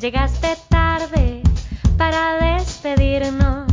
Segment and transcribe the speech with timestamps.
[0.00, 1.42] Llegaste tarde
[1.98, 3.66] para despedirnos.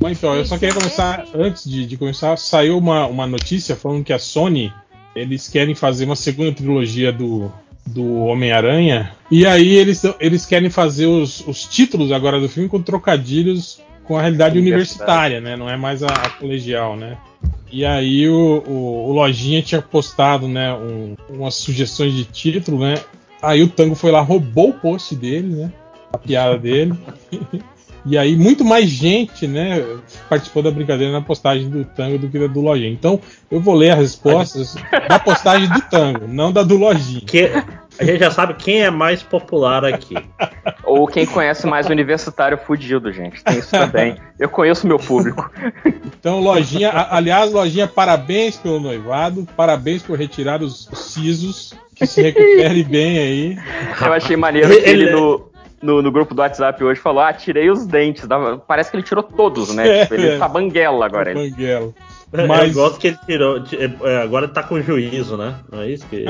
[0.00, 4.02] Bom, então, eu só queria começar, antes de, de começar, saiu uma, uma notícia falando
[4.02, 4.72] que a Sony,
[5.14, 7.52] eles querem fazer uma segunda trilogia do,
[7.86, 12.82] do Homem-Aranha, e aí eles, eles querem fazer os, os títulos agora do filme com
[12.82, 15.54] trocadilhos com a realidade universitária, né?
[15.54, 17.16] Não é mais a, a colegial, né?
[17.70, 22.94] E aí o, o, o, Lojinha tinha postado, né, um, umas sugestões de título, né?
[23.42, 25.72] Aí o Tango foi lá, roubou o post dele, né?
[26.12, 26.94] A piada dele.
[28.04, 29.84] e aí muito mais gente, né,
[30.28, 32.90] participou da brincadeira na postagem do Tango do que da do Lojinha.
[32.90, 33.20] Então
[33.50, 34.74] eu vou ler as respostas
[35.08, 37.22] da postagem do Tango, não da do Lojinha.
[37.26, 37.50] Que,
[37.98, 40.14] a gente já sabe quem é mais popular aqui.
[40.84, 43.42] Ou quem conhece mais o universitário fudido, gente.
[43.42, 44.16] Tem isso também.
[44.38, 45.50] Eu conheço meu público.
[46.06, 52.84] Então, Lojinha, aliás, Lojinha, parabéns pelo noivado, parabéns por retirar os sisos, que se recupere
[52.84, 53.58] bem aí.
[54.00, 55.50] Eu achei maneiro que ele no,
[55.82, 58.26] no, no, grupo do WhatsApp hoje falou: Ah, tirei os dentes.
[58.66, 59.88] Parece que ele tirou todos, né?
[59.88, 60.38] É, tipo, ele é.
[60.38, 61.34] tá banguela agora.
[61.34, 61.92] Banguela.
[62.46, 62.76] Mas...
[62.76, 63.62] Eu gosto que ele tirou.
[64.04, 65.56] É, agora tá com juízo, né?
[65.70, 66.24] Não é isso que.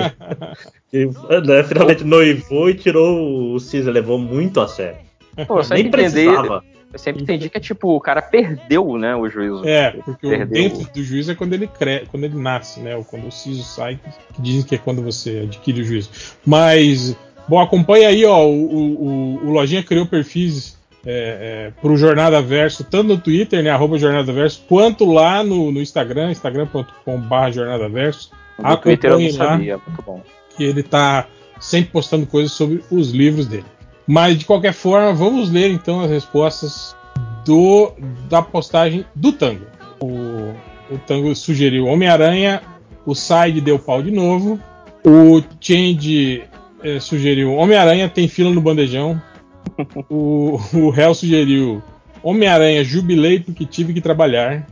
[0.90, 4.98] que né, finalmente noivou e tirou o Cisa, levou muito a sério.
[5.46, 6.62] Pô, Nem precisava.
[6.92, 9.66] Eu sempre entendi que é tipo, o cara perdeu, né, o juízo.
[9.68, 12.06] É, porque o dentro do juízo é quando ele cre...
[12.10, 12.96] quando ele nasce, né?
[12.96, 14.00] Ou quando o siso sai,
[14.34, 16.10] que dizem que é quando você adquire o juízo.
[16.46, 17.14] Mas,
[17.46, 18.46] bom, acompanha aí, ó.
[18.46, 23.62] O, o, o Lojinha criou perfis é, é, para o Jornada Verso, tanto no Twitter,
[23.62, 28.30] né, arroba Jornada Verso, quanto lá no, no Instagram, instagram.com.br Jornada Verso.
[28.58, 30.22] No Twitter eu não sabia, muito bom.
[30.56, 31.26] Que ele está
[31.60, 33.66] sempre postando coisas sobre os livros dele.
[34.08, 36.96] Mas de qualquer forma, vamos ler então as respostas
[37.44, 37.92] do
[38.26, 39.66] da postagem do Tango.
[40.00, 40.54] O,
[40.90, 42.62] o Tango sugeriu Homem-Aranha,
[43.04, 44.58] o Side deu pau de novo,
[45.04, 46.42] o Change
[46.82, 49.20] é, sugeriu Homem-Aranha tem fila no bandejão,
[50.08, 51.82] o, o réu sugeriu
[52.22, 54.66] Homem-Aranha, jubilei porque tive que trabalhar.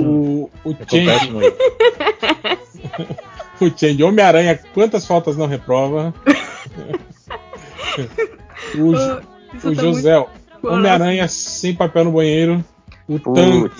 [0.00, 1.30] O, o Change.
[3.60, 6.12] o Change, Homem-Aranha, quantas faltas não reprova?
[8.74, 10.26] o, o tá José,
[10.62, 12.64] Homem-Aranha sem papel no banheiro.
[13.08, 13.70] O Tango,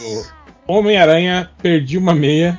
[0.66, 2.58] Homem-Aranha, perdi uma meia.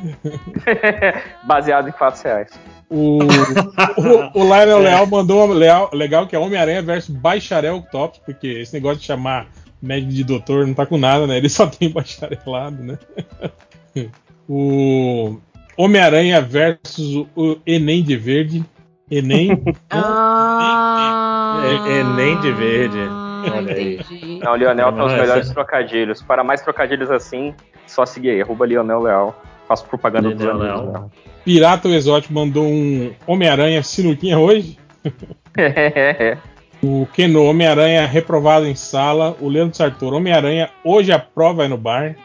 [1.44, 2.50] Baseado em fatos reais.
[2.90, 4.84] O, o, o Lionel é.
[4.84, 9.06] Leal mandou uma leal, legal que é Homem-Aranha versus Bacharel Tops, porque esse negócio de
[9.06, 9.48] chamar
[9.82, 11.38] médico de doutor não tá com nada, né?
[11.38, 12.98] Ele só tem bacharelado, né?
[14.48, 15.38] o
[15.76, 18.64] Homem-Aranha versus o Enem de Verde.
[19.18, 19.62] Enem.
[19.90, 22.98] Ah, Enem de Verde.
[23.54, 24.00] Olha aí.
[24.44, 26.22] Não, o Lionel tem os melhores trocadilhos.
[26.22, 27.54] Para mais trocadilhos assim,
[27.88, 28.42] só seguir aí.
[28.42, 29.42] Arroba Lionel Leal.
[29.68, 30.92] Faço propaganda do Lionel.
[30.92, 31.12] Leal.
[31.44, 34.78] Pirata o Exótico mandou um Homem-Aranha sinuquinha hoje.
[36.82, 39.36] o Keno, Homem-Aranha reprovado em sala.
[39.40, 42.16] O Leandro Sartor, Homem-Aranha, hoje a prova é no bar.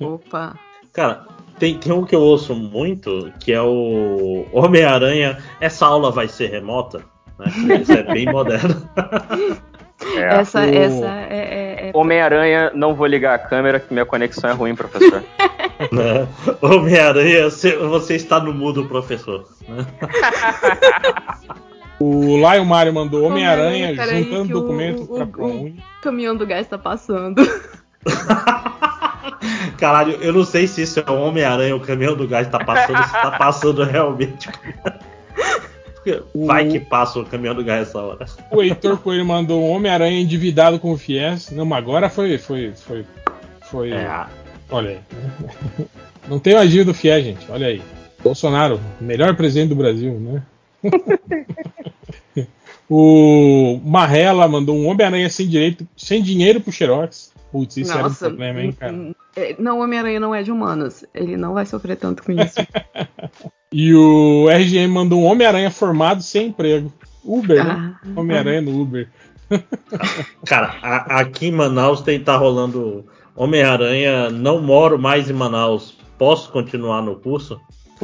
[0.00, 0.54] Opa.
[0.92, 1.26] Cara,
[1.58, 6.50] tem, tem um que eu ouço muito, que é o Homem-Aranha, essa aula vai ser
[6.50, 7.02] remota.
[7.38, 7.80] Né?
[7.80, 8.88] Isso é bem moderno.
[10.14, 10.64] É, essa, o...
[10.64, 11.90] essa é, é, é...
[11.92, 15.22] Homem-Aranha, não vou ligar a câmera, que minha conexão é ruim, professor.
[15.92, 16.26] Né?
[16.60, 19.46] Homem-Aranha, você está no mudo, professor.
[19.68, 19.86] Né?
[22.00, 27.40] o Lion Mario mandou Homem-Aranha juntando documento para O caminhão do gás está passando.
[29.78, 32.98] Caralho, eu não sei se isso é o Homem-Aranha, o caminhão do gás está passando,
[32.98, 34.48] se está passando realmente.
[36.34, 38.26] Vai que passa o caminhão do gás essa hora.
[38.50, 41.50] O Heitor Coelho mandou um Homem-Aranha endividado com o Fies.
[41.50, 42.38] Não, mas agora foi.
[42.38, 42.72] Foi.
[42.74, 43.04] Foi.
[43.62, 44.26] foi é.
[44.70, 44.98] Olha aí.
[46.26, 47.50] Não tem o agir do Fies, gente.
[47.50, 47.82] Olha aí.
[48.22, 50.42] Bolsonaro, melhor presidente do Brasil, né?
[52.88, 57.32] o Marrela mandou um Homem-Aranha sem direito, sem dinheiro pro Xerox.
[57.50, 59.14] Putz, isso Nossa, era um problema, hein, cara?
[59.34, 61.04] É, não, o Homem-Aranha não é de humanos.
[61.14, 62.56] Ele não vai sofrer tanto com isso.
[63.72, 66.92] e o RGM mandou um Homem-Aranha formado sem emprego.
[67.24, 67.70] Uber, né?
[67.70, 68.12] ah, né?
[68.14, 69.08] Homem-Aranha no Uber.
[70.46, 75.96] Cara, a, aqui em Manaus tem tá rolando Homem-Aranha, não moro mais em Manaus.
[76.18, 77.60] Posso continuar no curso?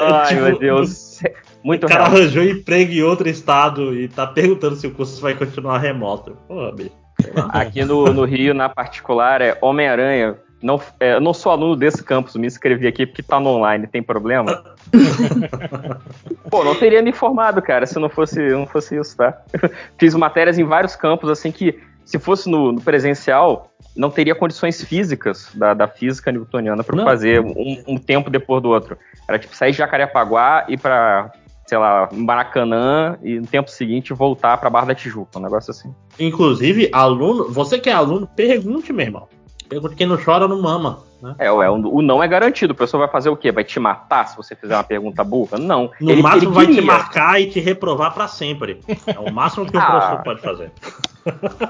[0.00, 1.20] Ai, tipo, meu Deus.
[1.62, 2.16] Muito o cara real.
[2.16, 6.36] arranjou emprego em outro estado e tá perguntando se o curso vai continuar remoto.
[6.48, 7.02] Porra, bicho.
[7.50, 10.36] Aqui no, no Rio, na particular, é Homem-Aranha.
[10.62, 13.86] Não, é, eu não sou aluno desse campus, me inscrevi aqui porque tá no online,
[13.86, 14.62] tem problema?
[16.48, 19.36] Pô, não teria me informado, cara, se não fosse, não fosse isso, tá?
[19.98, 24.82] Fiz matérias em vários campos, assim, que se fosse no, no presencial, não teria condições
[24.84, 28.96] físicas da, da física newtoniana para fazer um, um, tempo depois do outro.
[29.28, 31.32] Era tipo sair de Jacarepaguá e para
[31.72, 35.90] sei lá, Maracanã e no tempo seguinte voltar pra Barra da Tijuca, um negócio assim.
[36.20, 39.26] Inclusive, aluno, você que é aluno, pergunte, meu irmão.
[39.70, 40.98] Pergunte quem não chora não mama.
[41.22, 41.34] Né?
[41.38, 42.74] É, ué, o não é garantido.
[42.74, 43.50] O professor vai fazer o quê?
[43.50, 45.56] Vai te matar se você fizer uma pergunta burra?
[45.56, 45.90] Não.
[45.98, 48.80] No Ele- máximo ele vai te marcar e te reprovar pra sempre.
[49.06, 49.86] É o máximo que o Ah.
[49.86, 50.72] professor pode fazer.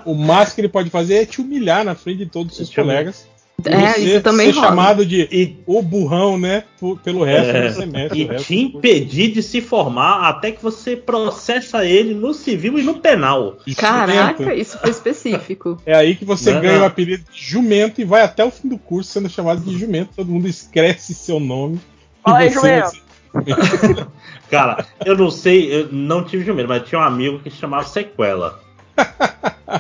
[0.05, 2.75] O máximo que ele pode fazer é te humilhar na frente de todos os seus
[2.75, 3.28] colegas.
[3.67, 4.69] É, você isso também ser rola.
[4.69, 6.64] chamado de E, o burrão, né?
[6.79, 7.69] por- pelo resto É.
[7.69, 8.20] do semestre.
[8.20, 12.82] e resto te impedir de se formar até que você processa ele no civil e
[12.82, 13.56] no penal.
[13.76, 14.61] Caraca, Jumento.
[14.61, 15.79] isso foi específico.
[15.87, 16.82] É aí que você Não, ganha não.
[16.82, 20.11] o apelido de jumento e vai até o fim do curso sendo chamado de jumento.
[20.17, 21.81] Todo mundo escreve seu nome.
[22.25, 23.03] Fala E aí, você- jumento.
[24.50, 27.85] Cara, eu não sei, eu não tive jumento, mas tinha um amigo que se chamava
[27.87, 28.61] Sequela.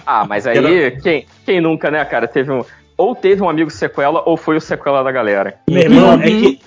[0.06, 2.26] Ah, mas aí, quem, quem nunca, né, cara?
[2.26, 2.64] Teve um.
[3.02, 5.56] Ou teve um amigo sequela, ou foi o sequela da galera.
[5.68, 6.60] Meu irmão, é que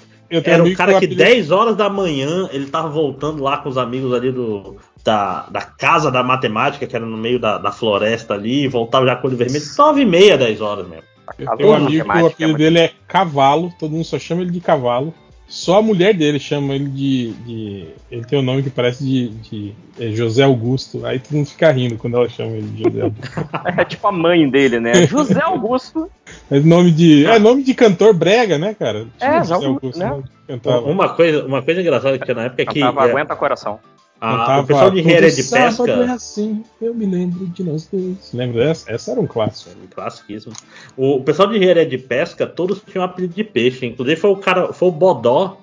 [0.43, 3.77] era um cara que apelido- 10 horas da manhã ele tava voltando lá com os
[3.77, 8.33] amigos ali do, da, da casa da matemática, que era no meio da, da floresta
[8.33, 9.63] ali, e voltava já com o olho vermelho.
[9.77, 11.03] 9 e meia, 10 horas mesmo.
[11.39, 14.41] Eu tenho um amigo que o apelido mas- dele é Cavalo, todo mundo só chama
[14.41, 15.13] ele de Cavalo.
[15.47, 17.33] Só a mulher dele chama ele de.
[17.45, 21.05] de- ele tem um nome que parece de, de é José Augusto.
[21.05, 23.49] Aí todo mundo fica rindo quando ela chama ele de José Augusto.
[23.77, 25.05] É tipo a mãe dele, né?
[25.07, 26.09] José Augusto.
[26.49, 27.25] Mas nome de.
[27.25, 29.05] É nome de cantor brega, né, cara?
[29.19, 30.23] É, José Augusto, né?
[30.47, 30.55] né?
[30.85, 33.79] Uma coisa, uma coisa engraçada que tinha na época é que Cantava é, Aguenta Coração.
[34.19, 36.13] A- cantava o pessoal de engenharia de sábado É pesca.
[36.13, 38.31] assim, eu me lembro de nós dois.
[38.33, 38.91] Lembra dessa?
[38.91, 39.71] Essa era um clássico.
[39.93, 40.53] Classiquíssimo.
[40.97, 43.85] O, o pessoal de engenharia de pesca, todos tinham um apelido de peixe.
[43.85, 45.57] Inclusive foi o cara, foi o Bodó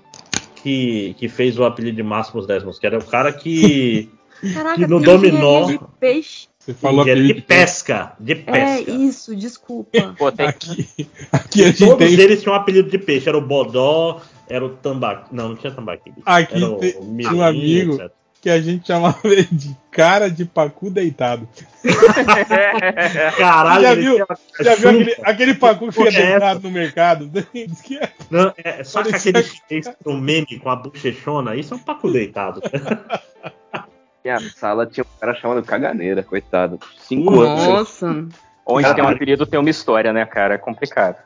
[0.63, 4.11] que, que fez o apelido de Máximos Décimos, que era o cara que.
[4.55, 6.49] Caraca, Que no dominó- de peixe.
[6.59, 8.13] Você falou de de pesca.
[8.21, 8.37] De É,
[8.77, 8.91] pesca.
[8.93, 9.91] isso, desculpa.
[10.19, 10.87] Pô, tem, Aqui,
[11.33, 12.21] aqui a gente Todos tem.
[12.21, 13.29] eles tinham um apelido de peixe.
[13.29, 15.33] Era o Bodó, era o Tambaqui.
[15.35, 16.13] Não, não tinha Tambaqui.
[16.25, 18.13] Aqui era o tem- tinha Mirim, um amigo etc.
[18.43, 21.49] que a gente chamava ele de cara de pacu deitado.
[23.39, 24.27] Caralho, Já viu?
[24.61, 27.31] Já viu aquele, aquele pacu que fica é deitado no mercado?
[27.55, 32.11] É- Não, é, só que aquele chinês meme com a bochechona, isso é um paco
[32.11, 32.61] deitado.
[34.25, 36.81] Minha sala tinha um cara chamado Caganeira, coitado.
[36.99, 37.67] Cinco anos.
[37.67, 38.27] Nossa.
[38.67, 40.55] Onde tem um apelido tem uma história, né, cara?
[40.55, 41.17] É complicado.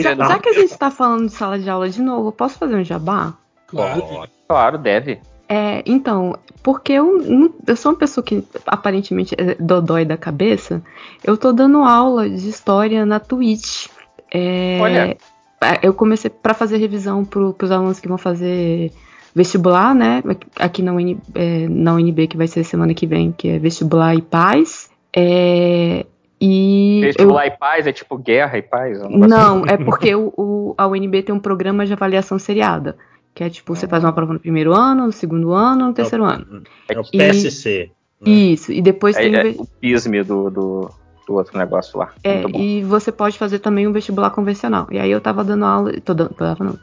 [0.00, 2.74] Já, já que a gente tá falando de sala de aula de novo, posso fazer
[2.76, 3.34] um jabá?
[3.66, 4.28] Claro.
[4.46, 5.20] Claro, deve.
[5.48, 10.82] É, então, porque eu, não- eu sou uma pessoa que aparentemente é dodói da cabeça,
[11.22, 13.88] eu tô dando aula de história na Twitch.
[14.32, 15.16] É, Olha.
[15.60, 18.90] é, Eu comecei para fazer revisão pro, pros alunos que vão fazer
[19.34, 20.22] vestibular, né?
[20.58, 24.14] Aqui na, UNB, é, na UNB, que vai ser semana que vem, que é vestibular
[24.14, 24.88] e paz.
[25.14, 26.06] É,
[26.40, 29.00] e eu- Vestibular e paz é tipo guerra e paz?
[29.02, 32.96] um negócio não, é porque o, o- a UNB tem um programa de avaliação seriada.
[33.34, 36.24] Que é tipo, você faz uma prova no primeiro ano, no segundo ano, no terceiro
[36.24, 36.62] ano.
[36.88, 37.90] É o E- PSC.
[38.20, 38.30] né?
[38.32, 39.30] Isso, e depois assim.
[39.32, 39.40] tem.
[39.40, 40.90] É, o é o pisme do, do,
[41.26, 42.12] do outro negócio lá.
[42.22, 42.60] é, Muito bom.
[42.60, 44.86] e você pode fazer também um vestibular convencional.
[44.90, 45.92] E aí eu tava dando aula.
[46.00, 46.78] Tô dando, tava, não,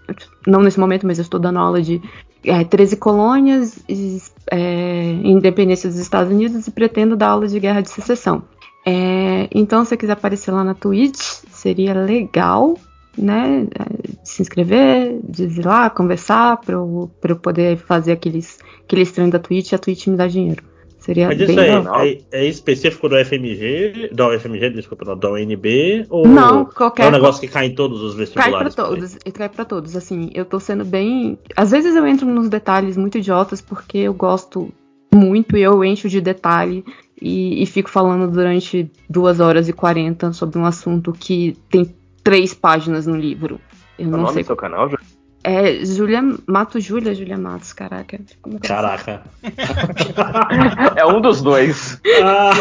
[0.46, 2.02] não nesse momento, mas eu estou dando aula de
[2.44, 7.82] é, 13 colônias, e, é, independência dos Estados Unidos, e pretendo dar aula de guerra
[7.82, 8.44] de secessão.
[8.86, 11.18] É, então, se você quiser aparecer lá na Twitch,
[11.50, 12.76] seria legal,
[13.18, 13.68] né?
[13.78, 19.12] é, Se inscrever, de ir lá, conversar, pra eu, pra eu poder fazer aqueles, aqueles
[19.12, 20.64] treinos da Twitch e a Twitch me dar dinheiro.
[21.02, 25.32] Seria Mas bem isso aí é, é específico do FMG, da UFMG, desculpa, não, da
[25.32, 28.76] UNB, ou Não, é qualquer um negócio que cai em todos os Cai vestibulares?
[28.76, 31.40] pra todos, e cai pra todos, assim, eu tô sendo bem.
[31.56, 34.72] Às vezes eu entro nos detalhes muito idiotas porque eu gosto
[35.12, 36.86] muito e eu encho de detalhe
[37.20, 42.54] e, e fico falando durante duas horas e 40 sobre um assunto que tem três
[42.54, 43.60] páginas no livro.
[43.98, 44.44] Eu Qual o não nome sei.
[44.44, 45.04] do seu canal, Júlio?
[45.44, 48.20] É Julia Mato Júlia, Julia Matos, caraca.
[48.44, 49.24] Como que eu- Caraca.
[50.96, 52.00] É um dos dois.
[52.24, 52.52] Ah,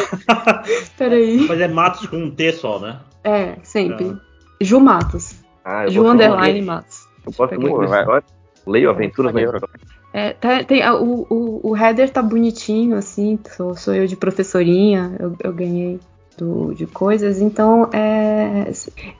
[0.97, 1.47] Peraí.
[1.49, 3.00] mas é Matos com um T só, né?
[3.25, 4.17] É, sempre.
[4.61, 5.35] Ju Matos.
[5.64, 7.07] Ah, eu Ju Underline Matos.
[7.26, 7.69] Eu gosto Peguei.
[7.69, 8.25] muito história.
[8.67, 9.57] Leio Aventuras na Maneiro.
[9.59, 9.81] História.
[10.12, 14.17] É, tá- tem, a- o, o, o header tá bonitinho, assim, sou, sou eu de
[14.17, 16.00] professorinha, eu, eu ganhei
[16.40, 18.70] do, de coisas, então é.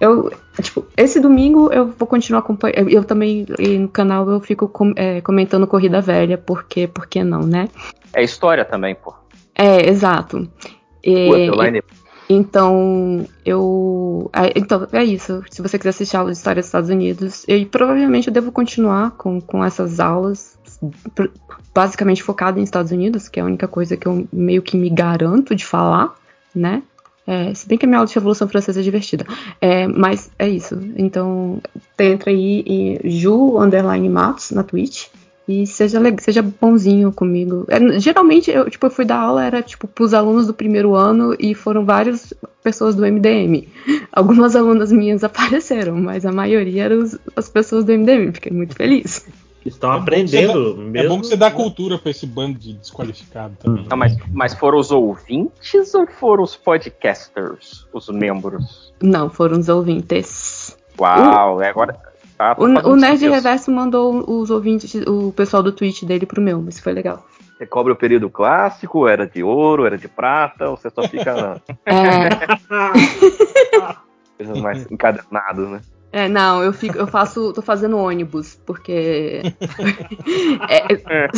[0.01, 2.89] Eu, tipo, esse domingo eu vou continuar acompanhando.
[2.89, 7.23] Eu também, e no canal eu fico com- é, comentando Corrida Velha, porque, por que
[7.23, 7.69] não, né?
[8.13, 9.15] É história também, pô.
[9.55, 10.49] É, exato.
[11.05, 11.83] E- line
[12.33, 14.31] então, eu.
[14.33, 15.43] é, então, é isso.
[15.51, 19.11] Se você quiser assistir aula de história dos Estados Unidos, eu provavelmente eu devo continuar
[19.13, 20.57] com, com essas aulas,
[21.75, 24.89] basicamente focada em Estados Unidos, que é a única coisa que eu meio que me
[24.89, 26.15] garanto de falar,
[26.55, 26.85] né?
[27.27, 29.25] É, se bem que a minha aula de Revolução Francesa é divertida.
[29.61, 30.79] É, mas é isso.
[30.97, 31.61] Então,
[31.99, 35.07] entra aí em Ju Underline Matos na Twitch.
[35.47, 37.67] E seja, seja bonzinho comigo.
[37.69, 41.35] É, geralmente, eu, tipo, eu fui dar aula, era tipo pros alunos do primeiro ano
[41.41, 43.67] e foram várias pessoas do MDM.
[44.13, 48.33] Algumas alunas minhas apareceram, mas a maioria eram as pessoas do MDM.
[48.33, 49.27] Fiquei muito feliz.
[49.65, 50.99] Estão É aprendendo você mesmo.
[50.99, 53.87] É bom que você dá cultura pra esse bando de desqualificado também.
[53.89, 58.93] Não, mas, mas foram os ouvintes ou foram os podcasters, os membros?
[59.03, 60.77] Não, foram os ouvintes.
[60.99, 61.99] Uau, é agora.
[62.39, 63.29] Tá O, o Nerd.
[63.29, 67.27] Reverso mandou os ouvintes, o pessoal do Twitch dele pro meu, mas foi legal.
[67.59, 71.35] Você cobre o período clássico, era de ouro, era de prata, ou você só fica
[71.37, 72.31] na É,
[74.39, 75.81] coisas mais encadernadas, né?
[76.13, 79.43] É, não, eu fico, eu faço, tô fazendo ônibus, porque
[80.69, 81.29] é, é-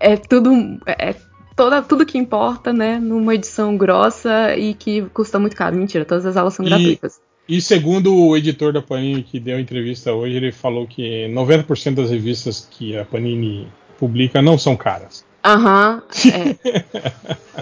[0.00, 0.52] é tudo,
[0.86, 1.14] é
[1.56, 5.76] toda, tudo que importa, né, numa edição grossa e que custa muito caro.
[5.76, 7.20] Mentira, todas as aulas são E- gratuitas.
[7.48, 11.96] E segundo o editor da Panini que deu a entrevista hoje, ele falou que 90%
[11.96, 13.66] das revistas que a Panini
[13.98, 15.24] publica não são caras.
[15.44, 16.50] Aham, é,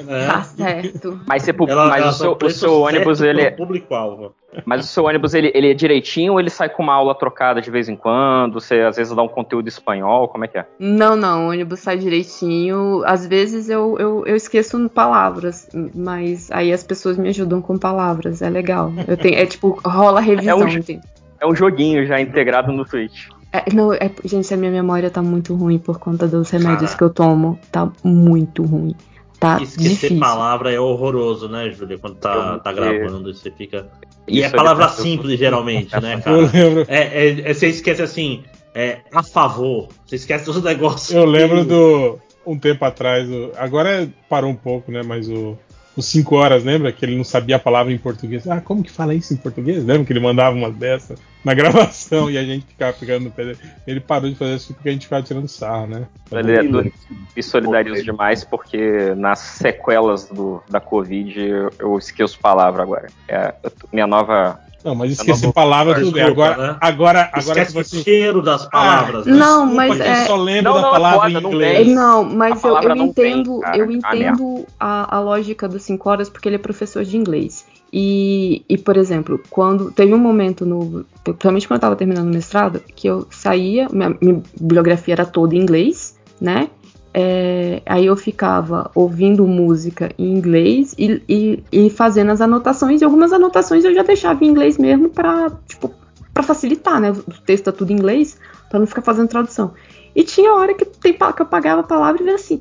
[0.06, 0.26] É.
[0.26, 1.20] tá certo.
[1.26, 4.34] Mas, você, Ela- mas ela o, seu, o seu ônibus, ele, pro público-alvo.
[4.66, 7.60] mas o seu ônibus, ele, ele é direitinho ou ele sai com uma aula trocada
[7.60, 8.54] de vez em quando?
[8.60, 10.66] Você às vezes dá um conteúdo espanhol, como é que é?
[10.78, 13.02] Não, não, o ônibus sai direitinho.
[13.06, 18.42] Às vezes eu, eu, eu esqueço palavras, mas aí as pessoas me ajudam com palavras.
[18.42, 18.92] É legal.
[19.08, 20.60] Eu tenho, é tipo, rola revisão.
[20.60, 21.00] É um?
[21.40, 23.28] É um joguinho já integrado no Twitch.
[23.52, 26.98] É, não, é, gente, a minha memória tá muito ruim por conta dos remédios Cara.
[26.98, 27.58] que eu tomo.
[27.72, 28.94] Tá muito ruim.
[29.40, 30.20] Tá Esquecer difícil.
[30.20, 31.98] palavra é horroroso, né, Júlia?
[31.98, 33.88] Quando tá, tá gravando você fica.
[34.28, 36.36] E Isso é palavra tá- simples, geralmente, né, Eu cara?
[36.52, 38.42] lembro, É, é- é- você esquece assim,
[38.74, 39.88] é, a favor.
[40.06, 41.10] Você esquece dos negócios.
[41.12, 42.18] eu lembro do.
[42.46, 43.28] Um tempo atrás,
[43.58, 45.02] agora parou um pouco, né?
[45.02, 45.56] Mas o.
[45.96, 46.92] Os 5 horas, lembra?
[46.92, 48.46] Que ele não sabia a palavra em português.
[48.48, 49.84] Ah, como que fala isso em português?
[49.84, 53.44] Lembra que ele mandava uma dessas na gravação e a gente ficava pegando no pé
[53.44, 53.58] dele.
[53.86, 56.06] Ele parou de fazer isso porque a gente ficava tirando sarro, né?
[56.30, 62.82] Ele é me solidarizo demais porque nas sequelas do, da Covid eu, eu esqueço palavra
[62.82, 63.08] agora.
[63.28, 63.52] É,
[63.92, 64.60] minha nova.
[64.84, 66.24] Não, mas Eu esquecer não vou- palavra tudo bem.
[66.24, 66.76] Desculpa, Agora, né?
[66.80, 67.96] agora, agora Esquece que você.
[67.98, 69.26] o cheiro das palavras.
[69.26, 69.36] Ah, né?
[69.36, 71.88] Não, desculpa mas é- eu só lembro Não, da não, é palavra foda, em inglês.
[71.88, 76.28] Não, mas eu, eu tem, entendo, eu Ah, entendo a, a lógica dos 5 horas
[76.30, 77.66] porque ele é professor de inglês.
[77.92, 81.04] E, e, por exemplo, quando teve um momento no.
[81.24, 85.54] Principalmente quando eu tava terminando o mestrado, que eu saía, minha, minha bibliografia era toda
[85.56, 86.68] em inglês, né?
[87.12, 93.04] É, aí eu ficava ouvindo música em inglês e, e, e fazendo as anotações, e
[93.04, 95.92] algumas anotações eu já deixava em inglês mesmo pra, tipo,
[96.32, 97.10] pra facilitar, né?
[97.10, 98.38] O texto tá tudo em inglês,
[98.68, 99.72] pra não ficar fazendo tradução.
[100.14, 102.60] E tinha hora que, tem, que eu pagava a palavra e era assim,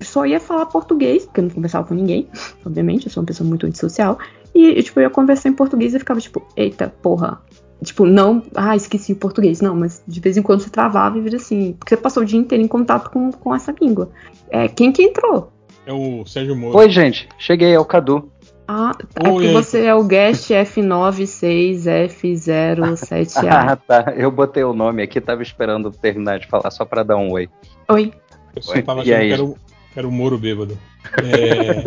[0.00, 2.28] só ia falar português, porque eu não conversava com ninguém,
[2.64, 4.18] obviamente, eu sou uma pessoa muito antissocial.
[4.54, 7.40] E, tipo, eu ia conversar em português e ficava tipo, eita, porra.
[7.82, 9.60] Tipo, não, ah, esqueci o português.
[9.60, 12.26] Não, mas de vez em quando você travava e vira assim, porque você passou o
[12.26, 14.10] dia inteiro em contato com, com essa língua.
[14.50, 15.50] É, quem que entrou?
[15.86, 16.76] É o Sérgio Moro.
[16.76, 17.28] Oi, gente.
[17.38, 18.30] Cheguei, é o Cadu.
[18.68, 19.52] Ah, é Oi, que aí.
[19.52, 23.42] você é o guest F96F07A.
[23.50, 24.14] Ah, tá.
[24.16, 27.48] Eu botei o nome aqui, tava esperando terminar de falar só pra dar um oi.
[27.88, 28.12] Oi.
[28.54, 29.26] Eu só tava e achando aí?
[29.26, 29.56] que era, o,
[29.96, 30.78] era o Moro bêbado.
[31.22, 31.82] É,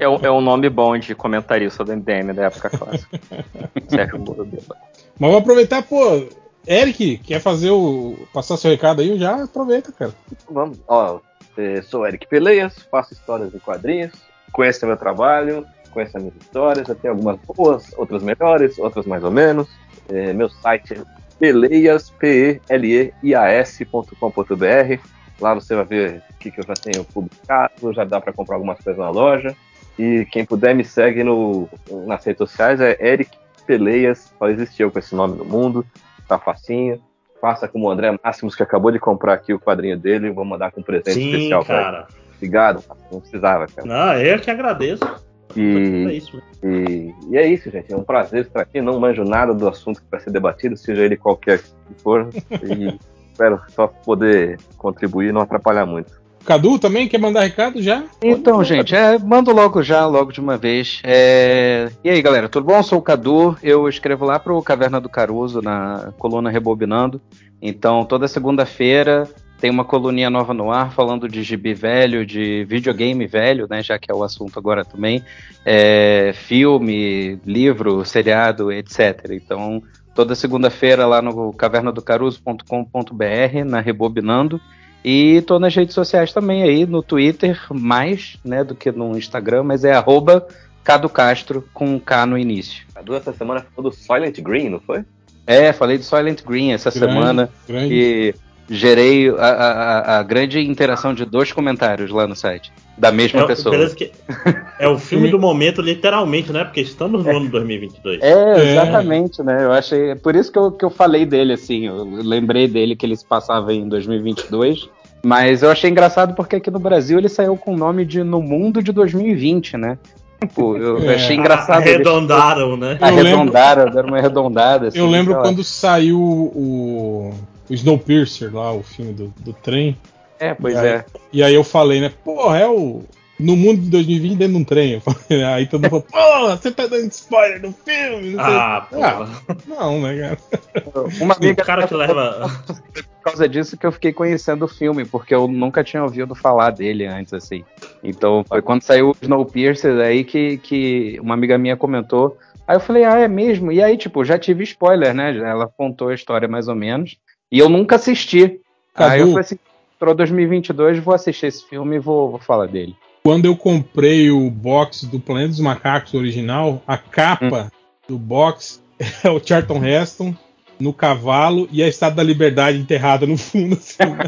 [0.00, 3.20] É, um- é um nome bom de comentarista do MDM da época clássica.
[3.88, 4.80] Sérgio Moro Bêbado.
[5.18, 6.26] mas vou aproveitar, pô.
[6.66, 8.16] Eric, quer fazer o.
[8.32, 9.18] passar seu recado aí?
[9.18, 10.12] Já aproveita, cara.
[10.50, 11.20] Vamos, ó,
[11.56, 14.12] eh, sou Eric Peleias, faço histórias em quadrinhos,
[14.52, 19.30] conheça meu trabalho, conheça minhas histórias, eu tenho algumas boas, outras melhores, outras mais ou
[19.30, 19.66] menos.
[20.10, 21.02] Eh, meu site é
[21.38, 25.00] peleias, P-E-L-E-I-A-S.com.br.
[25.40, 28.56] Lá você vai ver o que, que eu já tenho publicado, já dá para comprar
[28.56, 29.54] algumas coisas na loja.
[29.98, 31.68] E quem puder me segue no,
[32.06, 33.30] nas redes sociais é Eric
[33.66, 35.84] Peleias, só existe eu com esse nome no mundo,
[36.26, 37.00] tá facinho.
[37.40, 40.72] Faça como o André Máximos, que acabou de comprar aqui o quadrinho dele, vou mandar
[40.72, 41.84] com um presente Sim, especial pra ele.
[41.84, 42.06] cara.
[42.36, 43.86] Obrigado, não precisava, cara.
[43.86, 45.04] Não, eu que agradeço.
[45.04, 46.36] É E, isso.
[46.36, 46.42] mesmo.
[46.64, 47.92] e, e é isso, gente.
[47.92, 48.80] É um prazer estar aqui.
[48.80, 52.28] Não manjo nada do assunto que vai ser debatido, seja ele qualquer que for.
[52.62, 52.98] E
[53.38, 56.18] espero só poder contribuir e não atrapalhar muito.
[56.44, 58.04] Cadu também quer mandar recado já?
[58.22, 61.00] Então, gente, é, mando logo já, logo de uma vez.
[61.04, 62.76] É, E aí, galera, tudo bom?
[62.76, 67.20] Eu sou o Cadu, eu escrevo lá pro Caverna do Caruso, na coluna Rebobinando.
[67.60, 69.28] Então, toda segunda-feira
[69.60, 73.82] tem uma coluninha nova no ar falando de gibi velho, de videogame velho, né?
[73.82, 75.22] Já que é o assunto agora também.
[75.66, 79.32] É, filme, livro, seriado, etc.
[79.32, 79.82] Então,
[80.18, 84.60] toda segunda-feira lá no cavernadocaruso.com.br, na Rebobinando.
[85.04, 89.62] E tô nas redes sociais também aí, no Twitter, mais né, do que no Instagram,
[89.62, 90.44] mas é arroba
[90.82, 92.84] Cado Castro com um K no início.
[92.92, 95.04] Cadu, essa semana falou do Silent Green, não foi?
[95.46, 97.48] É, falei do Silent Green essa Grande, semana.
[97.68, 97.94] grande.
[97.94, 98.34] E
[98.68, 102.70] gerei a, a- a grande interação de dois comentários lá no site.
[102.96, 103.88] Da mesma É, pessoa.
[103.90, 104.10] que
[104.78, 106.64] é o filme do momento, literalmente, né?
[106.64, 108.20] Porque estamos no ano 2022.
[108.20, 109.64] É, exatamente, né?
[109.64, 110.14] Eu achei.
[110.16, 111.86] Por isso que eu, que eu falei dele, assim.
[111.86, 114.88] Eu lembrei dele que ele se passava em 2022.
[115.24, 118.40] Mas eu achei engraçado porque aqui no Brasil ele saiu com o nome de No
[118.40, 119.98] Mundo de 2020, né?
[120.40, 121.14] Tipo, eu É.
[121.16, 121.82] achei engraçado.
[121.82, 122.98] eles Arredondaram, né?
[123.00, 124.88] Eu lembro- Arredondaram, deram uma arredondada.
[124.88, 127.32] assim, Eu lembro quando saiu o,
[127.68, 129.96] o Snowpiercer lá, o filme do, do trem.
[130.40, 131.04] É, pois E aí- é.
[131.32, 132.12] E aí eu falei, né?
[132.24, 133.02] Porra, é o.
[133.40, 134.92] No mundo de 2020 dentro de um trem.
[134.94, 138.30] Eu falei, aí todo mundo falou, porra, você tá dando spoiler do filme?
[138.32, 138.54] Não, sei.
[138.54, 139.02] Ah, pô.
[139.02, 140.38] Ah, não né, cara?
[141.20, 142.48] Uma o amiga cara que leva.
[142.66, 146.70] por causa disso que eu fiquei conhecendo o filme, porque eu nunca tinha ouvido falar
[146.70, 147.62] dele antes, assim.
[148.02, 152.36] Então foi quando saiu o Snowpiercer aí que, que uma amiga minha comentou.
[152.66, 153.70] Aí eu falei, ah, é mesmo?
[153.72, 155.34] E aí, tipo, já tive spoiler, né?
[155.36, 157.16] Ela contou a história mais ou menos.
[157.50, 158.60] E eu nunca assisti.
[158.94, 159.26] Aí eu Cadu.
[159.28, 159.58] falei assim,
[159.96, 162.94] entrou 2022, vou assistir esse filme e vou, vou falar dele.
[163.22, 167.70] Quando eu comprei o box do Planeta dos Macacos original, a capa
[168.08, 168.82] do box
[169.24, 170.34] é o Charlton Heston
[170.78, 173.74] no cavalo e a Estátua da Liberdade enterrada no fundo.
[173.76, 174.26] assim, né?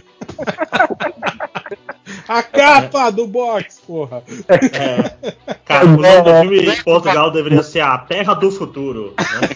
[2.26, 4.22] a capa do box, porra.
[4.48, 5.34] É,
[5.64, 9.14] cara, o nome do filme em Portugal deveria ser A Terra do Futuro.
[9.18, 9.48] né?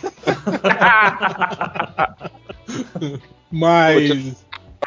[3.54, 4.34] Mas.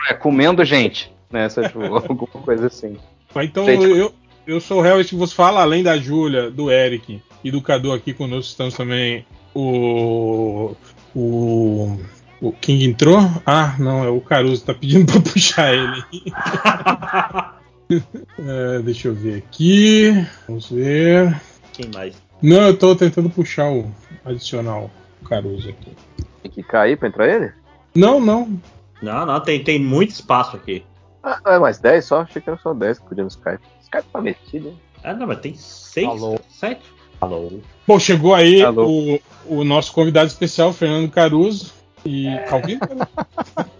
[0.09, 1.45] É, comendo gente, né?
[1.45, 2.97] Essa, tipo, alguma coisa assim.
[3.33, 3.85] Mas então Gente.
[3.85, 4.13] eu,
[4.45, 7.93] eu sou o Helvet que vos fala, além da Júlia, do Eric e do Cadu
[7.93, 10.75] aqui conosco, estamos também o.
[11.15, 11.97] O.
[12.39, 13.17] O King entrou?
[13.43, 16.03] Ah, não, é o Caruso, tá pedindo pra puxar ele.
[17.89, 20.11] É, deixa eu ver aqui.
[20.45, 21.39] Vamos ver.
[21.71, 22.21] Quem mais?
[22.41, 23.89] Não, eu tô tentando puxar o
[24.25, 24.91] adicional
[25.23, 25.93] Caruso aqui.
[26.43, 27.49] Tem que cair pra entrar ele?
[27.97, 28.59] Não, não.
[29.01, 30.83] Não, não, tem, tem muito espaço aqui.
[31.23, 32.21] Ah, é mais 10 só?
[32.21, 33.59] Achei que era só 10 que podia no Skype.
[33.81, 34.79] Skype tá metido, hein?
[35.03, 36.39] Ah, não, mas tem seis, Alô.
[36.49, 36.81] sete.
[37.19, 37.59] Alô.
[37.87, 38.87] Bom, chegou aí Alô.
[38.87, 39.19] o,
[39.59, 41.73] o nosso convidado especial, Fernando Caruso.
[42.05, 42.27] E.
[42.65, 43.07] Vivo, né?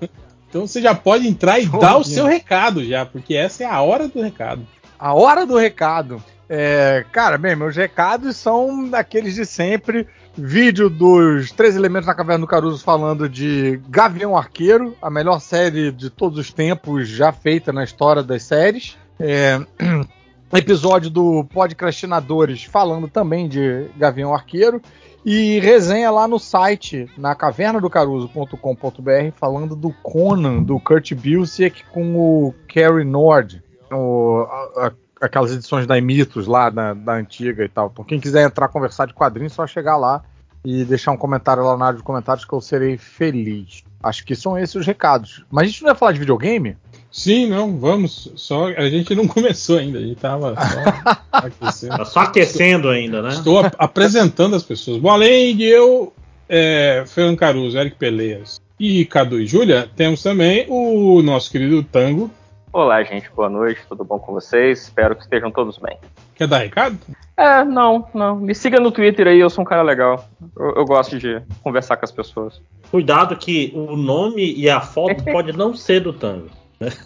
[0.50, 3.82] Então você já pode entrar e dar o seu recado já, porque essa é a
[3.82, 4.66] hora do recado.
[4.98, 6.24] A hora do recado.
[6.50, 10.08] É, cara, bem, meus recados são daqueles de sempre.
[10.38, 15.92] Vídeo dos Três Elementos na Caverna do Caruso falando de Gavião Arqueiro, a melhor série
[15.92, 18.96] de todos os tempos já feita na história das séries.
[19.20, 19.60] É,
[20.54, 24.80] episódio do Podcastinadores falando também de Gavião Arqueiro.
[25.26, 32.54] E resenha lá no site, na cavernadocaruso.com.br, falando do Conan, do Kurt Busiek com o
[32.68, 33.62] Cary Nord.
[33.92, 37.90] O- a- a- aquelas edições da Imitos lá, da, da antiga e tal.
[37.92, 40.24] Então, quem quiser entrar conversar de quadrinhos, só chegar lá
[40.66, 43.84] e deixar um comentário lá na área de comentários que eu serei feliz.
[44.04, 45.44] Acho que são esses os recados.
[45.50, 46.76] Mas a gente não vai falar de videogame?
[47.12, 48.32] Sim, não, vamos.
[48.36, 51.98] Só a gente não começou ainda, a gente tava só aquecendo.
[51.98, 53.30] Tá só aquecendo ainda, né?
[53.30, 55.00] Estou ap- apresentando as pessoas.
[55.00, 56.14] Bom, além de eu,
[56.50, 62.30] é, Fernando Caruso, Eric Peleias e Cadu e Júlia, temos também o nosso querido Tango.
[62.72, 64.84] Olá, gente, boa noite, tudo bom com vocês?
[64.84, 65.98] Espero que estejam todos bem.
[66.36, 66.98] Quer dar recado?
[67.38, 68.36] É, não, não.
[68.36, 70.28] Me siga no Twitter aí, eu sou um cara legal.
[70.56, 72.62] Eu, eu gosto de conversar com as pessoas.
[72.92, 76.50] Cuidado que o nome e a foto pode não ser do Tango.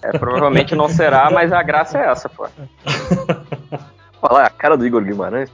[0.02, 2.48] É, provavelmente não será, mas a graça é essa, pô.
[4.20, 5.50] Falar a cara do Igor Guimarães.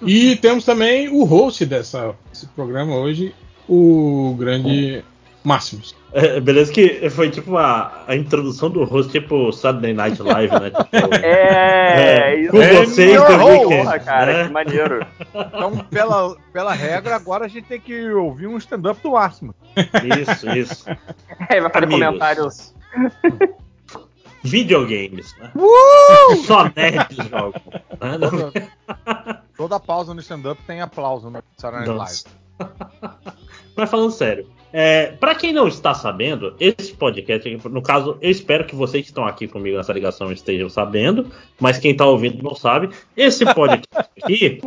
[0.00, 3.34] E temos também o host dessa, desse programa hoje,
[3.68, 5.04] o grande
[5.44, 5.94] Máximos.
[6.12, 10.70] É, beleza que foi tipo a, a introdução do rosto, tipo Saturday Night Live, né?
[10.70, 12.76] Tipo, É, isso com aí.
[12.76, 14.44] vocês Porra, cara, né?
[14.46, 15.06] que maneiro.
[15.34, 19.54] Então, pela, pela regra, agora a gente tem que ouvir um stand-up do Máximo.
[20.20, 20.84] Isso, isso.
[21.48, 22.04] É, vai fazer Amigos.
[22.06, 22.74] comentários.
[24.44, 25.52] Videogames, né?
[26.46, 27.62] Só nerds jogam.
[28.00, 28.18] né?
[28.18, 32.24] Toda, toda pausa no stand-up tem aplauso no Saturday Night
[32.58, 32.70] Live.
[33.76, 38.64] Mas falando sério, é, para quem não está sabendo, esse podcast, no caso, eu espero
[38.64, 41.30] que vocês que estão aqui comigo nessa ligação estejam sabendo,
[41.60, 42.88] mas quem está ouvindo não sabe.
[43.16, 43.86] Esse podcast
[44.22, 44.60] aqui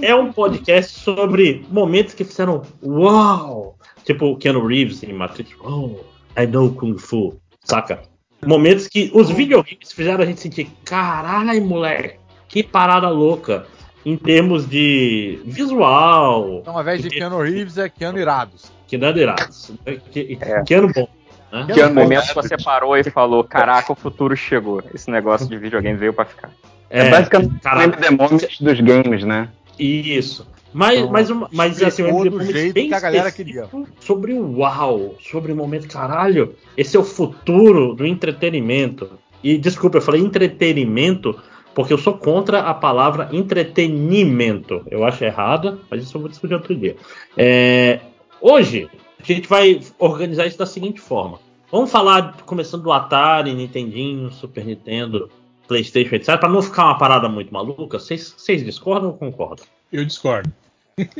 [0.00, 3.76] é um podcast sobre momentos que fizeram uau!
[4.04, 5.52] Tipo Keanu Reeves em Matrix.
[5.60, 5.96] Oh,
[6.38, 7.40] I know Kung Fu.
[7.64, 8.02] Saca?
[8.46, 12.18] Momentos que os videogames fizeram a gente sentir, caralho, moleque,
[12.48, 13.66] que parada louca.
[14.02, 18.72] Em termos de visual, Então, ao invés de Keanu Reeves, é Keanu Irados.
[18.90, 19.70] Que não é irados.
[20.10, 20.62] Que, É.
[20.64, 21.08] que ano bom.
[21.52, 21.66] Né?
[21.72, 24.82] Que no momento que você parou e falou, caraca, o futuro chegou.
[24.92, 26.50] Esse negócio de videogame veio pra ficar.
[26.90, 29.48] É, basicamente cara, o demônios dos games, né?
[29.78, 30.46] Isso.
[30.72, 34.34] Mas, Então, mas, uma- mas assim, um do jeito bem que a galera específico Sobre
[34.34, 36.54] o uau, sobre o momento caralho.
[36.76, 39.10] Esse é o futuro do entretenimento.
[39.42, 41.36] E desculpa, eu falei entretenimento
[41.74, 44.82] porque eu sou contra a palavra entretenimento.
[44.90, 46.96] Eu acho errada, mas isso eu vou discutir outro dia.
[47.36, 48.00] É,
[48.40, 48.88] hoje,
[49.20, 51.38] a gente vai organizar isso da seguinte forma.
[51.70, 55.30] Vamos falar, começando do Atari, Nintendinho, Super Nintendo,
[55.68, 56.38] PlayStation, etc.
[56.38, 57.98] Para não ficar uma parada muito maluca.
[57.98, 59.64] Vocês discordam ou concordam?
[59.92, 60.50] Eu discordo.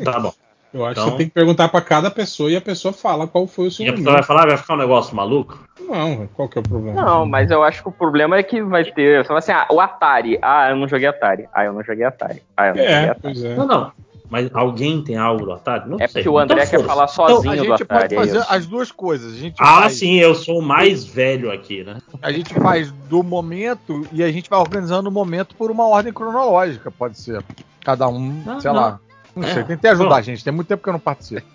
[0.04, 0.33] Tá bom.
[0.72, 3.26] Eu acho Então- que você tem que perguntar pra cada pessoa e a pessoa fala
[3.26, 5.59] qual foi o seu E a pessoa vai falar, vai ficar um negócio maluco?
[5.80, 7.02] Não, qual que é o problema?
[7.02, 9.20] Não, mas eu acho que o problema é que vai ter.
[9.20, 10.38] Você fala assim, ah, o Atari.
[10.40, 11.48] Ah, eu não joguei Atari.
[11.52, 12.40] Ah, eu não joguei Atari.
[12.56, 13.18] Ah, eu não joguei É, Atari.
[13.20, 13.54] pois é.
[13.56, 13.92] Não, não.
[14.30, 15.88] Mas alguém tem algo do Atari?
[15.90, 16.22] Não É sei.
[16.22, 18.14] porque o André Então, quer falar A sozinho do gente Atari.
[18.14, 19.34] pode é fazer as duas coisas.
[19.34, 21.98] A gente, Ah, faz, sim, eu sou o mais velho aqui, né?
[22.22, 26.12] a gente faz do momento e a gente vai organizando o momento por uma ordem
[26.12, 27.42] cronológica, pode ser.
[27.84, 28.80] Cada um, Não, sei não.
[28.80, 29.00] lá.
[29.34, 29.52] Não É.
[29.54, 30.22] sei, tentei ajudar, Bom.
[30.22, 30.44] gente.
[30.44, 31.46] Tem muito tempo que eu não participo.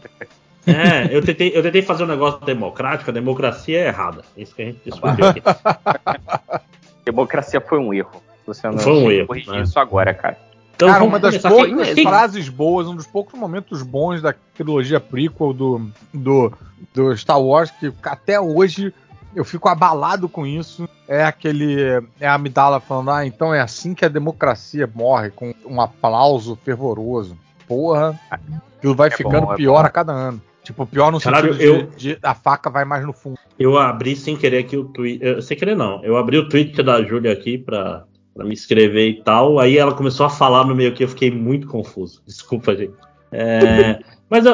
[0.68, 4.24] É, eu tentei, eu tentei fazer um negócio democrático, a democracia é errada.
[4.36, 5.42] Isso que a gente discutiu aqui.
[7.06, 8.22] Democracia foi um erro.
[8.48, 9.62] Você não Foi um erro, corrigir né?
[9.62, 10.38] isso agora, cara.
[10.76, 11.50] Então, Cara, uma das começar.
[11.50, 16.52] poucas frases boas, um dos poucos momentos bons da trilogia prequel do, do,
[16.94, 18.94] do Star Wars, que até hoje
[19.34, 22.04] eu fico abalado com isso, é aquele.
[22.20, 26.58] É a Amidala falando, ah, então é assim que a democracia morre, com um aplauso
[26.64, 27.38] fervoroso.
[27.68, 29.88] Porra, aquilo vai É ficando bom, é pior bom.
[29.88, 30.42] a cada ano.
[30.64, 33.38] Tipo, pior no Caralho, sentido eu- de, de a faca vai mais no fundo.
[33.58, 35.42] Eu abri sem querer aqui o Twitter.
[35.44, 36.04] Sem querer, não.
[36.04, 38.04] Eu abri o Twitter da Júlia aqui pra,
[38.36, 39.58] pra me inscrever e tal.
[39.60, 42.22] Aí ela começou a falar no meio aqui, eu fiquei muito confuso.
[42.28, 42.94] Desculpa, gente.
[43.32, 44.54] É, mas eu,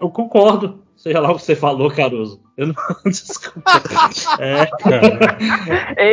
[0.00, 0.82] eu- concordo.
[0.96, 2.40] Seja lá o que você falou, Caruso.
[2.56, 2.74] Eu não.
[3.04, 3.70] Desculpa.
[4.40, 4.62] É,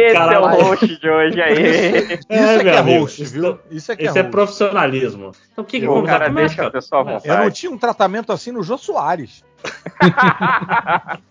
[0.08, 0.36] Esse Caralho.
[0.36, 1.54] é o host de hoje aí.
[1.54, 3.60] Isso é que meu é amigo, host, isso- viu?
[3.72, 4.32] Isso é que Esse é é host.
[4.32, 5.32] profissionalismo.
[5.54, 7.26] Então o que, que o vamos cara começa, deixa a pessoa à começa.
[7.28, 7.56] Eu não vontade.
[7.56, 9.44] tinha um tratamento assim no Jô Soares.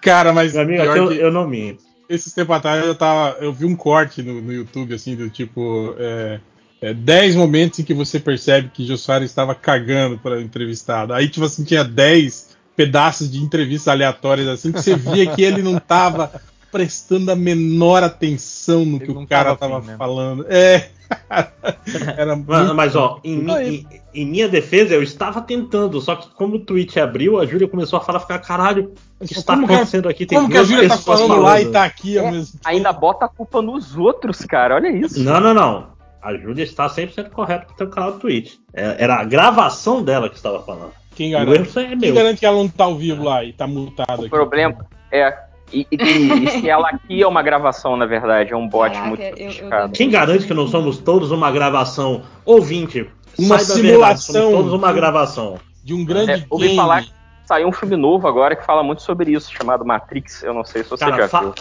[0.00, 1.84] Cara, mas Meu amigo, pior aqui eu, que eu não minto.
[2.14, 3.36] Esses tempos atrás eu tava.
[3.40, 5.94] Eu vi um corte no, no YouTube, assim, do tipo.
[5.98, 6.40] É,
[6.80, 11.14] é, 10 momentos em que você percebe que Soares estava cagando para entrevistado.
[11.14, 15.62] Aí, tipo assim, tinha 10 pedaços de entrevistas aleatórias, assim, que você via que ele
[15.62, 16.40] não tava
[16.72, 19.96] prestando a menor atenção no Ele que o cara tava tava né?
[19.98, 20.46] falando.
[20.48, 20.88] É.
[22.16, 26.16] Era Mas, muito- mas, ó, em, mi- em- em minha defesa, eu estava tentando, só
[26.16, 29.52] que como o tweet abriu, a Júlia começou a falar, ficar, caralho, o que está
[29.54, 30.24] acontecendo aqui?
[30.24, 32.52] Tem Como que a Júlia tá pessoas falando lá e tá aqui ao É, mesmo
[32.52, 32.62] tempo?
[32.64, 34.74] Ainda bota a culpa nos outros, cara.
[34.76, 35.22] Olha isso.
[35.22, 35.92] Não, não, não.
[36.22, 38.54] A Júlia está 100% correta com o teu canal do Twitch.
[38.72, 40.92] É- Era a gravação dela que estava falando.
[41.14, 41.78] Quem garante?
[41.78, 44.30] é Quem garante que ela não tá ao vivo lá e tá multado O aqui?
[44.30, 45.36] problema é.
[45.72, 49.08] E, e- e se ela aqui é uma gravação, na verdade, é um bot Caraca,
[49.08, 49.92] muito eu- eu- sofisticado.
[49.92, 52.22] Quem garante que não somos todos uma gravação?
[52.44, 53.08] Ouvinte,
[53.38, 54.34] Uma verdade, simulação.
[54.42, 55.58] somos todos uma gravação.
[55.82, 56.76] De um grande É, ouvi game.
[56.76, 57.04] falar
[57.44, 60.42] Saiu um filme novo agora que fala muito sobre isso, chamado Matrix.
[60.44, 61.54] Eu não sei se você Cara, já fa- viu.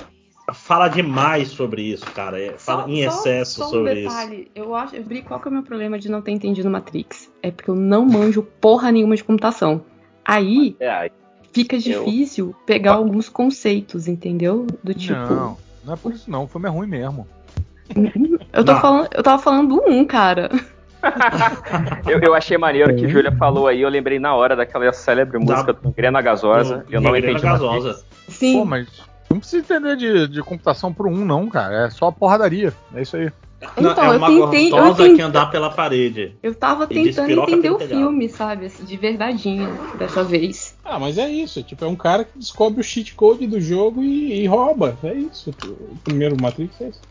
[0.54, 2.40] fala demais sobre isso, cara.
[2.40, 4.52] É, Fala em excesso só um sobre detalhe.
[4.54, 7.32] Eu acho, eu brinco, qual que é o meu problema de não ter entendido Matrix?
[7.42, 9.84] É porque eu não manjo porra nenhuma de computação.
[10.24, 11.12] Aí É, aí
[11.54, 14.66] fica difícil pegar alguns conceitos, entendeu?
[14.84, 15.20] Do tipo.
[15.20, 16.44] Não, não é por isso não.
[16.44, 17.28] O filme é ruim mesmo.
[18.54, 18.82] Eu, tô Não.
[18.82, 20.50] falando, eu tava falando do 1, cara.
[22.08, 22.94] Eu, eu achei maneiro É.
[22.94, 26.80] que Júlia falou aí, eu lembrei na hora daquela célebre música do Grena Gasosa.
[26.80, 27.42] Do- Eu não entendi.
[27.42, 28.04] Gasosa.
[28.28, 28.60] Sim.
[28.60, 28.88] Pô, mas
[29.30, 31.86] não precisa entender de, de computação pro um, não, cara.
[31.88, 32.74] É só porradaria.
[32.94, 33.32] É isso aí.
[33.78, 36.36] Então, é eu uma tentei- eu gostosa tentei- que andar pela parede.
[36.42, 37.96] Eu tava tentando entender o telhado.
[38.00, 38.66] filme, sabe?
[38.66, 39.70] assim, De verdadeinha,
[40.00, 40.76] dessa vez.
[40.84, 41.62] Ah, mas é isso.
[41.62, 44.98] Tipo, é um cara que descobre o cheat code do jogo e, e rouba.
[45.04, 45.52] É isso.
[45.64, 47.02] O primeiro Matrix é isso.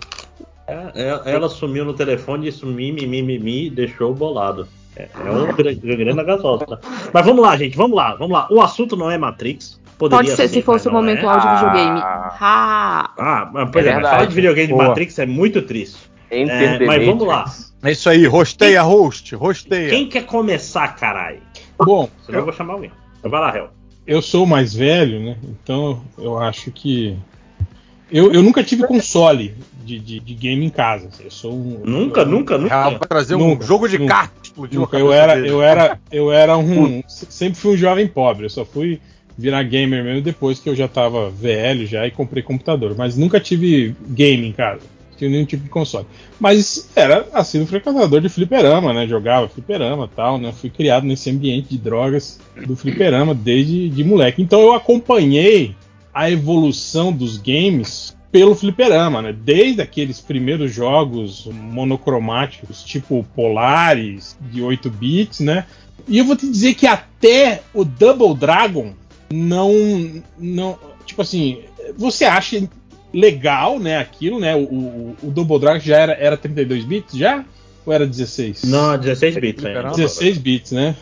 [0.67, 4.67] É, é- ela sumiu no telefone e sumiu, mi, mi, mi, e deixou bolado.
[4.97, 6.81] É, é um gra- grana gasosa.
[7.13, 8.49] Mas vamos lá, gente, vamos lá, vamos lá.
[8.51, 9.79] O assunto não é Matrix.
[9.97, 11.29] Poderia Pode ser ser, se fosse o não momento é.
[11.29, 11.55] áudio Ah.
[11.57, 12.01] videogame.
[12.01, 13.11] Ha!
[13.19, 14.15] Ah, mas, pois É é, verdade.
[14.17, 14.75] falar de videogame de.
[14.75, 16.10] Matrix é muito triste.
[16.31, 17.45] Enter É, the mas vamos lá.
[17.83, 18.27] É isso aí.
[18.27, 19.35] Rosteia, host.
[19.35, 19.91] Rosteia.
[19.91, 21.41] Quem quer começar, caralho?
[21.79, 22.91] Bom, Senão eu eu, vou chamar alguém.
[23.19, 23.71] Então vai lá, Hel.
[24.07, 25.37] eu sou o mais velho, né?
[25.45, 27.17] Então eu acho que.
[28.13, 31.09] Eu, eu nunca tive console de, de, de game em casa.
[31.21, 31.81] Eu sou um.
[31.85, 32.91] Nunca, eu- nunca, Ah, nunca.
[32.91, 34.15] vai trazer um Nunca, jogo de nunca.
[34.15, 34.35] carta.
[34.43, 35.49] Explodiu Nunca, a eu era, dele.
[35.51, 38.47] eu era, eu era um, sempre fui um jovem pobre.
[38.47, 39.01] Eu só fui
[39.39, 42.95] virar gamer mesmo depois que eu já tava velho já e comprei computador.
[42.99, 44.83] Mas nunca tive game em casa.
[45.21, 46.07] Tive nenhum tipo de console.
[46.41, 49.07] Mas era assim, um frequentador de fliperama, né?
[49.07, 50.51] Jogava fliperama e tal, né?
[50.51, 54.41] Fui criado nesse ambiente de drogas do fliperama desde de moleque.
[54.41, 55.77] Então eu acompanhei
[56.15, 59.35] a evolução dos games pelo fliperama, né?
[59.35, 65.67] Desde aqueles primeiros jogos monocromáticos, tipo Polaris, de 8 bits, né?
[66.09, 68.95] E eu vou te dizer que até o Double Dragon
[69.31, 70.23] não.
[70.39, 71.59] não tipo assim,
[71.95, 72.67] você acha
[73.13, 73.99] legal, né?
[73.99, 74.55] Aquilo, né?
[74.55, 77.45] O, o, o Double Dragon já era, era 32 bits já?
[77.87, 78.65] Ou era 16?
[78.65, 79.83] Não, 16 bits, né?
[79.97, 80.95] 16 bits, né?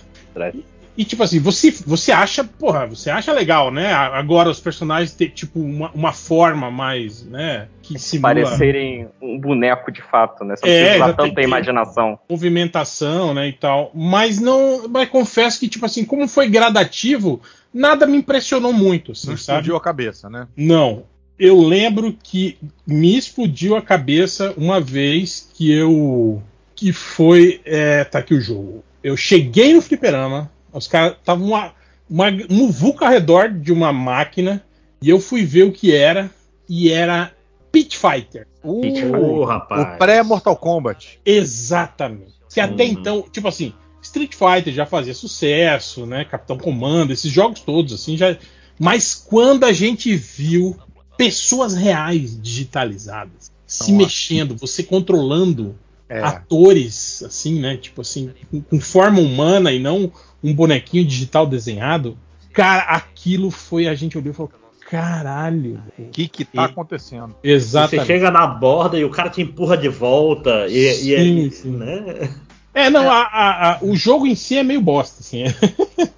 [0.97, 3.93] E tipo assim, você, você acha, porra, você acha legal, né?
[3.93, 7.69] Agora os personagens ter tipo uma, uma forma mais, né?
[7.83, 8.35] Que simula...
[8.35, 10.57] Parecerem um boneco de fato, né?
[10.57, 12.19] Só É, precisa já tanta tem- imaginação.
[12.29, 13.93] movimentação, né, e tal.
[13.95, 17.41] Mas não, mas confesso que tipo assim, como foi gradativo,
[17.73, 19.59] nada me impressionou muito, assim, Não sabe?
[19.61, 20.49] explodiu a cabeça, né?
[20.57, 21.05] Não.
[21.39, 26.43] Eu lembro que me explodiu a cabeça uma vez que eu.
[26.75, 27.61] Que foi.
[27.65, 28.83] É, tá aqui o jogo.
[29.03, 31.73] Eu cheguei no fliperama, os caras estavam uma,
[32.11, 34.63] uma muvuca ao redor de uma máquina,
[35.01, 36.29] e eu fui ver o que era,
[36.69, 37.33] e era
[37.71, 38.47] Pit Fighter.
[38.63, 38.81] O,
[39.17, 39.95] Ô, rapaz.
[39.95, 41.21] o pré-Mortal Kombat.
[41.25, 42.35] Exatamente.
[42.53, 42.91] Que até Uhum.
[42.91, 43.73] então, tipo assim,
[44.03, 46.25] Street Fighter já fazia sucesso, né?
[46.25, 48.37] Capitão Comando, esses jogos todos, assim, já.
[48.79, 50.77] Mas quando a gente viu
[51.19, 54.05] pessoas reais digitalizadas se Nossa.
[54.05, 55.75] mexendo, você controlando
[56.09, 56.21] É.
[56.23, 57.77] atores, assim, né?
[57.77, 60.11] Tipo assim, com, com forma humana e não
[60.43, 62.17] um bonequinho digital desenhado.
[62.55, 63.87] Cara, aquilo foi.
[63.87, 64.51] A gente olhou e falou:
[64.89, 65.83] caralho.
[65.99, 67.35] O que que tá E- acontecendo?
[67.43, 68.07] Você Exatamente.
[68.07, 70.67] chega na borda e o cara te empurra de volta.
[70.67, 71.71] E, e- Sim, e- sim.
[71.77, 72.31] Né?
[72.79, 75.43] É, não, a- a- a- o jogo em si é meio bosta, assim.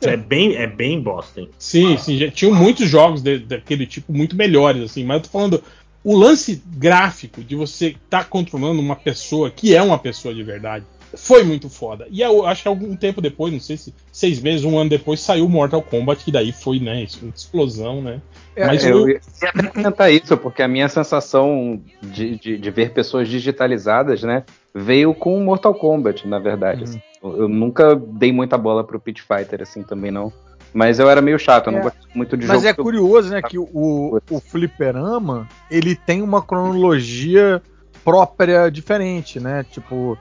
[0.03, 1.41] É bem, é bem bosta.
[1.41, 1.49] hein?
[1.59, 5.29] Sim, sim, já tinham muitos jogos de- daquele tipo muito melhores, assim, mas eu tô
[5.31, 5.63] falando
[6.05, 10.85] o lance gráfico de você estar controlando uma pessoa que é uma pessoa de verdade
[11.17, 12.07] foi muito foda.
[12.11, 15.21] E eu acho que algum tempo depois, não sei se seis meses, um ano depois,
[15.21, 18.21] saiu Mortal Kombat, que daí foi, né, isso, uma explosão, né?
[18.57, 22.93] É, Mas eu ia até comentar isso, porque a minha sensação de, de, de ver
[22.93, 24.45] pessoas digitalizadas, né,
[24.75, 26.81] veio com o Mortal Kombat, na verdade.
[26.83, 26.89] Uhum.
[26.89, 27.01] assim.
[27.23, 30.33] Eu, eu nunca dei muita bola pro Pit Fighter, assim, também não.
[30.73, 31.83] Mas eu era meio chato, eu não É.
[31.83, 32.69] gosto muito de Mas jogo.
[32.69, 37.61] é que eu- curioso, né, que o, o fliperama, ele tem uma cronologia
[38.05, 39.65] própria diferente, né?
[39.71, 40.17] Tipo,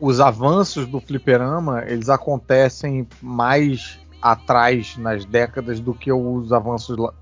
[0.00, 7.12] os avanços do fliperama, eles acontecem mais atrás nas décadas do que os avanços do,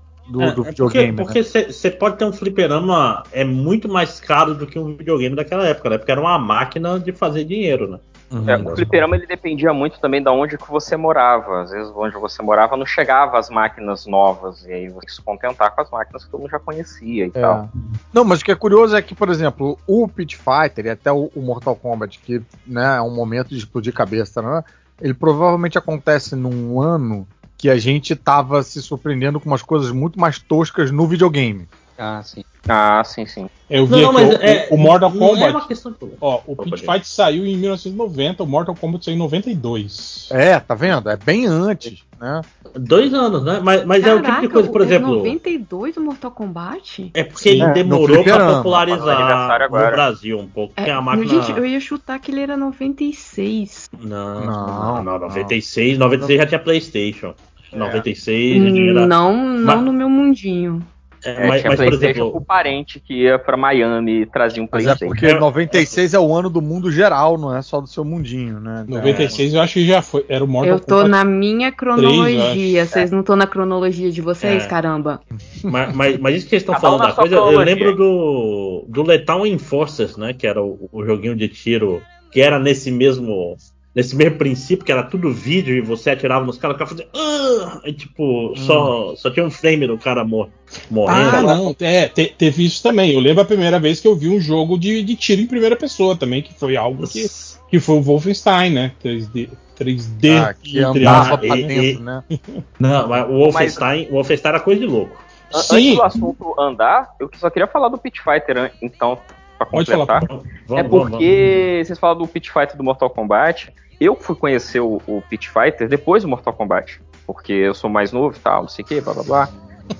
[0.41, 1.11] É, do é videogame.
[1.11, 1.23] né?
[1.23, 5.67] porque você pode ter um fliperama é muito mais caro do que um videogame daquela
[5.67, 5.97] época, né?
[5.97, 7.99] Porque era uma máquina de fazer dinheiro, né?
[8.33, 8.49] Uhum.
[8.49, 11.61] É, o fliperama ele dependia muito também da onde que você morava.
[11.61, 14.65] Às vezes onde você morava não chegava as máquinas novas.
[14.65, 17.41] E aí você se contentar com as máquinas que todo mundo já conhecia e É.
[17.41, 17.69] tal.
[18.11, 21.11] Não, mas o que é curioso é que, por exemplo, o Pit Fighter e até
[21.11, 24.63] o, o Mortal Kombat, que né, é um momento de explodir cabeça, né?
[24.99, 30.19] Ele provavelmente acontece num ano que a gente tava se surpreendendo com umas coisas muito
[30.19, 31.67] mais toscas no videogame.
[31.97, 32.43] Ah, sim.
[32.67, 33.49] Ah, sim, sim.
[33.69, 35.43] Eu vi aqui, o, o Mortal não Kombat.
[35.43, 35.97] É uma questão de...
[36.21, 36.91] Ó, o Opa, Pit gente.
[36.91, 40.29] Fight saiu em 1990, o Mortal Kombat saiu em 92.
[40.31, 41.09] É, tá vendo?
[41.09, 42.41] É bem antes, né?
[42.73, 43.59] Dois anos, né?
[43.61, 45.11] Mas, mas é o tipo de coisa, por o- exemplo.
[45.11, 47.11] o 92 o Mortal Kombat?
[47.13, 49.91] É porque ele Sim, no demorou pra popularizar aniversário no agora.
[49.91, 50.73] Brasil um pouco.
[50.77, 51.27] É, a máquina.
[51.27, 53.89] Gente, eu ia chutar que ele era 96.
[53.99, 57.33] Não, Não, não, não, 96, 96 já tinha Playstation.
[57.71, 57.77] É.
[57.77, 59.05] 96 já era.
[59.07, 60.81] Não, não Mas- no meu mundinho.
[61.25, 64.61] É, É, mas, tinha mas, por exemplo, o parente que ia pra Miami e trazia
[64.63, 65.13] um Mas é Playstation.
[65.13, 68.85] porque 96 é o ano do mundo geral, não é só do seu mundinho, né?
[68.87, 70.25] 96 eu acho que já foi.
[70.27, 71.09] Era o Mortal eu tô Kombat.
[71.09, 72.83] na minha cronologia.
[72.83, 72.91] acho.
[72.91, 74.67] Vocês não estão na cronologia de vocês, É.
[74.67, 75.21] caramba?
[75.63, 79.03] mas, mas, mas isso que eles estão falando na da coisa, eu lembro do, do
[79.03, 80.33] Lethal Enforcers, né?
[80.33, 83.55] Que era o, o joguinho de tiro que era nesse mesmo.
[83.95, 87.07] Nesse mesmo princípio, que era tudo vídeo e você atirava nos caras, o cara fazia.
[87.15, 90.49] "Ah!" E tipo, só, só tinha um frame do cara mor
[90.89, 91.35] morrendo.
[91.37, 93.11] Ah, não, é, te- teve isso também.
[93.11, 95.75] Eu lembro a primeira vez que eu vi um jogo de, de tiro em primeira
[95.75, 97.27] pessoa também, que foi algo que,
[97.69, 98.91] que foi o Wolfenstein, né?
[99.03, 101.39] 3D, 3D Ah, que entre andava aspas.
[101.47, 102.23] pra dentro, e- né?
[102.79, 105.15] Não, mas o Wolfenstein, o Wolfenstein era coisa de louco.
[105.53, 109.19] An- Antes Sim, do assunto andar, eu só queria falar do Pit Fighter, então,
[109.57, 110.21] pra completar.
[110.27, 113.73] Vamos, é vamos, porque vocês falam do Pit Fighter do Mortal Kombat.
[113.99, 117.01] Eu fui conhecer o, o Pit Fighter depois do Mortal Kombat.
[117.25, 119.49] Porque eu sou mais novo e tal, não sei o que, blá blá blá.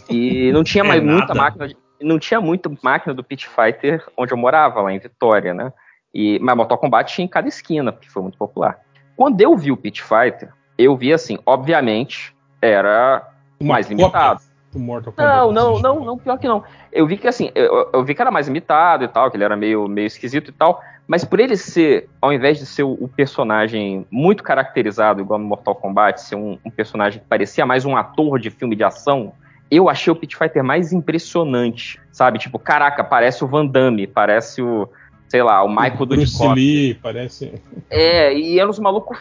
[0.10, 1.36] E não tinha É mais muita nada.
[1.36, 1.68] máquina.
[1.68, 5.72] de- não tinha muita máquina do Pit Fighter onde eu morava, lá em Vitória, né?
[6.14, 8.78] E, mas Mortal Kombat tinha em cada esquina, porque foi muito popular.
[9.16, 13.26] Quando eu vi o Pit Fighter, eu vi assim, obviamente, era
[13.62, 14.42] mais cópia limitado.
[14.74, 15.36] Do Mortal Kombat.
[15.36, 16.64] Não, não, não, não, pior que não.
[16.92, 19.44] Eu vi que assim, eu, eu vi que era mais imitado e tal, que ele
[19.44, 22.94] era meio, meio esquisito e tal, mas por ele ser, ao invés de ser o,
[22.94, 27.86] o personagem muito caracterizado, igual no Mortal Kombat, ser um, um personagem que parecia mais
[27.86, 29.34] um ator de filme de ação,
[29.70, 32.38] eu achei o Pit Fighter mais impressionante, sabe?
[32.38, 34.88] Tipo, caraca, parece o Van Damme, parece o,
[35.34, 36.54] sei lá, o Michael Bruce Dudikoff.
[36.54, 37.60] Lee, parece.
[37.90, 39.18] É, e eram uns malucos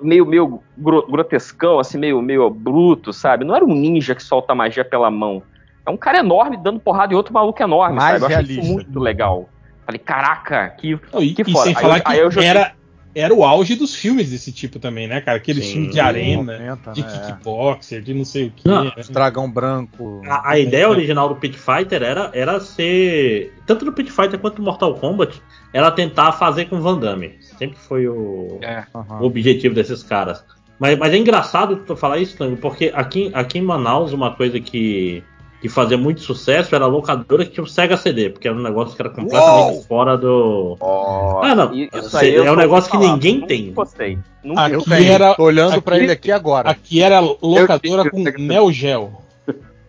[0.00, 3.44] meio, meio gro- grotescão, assim, meio, meio bruto, sabe?
[3.44, 5.42] Não era um ninja que solta magia pela mão.
[5.84, 8.32] É um cara enorme dando porrada em outro maluco enorme, Mais sabe?
[8.32, 9.48] Eu achei isso muito legal.
[9.84, 11.64] Falei, caraca, que, Não, e, que e foda.
[11.64, 12.72] sem Aí falar eu- que aí eu joguei- era,
[13.14, 15.36] era o auge dos filmes desse tipo também, né, cara?
[15.36, 15.72] Aqueles Sim.
[15.72, 17.08] filmes de arena, 90, de né?
[17.26, 18.68] kickboxer, de não sei o que.
[18.68, 18.84] Não.
[18.84, 18.92] né?
[19.10, 20.22] Dragão branco.
[20.26, 23.54] A, a ideia original do Pit Fighter era, era ser.
[23.66, 25.40] Tanto no Pit Fighter quanto no Mortal Kombat,
[25.72, 27.38] era tentar fazer com Van Damme.
[27.58, 28.84] Sempre foi o, É.
[29.20, 30.44] O objetivo desses caras.
[30.78, 34.58] Mas, mas é engraçado tu falar isso, Tango, porque aqui, aqui em Manaus, uma coisa
[34.58, 35.22] que,
[35.60, 38.62] que fazia muito sucesso era a locadora que tinha o Sega CD, porque era um
[38.62, 39.82] negócio que era completamente Uou!
[39.82, 40.76] fora do.
[40.80, 41.74] Ó, Ah, não.
[41.74, 43.72] Isso É aí eu um negócio ouvi que falar, ninguém nunca tem.
[43.72, 44.18] Gostei.
[44.42, 46.70] Nunca Aqui Eu Aqui tenho, era- tô olhando pra ele aqui agora.
[46.70, 49.12] Aqui era locadora Eu com Neo Geo.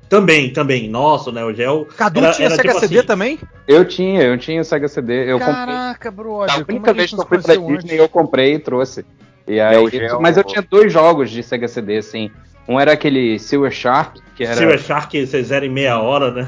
[0.10, 0.89] Também, também.
[0.89, 1.29] Nossa?
[1.31, 1.86] O Gel.
[1.95, 3.39] Cadu era- tinha era Sega tipo CD assim, também?
[3.65, 5.31] Eu tinha, eu tinha o Sega CD.
[5.31, 5.55] Eu comprei.
[5.55, 6.53] Caraca, brother.
[6.53, 7.91] A única a vez que eu fui pra Disney, antes?
[7.97, 9.05] eu comprei e trouxe.
[9.47, 10.21] E aí, Neo Geo.
[10.21, 12.29] mas eu tinha dois jogos de Sega CD, assim.
[12.67, 14.56] Um era aquele Silver Shark, que era.
[14.56, 16.47] Silver Shark, vocês eram em meia hora, né?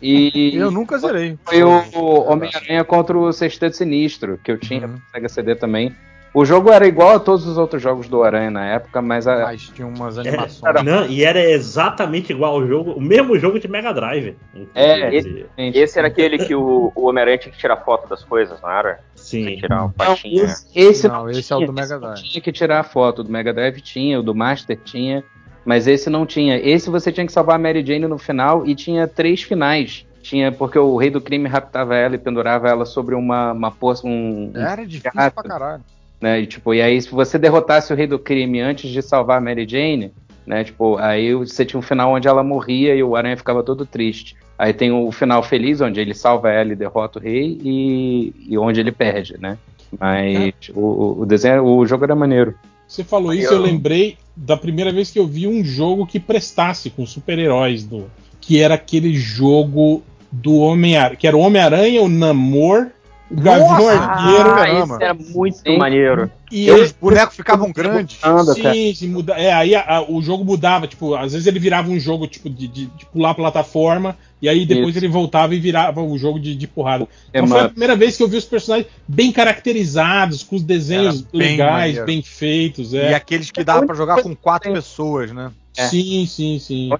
[0.00, 1.38] E Eu nunca zerei.
[1.44, 4.96] foi o Homem-Aranha contra o Sexteto Sinistro, que eu tinha Uhum.
[5.12, 5.94] Sega CD também.
[6.34, 9.42] O jogo era igual a todos os outros jogos do Aranha na época, mas a,
[9.42, 10.82] Mas tinha umas É, animações.
[10.82, 14.34] não, e era exatamente igual ao jogo, o mesmo jogo de Mega Drive.
[14.74, 15.46] É, inclusive.
[15.58, 19.00] Esse era aquele que o, o Homem-Aranha tinha que tirar foto das coisas, não era?
[19.14, 19.54] Tinha Sim.
[19.54, 20.44] que tirar uma Não, patinha.
[20.44, 22.22] esse, esse Não, esse é o do Mega esse não Drive.
[22.22, 25.22] Tinha que tirar a foto do Mega Drive tinha, o do Master tinha,
[25.66, 26.56] mas esse não tinha.
[26.56, 30.06] Esse você tinha que salvar a Mary Jane no final e tinha três finais.
[30.22, 34.06] Tinha porque o rei do crime raptava ela e pendurava ela sobre uma uma poça,
[34.06, 35.34] um, um Era difícil Gato.
[35.34, 35.82] pra caralho.
[36.22, 36.40] Né?
[36.40, 39.40] E, tipo, e aí, se você derrotasse o rei do crime antes de salvar a
[39.40, 40.12] Mary Jane,
[40.46, 40.62] né?
[40.62, 44.36] Tipo, aí você tinha um final onde ela morria e o Aranha ficava todo triste.
[44.56, 48.56] Aí tem o final feliz, onde ele salva ela e derrota o rei, e, e
[48.56, 49.58] onde ele perde, né?
[49.98, 52.54] Mas o, o desenho, o jogo era maneiro.
[52.86, 56.90] Você falou isso, eu lembrei da primeira vez que eu vi um jogo que prestasse
[56.90, 58.04] com super-heróis do.
[58.40, 61.16] Que era aquele jogo do Homem-Aranha.
[61.16, 62.90] Que era o Homem-Aranha, o Namor,
[63.32, 63.88] Gavião!
[63.88, 64.50] Arqueiro.
[64.54, 65.78] Ah, esse era muito Sim.
[65.78, 66.30] maneiro.
[66.50, 68.18] E E os bonecos ficavam grandes.
[68.22, 68.74] Anda, cara.
[68.74, 71.90] Sim, sim, muda, é, aí a- a- o jogo mudava, tipo, às vezes ele virava
[71.90, 74.98] um jogo tipo de, de, de pular a plataforma, e aí depois Isso.
[74.98, 77.08] ele voltava e virava o jogo de, de porrada.
[77.32, 80.62] É, Então foi a primeira vez que eu vi os personagens bem caracterizados, com os
[80.62, 82.06] desenhos bem legais, maneiro.
[82.06, 83.14] bem feitos, E é.
[83.14, 85.50] aqueles que dava pra jogar com quatro pessoas, né?
[85.76, 85.86] É.
[85.88, 86.90] Sim, sim, sim.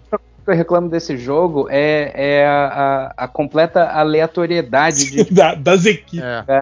[0.44, 2.66] Que eu reclamo desse jogo é, é a,
[3.16, 6.20] a- a completa aleatoriedade de Da- das equipes.
[6.22, 6.60] É.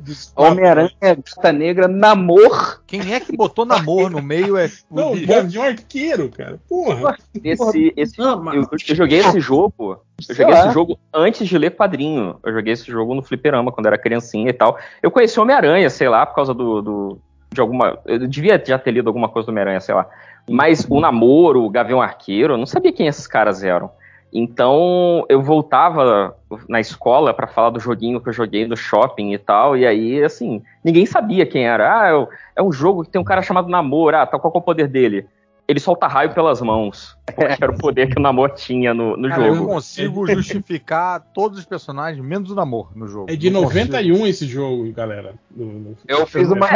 [0.00, 2.82] dos- Homem-Aranha, Gata Negra, Namor.
[2.86, 4.70] Quem é que botou namoro no meio é.
[4.90, 6.58] Não, o Gavião Arqueiro, cara.
[6.68, 7.16] Porra.
[7.42, 9.98] Esse, esse, Não, mas- eu, eu joguei esse jogo.
[10.28, 12.36] Eu joguei esse jogo antes de ler quadrinho.
[12.44, 14.78] Eu joguei esse jogo no Fliperama quando era criancinha e tal.
[15.02, 17.18] Eu conheci Homem-Aranha, sei lá, por causa do, do-
[17.52, 17.98] de alguma.
[18.06, 20.06] Eu devia já ter lido alguma coisa do Homem-Aranha, sei lá.
[20.50, 23.90] Mas o namoro, o Gavião Arqueiro, eu não sabia quem esses caras eram.
[24.32, 26.34] Então eu voltava
[26.68, 30.22] na escola pra falar do joguinho que eu joguei no shopping e tal, e aí,
[30.24, 32.00] assim, ninguém sabia quem era.
[32.00, 34.58] Ah, é é um jogo que tem um cara chamado Namor, ah, tá, qual é
[34.58, 35.26] o poder dele?
[35.68, 37.16] Ele solta raio pelas mãos.
[37.26, 39.68] Porque era o poder que o Namor tinha no, no Cara, eu não jogo.
[39.74, 43.30] consigo justificar todos os personagens, menos o namoro no jogo.
[43.30, 43.84] É de Não consigo.
[43.92, 45.34] 91 esse jogo, galera.
[45.54, 46.66] No- no- Eu fiz uma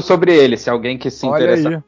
[0.00, 1.78] sobre ele, se alguém que se Olha aí.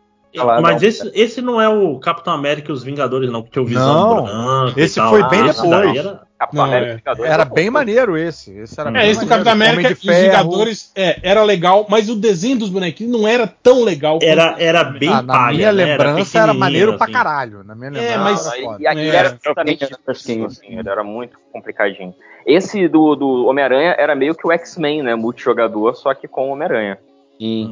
[0.62, 0.88] Mas não.
[0.88, 4.24] esse, esse não é o Capitão América e os Vingadores, não, que tinha o Visão
[4.26, 5.10] Não, e esse tal.
[5.10, 5.96] foi bem Esse depois.
[5.96, 6.96] era- Capitão Não, América é.
[6.96, 8.50] Vingadores Era é bem maneiro esse.
[8.60, 9.26] esse era É, bem É, esse do.
[9.26, 10.00] Capitão América e os.
[10.00, 14.18] Vingadores é, era legal, mas o desenho dos bonequinhos não era tão legal.
[14.22, 15.84] Era, era bem Ah, na palha, minha né?
[15.84, 17.12] lembrança era, pequenininho, maneiro pra assim.
[17.12, 17.62] caralho.
[17.64, 18.82] Na minha É, lembrança mas- era Aí- foda.
[18.82, 19.14] e aqui É.
[19.16, 20.46] era justamente Era fresquinho.
[20.46, 22.14] isso, assim, ele era muito complicadinho.
[22.46, 25.14] Esse do, do Homem-Aranha era meio que o X-Men, né?
[25.14, 26.96] Multijogador, só que com o Homem-Aranha.
[27.38, 27.68] E-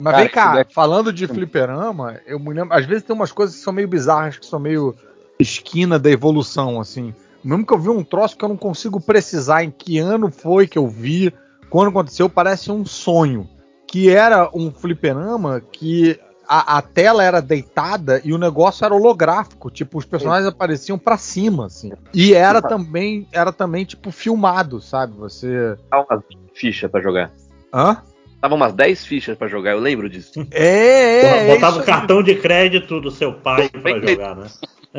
[0.00, 2.74] Mas Cara, vem cá, daqui- falando de fliperama, eu me lembro.
[2.74, 4.96] Às vezes tem umas coisas que são meio bizarras, que são meio
[5.38, 7.14] esquina da evolução, assim.
[7.44, 10.66] Mesmo que eu vi um troço que eu não consigo precisar em que ano foi
[10.66, 11.32] que eu vi,
[11.68, 13.48] quando aconteceu, parece um sonho.
[13.86, 19.70] Que era um fliperama que a, a tela era deitada e o negócio era holográfico.
[19.70, 21.92] Tipo, os personagens apareciam pra cima, assim.
[22.14, 25.14] E era também, era também, tipo, filmado, sabe?
[25.16, 25.76] Você.
[25.90, 26.24] Tava umas
[26.54, 27.30] fichas pra jogar.
[27.72, 28.02] Hã?
[28.40, 30.32] Tava umas 10 fichas pra jogar, eu lembro disso.
[30.50, 34.46] É, é, é Botava o cartão de crédito do seu pai pra jogar, né?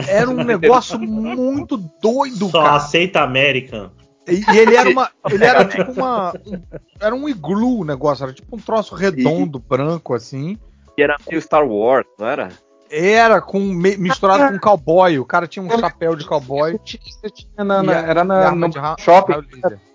[0.08, 2.76] Era um negócio muito doido, Só cara.
[2.76, 3.90] aceita American.
[4.28, 5.10] E, e ele era uma.
[5.30, 6.32] Ele era tipo uma.
[6.46, 6.62] um-
[7.00, 10.58] era um iglu o negócio, era tipo um troço redondo, branco, assim.
[10.96, 12.50] E era meio Star Wars, não era?
[12.90, 15.18] Era com misturado com cowboy.
[15.18, 16.78] O cara tinha um chapéu de cowboy.
[16.86, 18.70] Isso tinha na- na- E era e na, no
[19.00, 19.34] shopping.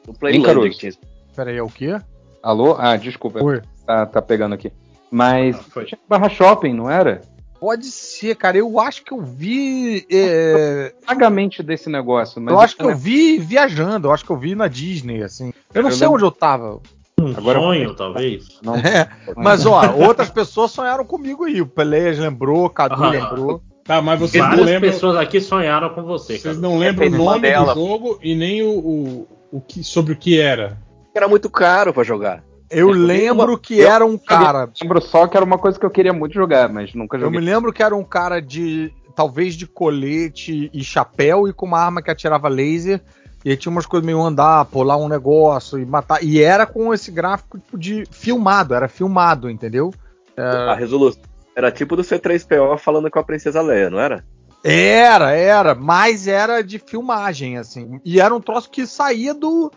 [0.06, 0.70] No Playland Caruso?
[0.70, 0.98] que tinha isso.
[1.34, 1.98] Pera aí, é o quê?
[2.46, 2.76] Alô?
[2.78, 3.42] Ah, desculpa.
[3.42, 3.60] Oi.
[3.84, 4.70] Tá, tá pegando aqui.
[5.10, 5.84] Mas Ah, foi.
[5.84, 7.22] tinha barra shopping, não era?
[7.58, 8.56] Pode ser, cara.
[8.56, 10.06] Eu acho que eu vi.
[10.12, 12.40] é, Vagamente desse negócio.
[12.40, 14.06] Mas eu acho que eu vi viajando.
[14.06, 15.52] Eu acho que eu vi na Disney, assim.
[15.74, 16.80] Eu não Eu sei lembro- onde eu tava.
[17.18, 18.60] Um Agora- sonho, talvez.
[18.62, 21.60] Não, É, mas ó, outras pessoas sonharam comigo aí.
[21.60, 23.08] O Peleias lembrou, o Cadu Ah.
[23.08, 23.60] lembrou.
[23.82, 24.90] Tá, mas vocês não Várias lembram.
[24.92, 26.56] pessoas aqui sonharam com você, Vocês cara.
[26.58, 27.74] não lembram o Teve nome Mandela.
[27.74, 30.76] do jogo e nem o, o, o que, sobre o que era.
[31.16, 32.42] Era muito caro pra jogar.
[32.70, 34.68] Eu Eu lembro que eu- era um cara.
[34.82, 37.36] lembro só que era uma coisa que eu queria muito jogar, mas nunca Eu me
[37.38, 37.40] joguei.
[37.54, 38.92] lembro que era um cara de.
[39.14, 43.00] talvez de colete e chapéu e com uma arma que atirava laser.
[43.42, 46.22] E tinha umas coisas meio andar, pular um negócio e matar.
[46.22, 49.94] E era com esse gráfico tipo, de filmado, era filmado, entendeu?
[50.36, 51.22] A resolução
[51.54, 54.22] era tipo do C3PO falando com a Princesa Leia, não era?
[54.62, 58.00] Era, era, mas era de filmagem, assim.
[58.04, 59.70] E era um troço que saía do.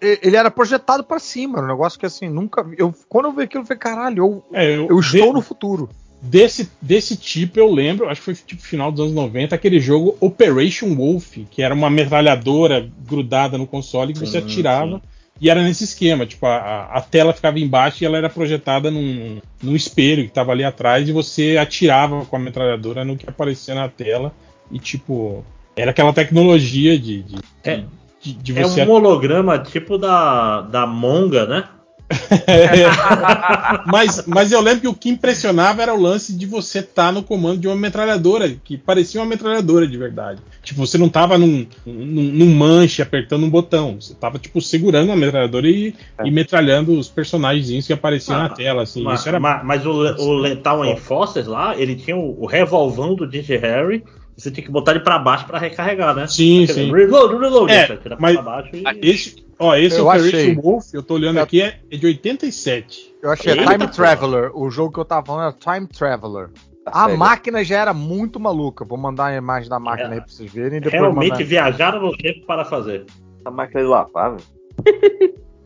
[0.00, 2.64] Ele era projetado pra cima, um negócio que assim, nunca.
[2.78, 5.40] Eu, quando eu vi aquilo, eu falei, caralho, eu, É, eu, eu estou de- no
[5.42, 5.88] futuro.
[6.20, 10.16] desse, desse tipo eu lembro, acho que foi tipo final dos anos 90, aquele jogo
[10.20, 14.96] Operation Wolf, que era uma metralhadora grudada no console que você Sim, atirava.
[14.96, 15.02] sim.
[15.40, 19.40] E era nesse esquema, tipo, a, a- tela ficava embaixo e ela era projetada num,
[19.60, 23.74] num espelho que estava ali atrás e você atirava com a metralhadora no que aparecia
[23.74, 24.32] na tela.
[24.70, 27.82] E tipo, era aquela tecnologia de, de, É.
[28.22, 31.64] de, de É você um holograma tipo da, da Monga, né?
[33.86, 37.22] mas, mas eu lembro que o que impressionava era o lance de você estar no
[37.22, 40.40] comando de uma metralhadora, que parecia uma metralhadora de verdade.
[40.62, 43.96] Tipo, você não tava num, num, num manche apertando um botão.
[44.00, 45.94] Você tava, tipo, segurando a metralhadora e,
[46.24, 49.02] e metralhando os personagens que apareciam Ah, na tela, assim.
[49.02, 49.40] Mas, Isso era.
[49.40, 54.04] ma- mas o, o Lethal Enforcers lá, ele tinha o, o revolvão do DJ Harry.
[54.42, 56.26] Você tinha que botar ele pra baixo pra recarregar, né?
[56.26, 56.92] Sim, Quer dizer, sim.
[56.92, 57.72] Reload, reload.
[57.72, 58.82] É, mas- pra baixo e...
[59.00, 60.54] Esse, ó, esse Eu Operation achei.
[60.56, 63.14] Wolf, eu tô olhando aqui, é, é de 87.
[63.22, 63.90] Eu achei Eita, Time porra.
[63.92, 64.50] Traveler.
[64.52, 66.50] O jogo que eu tava falando era Time Traveler.
[66.84, 67.18] A sério.
[67.18, 68.84] máquina já era muito maluca.
[68.84, 70.12] Vou mandar a imagem da máquina É.
[70.14, 70.78] aí pra vocês verem.
[70.78, 73.04] e Depois Realmente mandar- viajaram no tempo para fazer.
[73.44, 74.42] A máquina de lavar, velho.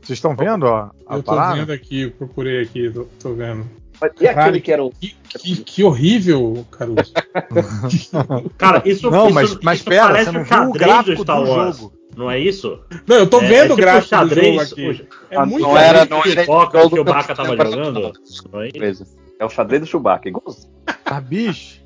[0.02, 0.90] Vocês estão vendo, ó?
[1.06, 1.56] A Eu tô parada?
[1.60, 3.66] vendo aqui, eu procurei aqui, tô, tô vendo.
[3.98, 4.40] Mas E Caralho.
[4.42, 4.90] aquele que era um.
[4.90, 7.12] Que, que, que horrível, Caruso.
[8.58, 10.86] Cara, isso, Não, isso, mas, mas isso pera, parece você não o viu o xadrez
[10.86, 11.76] gráfico do Star do Wars.
[11.78, 11.92] jogo.
[12.16, 12.80] Não é isso?
[13.06, 15.08] Não, eu tô É- vendo é o tipo gráfico xadrez, do jogo aqui.
[15.30, 18.12] É muito não era- não era pipoca que o Baca tava jogando.
[18.54, 18.92] É.
[19.38, 20.72] É o xadrez do Chewbacca, igualzinho.
[21.04, 21.84] Ah, bicho.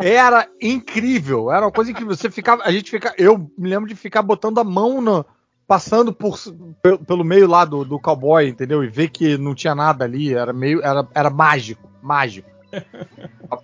[0.00, 1.50] Era incrível.
[1.52, 2.62] Era uma coisa que você ficava.
[2.64, 3.14] A gente fica.
[3.18, 5.24] Eu me lembro de ficar botando a mão no.
[5.66, 6.36] Passando por,
[6.82, 8.82] pelo, pelo meio lá do, do cowboy, entendeu?
[8.82, 10.34] E ver que não tinha nada ali.
[10.34, 10.82] Era meio.
[10.82, 11.88] Era, era mágico.
[12.02, 12.49] Mágico.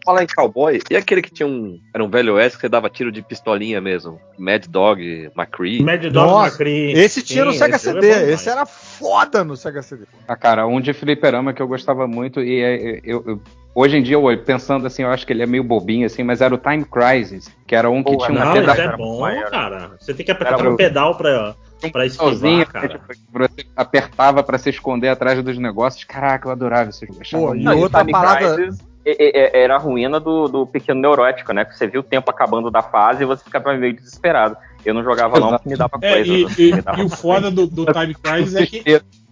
[0.04, 1.78] Falar em cowboy, e aquele que tinha um.
[1.94, 4.20] Era um velho oeste que você dava tiro de pistolinha mesmo?
[4.36, 5.80] Mad Dog, McCree.
[5.82, 6.92] Mad Dog Nossa, McCree.
[6.92, 8.10] Esse tinha no Sega esse CD.
[8.10, 10.04] é esse era foda no Sega CD.
[10.26, 13.40] Ah, cara, um de fliperama que eu gostava muito e é, eu, eu-
[13.74, 16.40] hoje em dia, eu, pensando assim, eu acho que ele é meio bobinho assim, mas
[16.40, 18.96] era o Time Crisis, que era um que Boa, tinha Não, uma isso pedal é
[18.96, 19.50] bom, maior.
[19.50, 19.90] cara.
[20.00, 21.54] Você tem que apertar Era um pedal pra,
[21.92, 22.88] pra sozinho, esquivar, cara.
[22.88, 26.02] tipo, você apertava pra se esconder atrás dos negócios.
[26.04, 27.46] Caraca, eu adorava esse jogo.
[27.48, 28.54] Pô, e Não, outra Time parada.
[28.56, 31.64] Crisis é- é- é- era a ruína do, do pequeno neurótico, né?
[31.64, 34.56] Que você viu o tempo acabando da fase e você ficava meio desesperado.
[34.84, 36.32] Eu não jogava não porque me dava É, coisa.
[36.32, 36.50] e, né?
[36.58, 38.82] e- dava e o foda do, do Time Crisis é que,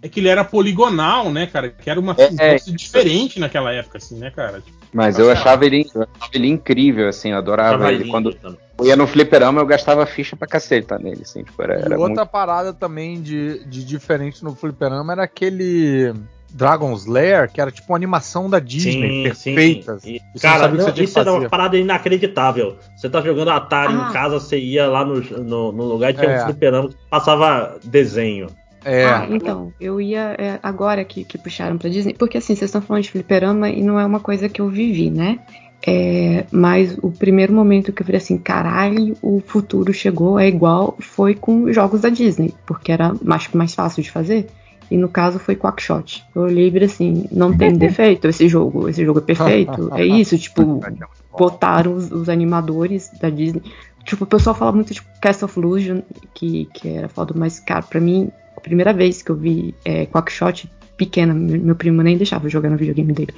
[0.01, 1.69] é que ele era poligonal, né, cara?
[1.69, 2.49] Que era uma É, um é.
[2.55, 4.59] troço diferente naquela época, assim, né, cara?
[4.61, 7.99] Tipo, Mas eu achava ele, eu achava ele incrível, assim, eu adorava ele.
[8.03, 8.59] lindo Quando também.
[8.79, 11.83] eu ia no fliperama, eu gastava ficha pra cacete tá, nele, assim, tipo, era, E
[11.85, 12.27] era outra muito...
[12.27, 16.13] parada também de, de diferente no Fliperama era aquele
[16.55, 19.99] Dragon's Lair, que era tipo uma animação da Disney, perfeita.
[19.99, 20.15] sim.
[20.15, 22.77] E, você não cara, não, isso era uma parada inacreditável.
[22.95, 24.07] Você tá jogando Atari Ah.
[24.09, 26.41] em casa, você ia lá no, no, no lugar e tinha É.
[26.41, 28.47] um fliperama que passava desenho.
[28.85, 32.69] É, Ah, então, eu ia é, agora que, que puxaram pra Disney, porque assim, vocês
[32.69, 35.39] estão falando de fliperama e não é uma coisa que eu vivi, né?
[35.87, 40.95] É, mas o primeiro momento que eu falei assim, caralho, o futuro chegou, é igual,
[40.99, 44.47] foi com jogos da Disney, porque era mais, mais fácil de fazer.
[44.89, 46.23] E no caso foi Quackshot.
[46.35, 49.93] Eu olhei e assim, não tem defeito esse jogo, esse jogo é perfeito.
[49.93, 50.81] É isso, tipo,
[51.37, 53.63] botaram os, os animadores da Disney.
[54.03, 56.01] Tipo, o pessoal fala muito de Castle of Illusion,
[56.33, 60.05] que, que era foda, mas, cara, pra mim, a primeira vez que eu vi é,
[60.05, 63.33] Quackshot pequena, meu, meu primo nem deixava eu jogar no videogame dele.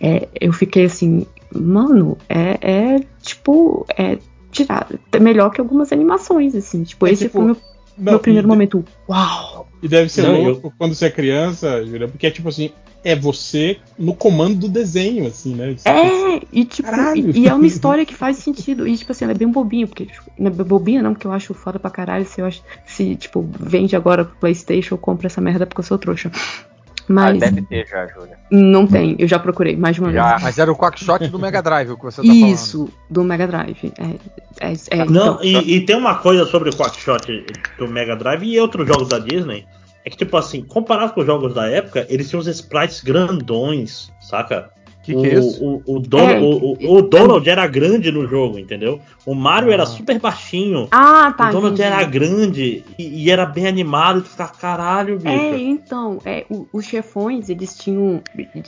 [0.00, 4.18] É, eu fiquei assim, mano, é, é tipo, é
[4.50, 6.82] tirado, é melhor que algumas animações, assim.
[6.82, 7.56] Tipo, É esse tipo, foi meu,
[8.00, 8.84] não, meu primeiro e, momento.
[9.08, 9.68] Uau!
[9.82, 12.70] E deve ser Não, louco quando você é criança, Júlia, porque é tipo assim,
[13.04, 15.74] é você no comando do desenho, assim, né?
[15.76, 18.86] Você É, e tipo, e, e é uma história que faz sentido.
[18.86, 21.32] E, tipo assim, ela é bem bobinha, porque, tipo, não é bobinha não, porque eu
[21.32, 25.26] acho foda pra caralho se eu acho, se, tipo, vende agora pro Playstation, eu compro
[25.26, 26.30] essa merda porque eu sou trouxa.
[27.10, 28.38] Ah, Mas deve ter já, Júlia.
[28.52, 30.30] não tem, eu já procurei mais de uma Já.
[30.30, 30.42] vez.
[30.44, 32.46] Mas era o Quackshot do Mega Drive o que você tá falando.
[32.46, 33.92] Isso, do Mega Drive.
[33.98, 37.44] É, é, é, Não, então, e, e tem uma coisa sobre o Quackshot
[37.76, 39.66] do Mega Drive e outros jogos da Disney.
[40.04, 44.10] É que, tipo assim, comparado com os jogos da época, eles tinham uns sprites grandões,
[44.20, 44.70] saca?
[45.14, 45.64] O que, que é isso?
[45.64, 49.00] O, o, o, Donald, É, o, o- o Donald era grande no jogo, entendeu?
[49.26, 49.86] O Mario era Ah.
[49.86, 50.88] super baixinho.
[50.90, 51.48] Ah, tá.
[51.48, 51.82] o Donald entendi.
[51.94, 54.18] era grande e, e era bem animado.
[54.20, 55.28] E tu ficava, caralho, bicho.
[55.28, 58.22] É, então, é, o- os chefões, eles tinham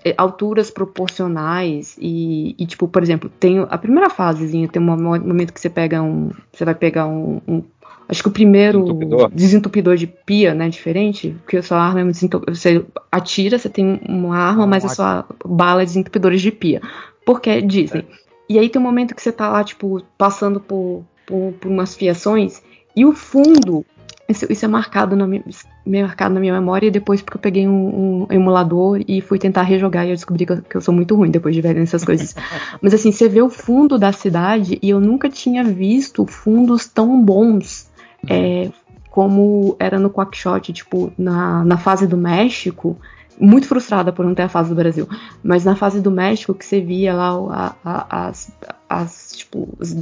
[0.05, 4.97] é, alturas proporcionais e, e, tipo, por exemplo, tem a primeira fasezinha, tem um mo-
[5.21, 7.63] momento que você pega um, você vai pegar um, um-
[8.09, 9.31] acho que o primeiro Desentupidor.
[9.31, 13.69] desentupidor de pia, né, diferente, porque a sua arma é um desentu- você atira, você
[13.69, 16.81] tem uma arma, mas a sua bala é desentupidores de pia,
[17.25, 18.07] porque é Disney.
[18.49, 21.95] E aí tem um momento que você tá lá, tipo, passando por, por, por umas
[21.95, 22.63] fiações
[22.95, 23.85] e o fundo
[24.29, 25.43] isso, isso é marcado na, minha,
[25.85, 29.63] marcado na minha memória e depois porque eu peguei um, um emulador e fui tentar
[29.63, 32.05] rejogar e eu descobri que eu, que eu sou muito ruim depois de ver nessas
[32.05, 32.35] coisas.
[32.81, 37.23] Mas assim, você vê o fundo da cidade e eu nunca tinha visto fundos tão
[37.23, 37.91] bons
[38.29, 38.71] é,
[39.11, 42.97] como era no Quackshot, tipo, na, na fase do México.
[43.41, 45.09] Muito frustrada por não ter a fase do Brasil.
[45.43, 48.53] Mas na fase do México, que você via lá a- a- as,
[48.89, 49.97] as, tipo, os,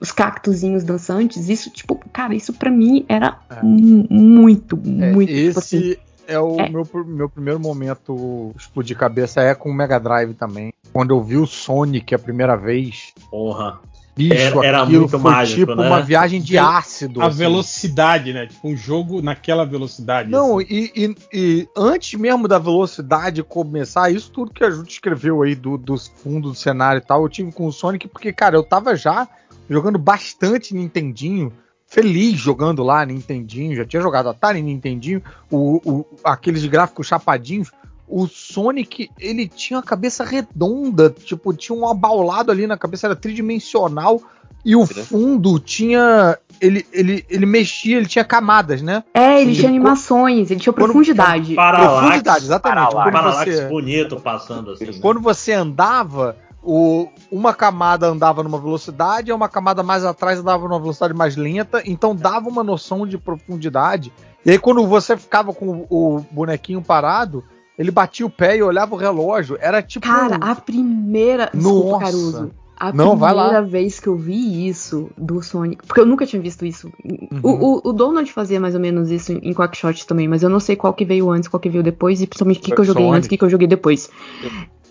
[0.00, 3.62] os cactuzinhos dançantes, isso, tipo, cara, isso pra mim era É.
[3.62, 5.78] mu- muito, É, muito, tipo assim.
[5.78, 6.68] esse é o é.
[6.70, 10.72] Meu, meu primeiro momento explodir cabeça é com o Mega Drive também.
[10.92, 13.78] Quando eu vi o Sonic a primeira vez, Porra.
[14.16, 15.86] Bicho, Era- era aquilo muito foi mágico, tipo né?
[15.88, 17.20] uma viagem de ácido.
[17.20, 17.38] A assim.
[17.38, 18.46] velocidade, né?
[18.46, 20.30] Tipo, um jogo naquela velocidade.
[20.30, 20.66] Não, assim.
[20.70, 25.54] e, e- e antes mesmo da velocidade começar, isso tudo que a Ju escreveu aí
[25.54, 28.62] do, dos fundos do cenário e tal, eu tive com o Sonic, porque, cara, eu
[28.62, 29.28] tava já
[29.68, 31.52] jogando bastante Nintendinho,
[31.86, 37.70] feliz jogando lá Nintendinho, já tinha jogado Atari Nintendinho, o, o- aqueles gráficos chapadinhos.
[38.08, 43.16] O Sonic, ele tinha a cabeça redonda, tipo, tinha um abaulado ali na cabeça, era
[43.16, 44.22] tridimensional,
[44.64, 46.36] e o fundo tinha.
[46.60, 49.04] Ele, ele, ele mexia, ele tinha camadas, né?
[49.14, 51.54] É, ele tinha animações, ele tinha profundidade.
[51.54, 52.00] Paralaxe.
[52.00, 52.92] Profundidade, exatamente.
[52.92, 53.10] Paralaxe.
[53.10, 54.86] Quando Paralaxe você, bonito passando assim.
[54.86, 54.92] né?
[55.00, 60.66] quando você andava, o, uma camada andava numa velocidade, e uma camada mais atrás andava
[60.66, 64.12] numa velocidade mais lenta, então dava uma noção de profundidade.
[64.44, 67.44] E aí, quando você ficava com o bonequinho parado,
[67.78, 69.56] ele batia o pé e olhava o relógio.
[69.60, 70.06] Era tipo.
[70.06, 71.50] Cara, a primeira.
[71.52, 72.04] Desculpa, Nossa.
[72.04, 72.50] Caruso.
[72.78, 73.44] A Não, vai lá.
[73.44, 75.86] primeira vez que eu vi isso do Sonic.
[75.86, 76.92] Porque eu nunca tinha visto isso.
[77.02, 77.40] Uhum.
[77.42, 80.50] O, o, o Donald fazia mais ou menos isso em, em Quackshot também, mas eu
[80.50, 82.80] não sei qual que veio antes, qual que veio depois, e principalmente o que, que
[82.80, 83.16] eu joguei Sonic.
[83.16, 84.10] antes, o que, que eu joguei depois.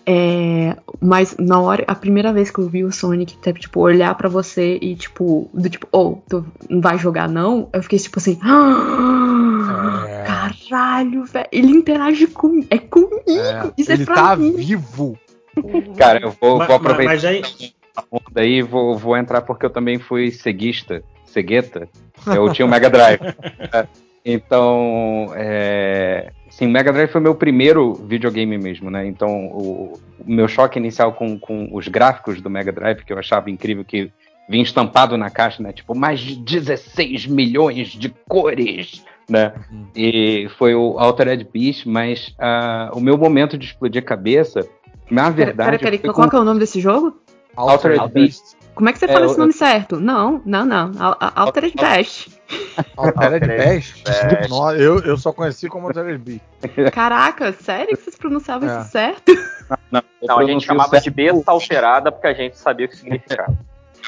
[0.08, 4.28] É, mas na hora, a primeira vez que eu vi o Sonic, tipo, olhar pra
[4.28, 7.68] você e tipo, do tipo, oh, tu não vai jogar não?
[7.72, 8.38] Eu fiquei tipo assim,
[10.08, 10.22] É.
[10.24, 14.52] caralho, velho, ele interage com, é comigo, É, isso ele é pra tá mim.
[14.54, 15.18] vivo.
[15.96, 17.42] Cara, eu vou, Mas- vou aproveitar mas aí-
[17.96, 21.88] a onda aí e vou, vou entrar porque eu também fui ceguista, cegueta.
[22.26, 23.20] Eu tinha o Mega Drive.
[23.74, 23.86] É,
[24.24, 29.06] então, é, sim, o Mega Drive foi meu primeiro videogame mesmo, né?
[29.06, 33.18] Então, o, o meu choque inicial com, com os gráficos do Mega Drive, que eu
[33.18, 34.10] achava incrível, que
[34.48, 35.72] vinha estampado na caixa, né?
[35.72, 39.52] Tipo, mais de 16 milhões de cores, né?
[39.94, 44.66] E foi o Altered Beast, mas ah, o meu momento de explodir cabeça,
[45.10, 45.70] na Pera, verdade...
[45.70, 47.20] pera, pera, foi qual com que é o nome desse jogo?
[47.56, 48.54] Altered Beast.
[48.74, 49.98] Como é que você É, fala eu- esse nome certo?
[49.98, 50.92] Não, não, não.
[50.98, 52.28] Al- Al- Altered Best.
[52.96, 54.48] Altered Altered.
[54.50, 56.42] Nó- eu, eu só conheci como Altered Beast.
[56.92, 58.80] Caraca, sério que vocês pronunciavam É.
[58.80, 59.32] isso certo?
[59.90, 61.04] Não, eu Não, a gente chamava certo.
[61.04, 63.56] de besta alterada porque a gente sabia o que significava.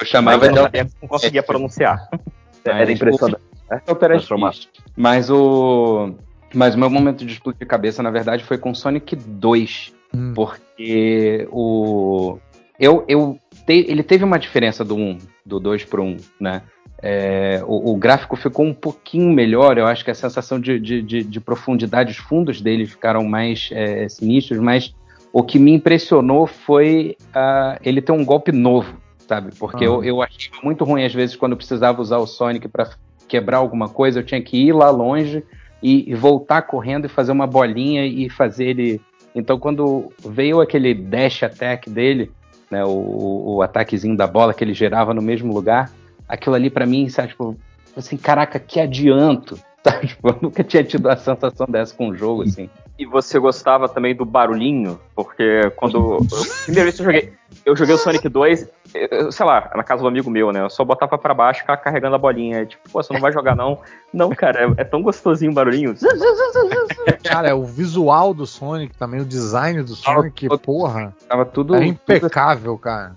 [0.01, 2.09] Eu chamava eu de não, sabia- não conseguia pronunciar.
[2.65, 3.43] Mas Era impressionante.
[3.87, 4.27] Altered.
[4.29, 4.69] Beast.
[4.97, 6.15] Mas o.
[6.55, 9.93] Mas o meu momento de explodir cabeça, na verdade, foi com Sonic 2.
[10.15, 10.33] Hum.
[10.35, 12.39] Porque o.
[12.79, 16.63] Eu, eu te- ele teve uma diferença do 1, do 2 pro 1, né?
[17.01, 21.01] É, o, o gráfico ficou um pouquinho melhor, eu acho que a sensação de, de,
[21.01, 24.93] de, de profundidade, os fundos dele ficaram mais é, sinistros, mas
[25.33, 28.97] o que me impressionou foi ah, ele ter um golpe novo,
[29.29, 29.51] sabe?
[29.57, 29.89] Porque Ah.
[29.89, 32.91] eu, eu achei muito ruim às vezes quando eu precisava usar o Sonic para
[33.29, 35.45] quebrar alguma coisa, eu tinha que ir lá longe
[35.81, 39.01] e, e voltar correndo e fazer uma bolinha e fazer ele.
[39.37, 42.33] Então quando veio aquele dash attack dele,
[42.71, 45.91] né, o, o, o ataquezinho da bola que ele gerava no mesmo lugar,
[46.29, 47.57] aquilo ali pra mim, sabe, tipo,
[47.97, 50.09] assim, caraca, que adianto, Sabe?
[50.09, 52.69] Tipo, eu nunca tinha tido a sensação dessa com um jogo, assim.
[52.99, 55.01] E você gostava também do barulhinho?
[55.15, 55.97] Porque quando.
[55.97, 56.27] Eu,
[56.65, 57.33] primeira vez que eu joguei.
[57.65, 60.63] Eu joguei o Sonic 2, eu- sei lá, na casa do amigo meu, né?
[60.63, 62.65] Eu só botava pra baixo e ficava carregando a bolinha.
[62.65, 63.79] Tipo, pô, você não vai jogar não?
[64.13, 65.95] Não, cara, é, é tão gostosinho o barulhinho.
[67.23, 71.75] Cara, o visual do Sonic também, o design do Sonic, porra, Tava tudo.
[71.75, 73.15] era tudo impecável, cara.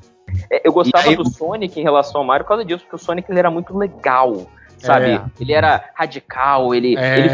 [0.50, 3.00] É, Eu gostava aí- do Sonic em relação ao Mario por causa disso, porque o
[3.00, 4.48] Sonic ele era muito legal.
[4.78, 5.12] Sabe?
[5.12, 5.22] É.
[5.40, 7.30] Ele era radical, ele, ele, É, ele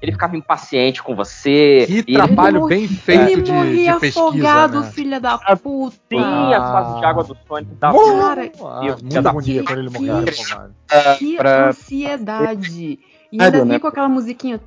[0.00, 1.84] ele ficava impaciente com você.
[1.86, 4.90] Que trabalho bem feito ele de, morria de pesquisa, afogado, né?
[4.92, 5.96] filha da puta.
[6.08, 7.74] Sim, ah, as fases de água do Sonic.
[7.74, 10.74] Da cara, cara, ah, muita agonia quando ele morreu afogado.
[11.18, 11.68] Que pra...
[11.68, 12.98] ansiedade.
[13.32, 14.58] E ainda vinha com aquela musiquinha.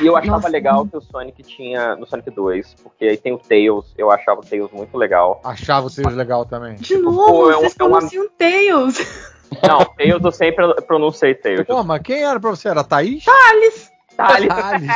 [0.00, 3.32] E eu achava Nossa, legal que o Sonic tinha no Sonic 2, porque aí tem
[3.32, 5.40] o Tails, eu achava o Tails muito legal.
[5.44, 6.74] Achava o Tails legal também.
[6.74, 9.32] De tipo, novo, pô, vocês é um, vocês é conheciam Tails!
[9.66, 11.66] Não, Tails eu sempre pronunciei Tails.
[11.66, 12.68] Pô, mas quem era pra você?
[12.68, 13.24] Era a Thaís?
[13.24, 13.90] Thales.
[14.16, 14.48] Thales.
[14.48, 14.86] Thales.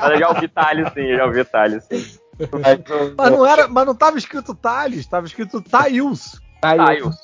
[0.00, 2.18] Mas eu já ouvi Thales sim, eu já ouvi Thales sim.
[2.52, 6.40] Mas, o- Mas não, era, mas não tava escrito Thales, tava escrito Thails.
[6.62, 7.16] aí, Tails.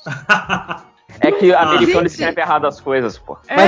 [1.21, 2.11] É que americano Gente.
[2.11, 3.37] escreve errado as coisas, pô.
[3.47, 3.67] É?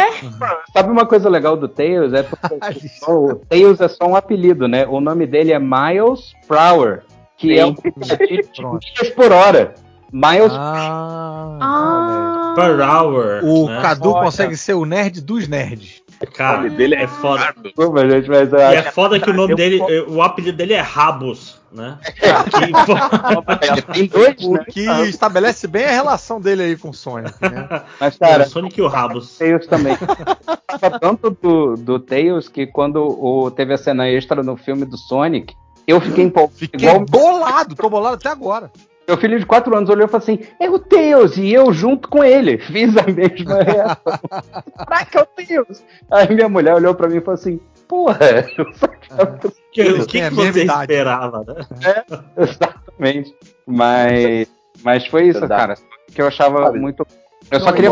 [0.72, 2.14] Sabe uma coisa legal do Tails?
[2.14, 2.24] É
[3.12, 4.86] o Tails é só um apelido, né?
[4.88, 7.04] O nome dele é Miles Prower,
[7.36, 7.60] que Sim.
[7.60, 9.74] é um de milhas por hora.
[10.14, 12.20] Miles Ah, Ah.
[12.56, 13.43] Per hour.
[13.43, 13.82] o né?
[13.82, 14.26] Cadu Olha.
[14.26, 16.02] consegue ser o nerd dos nerds.
[16.36, 17.54] Cara, dele é foda.
[17.64, 20.82] Desculpa, gente, mas E é, é foda que o nome dele, o apelido dele é
[20.82, 21.97] Rabos, né?
[23.93, 24.06] Que,
[24.45, 24.66] O né?
[24.70, 27.68] que estabelece bem a relação dele aí com o Sonic, né?
[27.99, 29.38] Mas, Cara, cara, o Sonic e o Rabos.
[29.39, 29.97] Tails também.
[30.99, 35.56] Tanto do, do Tails que quando o, teve a cena extra no filme do Sonic,
[35.88, 36.58] eu fiquei empolgado.
[36.58, 38.72] Fiquei Igual bolado, tô bolado até agora.
[39.12, 42.07] Meu filho de 4 anos olhou e falou assim: é o Tails, e eu junto
[42.07, 42.57] com ele.
[42.72, 44.20] Fiz a mesma reação.
[44.78, 45.84] Caraca, é o Tails.
[46.09, 48.20] Aí minha mulher olhou pra mim e falou assim: porra,
[48.57, 50.93] eu só achava que O que, o que, você idade.
[50.93, 52.03] esperava, né?
[52.38, 53.36] Exatamente.
[53.68, 54.47] Mas,
[54.84, 55.62] mas foi isso, Verdade.
[55.62, 55.76] cara.
[56.14, 56.80] Que eu achava Sabe?
[56.80, 57.05] muito.
[57.49, 57.91] Eu só queria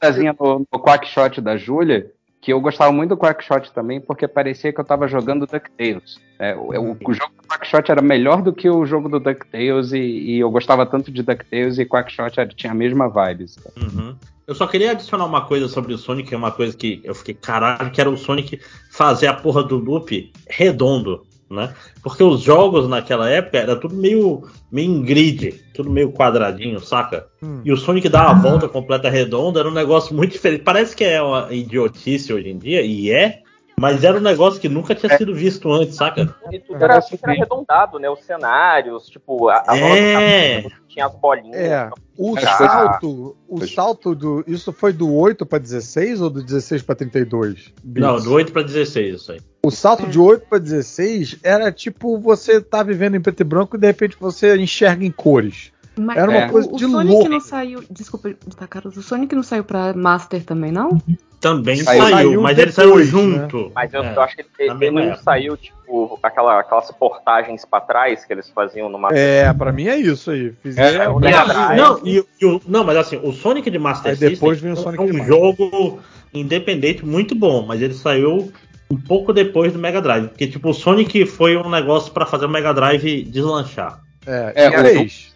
[0.00, 2.10] fazer uma no, no Quackshot da Júlia,
[2.42, 6.20] que eu gostava muito do Quackshot também, porque parecia que eu tava jogando DuckTales.
[6.40, 9.92] É, o, o, o jogo do Quackshot era melhor do que o jogo do DuckTales,
[9.92, 13.46] e, e eu gostava tanto de DuckTales e Quackshot era- tinha a mesma vibe.
[13.80, 14.16] Uhum.
[14.44, 17.14] Eu só queria adicionar uma coisa sobre o Sonic, que é uma coisa que eu
[17.14, 21.74] fiquei caralho, que era o Sonic fazer a porra do loop redondo, né?
[22.02, 27.26] Porque os jogos naquela época era tudo meio, meio em grid, tudo meio quadradinho, saca?
[27.42, 27.60] Hum.
[27.64, 30.62] E o Sonic dar a volta completa redonda era um negócio muito diferente.
[30.62, 33.41] Parece que é uma idiotice hoje em dia, e é,
[33.78, 36.34] mas era um negócio que nunca tinha sido visto antes, saca?
[36.50, 38.08] E tudo era, arredondado, né?
[38.08, 40.64] Os cenários, tipo, a, a É.
[40.88, 41.56] tinha as bolinhas.
[41.56, 44.44] É, o salto, o salto do.
[44.46, 47.72] Isso foi do 8 pra 16 ou do 16 pra 32?
[47.84, 48.24] Não, bits?
[48.24, 49.40] do 8 pra 16 isso aí.
[49.64, 53.76] O salto de 8 pra 16 era tipo você tá vivendo em preto e branco
[53.76, 55.72] e de repente você enxerga em cores.
[55.98, 56.48] Mas Era uma É.
[56.48, 57.28] coisa o, o de Sonic louco.
[57.28, 57.84] não saiu.
[57.90, 58.96] Desculpa, tá, Carlos.
[58.96, 61.00] O Sonic não saiu pra Master também, não?
[61.42, 63.04] Também Saiu- saiu, saiu mas ele depois, saiu né?
[63.04, 63.72] junto.
[63.74, 64.14] Mas eu, É.
[64.16, 68.48] eu acho que ele, ele não saiu, tipo, aquela, aquelas portagens pra trás que eles
[68.48, 69.08] faziam numa.
[69.12, 70.46] É, pra mim é isso aí.
[70.48, 71.16] É, Fizeram.
[71.16, 71.76] o Mega a- Drive.
[71.76, 74.72] não, e, e o- não, mas assim, o Sonic de Master Aí depois System vem
[74.72, 75.36] o Sonic é de um Master.
[75.36, 76.00] jogo
[76.32, 78.52] independente muito bom, mas ele saiu
[78.88, 80.28] um pouco depois do Mega Drive.
[80.28, 83.98] Porque, tipo, o Sonic foi um negócio pra fazer o Mega Drive deslanchar.
[84.26, 85.32] É, É, fez.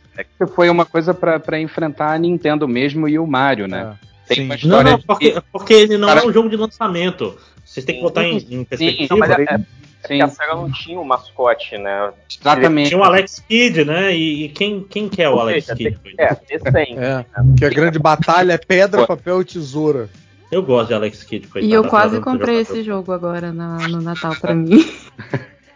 [0.55, 3.97] Foi uma coisa pra pra enfrentar a Nintendo mesmo e o Mario, né?
[4.03, 4.06] É.
[4.27, 4.43] Tem Sim.
[4.45, 7.37] uma Não, história não, de- porque, porque ele não Cara- é um jogo de lançamento.
[7.65, 9.07] Vocês têm que botar em, em perspectiva.
[9.11, 9.65] Não, mas é, é Sim,
[10.01, 12.13] porque a SEGA não tinha o mascote, né?
[12.41, 12.89] exatamente.
[12.89, 14.15] Tinha o Alex Kidd, né?
[14.17, 15.99] E, e quem, quem que é o Ou Alex seja, Kidd?
[16.19, 16.99] É, decente.
[16.99, 17.25] É,
[17.59, 20.09] que a grande batalha é pedra, papel e tesoura.
[20.51, 21.49] Eu gosto de Alex Kidd.
[21.49, 24.85] coitado, E eu quase adoro comprei esse jogo agora na- no Natal pra mim.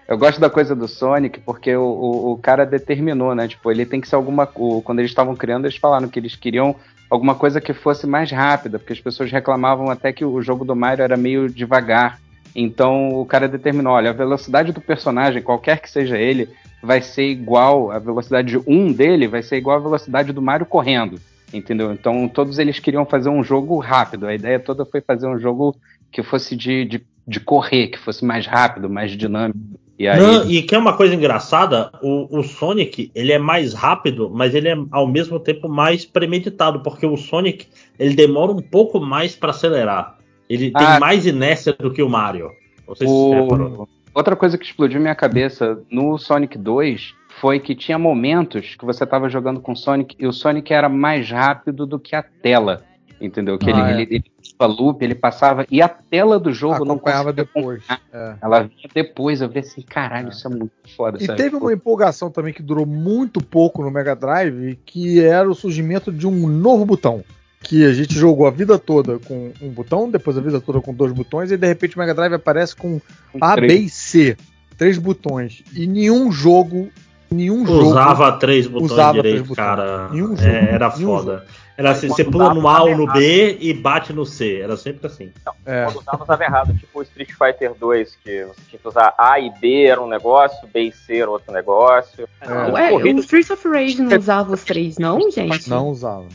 [0.06, 3.46] Eu gosto da coisa do Sonic porque o, o, o cara determinou, né?
[3.48, 4.48] Tipo, ele tem que ser alguma.
[4.54, 6.74] O, quando eles estavam criando, eles falaram que eles queriam
[7.10, 10.76] alguma coisa que fosse mais rápida, porque as pessoas reclamavam até que o jogo do
[10.76, 12.20] Mario era meio devagar.
[12.54, 16.48] Então o cara determinou: olha, a velocidade do personagem, qualquer que seja ele,
[16.82, 21.20] vai ser igual, a velocidade 1 dele vai ser igual à velocidade do Mario correndo.
[21.52, 21.92] Entendeu?
[21.92, 24.26] Então todos eles queriam fazer um jogo rápido.
[24.26, 25.74] A ideia toda foi fazer um jogo
[26.12, 29.58] que fosse de, de, de correr, que fosse mais rápido, mais dinâmico.
[30.00, 30.18] E aí.
[30.18, 34.54] Não, e que é uma coisa engraçada, o, o Sonic ele é mais rápido, mas
[34.54, 37.66] ele é ao mesmo tempo mais premeditado, porque o Sonic
[37.98, 40.16] ele demora um pouco mais para acelerar.
[40.48, 40.98] Ele tem Ah.
[40.98, 42.50] mais inércia do que o Mario.
[42.96, 43.04] Se.
[43.06, 43.86] O...
[44.14, 49.04] Outra coisa que explodiu minha cabeça no Sonic 2 foi que tinha momentos que você
[49.04, 52.82] estava jogando com o Sonic e o Sonic era mais rápido do que a tela.
[53.20, 53.58] Entendeu?
[53.58, 54.14] Que Ah, ele, é.
[54.14, 54.24] ele,
[54.66, 55.66] loop, ele passava.
[55.70, 57.82] E a tela do jogo não Acompanhava depois.
[58.12, 58.34] É.
[58.42, 61.18] Ela vinha depois, eu vi assim, caralho, isso é muito foda.
[61.20, 61.42] E sabe?
[61.42, 66.12] teve uma empolgação também que durou muito pouco no Mega Drive, que era o surgimento
[66.12, 67.22] de um novo botão.
[67.62, 70.94] Que a gente jogou a vida toda com um botão, depois a vida toda com
[70.94, 73.00] dois botões, e de repente o Mega Drive aparece com
[73.40, 73.82] A, B três.
[73.84, 74.36] e C.
[74.78, 75.62] Três botões.
[75.74, 76.88] E nenhum jogo.
[77.30, 77.90] Nenhum jogo.
[77.90, 79.56] Usava três botões usava três direito, botões.
[79.56, 80.08] cara.
[80.08, 80.42] Nenhum jogo.
[80.48, 81.44] É, era Nenhum foda.
[81.76, 83.18] Era assim, você pula dava, no A ou no errado.
[83.18, 84.60] B e bate no C.
[84.60, 85.32] Era sempre assim.
[85.64, 85.84] É.
[85.84, 86.74] Quando usava, usava errado.
[86.74, 90.08] Tipo o Street Fighter 2, que você tinha que usar A e B era um
[90.08, 92.28] negócio, B e C era outro negócio.
[92.40, 92.52] É.
[92.70, 95.70] Ué, o Streets of Rage não usava os três, não, gente?
[95.70, 96.26] Não usava.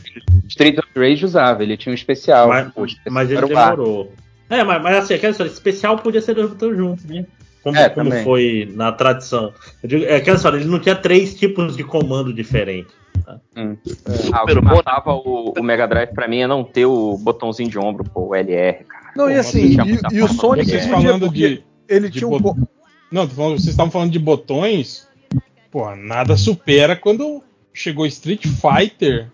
[0.48, 2.48] Street of Rage usava, ele tinha um especial.
[2.48, 4.12] Mas, O especial mas ele demorou.
[4.48, 7.26] É, mas, mas assim, aquela história, especial podia ser dois botões juntos, né?
[7.62, 9.52] Como, É, como foi na tradição.
[9.82, 12.94] Eu digo, é aquela história, ele não tinha três tipos de comando diferentes.
[13.26, 17.68] Ah, o que matava o, o Mega Drive pra mim é não ter o botãozinho
[17.68, 19.12] de ombro, pô, o LR, cara.
[19.16, 21.64] Não, e Pô, assim, e, muita e o forma Sonic Vocês falando de.
[21.88, 22.56] ele de tinha um po-
[23.10, 25.08] Não, vocês estavam falando de botões.
[25.70, 29.28] Pô, nada supera quando chegou Street Fighter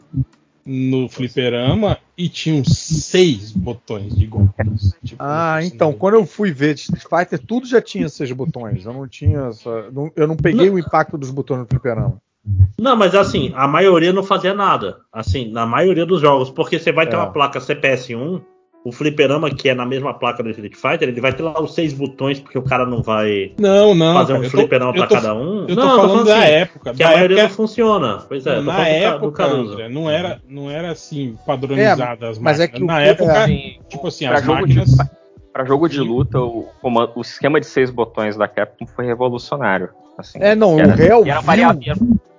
[0.64, 4.94] no fliperama e tinham seis botões de golpes.
[5.04, 8.84] Tipo, Ah, então, não- quando eu fui ver Street Fighter, tudo já tinha seis botões.
[8.86, 9.90] Eu não tinha essa.
[9.90, 12.20] não- eu não peguei o impacto dos botões no fliperama.
[12.78, 14.96] Não, mas assim, a maioria não fazia nada.
[15.12, 17.18] Assim, na maioria dos jogos, porque você vai ter É.
[17.18, 18.42] uma placa CPS1,
[18.84, 21.72] o fliperama, que é na mesma placa do Street Fighter, ele vai ter lá os
[21.72, 24.14] seis botões, porque o cara não vai Não, não.
[24.14, 25.60] fazer cara, um tô- fliperama eu pra tô- cada um.
[25.60, 26.92] Eu tô não, falando da assim, época.
[26.92, 28.24] Que da a maioria época não funciona.
[28.28, 29.44] Pois é, tô na época.
[29.44, 32.78] André, não era, não era assim padronizada as mas é máquinas.
[32.78, 34.90] que o- na época, Assim, tipo assim, pra as máquinas.
[34.90, 34.96] de,
[35.52, 36.66] pra jogo de luta, o,
[37.14, 39.90] o esquema de seis botões da Capcom foi revolucionário.
[40.18, 41.66] Assim, É, não, era- o réu e era era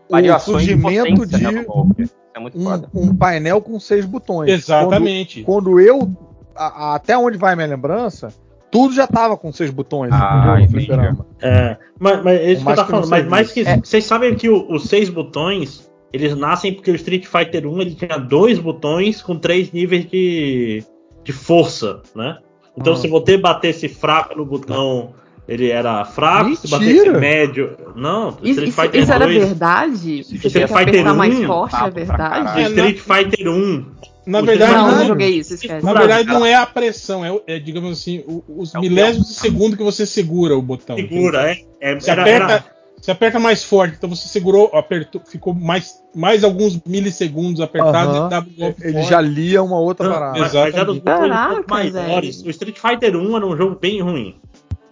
[0.09, 1.65] variações de surgimento potência, né,
[1.97, 4.49] de é muito um, um painel com seis botões.
[4.49, 5.43] Exatamente.
[5.43, 6.11] Quando, quando eu.
[6.55, 8.29] a- a- até onde vai minha lembrança,
[8.71, 10.11] tudo já tava com seis botões.
[10.11, 11.13] Ah, entendeu?
[11.13, 11.25] No.
[11.41, 13.09] É, mas, mas é isso que eu tava falando.
[13.09, 16.95] Mas mais que isso, vocês sabem que o- os seis botões eles nascem porque o
[16.95, 20.83] Street Fighter 1 ele tinha dois botões com três níveis de,
[21.23, 22.37] de força, né?
[22.77, 22.95] Então Ah.
[22.95, 25.13] se você batesse fraco no botão,
[25.47, 26.55] ele era fraco.
[26.55, 27.19] Se batesse Mentira!
[27.19, 27.77] médio.
[27.95, 29.37] Não, Isso, Street isso- Fighter isso era 2.
[29.45, 30.19] verdade?
[30.19, 32.45] Isso Você Street que Fighter apertar mais 1, forte, é verdade?
[32.45, 32.59] caralho.
[32.59, 33.85] É, Street Fighter 1.
[34.25, 35.85] Na verdade, Não, não- não, joguei isso, esquece.
[35.85, 39.75] na verdade não é a pressão, é, é, digamos assim, os É milésimos de segundo
[39.75, 40.95] que você segura o botão.
[40.95, 41.57] Segura, é.
[41.81, 42.65] é Você era- aperta, era-
[43.01, 48.27] você aperta mais forte, então você segurou, apertou, ficou mais, mais alguns milissegundos apertado Aham.
[48.27, 49.09] e dava um golpe Ele forte.
[49.09, 50.39] já lia uma outra Não, parada.
[50.39, 52.41] mas, mas era os Caraca, maiores.
[52.45, 54.37] O Street Fighter 1 era um jogo bem ruim.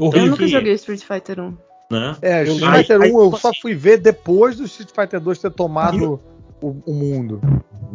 [0.01, 0.29] Eu horrível.
[0.31, 1.53] nunca joguei Street Fighter 1.
[1.91, 2.15] Né?
[2.21, 5.39] É, Eu Street Fighter 1 aí, eu só fui ver depois do Street Fighter 2
[5.39, 6.19] ter tomado
[6.61, 7.41] o, o mundo.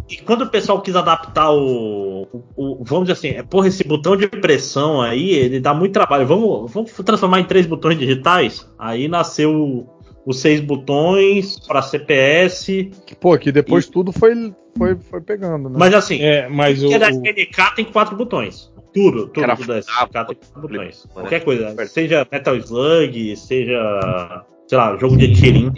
[0.08, 3.82] E quando o pessoal quis adaptar o, o- o- Vamos dizer assim, é, porra, esse
[3.82, 6.26] botão de pressão aí, ele dá muito trabalho.
[6.26, 8.68] Vamos, vamos transformar em três botões digitais?
[8.78, 9.86] Aí nasceu
[10.24, 12.90] os seis botões para CPS.
[13.20, 15.76] Pô, que depois tudo foi, foi, foi pegando, né?
[15.78, 18.70] Mas assim, É, mas o, que é da o- SNK tem quatro botões.
[18.96, 21.04] Tudo, tudo, tudo da SNK tem quatro botões.
[21.04, 21.10] né?
[21.12, 21.86] Qualquer coisa.
[21.86, 24.42] Seja Metal Slug, seja.
[24.66, 25.70] Sei lá, jogo de tirinho.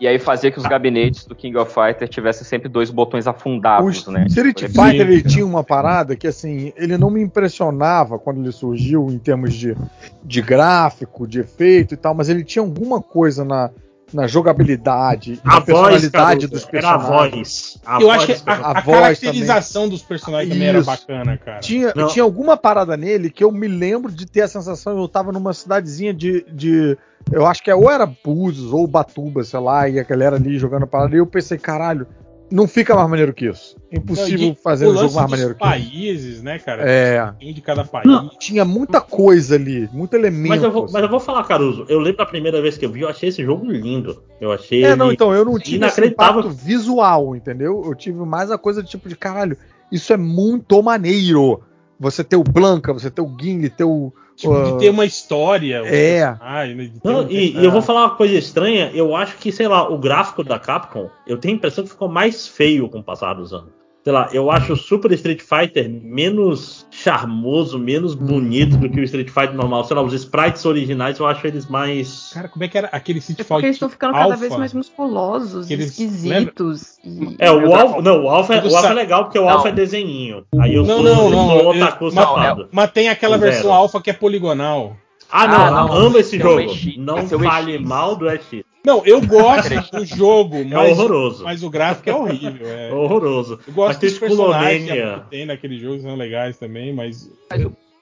[0.00, 3.30] E aí fazia que os gabinetes do King of Fighter tivessem sempre dois botões O
[3.30, 4.26] afundados, né?
[4.28, 9.08] Street Fighter ele tinha uma parada que assim, ele não me impressionava quando ele surgiu
[9.10, 9.76] em termos de,
[10.24, 13.70] de gráfico, de efeito e tal, mas ele tinha alguma coisa na,
[14.12, 17.32] na jogabilidade, A na voz, personalidade Caruso, dos era a personagens.
[17.32, 17.78] voz.
[17.84, 18.76] A eu voz acho que dos a, personagens.
[18.76, 20.86] a A voz caracterização dos personagens também era Isso.
[20.86, 21.60] bacana, cara.
[21.60, 22.06] Tinha, Não.
[22.08, 25.52] tinha alguma parada nele que eu me lembro de ter a sensação, eu tava numa
[25.52, 26.44] cidadezinha de.
[26.52, 26.96] de
[27.30, 30.58] eu acho que é, ou era Búzios ou Batuba, sei lá, e a galera ali
[30.58, 32.06] jogando parada, e eu pensei, caralho,
[32.52, 33.76] não fica mais maneiro que isso.
[33.90, 35.70] Impossível Não, e fazer o um jogo mais maneiro que isso.
[35.70, 36.82] países, né, cara?
[36.84, 37.32] É.
[37.42, 38.06] Um de cada país.
[38.06, 38.28] Não.
[38.38, 40.48] Tinha muita coisa ali, muito elemento.
[40.48, 41.86] Mas eu, vou, mas eu vou falar, Caruso.
[41.88, 44.22] Eu lembro da primeira vez que eu vi, eu achei esse jogo lindo.
[44.40, 44.84] Eu achei.
[44.84, 46.40] É, não, então, eu não tive esse inacreditável.
[46.40, 47.82] impacto visual, entendeu?
[47.84, 49.56] Eu tive mais a coisa de tipo de caralho,
[49.90, 51.62] isso é muito maneiro.
[51.98, 54.12] Você ter o Blanca, você ter o Gimli, ter o.
[54.42, 55.82] Tipo, uh, de ter uma história.
[55.86, 56.36] É.
[56.74, 58.90] né, Não, um- e, e eu vou falar uma coisa estranha.
[58.94, 62.08] Eu acho que, sei lá, o gráfico da Capcom, eu tenho a impressão que ficou
[62.08, 63.81] mais feio com o passar dos anos.
[64.04, 69.04] Sei lá, eu acho o Super Street Fighter menos charmoso, menos bonito do que o
[69.04, 69.84] Street Fighter normal.
[69.84, 72.32] Sei lá, os sprites originais eu acho eles mais.
[72.34, 74.36] Cara, como é que era aquele Street É porque Fighter eles estão ficando cada Alpha?
[74.38, 76.98] vez mais musculosos, eles- esquisitos.
[77.04, 78.02] e- É, o Alpha.
[78.02, 79.50] Não, o Alpha, é- o Alpha é legal porque o Não.
[79.50, 80.44] Alpha é desenhinho.
[80.58, 81.46] Aí eu Não, sou, não, eu não.
[81.48, 82.68] sou eu- otaku mas, safado.
[82.72, 83.52] mas tem aquela Zero.
[83.52, 84.96] versão alfa que é poligonal.
[85.30, 86.60] Ah, não, Ah, não, amo esse é jogo.
[86.98, 87.88] Não é fale EX.
[87.88, 88.64] mal do EX.
[88.84, 91.44] Não, eu gosto do jogo, É mas, horroroso.
[91.44, 92.66] mas o gráfico é horrível.
[92.68, 92.88] é.
[92.90, 93.58] É horroroso.
[93.66, 97.30] Eu gosto Mas dos personagens que tem naquele jogo, são legais também, mas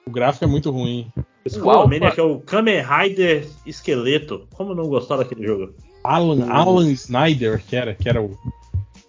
[0.05, 1.11] o gráfico é muito ruim.
[1.63, 4.47] Alpha- que é o Kamen Rider Esqueleto.
[4.53, 5.73] Como não gostar daquele jogo?
[6.03, 8.35] Alan, Alan Snyder, que era, que era o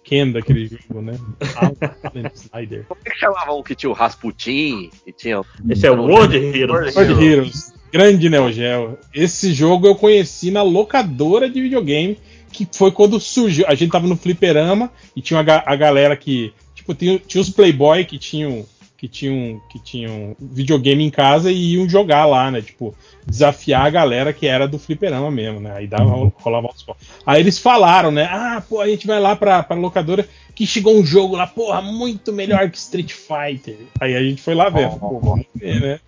[0.03, 1.13] Ken daquele jogo, né?
[1.55, 2.85] Alan, Alan Snyder.
[2.87, 6.01] Como é que chamavam o que tinha o Rasputin e tinha o Esse é o
[6.03, 6.95] World Heroes.
[6.95, 8.97] World Heroes, grande Neo Geo.
[9.13, 12.17] Esse jogo eu conheci na locadora de videogame,
[12.51, 13.65] que foi quando surgiu.
[13.67, 16.51] A gente tava no fliperama e tinha a, a galera que.
[16.73, 18.65] Tipo, tinha, tinha os Playboy que tinham.
[18.97, 22.61] Que tinham, que tinham videogame em casa e iam jogar lá, né?
[22.61, 22.95] Tipo,
[23.27, 25.73] desafiar a galera que era do fliperama mesmo, né?
[25.75, 26.85] Aí dava, rolava os.
[27.25, 28.23] Aí eles falaram, né?
[28.31, 30.25] Ah, pô, a gente vai lá pra, pra locadora
[30.55, 33.75] que chegou um jogo lá, porra, muito melhor que Street Fighter.
[33.99, 34.87] Aí a gente foi lá ver.
[34.91, 35.99] Pô, vamos ver, né?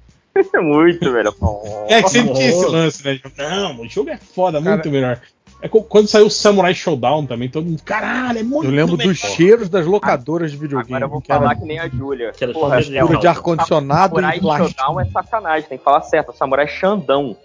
[0.61, 1.33] Muito, velho.
[1.87, 3.19] É que sempre tinha esse lance, né?
[3.37, 5.21] Não, o jogo é foda, Cara, muito melhor.
[5.61, 9.13] É quando saiu o Samurai Showdown também, todo mundo, caralho, é muito Eu lembro melhor.
[9.13, 10.93] dos cheiros das locadoras de videogame.
[10.95, 12.33] Agora eu vou que era falar que nem a Júlia.
[12.33, 14.79] Que era Porra, só é mistura o de ar-condicionado Samurai e plástico.
[14.79, 16.29] Showdown é sacanagem, tem que falar certo.
[16.29, 17.37] O Samurai Xandão.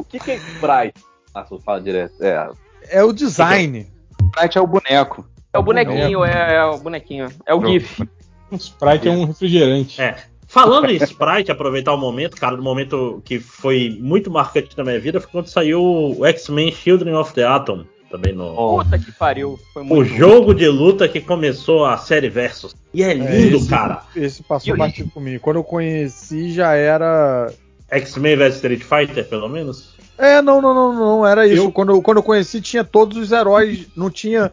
[0.00, 1.02] O que, que é Sprite?
[1.34, 2.14] Ah, você fala direto.
[2.22, 2.50] É,
[2.90, 3.86] É o design.
[4.26, 5.26] Sprite é o boneco.
[5.52, 7.28] É o bonequinho, é, é o bonequinho.
[7.46, 8.06] É o GIF.
[8.50, 10.00] O Sprite é um refrigerante.
[10.00, 10.16] É.
[10.48, 14.98] Falando em Sprite, aproveitar o momento, cara, do momento que foi muito marcante na minha
[14.98, 15.82] vida foi quando saiu
[16.18, 17.84] o X-Men Children of the Atom.
[18.10, 18.54] Também no.
[18.82, 19.58] Puta que pariu.
[19.74, 22.74] Foi O muito jogo de luta que começou a série Versus.
[22.94, 24.02] E é lindo, esse, cara.
[24.16, 25.42] Esse passou E- batido comigo.
[25.42, 27.52] Quando eu conheci já era.
[27.90, 29.94] X-Men vs Street Fighter, pelo menos.
[30.16, 31.64] É, não, não, não, não, era isso.
[31.64, 34.50] Eu- Quando, eu, quando eu conheci tinha todos os heróis, não tinha,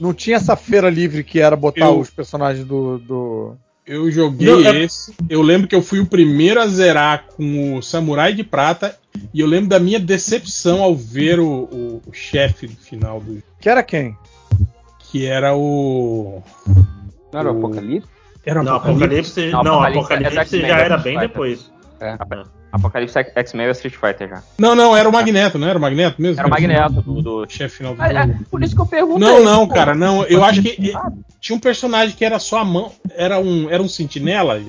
[0.00, 3.56] não tinha essa feira livre que era botar Eu- os personagens do, do...
[3.86, 5.14] Eu joguei Não, é- esse.
[5.28, 8.98] Eu lembro que eu fui o primeiro a zerar com o Samurai de Prata.
[9.32, 13.68] E eu lembro da minha decepção ao ver o, o- o chefe final do Que
[13.68, 14.16] era quem?
[15.10, 16.42] que era o.
[17.32, 18.08] Não era o O- Apocalipse?
[18.44, 21.70] Era o Não, Apocalipse, Não, não, Apocalipse Apocalipse, é já era bem depois.
[22.72, 24.42] Apocalipse X-Men é Street Fighter já.
[24.58, 26.38] Não, não, era o Magneto, não era o Magneto mesmo?
[26.38, 27.22] Era o Magneto do.
[27.22, 27.46] do...
[27.48, 28.32] Chefe final do É, jogo.
[28.32, 29.18] é, por isso que eu pergunto.
[29.18, 30.24] Não, não, cara, não.
[30.24, 30.92] Eu acho que
[31.40, 32.92] tinha um personagem que era só a mão.
[33.14, 34.60] Era um, era um sentinela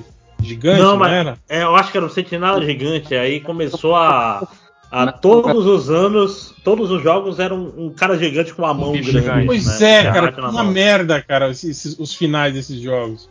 [0.42, 1.36] gigante, Não, não, mas- era?
[1.48, 3.14] É, eu acho que era um sentinela gigante.
[3.14, 4.46] Aí começou a.
[4.90, 9.10] a todos os anos, todos os jogos eram um cara gigante com uma mão bicho
[9.12, 9.26] grande.
[9.26, 9.46] gigante.
[9.46, 9.94] Pois né?
[9.98, 13.28] é, cara, uma merda, cara, esses- os finais desses jogos.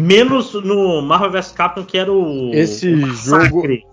[0.00, 2.50] Menos no Marvel vs Capcom, que era o.
[2.52, 3.84] Esse o massacre.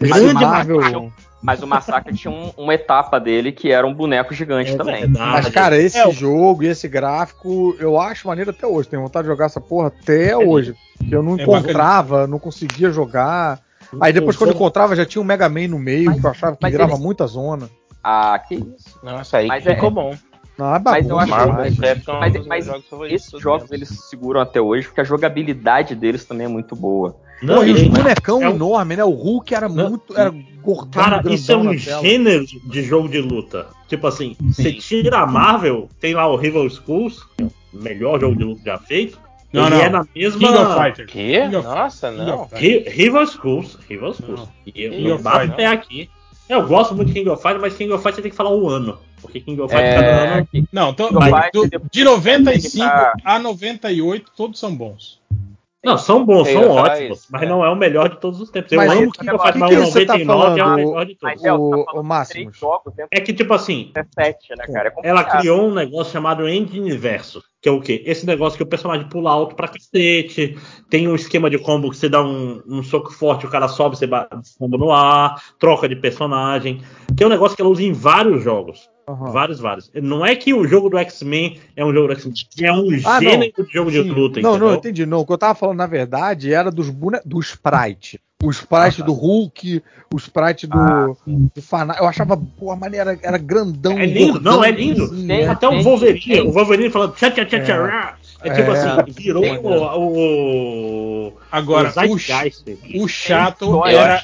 [0.00, 0.76] Esse Grande Marvel.
[0.80, 1.12] massacre.
[1.40, 5.02] Mas o Massacre tinha um- uma etapa dele que era um boneco gigante É também.
[5.02, 5.30] verdade.
[5.34, 8.88] Mas, cara, esse É, jogo e esse gráfico eu acho maneiro até hoje.
[8.88, 10.74] Tenho vontade de jogar essa porra até hoje.
[10.98, 13.60] Que eu não É encontrava, não conseguia jogar.
[14.00, 16.62] Aí depois, quando encontrava, já tinha um Mega Man no meio, que eu achava que
[16.62, 17.70] mas virava eles- muita zona.
[18.02, 18.98] Ah, que isso.
[19.04, 20.14] Nossa, aí Mas que é- ficou bom.
[20.58, 21.76] Não, é Mas eu acho Marvel.
[21.76, 25.94] Capcom é um Mas, mas jogos esses jogos eles seguram até hoje porque a jogabilidade
[25.94, 27.16] deles também é muito boa.
[27.40, 29.04] Não, Pô, e os bonecão é um- enorme, né?
[29.04, 29.90] O Hulk era Não.
[29.90, 30.18] muito.
[30.18, 33.66] Era gordão, Cara, isso é um gênero de jogo de luta.
[33.86, 38.20] Tipo assim, você tira a Marvel, tem lá o Rival Schools, que é o melhor
[38.20, 39.20] jogo de luta já feito.
[39.52, 39.82] Não, ele não.
[39.82, 40.38] é na mesma.
[40.40, 41.10] King of Fighters.
[41.12, 41.48] Que?
[41.48, 42.48] Nossa, não.
[42.52, 43.78] Rival Schools.
[43.88, 44.40] Rival Schools.
[44.40, 44.48] Não.
[44.66, 46.10] E eu, eu of bato pé aqui.
[46.48, 48.50] Eu gosto muito de King of Fighters, mas King of Fighters você tem que falar
[48.54, 48.98] um ano.
[49.20, 50.48] Porque King of Fighters cada É, ano.
[50.50, 53.12] que- Não, então, mas do- de 95 Ah.
[53.24, 55.20] a 98, todos são bons.
[55.84, 57.28] Não, são bons, Eu são ótimos.
[57.30, 57.46] mas é.
[57.46, 58.72] não é o melhor de todos os tempos.
[58.72, 61.14] Eu Mas amo que- que mas que o você tá 99 é o melhor de
[61.14, 61.34] todos.
[61.36, 64.92] Mas é, O- tá o jogos dentro É que, tipo assim, de 17, né, cara?
[65.04, 68.02] É ela criou um negócio chamado Engine Verso, que é o quê?
[68.04, 70.58] Esse negócio que o personagem pula alto pra cacete,
[70.90, 73.96] tem um esquema de combo que você dá um, um soco forte, o cara sobe,
[73.96, 76.82] você bate combo no ar, troca de personagem,
[77.16, 78.90] que é um negócio que ela usa em vários jogos.
[79.08, 79.30] Aham.
[79.32, 79.90] Vários, vários.
[79.94, 83.20] Não é que o jogo do X-Men é um jogo do X-Men, é um Ah,
[83.20, 83.30] não.
[83.30, 84.10] gênero de jogo de Sim.
[84.10, 84.74] luta, Não, não, entendeu?
[84.74, 85.06] entendi.
[85.06, 87.18] Não, o que eu tava falando, na verdade, era dos bone...
[87.24, 88.20] do Sprite.
[88.42, 89.06] O Sprite Ah, tá.
[89.06, 89.82] do Hulk,
[90.12, 91.96] o Sprite do, do Fana...
[91.98, 93.98] Eu achava, pô, a maneira era grandão.
[93.98, 95.04] É lindo, gordão, não, é lindo.
[95.04, 95.48] assim, Tem- é.
[95.48, 98.50] Até o Wolverine, tem- o Wolverine falando tchá, tchá, tchá, tchá, É.
[98.50, 98.78] É tipo É.
[98.78, 104.20] assim, virou Tem- o, o, Agora, o o, o chato era,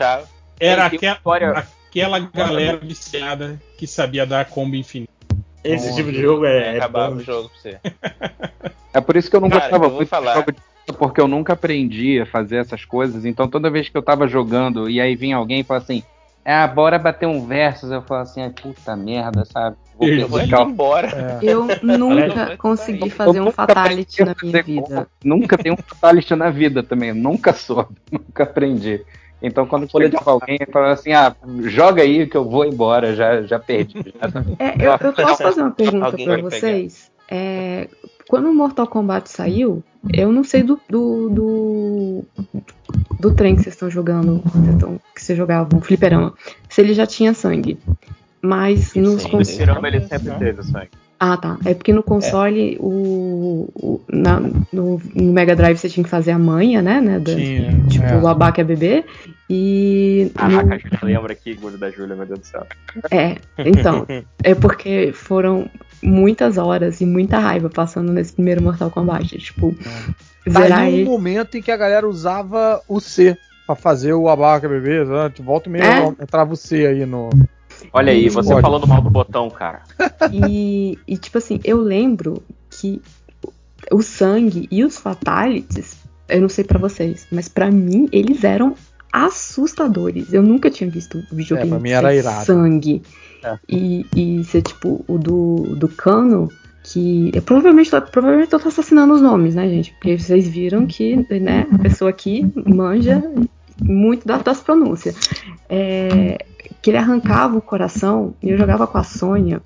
[0.60, 5.12] era aquela, história- aquela galera viciada que sabia dar combo infinito.
[5.62, 7.20] Esse tipo de jogo é, é Acabava bom.
[7.20, 7.80] o jogo pra você.
[8.92, 10.32] É por isso que eu não Cara, gostava eu muito falar.
[10.32, 13.24] de jogo de luta, porque eu nunca aprendi a fazer essas coisas.
[13.24, 16.02] Então toda vez que eu tava jogando e aí vinha alguém e falava assim,
[16.44, 19.76] ah, bora bater um versus, eu falava assim, ai, puta merda, sabe?
[19.96, 21.40] Vou Eu vou embora.
[21.40, 21.44] É.
[21.44, 25.08] Eu nunca consegui fazer um fatality na minha vida.
[25.24, 29.00] Nunca tenho um fatality na vida também, nunca soube, nunca aprendi.
[29.46, 31.34] Então, quando chegava alguém e falava assim, ah,
[31.64, 33.94] joga aí que eu vou embora, já, já perdi.
[34.20, 36.42] Já tá- É, eu, eu posso fazer uma pergunta pegar.
[36.42, 37.10] vocês?
[37.30, 37.88] É,
[38.28, 39.82] quando o Mortal Kombat saiu,
[40.12, 42.24] eu não sei do do, do,
[43.20, 46.32] do trem que vocês estão jogando, que vocês estão- que vocês jogavam, fliperama,
[46.68, 47.78] se ele já tinha sangue.
[48.42, 49.56] Mas nos Sim, sim.
[49.58, 50.90] Tirama ele sempre teve sangue.
[51.26, 51.56] Ah, tá.
[51.64, 56.32] É porque no console, o, o- na- no, no Mega Drive você tinha que fazer
[56.32, 57.00] a manha, né?
[57.00, 58.16] né da- Tinha, tipo, é.
[58.20, 59.04] o abaca é bebê.
[59.48, 60.30] E.
[60.34, 62.66] Caraca, no- a Júlia lembra aqui, gordo da Júlia, meu Deus do céu.
[63.10, 64.06] é, então.
[64.42, 65.66] é porque foram
[66.02, 69.38] muitas horas e muita raiva passando nesse primeiro Mortal Kombat.
[69.38, 69.74] Tipo,
[70.46, 71.04] zerar Aí um ele.
[71.04, 73.34] momento em que a galera usava o C
[73.66, 75.32] pra fazer o abaca bebê, né?
[75.40, 76.22] Volta e meia É?
[76.22, 77.30] entrava o C aí no.
[77.92, 78.62] Olha aí, você Pode.
[78.62, 79.82] falando mal do botão, cara.
[80.32, 83.00] E, e, tipo assim, eu lembro que
[83.90, 85.96] o sangue e os fatalities,
[86.28, 88.74] eu não sei pra vocês, mas pra mim eles eram
[89.12, 90.32] assustadores.
[90.32, 93.02] Eu nunca tinha visto um videogame É, sem sangue.
[93.44, 93.58] É.
[93.68, 96.48] E, e ser tipo o do, do cano,
[96.82, 99.92] que eu provavelmente, provavelmente eu tô assassinando os nomes, né, gente?
[99.92, 103.22] Porque vocês viram que, né, a pessoa aqui manja
[103.80, 105.16] muito das, das pronúncias.
[105.68, 106.44] É,
[106.84, 109.62] que ele arrancava o coração e eu jogava com a Sônia.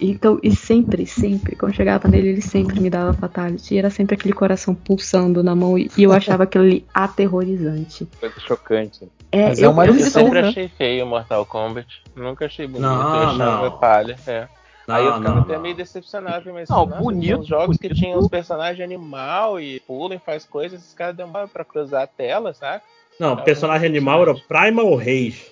[0.00, 3.74] Então, e sempre, sempre, quando chegava nele, ele sempre me dava fatality.
[3.74, 5.76] E era sempre aquele coração pulsando na mão.
[5.76, 8.06] E e eu achava aquilo ali aterrorizante.
[8.20, 9.08] Coisa chocante.
[9.32, 10.48] É, Mas é eu, uma eu, sempre né?
[10.48, 12.02] achei feio o Mortal Kombat.
[12.14, 12.82] Nunca achei bonito.
[12.82, 13.78] Não, eu achava não.
[13.78, 14.16] palha.
[14.24, 14.46] É.
[14.86, 15.62] Aí eu Não, ficava não, até não.
[15.62, 18.00] meio decepcionado, mas Não, nossa, bonito, uns jogos que bonito.
[18.00, 22.06] tinham os personagens animal e pulam e faz coisas, esses caras demoram pra cruzar a
[22.06, 22.84] tela, saca?
[23.18, 25.44] Não, personagem animal era o Primal Rage.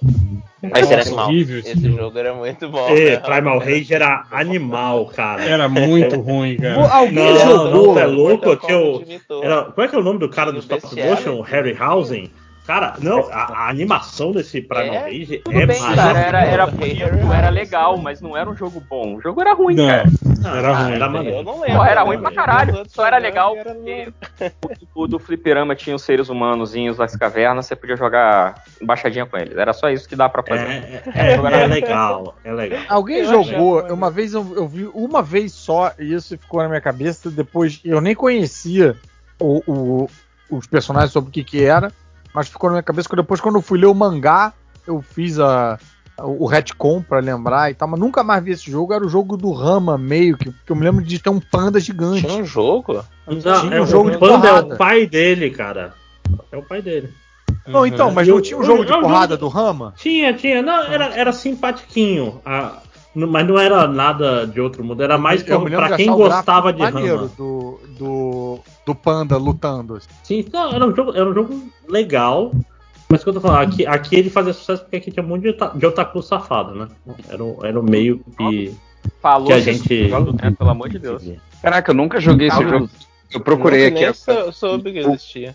[0.63, 1.27] Mas era animal.
[1.27, 1.97] horrível esse Esse jogo.
[1.97, 2.89] jogo era muito bom.
[2.89, 3.17] É, né?
[3.19, 5.43] Primal Rage era animal, cara.
[5.45, 6.95] Era muito ruim, Pô, cara.
[6.95, 7.95] Alguém Não, jogou.
[7.95, 9.03] não, é louco que eu.
[9.43, 11.41] Era, qual é que é o nome do cara do stop motion?
[11.41, 12.31] Harryhausen?
[12.67, 14.99] Cara, não, a, a animação desse Primal É?
[15.01, 16.13] Rage Tudo é bem, maravilhosa.
[16.15, 19.17] cara, era, era bonito, era legal, mas não era um jogo bom.
[19.17, 20.05] O jogo era ruim, Não, cara.
[20.45, 20.93] era Ah, ruim.
[20.95, 21.43] Era Eu maneiro.
[21.43, 21.83] não Pô, lembro.
[21.83, 22.83] era ruim pra caralho.
[22.89, 23.75] Só era legal era
[24.61, 29.37] porque o do fliperama tinha os seres humanozinhos das cavernas, você podia jogar embaixadinha com
[29.37, 29.57] eles.
[29.57, 30.63] Era só isso que dá pra fazer.
[30.67, 32.81] É, é, é, é legal, é legal.
[32.89, 36.63] Alguém Eu jogou, achava- uma vez eu, eu vi uma vez só, e isso ficou
[36.63, 38.97] na minha cabeça, depois eu nem conhecia
[39.41, 40.09] o- o-
[40.49, 41.91] os personagens sobre o que que era,
[42.35, 44.53] mas ficou na minha cabeça que depois quando eu fui ler o mangá,
[44.87, 45.79] eu fiz a,
[46.19, 49.37] o retcon pra lembrar e tal, mas nunca mais vi esse jogo, era o jogo
[49.37, 52.23] do Rama meio, que, que eu me lembro de ter um panda gigante.
[52.27, 53.03] Tinha um jogo?
[53.27, 54.75] Não, Tinha é um o jogo de Panda é porrada.
[54.75, 55.95] o pai dele, cara.
[56.51, 57.11] É o pai dele.
[57.67, 59.95] Não, então, mas Eu- não tinha um eu- jogo de eu- porrada do Rama?
[59.97, 60.61] Tinha, tinha.
[60.63, 62.41] Não, era, era simpatiquinho.
[62.45, 65.03] ah, n- mas não era nada de outro mundo.
[65.03, 67.29] Era mais Eu pra, quem gostava de Rama.
[67.37, 69.99] do, do, do panda lutando.
[70.23, 72.53] Sim, não, era um jogo, era um jogo legal.
[73.09, 75.29] Mas o que eu tô falando, aqui, aqui ele fazia sucesso porque aqui tinha um
[75.29, 76.89] monte de, ota- de otaku safado, né?
[77.29, 78.75] Era, o- era o meio que.
[79.21, 81.23] Falou Que a gente- jogo, né, pelo amor de Deus.
[81.61, 82.89] Caraca, eu nunca joguei esse jogo.
[83.31, 84.13] Eu procurei aqui.
[84.15, 85.55] Sou- soube que existia.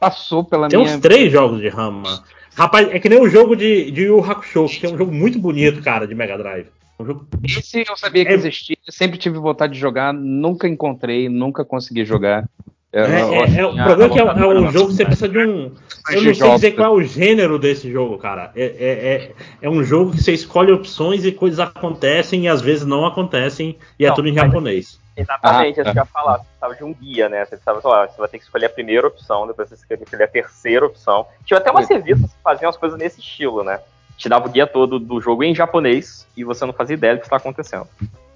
[0.00, 0.94] Passou pela Tem minha.
[0.94, 2.22] uns três jogos de Rama.
[2.56, 5.38] Rapaz, é que nem o jogo de, de Yu Hakusho, que é um jogo muito
[5.38, 6.66] bonito, cara, de Mega Drive.
[6.98, 11.28] Um jogo Esse eu sabia que É- existia, sempre tive vontade de jogar, nunca encontrei,
[11.28, 12.48] nunca consegui jogar.
[12.90, 15.28] É, eu- é- é- o problema é que é, é um jogo que você precisa
[15.28, 15.74] de um.
[16.10, 18.50] Eu não sei dizer qual é o gênero desse jogo, cara.
[18.56, 22.62] É, é, é, é um jogo que você escolhe opções e coisas acontecem e às
[22.62, 24.98] vezes não acontecem e é Não, tudo em japonês.
[25.14, 26.38] Exatamente, Ah, isso que eu ia falar.
[26.38, 27.44] Você precisava de um guia, né?
[27.44, 29.98] Você precisava, sei lá, você vai ter que escolher a primeira opção, depois você tem
[29.98, 31.26] que escolher a terceira opção.
[31.44, 33.80] Tinha até umas revistas que faziam as coisas nesse estilo, né?
[34.18, 37.20] Te dava o guia todo do jogo em japonês e você não fazia ideia do
[37.20, 37.86] que estava acontecendo.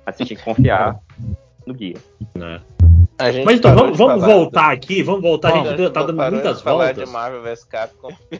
[0.07, 0.97] Mas você tinha que confiar
[1.67, 1.97] no guia.
[2.35, 2.61] Né?
[3.19, 5.51] A gente Mas então, vamos, vamos falar voltar aqui, vamos voltar.
[5.51, 6.97] do- a gente tá dando muitas de voltas.
[6.97, 8.09] de Marvel vs Capcom.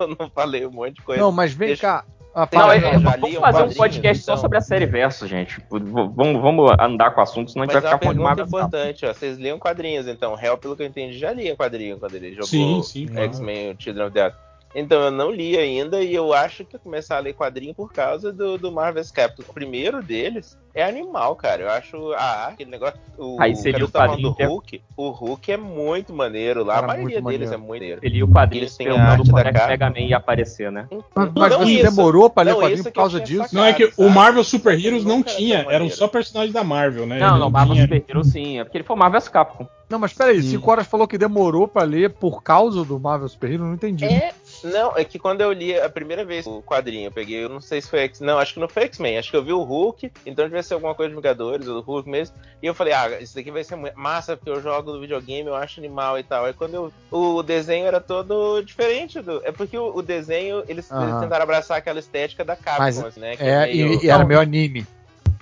[0.00, 1.20] eu não falei um monte de coisa.
[1.20, 2.04] Não, mas vem Deixa- cá.
[2.34, 4.40] Ah, Não, é- vamos um fazer um podcast só então.
[4.40, 5.60] sobre a série Versus, gente.
[5.70, 8.46] Vamos, vamos andar com o assunto, senão a gente Mas vai ficar falando de Marvel.
[8.46, 9.12] importante, ó.
[9.12, 10.38] Vocês liam quadrinhos, então.
[10.40, 13.06] Hell, pelo que eu entendi, já lia quadrinho quando ele jogou Sim, sim.
[13.14, 14.34] X-Men Children of the Earth.
[14.74, 17.92] Então eu não li ainda e eu acho que eu começar a ler quadrinho por
[17.92, 19.42] causa do, do Marvel's Capcom.
[19.46, 21.62] O primeiro deles é animal, cara.
[21.62, 22.98] Eu acho a arte, aquele negócio.
[23.18, 24.82] O, Aí seria o tá falando quadrinho do é- Hulk.
[24.96, 26.74] O Hulk é muito maneiro lá.
[26.76, 27.44] Cara, a maioria deles maneiro.
[27.54, 28.00] é muito maneiro.
[28.02, 29.68] Ele e o quadrinho Eles têm a perguntando arte da é que capa.
[29.68, 30.88] Mega Man ia aparecer, né?
[31.14, 31.82] Mas, mas Não você isso.
[31.94, 33.54] demorou pra ler Não, quadrinho por causa disso?
[33.54, 33.94] Não, é que sabe?
[33.98, 35.94] o Marvel Super Heroes não tinha, eram maneiro.
[35.96, 37.18] só personagens da Marvel, né?
[37.18, 38.58] Não, Ele não, Marvel tinha- Super Hero sim.
[38.58, 39.66] É porque ele foi Marvel vs Capcom.
[39.90, 40.52] Não, mas peraí, Sim.
[40.52, 44.06] cinco horas falou que demorou pra ler por causa do Marvel Super Hero, não entendi.
[44.06, 44.32] É
[44.64, 47.60] Não, é que quando eu li a primeira vez o quadrinho, eu peguei, eu não
[47.60, 49.62] sei se foi X, não, acho que não foi X-Men, acho que eu vi o
[49.62, 52.92] Hulk, então devia ser alguma coisa de Vingadores, ou do Hulk mesmo, e eu falei,
[52.92, 56.22] ah, isso daqui vai ser massa, porque eu jogo no videogame, eu acho animal e
[56.22, 56.44] tal.
[56.44, 59.40] Aí quando eu, o desenho era todo diferente do.
[59.44, 63.20] É porque o, o desenho, eles, eles tentaram abraçar aquela estética da Capcom, Mas assim,
[63.20, 63.36] né?
[63.36, 64.86] que É, meio- e, e era meio anime.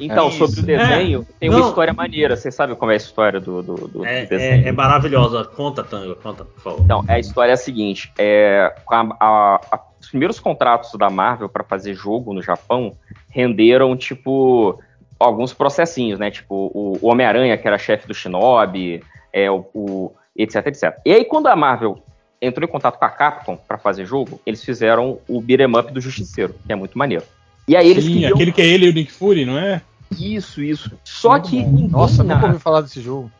[0.00, 0.38] Então, Isso.
[0.38, 1.68] sobre o desenho, tem uma Não.
[1.68, 2.34] história maneira.
[2.36, 4.64] Você sabe como é a história do, do, do- É, do desenho?
[4.64, 5.44] é, é maravilhosa.
[5.44, 6.80] Conta, Tango, conta, por favor.
[6.82, 11.48] Então, a história é a seguinte: é, a- a- a- os primeiros contratos da Marvel
[11.48, 12.96] para fazer jogo no Japão
[13.28, 14.78] renderam, tipo,
[15.18, 16.30] alguns processinhos, né?
[16.30, 20.96] Tipo, o, o Homem-Aranha, que era chefe do Shinobi, é, o, o- etc, etc.
[21.04, 22.02] E aí, quando a Marvel
[22.40, 26.00] entrou em contato com a Capcom para fazer jogo, eles fizeram o beat'em up do
[26.00, 27.24] Justiceiro, que é muito maneiro.
[27.68, 28.32] E aí eles Sim, queriam...
[28.34, 29.82] aquele que é ele e o Nick Fury, não é?
[30.18, 30.90] Isso, isso.
[31.04, 31.88] Só Muito que bom.
[31.88, 33.30] Nossa, nunca ouvi falar desse jogo.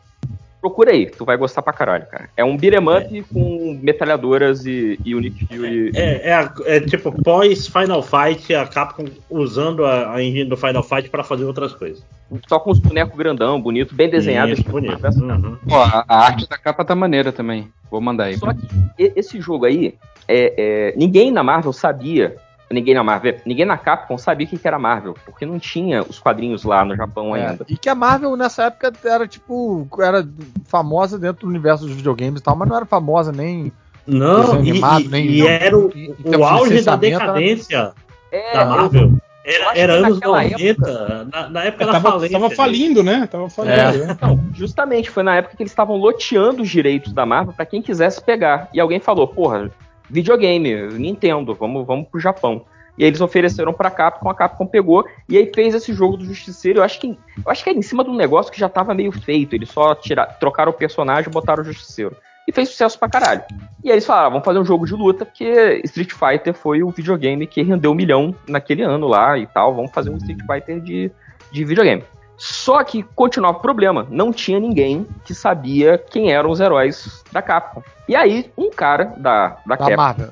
[0.61, 2.29] Procura aí, tu vai gostar pra caralho, cara.
[2.37, 5.89] É um beat'em up com metralhadoras e, e Nick Fury.
[5.95, 10.55] É, é, a- é tipo pós Final Fight, a Capcom usando a, a engine do
[10.55, 12.03] Final Fight pra fazer outras coisas.
[12.47, 14.51] Só com os bonecos grandão, bonito, bem desenhado.
[14.53, 15.03] Isso, bonito.
[15.19, 15.57] Uhum.
[15.67, 17.67] Pô, a, a arte da capa tá maneira também.
[17.89, 18.37] Vou mandar aí.
[18.37, 18.61] Só que
[18.99, 19.95] e- esse jogo aí,
[20.27, 20.53] é,
[20.91, 22.35] é, ninguém na Marvel sabia.
[22.71, 26.19] Ninguém na Marvel, ninguém na Capcom sabia o que era Marvel, porque não tinha os
[26.19, 27.65] quadrinhos lá no Japão É, ainda.
[27.67, 29.87] E que a Marvel nessa época era tipo.
[29.99, 30.27] Era
[30.65, 33.71] famosa dentro do universo dos videogames e tal, mas não era famosa nem.
[34.07, 37.93] Não, e, animado, e- nem- e era o, em o auge da decadência
[38.31, 39.01] É, da Marvel.
[39.03, 42.39] eu Era, era anos naquela 90, na, na época da tava, falência.
[42.39, 43.27] tava falindo, né?
[43.31, 43.73] Tava falindo.
[43.75, 43.91] É.
[43.97, 44.07] né?
[44.11, 47.81] Então, justamente foi na época que eles estavam loteando os direitos da Marvel pra quem
[47.81, 48.69] quisesse pegar.
[48.73, 49.69] E alguém falou, porra,
[50.11, 52.65] videogame, Nintendo, vamos, vamos pro Japão.
[52.97, 56.25] E aí eles ofereceram pra Capcom, a Capcom pegou e aí fez esse jogo do
[56.25, 56.79] Justiceiro.
[56.79, 58.93] Eu acho que, eu acho que era em cima de um negócio que já tava
[58.93, 59.55] meio feito.
[59.55, 62.15] Eles só tira, trocaram o personagem e botaram o Justiceiro.
[62.47, 63.43] E fez sucesso pra caralho.
[63.83, 66.83] E aí eles falaram, ah, vamos fazer um jogo de luta, porque Street Fighter foi
[66.83, 69.73] o videogame que rendeu um milhão naquele ano lá e tal.
[69.73, 71.11] Vamos fazer um Street Fighter de,
[71.51, 72.03] de videogame.
[72.43, 77.39] Só que continuava o problema, não tinha ninguém que sabia quem eram os heróis da
[77.39, 77.83] Capcom.
[78.09, 79.95] E aí, um cara da, da, Da Capcom.
[79.95, 80.29] Marvel.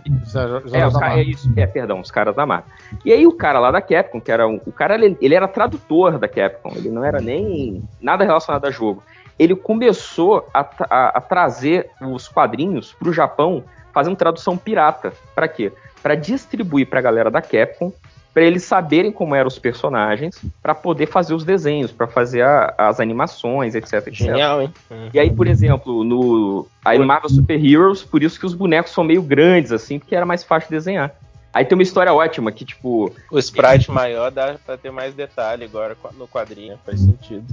[0.73, 2.65] É, os da é isso, é, perdão, os caras da Marvel.
[3.05, 5.47] E aí o cara lá da Capcom, que era um, o cara, ele, ele era
[5.47, 9.03] tradutor da Capcom, ele não era nem nada relacionado a jogo.
[9.37, 15.13] Ele começou a, a- a trazer os quadrinhos pro Japão, fazendo tradução pirata.
[15.35, 15.71] Pra quê?
[16.01, 17.93] Pra distribuir pra galera da Capcom,
[18.33, 22.73] pra eles saberem como eram os personagens, pra poder fazer os desenhos, pra fazer a-
[22.77, 24.13] as animações, etc, etc.
[24.13, 24.73] Genial, hein?
[25.13, 28.91] E aí, por exemplo, no, aí no Marvel Super Heroes, por isso que os bonecos
[28.91, 31.11] são meio grandes, assim, porque era mais fácil de desenhar.
[31.51, 35.63] Aí tem uma história ótima que, tipo, O sprite maior dá pra ter mais detalhe
[35.65, 37.43] agora no quadrinho, faz sentido.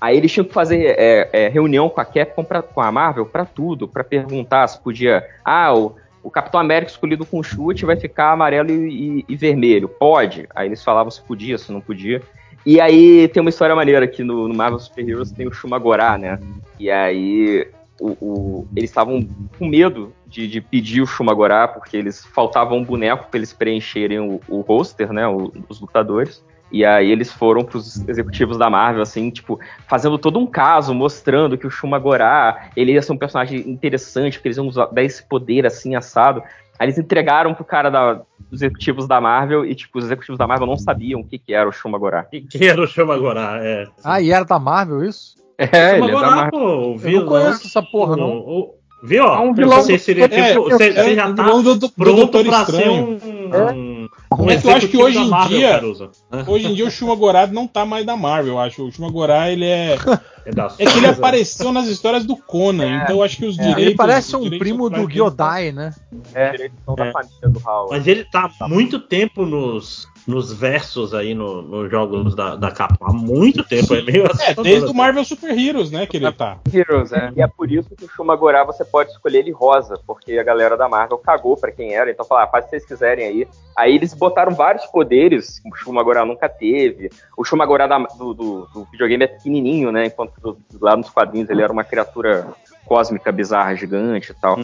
[0.00, 3.24] aí eles tinham que fazer é, é, reunião com a Capcom, pra, com a Marvel,
[3.24, 5.24] pra tudo, pra perguntar se podia.
[5.44, 5.94] Ah, o,
[6.26, 9.88] o Capitão América escolhido com chute vai ficar amarelo e, e- e vermelho.
[9.88, 10.46] Pode.
[10.54, 12.20] Aí eles falavam se podia, se não podia.
[12.64, 16.18] E aí tem uma história maneira que no, no Marvel Super Heroes tem o Shumagorá,
[16.18, 16.38] né?
[16.80, 17.68] E aí
[18.00, 19.26] o, o- eles estavam
[19.58, 24.18] com medo de, de pedir o Shumagorá, porque eles faltavam um boneco para eles preencherem
[24.18, 25.28] o, o roster, né?
[25.28, 26.44] o- os lutadores.
[26.72, 29.58] E aí eles foram pros executivos da Marvel, assim, tipo,
[29.88, 34.48] fazendo todo um caso, mostrando que o Shumagorá, ele ia ser um personagem interessante, porque
[34.48, 36.42] eles iam usar, dar esse poder, assim, assado.
[36.78, 38.14] Aí eles entregaram pro cara da,
[38.50, 41.54] dos executivos da Marvel e, tipo, os executivos da Marvel não sabiam o que, que
[41.54, 42.24] era o Shumagorá.
[42.24, 43.60] Que, que era o Chama agora?
[43.62, 43.86] É.
[44.04, 45.36] Ah, e era da Marvel isso?
[45.58, 46.50] É, ele é da Marvel.
[46.50, 47.20] pô, o Eu vilão.
[47.24, 48.28] não conheço essa porra, não.
[48.28, 49.24] O- o- Viu?
[49.24, 49.36] ó?
[49.36, 50.64] É um vilão você do- seria É, tipo.
[50.64, 53.18] Você, é você o já tá vilão do, do pronto pra ser Estranho.
[53.22, 53.46] um.
[53.46, 53.95] um,
[54.32, 56.10] um É que eu acho que hoje da em Marvel, dia- Caruso.
[56.46, 58.84] Hoje em dia o Shumagorá não tá mais da Marvel, eu acho.
[58.86, 59.96] O Shumagorá, ele é.
[60.44, 63.56] É, da É que ele apareceu nas histórias do Conan, então eu acho que os
[63.56, 63.82] direitos.
[63.82, 65.94] Ele parece um primo do Gyodai, né?
[66.34, 67.12] Da É.
[67.12, 67.90] família do Howard.
[67.90, 72.70] Mas ele tá há muito tempo nos, nos versos aí, no- nos jogos da, da
[72.70, 73.04] Capcom.
[73.06, 74.96] Há muito tempo, é meio É, assustador, desde o assim.
[74.96, 76.58] Marvel Super Heroes, né, que ele tá.
[76.72, 77.32] Heroes, é.
[77.36, 80.76] E é por isso que o Shumagorá você pode escolher ele rosa, porque a galera
[80.76, 83.48] da Marvel cagou pra quem era, então falaram, ah, faz o que vocês quiserem aí.
[83.76, 87.10] Aí eles botaram vários poderes que o Shumagorá nunca teve.
[87.36, 90.06] O Shumagorá da- do, do- do videogame é pequenininho, né?
[90.06, 92.48] Enquanto do- lá nos quadrinhos ele era uma criatura
[92.86, 94.58] cósmica, bizarra, gigante e tal.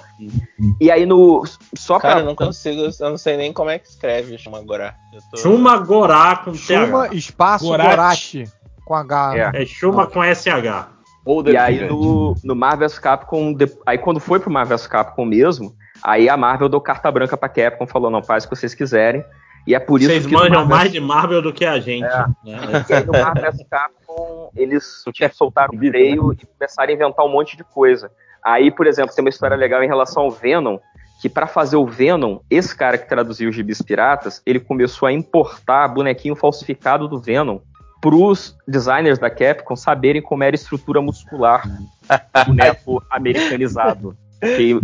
[0.80, 1.42] E aí no.
[1.76, 2.22] Só Cara, pra.
[2.22, 4.34] eu não consigo, eu não sei nem como é que escreve.
[4.34, 5.36] Eu tô...
[5.36, 7.14] Chuma Gorá com Chuma TH.
[7.14, 7.66] espaço.
[7.66, 8.44] Gorati.
[8.84, 9.36] Com H.
[9.54, 9.62] É.
[9.62, 10.88] É Chuma com SH.
[11.24, 14.86] Ou E aí no, no Marvel vs Capcom, de- aí quando foi pro Marvel vs
[14.88, 15.72] Capcom mesmo,
[16.02, 19.24] aí a Marvel deu carta branca pra Capcom, falou, não, faz o que vocês quiserem.
[19.66, 22.05] E é por isso Vocês que manjam mais de Marvel do que a gente.
[22.05, 22.26] É.
[22.44, 22.84] né?
[22.89, 27.30] E aí no Marvel Capcom, eles tipo, soltaram o freio e começaram a inventar um
[27.30, 28.10] monte de coisa.
[28.44, 30.78] Aí, por exemplo, tem uma história legal em relação ao Venom,
[31.20, 35.12] que para fazer o Venom, esse cara que traduziu os gibis piratas, ele começou a
[35.12, 37.60] importar bonequinho falsificado do Venom
[38.01, 41.62] pros designers da Capcom saberem como era a estrutura muscular
[42.34, 44.16] do boneco americanizado.
[44.43, 44.81] Porque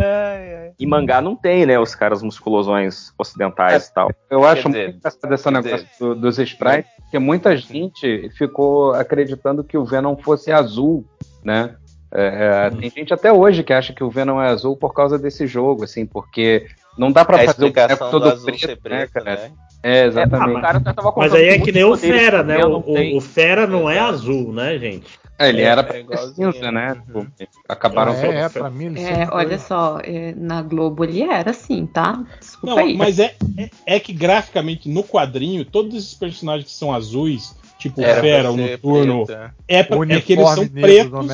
[0.78, 4.10] em mangá não tem, né, os caras musculosões ocidentais e tal.
[4.30, 8.94] Eu acho dizer, muito engraçado esse quer negócio do- dos sprites, porque muita gente ficou
[8.94, 11.04] acreditando que o Venom fosse azul,
[11.44, 11.74] né?
[12.14, 15.18] É, é, tem gente até hoje que acha que o Venom é azul por causa
[15.18, 16.66] desse jogo, assim, porque
[16.96, 19.24] não dá pra a fazer o boneco todo azul preto, ser né, preto, cara?
[19.24, 19.50] né?
[19.82, 20.84] É, É, exatamente.
[20.94, 22.64] tava Mas aí é que nem o Fera, que né?
[22.64, 25.18] O, o, o Fera não é azul, né, gente?
[25.38, 26.94] É, ele É, era é cinza, né?
[26.94, 27.26] Tipo,
[27.68, 31.22] acabaram é, é, pra mim ele É, sempre foi- olha só, é, na Globo ele
[31.22, 32.24] era assim, tá?
[32.40, 32.96] Desculpa Não, aí.
[32.96, 38.00] mas é, é, é que graficamente no quadrinho, todos esses personagens que são azuis, tipo
[38.00, 39.24] o Era Fera, o Noturno,
[39.68, 41.28] é, pra, é que eles são pretos.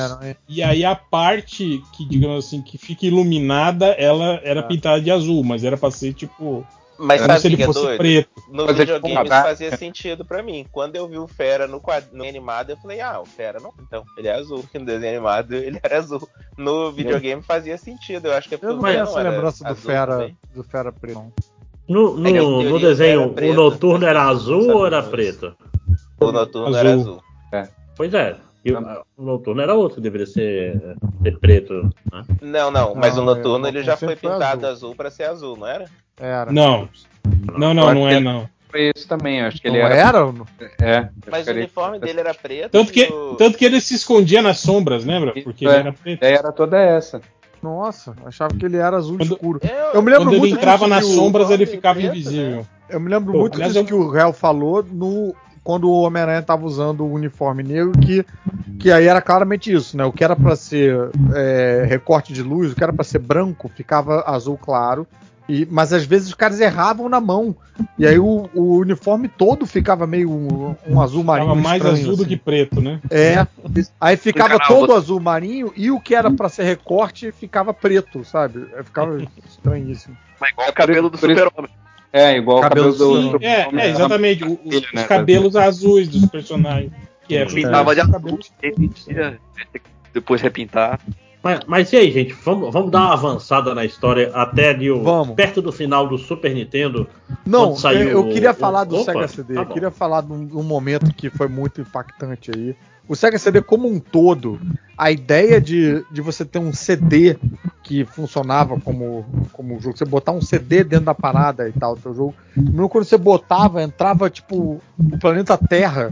[0.47, 5.43] E aí a parte que, digamos assim, que fica iluminada, ela era pintada de azul,
[5.43, 6.63] mas era pra ser tipo.
[6.97, 7.27] Mas é
[7.65, 7.97] fosse doido?
[7.97, 8.29] preto.
[8.49, 10.65] No Mas é videogame isso fazia sentido pra mim.
[10.71, 13.73] Quando eu vi o Fera no quadrinho animado, eu falei, ah, o Fera não.
[13.81, 14.63] Então, ele é azul.
[14.73, 16.27] No desenho animado, ele era azul.
[16.57, 18.27] No videogame fazia sentido.
[18.27, 20.37] Eu acho que é porque Eu não tenho essa era lembrança do azul Fera, também.
[20.53, 21.33] do Fera preto.
[21.87, 23.51] No, no, É em no teoria, desenho, preto.
[23.51, 25.55] o noturno era azul ou era é preto?
[26.19, 26.79] O Noturno Azul.
[26.79, 27.23] era azul.
[27.95, 28.37] Pois é.
[28.63, 28.79] E o,
[29.17, 31.73] o noturno era outro, deveria ser, ser preto.
[32.11, 32.23] Né?
[32.41, 34.69] Não, não, mas Não, o Noturno é, ele já foi pintado azul.
[34.89, 34.95] azul.
[34.95, 35.85] pra ser azul, não era?
[36.19, 36.51] Era.
[36.51, 36.87] Não.
[37.57, 38.47] Não, não, não é não.
[38.69, 39.95] Foi isso também, acho que Não ele era.
[39.95, 40.33] era?
[40.81, 42.71] É, Mas o ele- uniforme dele era preto.
[42.71, 45.33] Tanto que, o- tanto que ele se escondia nas sombras, lembra?
[45.43, 45.69] Porque É.
[45.69, 46.23] ele era preto.
[46.23, 47.21] era toda essa.
[47.63, 49.59] Nossa, achava que ele era azul Quando- escuro.
[49.63, 52.05] Eu, Eu me lembro Quando ele muito entrava disso nas sombras, ele preto, ficava né?
[52.07, 52.67] invisível.
[52.89, 55.33] Eu me lembro Pô, muito disso eu- que o Réu falou no,
[55.63, 58.23] quando o Homem-Aranha tava usando o uniforme negro, que,
[58.77, 60.03] que aí era claramente isso, né?
[60.05, 63.71] O que era pra ser é, recorte de luz, o que era pra ser branco,
[63.73, 65.07] ficava azul claro.
[65.47, 67.55] E, mas às vezes os caras erravam na mão.
[67.99, 71.49] E aí o, o uniforme todo ficava meio um, um azul marinho.
[71.49, 72.29] Ficava mais estranho, azul do assim.
[72.29, 72.99] que preto, né?
[73.11, 73.45] É.
[74.01, 78.65] Aí ficava todo azul marinho e o que era pra ser recorte ficava preto, sabe?
[78.75, 80.17] Aí Ficava estranhíssimo.
[80.39, 81.69] Mas igual o cabelo do super-homem.
[82.11, 83.31] É, igual o cabelo do.
[83.39, 84.43] sim, É, é exatamente.
[84.45, 86.91] o- o- Ele, os né, cabelos azuis dos personagens.
[87.27, 88.39] Que é, Pintava de os azul,
[90.13, 90.99] depois repintar.
[91.45, 92.33] Mas, mas e aí, gente?
[92.43, 95.35] Vamos, vamos dar uma avançada na história até ali o, Vamos.
[95.35, 97.07] perto do final do Super Nintendo.
[97.45, 99.53] Não, saiu eu, eu o- queria o- falar do Opa, Sega CD.
[99.53, 102.75] tá eu queria falar de um, um momento que foi muito impactante aí.
[103.07, 104.59] O Sega CD como um todo,
[104.97, 107.37] a ideia de, de você ter um CD
[107.83, 109.23] que funcionava como,
[109.53, 112.33] como jogo, você botar um CD dentro da parada e tal, do teu jogo.
[112.57, 116.11] Mesmo quando você botava, entrava tipo o planeta Terra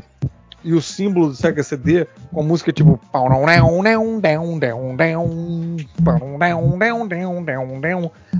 [0.64, 3.00] e o símbolo do Sega CD com a música tipo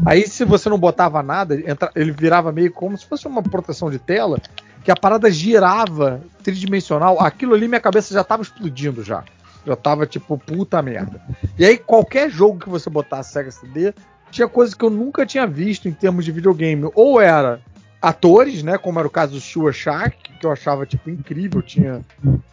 [0.06, 1.56] Aí se você não botava nada,
[1.96, 4.40] ele virava meio como se fosse uma proteção de tela,
[4.84, 7.20] que a parada girava tridimensional.
[7.20, 9.24] Aquilo ali minha cabeça já tava explodindo já.
[9.66, 11.22] Já tava tipo, puta merda.
[11.58, 13.94] E aí qualquer jogo que você botasse Sega CD,
[14.30, 16.90] tinha coisas que eu nunca tinha visto em termos de videogame.
[16.96, 17.62] Ou era
[18.04, 22.04] atores, né, como era o caso do Shua Shark, que eu achava tipo incrível, tinha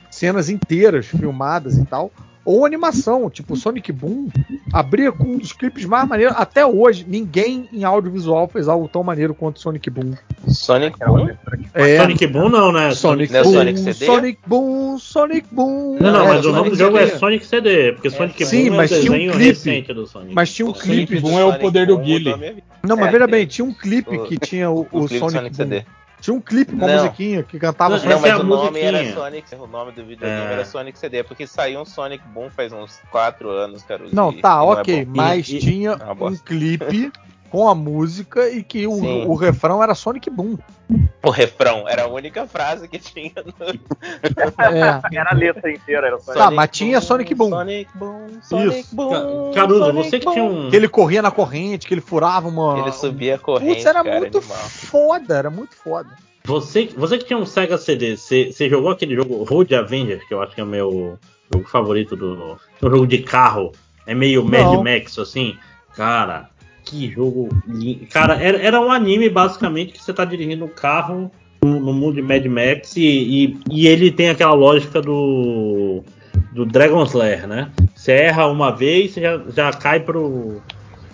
[0.08, 2.12] cenas inteiras filmadas e tal.
[2.44, 4.28] Ou animação, tipo Sonic Boom,
[4.72, 6.34] abria com um dos clipes mais maneiros.
[6.38, 10.14] Até hoje, ninguém em audiovisual fez algo tão maneiro quanto Sonic Boom.
[10.48, 11.28] Sonic Boom?
[11.74, 12.92] É, Sonic Boom não, né?
[12.94, 14.06] Sonic Não é Boom, Sonic CD?
[14.06, 15.98] Sonic Boom, Sonic Boom.
[16.00, 17.18] Não, não, É, mas o nome do jogo é CD.
[17.18, 19.48] Sonic CD, porque Sonic Sim, Boom mas é o tinha um desenho clipe.
[19.48, 20.34] recente do Sonic.
[20.34, 21.06] Mas tinha um O clipe.
[21.08, 22.34] clipe Boom é o Sonic poder do Guile.
[22.82, 25.18] Não, mas É, veja bem, tinha um clipe o- que tinha o, O o clipe
[25.18, 25.68] Sonic, Sonic Boom.
[25.68, 25.84] CD.
[26.20, 28.80] Tinha um clipe com a musiquinha que cantava Não, Não, é mas a o nome
[28.80, 29.14] era.
[29.14, 29.54] Sonic.
[29.54, 30.52] O nome do videogame É.
[30.52, 34.04] era Sonic CD, porque saiu um Sonic Boom faz uns 4 anos, cara.
[34.12, 35.12] Não, e- tá, e não é ok, bom.
[35.16, 37.10] mas E- e- tinha É uma um clipe
[37.50, 40.56] com a música e que o, o refrão era Sonic Boom.
[41.22, 45.00] O refrão era a única frase que tinha no É.
[45.18, 47.50] Era a letra inteira, era só Tá, mas tinha Sonic Boom.
[47.50, 48.96] Sonic Boom, Sonic Isso.
[48.96, 49.52] Boom.
[49.52, 50.32] Caruso, Sonic você que Boom.
[50.32, 50.70] tinha um.
[50.70, 52.78] Que ele corria na corrente, que ele furava uma.
[52.78, 54.56] Ele subia a corrente, Putz, era cara, muito animal.
[54.56, 56.10] foda, era muito foda.
[56.44, 60.32] Você, você que tinha um Sega CD, você, você jogou aquele jogo Road Avenger, que
[60.32, 61.18] eu acho que é o meu
[61.52, 62.56] jogo favorito do.
[62.80, 63.72] É um jogo de carro.
[64.06, 64.82] É meio Mad Não.
[64.82, 65.56] Max, assim.
[65.94, 66.48] Cara,
[66.90, 68.06] que jogo lindo.
[68.10, 71.30] Cara, era, era um anime basicamente que você tá dirigindo um carro
[71.62, 76.02] no, no mundo de Mad Max e, e, e ele tem aquela lógica do.
[76.52, 77.70] do Dragon Slayer, né?
[77.94, 80.60] Você erra uma vez, você já, já cai pro.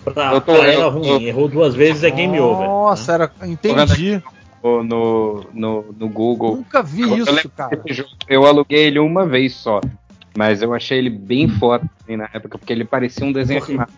[0.03, 1.23] Pra, Eu tô- pra eu- era ruim.
[1.25, 2.65] Errou duas vezes é game over.
[2.67, 3.31] Nossa, era.
[3.43, 4.21] Entendi.
[4.63, 6.55] No, no, no, Google.
[6.57, 7.81] Nunca vi Eu isso, lembro cara.
[8.27, 9.79] Eu aluguei ele uma vez só.
[10.35, 13.91] Mas eu achei ele bem foda assim, na época, porque ele parecia um desenho animado.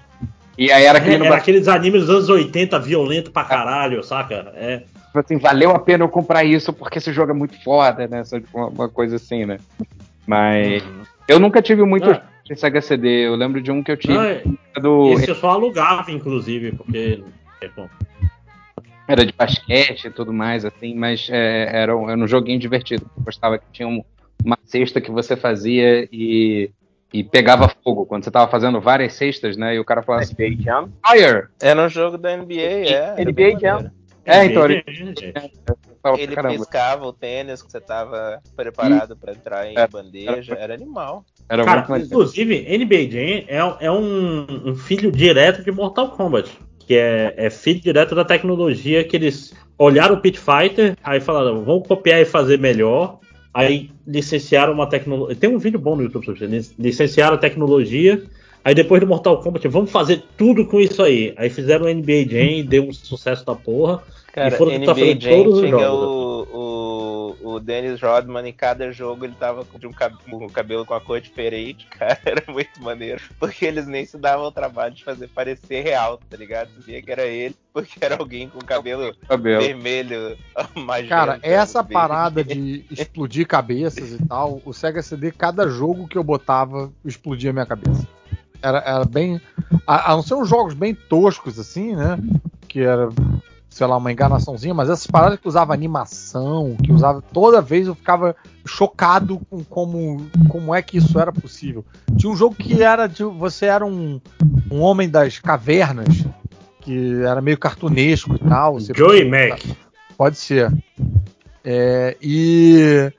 [0.59, 4.51] E aí era aquele no era aqueles animes dos anos 80, violento pra caralho, saca?
[4.55, 4.79] É.
[4.79, 8.25] Tipo assim, valeu a pena eu comprar isso porque esse jogo é muito foda, né?
[8.25, 9.57] Sabe, Uma, coisa assim, né?
[10.27, 10.83] Mas
[11.29, 12.21] eu nunca tive muito Ah.
[12.51, 13.25] em Sega CD.
[13.27, 14.43] Eu lembro de um que eu tive Não, é-
[14.81, 17.23] do esse eu só alugava, inclusive, porque.
[17.61, 17.87] é, bom.
[19.07, 23.09] era de basquete e tudo mais, assim, mas é, era, um, era um joguinho divertido.
[23.17, 24.03] Eu gostava que tinha um-
[24.45, 26.69] uma cesta que você fazia e,
[27.13, 28.05] e pegava fogo.
[28.05, 29.75] Quando você tava fazendo várias cestas, né?
[29.75, 30.89] E o cara falava assim, NBA Jam.
[31.07, 31.47] Fire!
[31.61, 32.91] Era um jogo da NBA, é.
[33.17, 33.91] era NBA Jam.
[34.25, 34.83] É, então, ele,
[36.17, 39.87] Ele piscava o tênis que você tava preparado pra entrar em É.
[39.87, 40.55] bandeja.
[40.57, 41.25] Era animal.
[41.49, 46.57] era Cara, inclusive, NBA Jam é, é um, um filho direto de Mortal Kombat.
[46.79, 51.63] Que é, é filho direto da tecnologia que eles olharam o Pit Fighter, aí falaram,
[51.63, 53.19] vamos copiar e fazer melhor.
[53.53, 55.35] Aí licenciaram uma tecnologia.
[55.35, 56.71] Tem um vídeo bom no YouTube sobre isso.
[56.71, 58.21] Lic- Licenciaram a tecnologia.
[58.63, 61.33] Aí depois do Mortal Kombat, vamos fazer tudo com isso aí.
[61.37, 64.03] Aí fizeram o NBA Jam e deu um sucesso da porra.
[64.33, 66.07] Cara, E foram NBA fazer Jam todos os jogos.
[66.07, 66.59] o, o,
[67.41, 70.93] o Dennis Rodman em cada jogo ele tava com um cab- com o cabelo com
[70.93, 73.21] a cor diferente, cara, era muito maneiro.
[73.39, 76.69] Porque eles nem se davam o trabalho de fazer parecer real, tá ligado?
[76.75, 79.61] Você via que era ele, porque era alguém com cabelo Cabelo.
[79.61, 80.37] vermelho,
[80.75, 81.09] magenta.
[81.09, 81.93] Cara, essa verde.
[81.93, 87.49] parada de explodir cabeças e tal, o Sega CD, cada jogo que eu botava, explodia
[87.49, 88.07] a minha cabeça.
[88.61, 89.39] Era, era bem.
[89.87, 92.17] A, a não ser uns jogos bem toscos, assim, né?
[92.67, 93.07] Que era,
[93.69, 97.21] sei lá, uma enganaçãozinha, mas essas paradas que usava animação, que usava.
[97.21, 98.35] Toda vez eu ficava
[98.65, 101.85] chocado com como, como é que isso era possível.
[102.17, 103.23] Tinha um jogo que era de.
[103.23, 104.19] Você era um,
[104.71, 106.25] um homem das cavernas,
[106.81, 108.79] que era meio cartunesco e tal.
[108.79, 109.61] Joey Mac.
[110.17, 110.73] Pode ser.
[111.63, 113.11] É, e.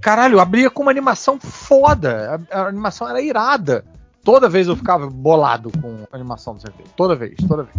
[0.00, 2.40] Caralho, abria com uma animação foda.
[2.52, 3.84] A, a animação era irada.
[4.22, 6.82] Toda vez eu ficava bolado com a animação do CP.
[6.96, 7.76] Toda vez, toda vez.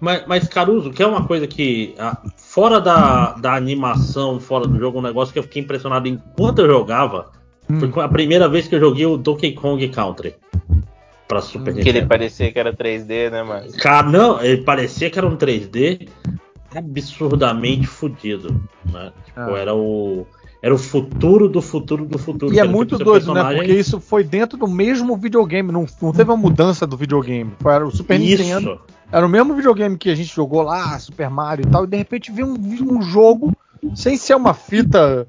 [0.00, 4.78] Mas, mas, Caruso, que é uma coisa que, ah, fora da, da animação, fora do
[4.78, 7.30] jogo, um negócio que eu fiquei impressionado enquanto eu jogava,
[7.68, 7.92] Hum.
[7.92, 10.34] foi a primeira vez que eu joguei o Donkey Kong Country
[11.28, 12.08] pra Super Que ele Nintendo.
[12.08, 13.70] parecia que era 3D, né, mano?
[13.74, 16.08] Cara, não, ele parecia que era um 3D
[16.74, 18.60] absurdamente fodido,
[18.92, 19.12] né?
[19.24, 19.58] Tipo, Ah.
[19.58, 20.26] era o
[20.62, 22.52] era o futuro do futuro do futuro.
[22.54, 23.40] E é era muito doido, né?
[23.40, 25.72] personagem- Porque isso foi dentro do mesmo videogame.
[25.72, 27.52] Não, não teve uma mudança do videogame.
[27.60, 28.72] Foi era o Super Nintendo.
[28.72, 28.80] Isso.
[29.12, 31.84] Era o mesmo videogame que a gente jogou lá, Super Mario e tal.
[31.84, 33.52] E de repente veio um, um jogo
[33.94, 35.26] sem ser uma fita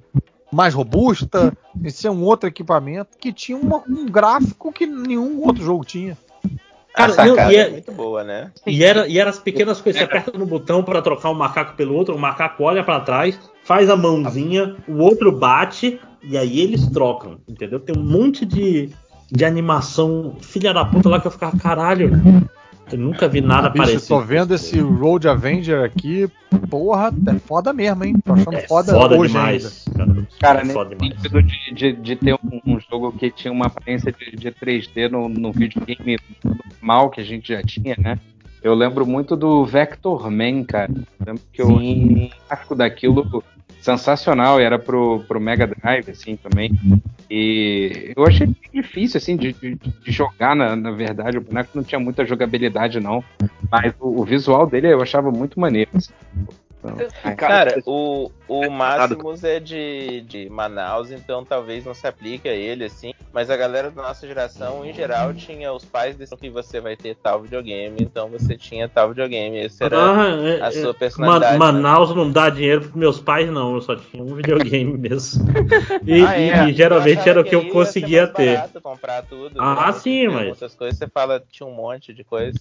[0.51, 5.63] mais robusta, sem ser um outro equipamento, que tinha uma- um gráfico que nenhum outro
[5.63, 6.17] jogo tinha.
[6.93, 7.59] Cara, a sacada não, e é...
[7.61, 8.51] é- muito boa, né?
[8.67, 11.73] E era, e eram as pequenas coisas, você aperta no botão pra trocar um macaco
[11.77, 16.59] pelo outro, o macaco olha pra trás, faz a mãozinha, o outro bate, e aí
[16.59, 17.79] eles trocam, entendeu?
[17.79, 18.89] Tem um monte de,
[19.31, 22.11] de animação filha da puta lá que eu ficava, caralho,
[22.91, 24.07] eu nunca vi nada Bicho, parecido.
[24.07, 26.29] tô vendo esse Road Avenger aqui.
[26.69, 28.15] Porra, é foda mesmo, hein?
[28.23, 29.87] Tô achando É foda, foda, hoje demais.
[29.87, 29.97] ainda.
[30.13, 33.67] Cara, Cara, é foda sentido de, de, de ter um, um jogo que tinha uma
[33.67, 38.19] aparência de, de 3D no, no videogame normal que a gente já tinha, né?
[38.61, 40.91] Eu lembro muito do Vector Man, cara.
[41.19, 42.25] Eu lembro que eu Sim.
[42.25, 43.43] o gráfico daquilo
[43.81, 46.71] sensacional, e era pro, pro Mega Drive, assim, também.
[47.29, 51.37] E eu achei difícil, assim, de, de, de jogar, na, na verdade.
[51.37, 53.23] O boneco não tinha muita jogabilidade, não.
[53.71, 55.89] Mas o, o visual dele eu achava muito maneiro.
[55.95, 56.13] assim.
[56.83, 57.35] Então, é.
[57.35, 62.85] Cara, o, o Máximos é de, de Manaus, então talvez não se aplique a ele,
[62.85, 63.13] assim.
[63.31, 66.97] Mas a galera da nossa geração, em geral, tinha os pais decidiam que você vai
[66.97, 69.57] ter tal videogame, então você tinha tal videogame.
[69.59, 71.57] Esse era Ah, é- a é- sua personalidade.
[71.57, 71.79] Ma- né?
[71.79, 73.75] Manaus não dá dinheiro pros meus pais, não.
[73.75, 75.45] Eu só tinha um videogame mesmo.
[76.05, 76.69] E, Ah, é?
[76.69, 78.55] e geralmente era o que eu conseguia ter.
[78.55, 79.61] barato comprar tudo.
[79.61, 79.93] Ah, né?
[79.93, 82.59] sim, mas- Outras coisas, você fala, tinha um monte de coisa.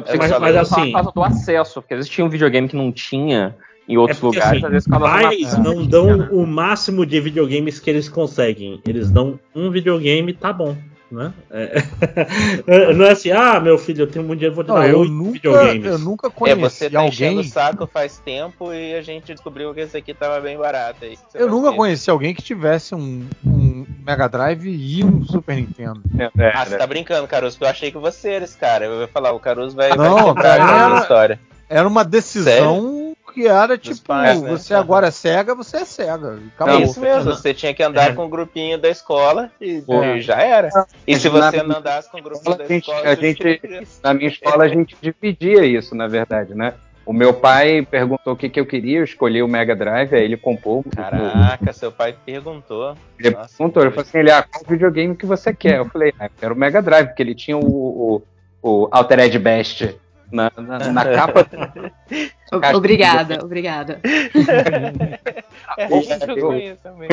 [0.00, 2.68] Não, você Mas- mas assim- por causa do acesso, porque às vezes tinha um videogame
[2.68, 3.54] que não tinha
[3.88, 7.20] em outros É porque, lugares, assim, às vezes ficava uma- não dão o máximo de
[7.20, 8.80] videogames que eles conseguem.
[8.86, 10.76] Eles dão um videogame, tá bom.
[11.10, 11.32] Né?
[12.66, 14.88] É- não é assim, ah, meu filho, eu tenho muito dinheiro, vou te Não, dar
[14.88, 15.86] eu nunca, videogames.
[15.86, 17.48] eu nunca É, conheci você tá enchendo alguém.
[17.48, 21.04] o saco faz tempo e a gente descobriu que esse aqui tava bem barato.
[21.04, 21.76] Aí você Eu vai nunca ter.
[21.76, 26.02] conheci alguém que tivesse um, um Mega Drive e um Super Nintendo.
[26.18, 28.84] É, Ah, você tá brincando, Caruso, porque eu achei que você era esse cara.
[28.86, 31.40] Eu ia falar, o Caruso vai, Não, vai quebrar cara, a história.
[31.68, 33.05] Era uma decisão
[33.36, 34.48] que era tipo, pais, né?
[34.50, 36.38] você agora é cega, você é cega.
[36.42, 36.80] É Acabou.
[36.80, 38.14] isso mesmo, você tinha que andar É.
[38.14, 40.16] com o grupinho da escola e, É.
[40.16, 40.70] e já era.
[41.06, 43.60] E se você não andasse com o grupinho da a gente- escola, a gente-
[44.02, 46.72] Na minha escola a gente dividia isso, na verdade, né?
[47.04, 50.24] O meu pai perguntou o que, que eu queria, eu escolhi o Mega Drive, aí
[50.24, 50.82] ele comprou.
[50.96, 52.96] Caraca, seu pai perguntou.
[53.18, 55.76] Ele Nossa, perguntou, ele falou assim, ele, ah, qual videogame que você quer?
[55.76, 58.22] Eu falei, ah, eu quero o Mega Drive, porque ele tinha o, o,
[58.62, 59.94] o Altered Best
[60.30, 61.46] na, na, na capa.
[62.52, 64.00] O- Obrigada, obrigada.
[65.76, 67.08] É, bom, eu eu- conheço também.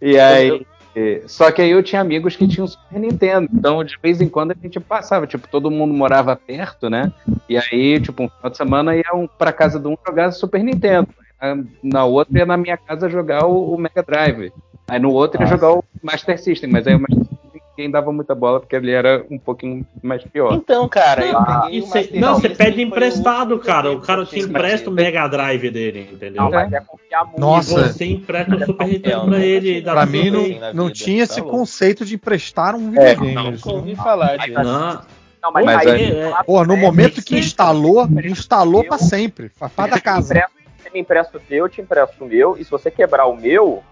[0.00, 0.66] E aí.
[1.26, 3.48] Só que aí eu tinha amigos que tinham Super Nintendo.
[3.52, 5.26] Então, de vez em quando, a gente passava.
[5.26, 7.12] Tipo, todo mundo morava perto, né?
[7.48, 10.62] E aí, tipo, um final de semana ia um pra casa de um jogar Super
[10.62, 11.08] Nintendo.
[11.40, 14.52] Na- Na outra ia na minha casa jogar o, o Mega Drive.
[14.88, 16.70] Aí no outro ia jogar o Master System.
[16.70, 17.26] Mas aí o Master
[17.76, 20.52] Ninguém dava muita bola porque ele era um pouquinho mais pior.
[20.52, 21.80] Então, cara, eu Ah, peguei
[22.20, 23.90] não, você System, pede emprestado, cara.
[23.92, 24.92] O videogame cara te empresta o.
[24.92, 26.42] Mega Drive dele, entendeu?
[26.42, 27.40] Não, mas é confiar muito.
[27.40, 27.80] Nossa.
[27.80, 29.80] E você empresta o Super Nintendo pra ele.
[29.82, 33.34] Pra mim não, não tinha tá esse conceito de emprestar um É, videogame.
[33.36, 34.62] Nunca Isso ouvi não- falar disso.
[34.62, 35.00] Não,
[35.42, 39.48] Não, mas, Mas aí, é- lá- Pô, no é, momento que instalou, instalou pra sempre.
[39.48, 40.34] Faz da casa.
[40.78, 43.34] você me empresta o teu, eu te empresto o meu, e se você quebrar o
[43.34, 43.82] meu,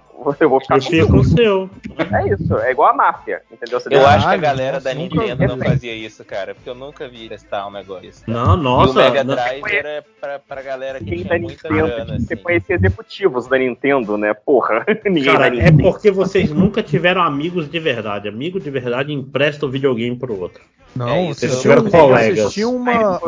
[0.41, 1.71] eu vou ficar eu com fico o seu.
[1.99, 3.81] É isso, é igual a máfia, entendeu?
[3.81, 6.69] Você Eu acho que a galera nossa, da nunca Nintendo não fazia isso, cara, porque
[6.69, 8.25] eu nunca vi testar um negócio desse.
[8.25, 8.39] cara.
[8.39, 8.99] Não, e o nossa.
[8.99, 12.35] Mega não- Drive era pra, pra galera que Quem tinha da muita Nintendo, grana, você
[12.35, 12.43] assim.
[12.43, 14.35] conhecia executivos da Nintendo, né?
[14.35, 15.83] Porra, ninguém Cara, da é Nintendo.
[15.83, 18.29] porque vocês nunca tiveram amigos de verdade.
[18.29, 20.63] Amigo de verdade empresta o videogame pro outro.
[20.95, 22.39] Não, É isso, vocês tiveram colegas.
[22.39, 23.21] vocês tinham uma,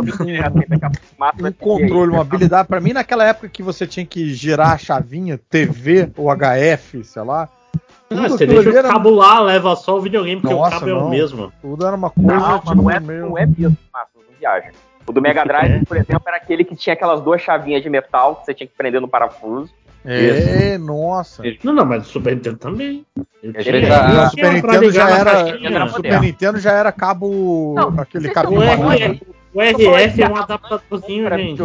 [1.19, 2.69] Mata um controle, uma habilidade.
[2.69, 7.23] Pra mim, naquela época que você tinha que girar a chavinha, TV ou HF, sei
[7.23, 7.49] lá.
[8.09, 10.91] Tudo você deixa o era- cabo lá, leva só o videogame, porque Nossa, o cabo
[10.91, 11.07] é não.
[11.07, 11.53] o mesmo.
[11.63, 14.37] Tudo era uma coisa Não, mas tipo, não é, meio- não é mesmo, Márcio, não
[14.39, 14.71] viaja.
[15.07, 18.37] O do Mega Drive, por exemplo, era aquele que tinha aquelas duas chavinhas de metal
[18.37, 19.73] que você tinha que prender no parafuso.
[20.05, 21.43] É, nossa.
[21.63, 23.07] Não, não, mas o Super Nintendo também.
[23.43, 23.53] Ele
[24.31, 26.21] Super Nintendo já era- Super.
[26.21, 27.75] Nintendo já era cabo.
[27.77, 28.61] Não, aquele cabo O.
[29.61, 31.63] RF, o RF é um adaptadorzinho, Pra gente.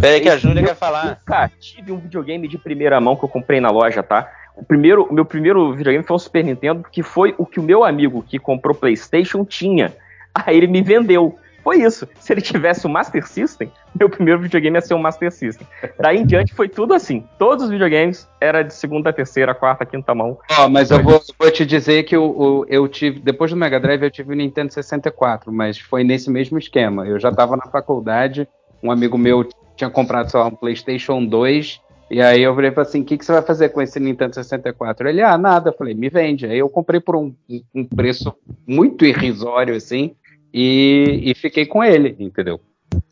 [0.00, 1.20] Peraí que a Júlia Eu quer falar.
[1.20, 4.28] Nunca tive um videogame de primeira mão que eu comprei na loja, tá?
[4.56, 7.62] O primeiro, o meu primeiro videogame foi um Super Nintendo, que foi o que o
[7.62, 9.92] meu amigo que comprou PlayStation tinha.
[10.34, 11.38] Aí ele me vendeu.
[11.62, 12.08] Foi isso.
[12.18, 15.66] Se ele tivesse o Master System, meu primeiro videogame ia ser o Master System.
[15.98, 17.24] Daí em diante foi tudo assim.
[17.38, 20.38] Todos os videogames era de segunda, terceira, quarta, quinta mão.
[20.58, 24.02] Ó, mas eu vou, vou te dizer que o- eu tive, depois do Mega Drive,
[24.02, 27.06] eu tive o Nintendo 64, mas foi nesse mesmo esquema.
[27.06, 28.48] Eu já estava na faculdade,
[28.82, 31.80] um amigo meu tinha comprado, lá, um PlayStation 2,
[32.10, 35.08] e aí eu falei assim: o que, que você vai fazer com esse Nintendo 64?
[35.08, 35.70] Ele, ah, nada.
[35.70, 36.44] Eu falei, me vende.
[36.44, 37.32] Aí eu comprei por um,
[37.74, 38.34] um preço
[38.66, 40.14] muito irrisório, assim,
[40.52, 42.60] e, e fiquei com ele, entendeu?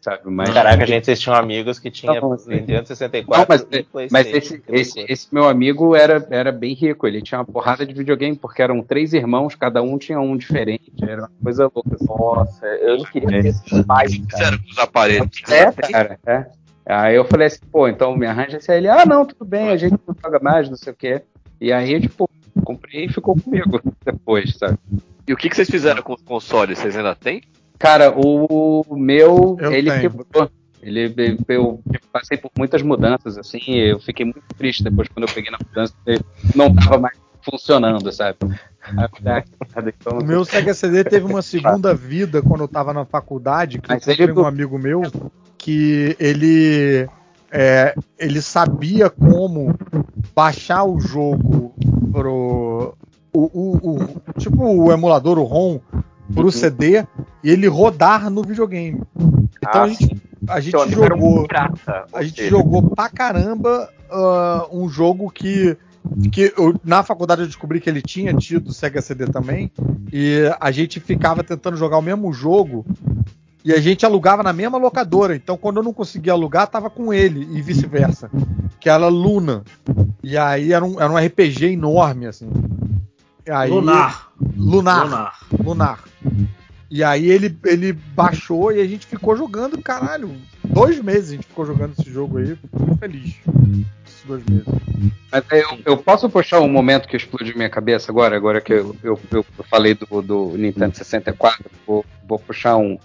[0.01, 0.23] Sabe?
[0.27, 2.37] Mas, Caraca, gente, vocês tinham amigos que tinham Não.
[2.47, 4.37] Nintendo Não, 64 mas, e mas PlayStation.
[4.37, 7.95] esse, que esse, esse meu amigo era, era bem rico, ele tinha uma porrada de
[7.95, 11.95] videogame, porque eram três irmãos, cada um tinha um diferente, era uma coisa louca.
[11.95, 12.07] assim.
[12.07, 14.31] Nossa, eu não queria ter esses pais, cara.
[14.31, 15.43] Fizeram com os aparelhos.
[15.49, 16.47] É, cara, é.
[16.87, 18.79] Aí eu falei assim, pô, então me arranja esse aí.
[18.79, 21.23] Ele, ah, não, tudo bem, a gente não paga mais, não sei o quê.
[21.61, 22.29] E aí, tipo,
[22.65, 24.79] comprei e ficou comigo depois, sabe?
[25.27, 26.79] E o que, que vocês fizeram com os consoles?
[26.79, 27.43] Vocês ainda têm?
[27.79, 30.01] Cara, o meu, Eu ele tenho.
[30.03, 30.51] quebrou.
[30.83, 31.15] Ele,
[31.49, 35.51] eu passei por muitas mudanças, assim, e eu fiquei muito triste depois quando eu peguei
[35.51, 36.21] na mudança, ele
[36.55, 38.39] não tava mais funcionando, sabe?
[38.41, 43.89] Então- O meu Sega CD teve uma segunda vida quando eu tava na faculdade, que
[43.91, 45.03] Mas eu ele- um amigo meu
[45.59, 47.07] que ele
[47.51, 49.75] é, ele sabia como
[50.35, 51.75] baixar o jogo
[52.13, 52.95] pro
[53.32, 55.78] o, o- o- tipo o emulador, o ROM,
[56.35, 56.51] pro Uhum.
[56.51, 57.05] CD
[57.43, 59.02] e ele rodar no videogame.
[59.59, 64.66] Então Ah, a gente, a gente um jogou pirata, a gente jogou pra caramba ah,
[64.73, 65.77] um jogo que,
[66.32, 69.70] que eu- na faculdade eu descobri que ele tinha tido Sega CD também.
[70.12, 72.85] E a gente ficava tentando jogar o mesmo jogo.
[73.62, 75.36] E a gente alugava na mesma locadora.
[75.36, 78.31] Então, quando eu não conseguia alugar, tava com ele e vice-versa.
[78.81, 79.62] Que era Luna.
[80.24, 82.48] E aí era um, era um RPG enorme, assim.
[83.51, 84.32] Aí- Lunar.
[84.56, 85.05] Lunar.
[85.05, 85.39] Lunar.
[85.64, 86.05] Lunar.
[86.90, 90.35] E aí ele, ele baixou e a gente ficou jogando, caralho.
[90.64, 92.56] Dois meses a gente ficou jogando esse jogo aí.
[92.56, 93.36] Fico muito feliz.
[94.06, 94.66] Esses dois meses.
[95.31, 98.97] Mas eu, eu posso puxar um momento que explodiu minha cabeça agora, agora que eu,
[99.02, 102.98] eu, eu falei do, do Nintendo 64, vou, vou puxar um,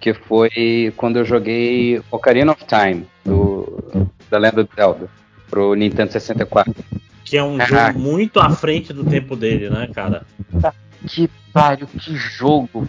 [0.00, 5.08] que foi quando eu joguei Ocarina of Time, do, da Lenda do Zelda,
[5.48, 6.74] pro Nintendo 64.
[7.30, 7.92] Que é um Caraca.
[7.92, 10.26] jogo muito à frente do tempo dele, né, cara?
[11.06, 12.88] Que pariu, que jogo!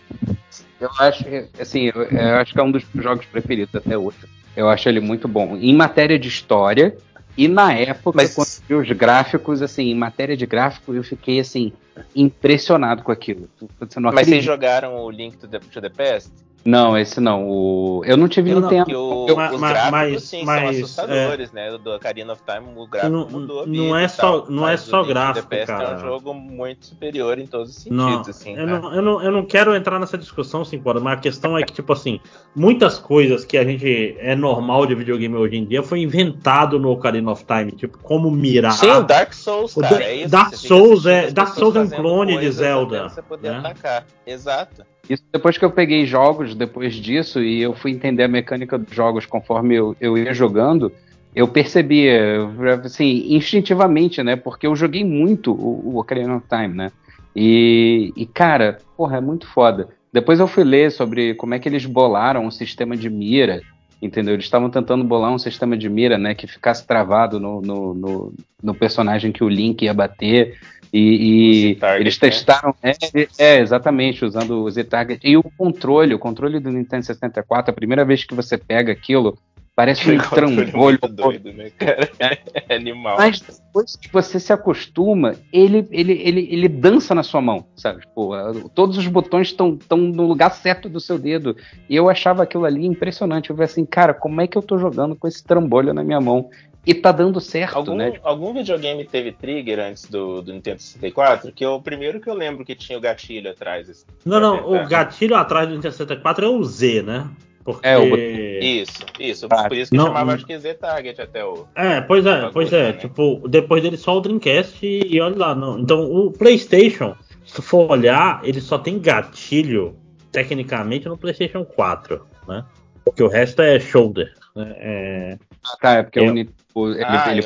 [0.79, 1.23] Eu acho,
[1.59, 4.17] assim, eu, eu acho que é um dos jogos preferidos até hoje.
[4.57, 5.55] Eu acho ele muito bom.
[5.57, 6.97] Em matéria de história,
[7.37, 11.03] e na época, Mas- quando eu vi os gráficos, assim, em matéria de gráfico, eu
[11.03, 11.71] fiquei, assim,
[12.15, 13.47] impressionado com aquilo.
[13.79, 16.31] Você não Mas vocês jogaram o Link to the, to the Past?
[16.63, 17.47] Não, esse não.
[17.49, 18.03] O...
[18.05, 18.85] Eu não tive Eu não- Nintendo.
[18.85, 21.71] Que o, O- Mas- os mas- gráficos, mas- sim, mas, são assustadores, né?
[21.71, 24.51] O do Ocarina of Time, o gráfico Não- mudou a não vida é só- tal,
[24.51, 25.83] não é só o to the gráfico, Past cara.
[25.83, 29.23] É um jogo muito superior em todos os Não, sentidos, assim, eu, não, eu, não,
[29.23, 32.19] eu não quero entrar nessa discussão, sim, mas a questão é que, tipo assim,
[32.55, 36.91] muitas coisas que a gente é normal de videogame hoje em dia foi inventado no
[36.91, 38.73] Ocarina of Time, tipo, como mirar.
[38.73, 40.29] Sim, o Dark Souls, O cara, Da- é isso.
[40.29, 43.57] Dark Souls é- Dark Souls é um clone de Zelda, você poder né?
[43.59, 44.05] atacar.
[44.27, 44.83] Exato.
[45.11, 48.95] Isso depois que eu peguei jogos depois disso e eu fui entender a mecânica dos
[48.95, 50.89] jogos conforme eu, eu ia jogando,
[51.35, 52.47] eu percebia,
[52.81, 54.37] assim, instintivamente, né?
[54.37, 56.91] Porque eu joguei muito o, o Ocarina of Time, né?
[57.35, 59.89] E, e, cara, porra, é muito foda.
[60.13, 63.61] Depois eu fui ler sobre como é que eles bolaram um sistema de mira,
[64.01, 64.33] entendeu?
[64.33, 66.33] Eles estavam tentando bolar um sistema de mira, né?
[66.33, 68.33] Que ficasse travado no, no, no,
[68.63, 70.57] no personagem que o Link ia bater.
[70.93, 72.29] E, e eles né?
[72.29, 72.91] testaram, é,
[73.37, 75.25] é, exatamente, usando o Z-Target.
[75.25, 79.37] E o controle, o controle do Nintendo 64, a primeira vez que você pega aquilo,
[79.73, 80.99] parece um trambolho.
[81.09, 82.09] doido, né, cara?
[82.67, 83.17] É animal.
[83.17, 88.01] Mas depois que você se acostuma, ele, ele, ele, ele dança na sua mão, sabe?
[88.01, 91.55] Tipo, todos os botões estão no lugar certo do seu dedo.
[91.89, 93.49] E eu achava aquilo ali impressionante.
[93.49, 96.19] Eu falei assim, cara, como é que eu tô jogando com esse trambolho na minha
[96.19, 96.49] mão?
[96.85, 98.13] E tá dando certo, Algum, né?
[98.23, 101.51] algum videogame teve trigger antes do, do Nintendo 64?
[101.51, 103.87] Que é o primeiro que eu lembro que tinha o gatilho atrás.
[103.87, 104.05] assim.
[104.25, 107.29] Não, não, É, o gatilho atrás do Nintendo 64 é o Z, né?
[107.63, 107.87] Porque.
[107.87, 108.15] É, o.
[108.17, 109.47] Isso, isso.
[109.51, 111.67] Ah, Por isso que não, chamava, acho que Z-Target até o.
[111.75, 112.87] É, pois é, pois é.
[112.87, 112.93] né?
[112.93, 115.53] Tipo, depois dele só o Dreamcast e, e olha lá.
[115.53, 115.77] Não.
[115.79, 119.95] Então, o PlayStation, se tu for olhar, ele só tem gatilho,
[120.31, 122.65] tecnicamente, no PlayStation 4, né?
[123.05, 124.33] Porque o resto é shoulder.
[124.55, 124.75] Né?
[124.79, 125.37] É...
[125.79, 127.45] Tá, é porque Eu- o Nintendo- ele, ah, ele,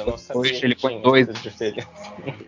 [0.64, 1.28] ele, tinha dois.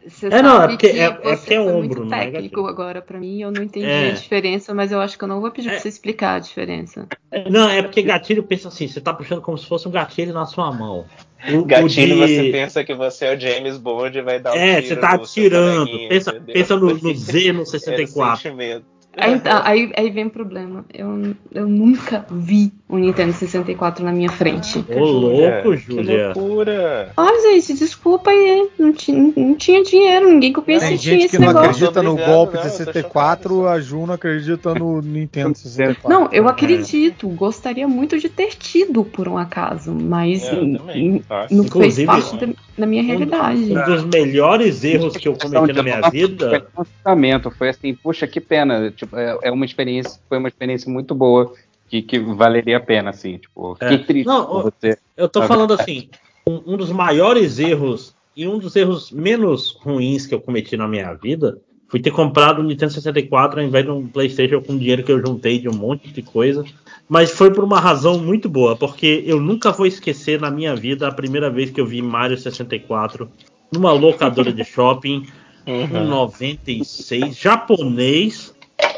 [0.08, 2.18] Você É, não, é porque- que é- é você porque é foi ombro, muito não
[2.18, 2.68] é técnico gatilho.
[2.68, 4.10] agora pra mim, eu não entendi É.
[4.10, 5.72] a diferença, mas eu acho que eu não vou pedir É.
[5.72, 7.08] pra você explicar a diferença.
[7.50, 10.46] Não, é porque gatilho pensa assim, você tá puxando como se fosse um gatilho na
[10.46, 11.06] sua mão.
[11.52, 14.54] O- o Gatilho, de- você pensa que você é o James Bond e vai dar
[14.54, 15.92] um É, tiro você tá atirando.
[16.10, 18.42] Pensa, pensa no, no Z no Era o 64.
[18.42, 18.86] sentimento.
[19.18, 20.86] Aí, tá, aí, aí vem o problema.
[20.94, 24.84] Eu, eu nunca vi um Nintendo 64 na minha frente.
[24.96, 26.28] Ô, louco, Que Júlia.
[26.28, 27.12] loucura.
[27.18, 28.70] Olha, gente, desculpa aí.
[28.78, 28.94] Não,
[29.36, 31.70] não tinha dinheiro, ninguém que eu conhecia Tem tinha gente esse que não negócio.
[31.72, 35.56] acredita no Obrigado, golpe não, eu tô 64, chocado, a Ju não acredita no Nintendo
[35.58, 36.10] 64.
[36.10, 37.28] Não, eu acredito.
[37.30, 41.24] Gostaria muito de ter tido, por um acaso, mas n- também.
[41.52, 43.74] não fez parte da, da minha realidade.
[43.74, 46.68] Um dos melhores erros que eu cometi na minha vida.
[46.78, 48.92] Um foi assim, puxa, que pena.
[48.92, 51.54] Tipo, é, é uma experiência, foi uma experiência muito boa
[51.90, 53.38] que, que valeria a pena, assim.
[53.38, 53.90] Tipo, É.
[53.90, 54.98] fiquei triste Não, você.
[55.16, 56.10] Eu tô falando assim,
[56.48, 60.88] um, um dos maiores erros e um dos erros menos ruins que eu cometi na
[60.88, 61.60] minha vida
[61.90, 65.26] foi ter comprado um Nintendo 64 ao invés de um PlayStation com dinheiro que eu
[65.26, 66.66] juntei de um monte de coisa.
[67.08, 71.08] Mas foi por uma razão muito boa, porque eu nunca vou esquecer na minha vida
[71.08, 73.30] a primeira vez que eu vi Mario 64
[73.72, 75.26] numa locadora de shopping,
[75.66, 75.84] Uhum.
[75.98, 78.54] em 96, japonês,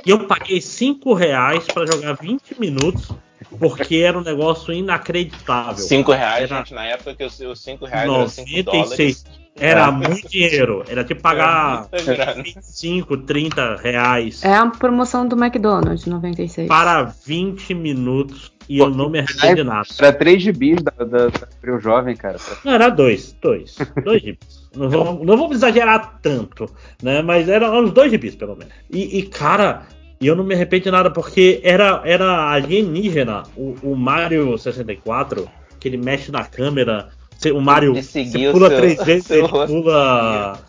[0.06, 3.10] e eu paguei 5 reais para jogar 20 minutos,
[3.60, 5.84] porque era um negócio inacreditável.
[5.84, 8.90] 5 reais, Era- gente, na época que os- os 5 reais eram 5 dólares.
[8.90, 9.26] 96.
[9.62, 10.86] Era muito dinheiro.
[10.88, 12.44] Era tipo pagar Era muita grana.
[12.44, 16.68] 25, 30 reais É a promoção do McDonald's 96.
[16.68, 19.86] para 20 minutos e eu não me arrependo de nada.
[20.00, 22.38] Era 3 gibis da, da, da Jovem, cara.
[22.64, 23.76] Não, era dois, dois.
[24.02, 24.59] Dois gibis.
[24.76, 26.70] Não vamos, não vamos exagerar tanto,
[27.02, 27.22] né?
[27.22, 28.74] Mas eram uns dois gibis, pelo menos.
[28.92, 29.84] E, e, cara,
[30.22, 35.88] eu não me arrependo de nada, porque era, era alienígena o, o Mario 64, que
[35.88, 37.10] ele mexe na câmera.
[37.54, 37.94] O Mario
[38.52, 40.60] pula seu- três vezes, seu ele pula.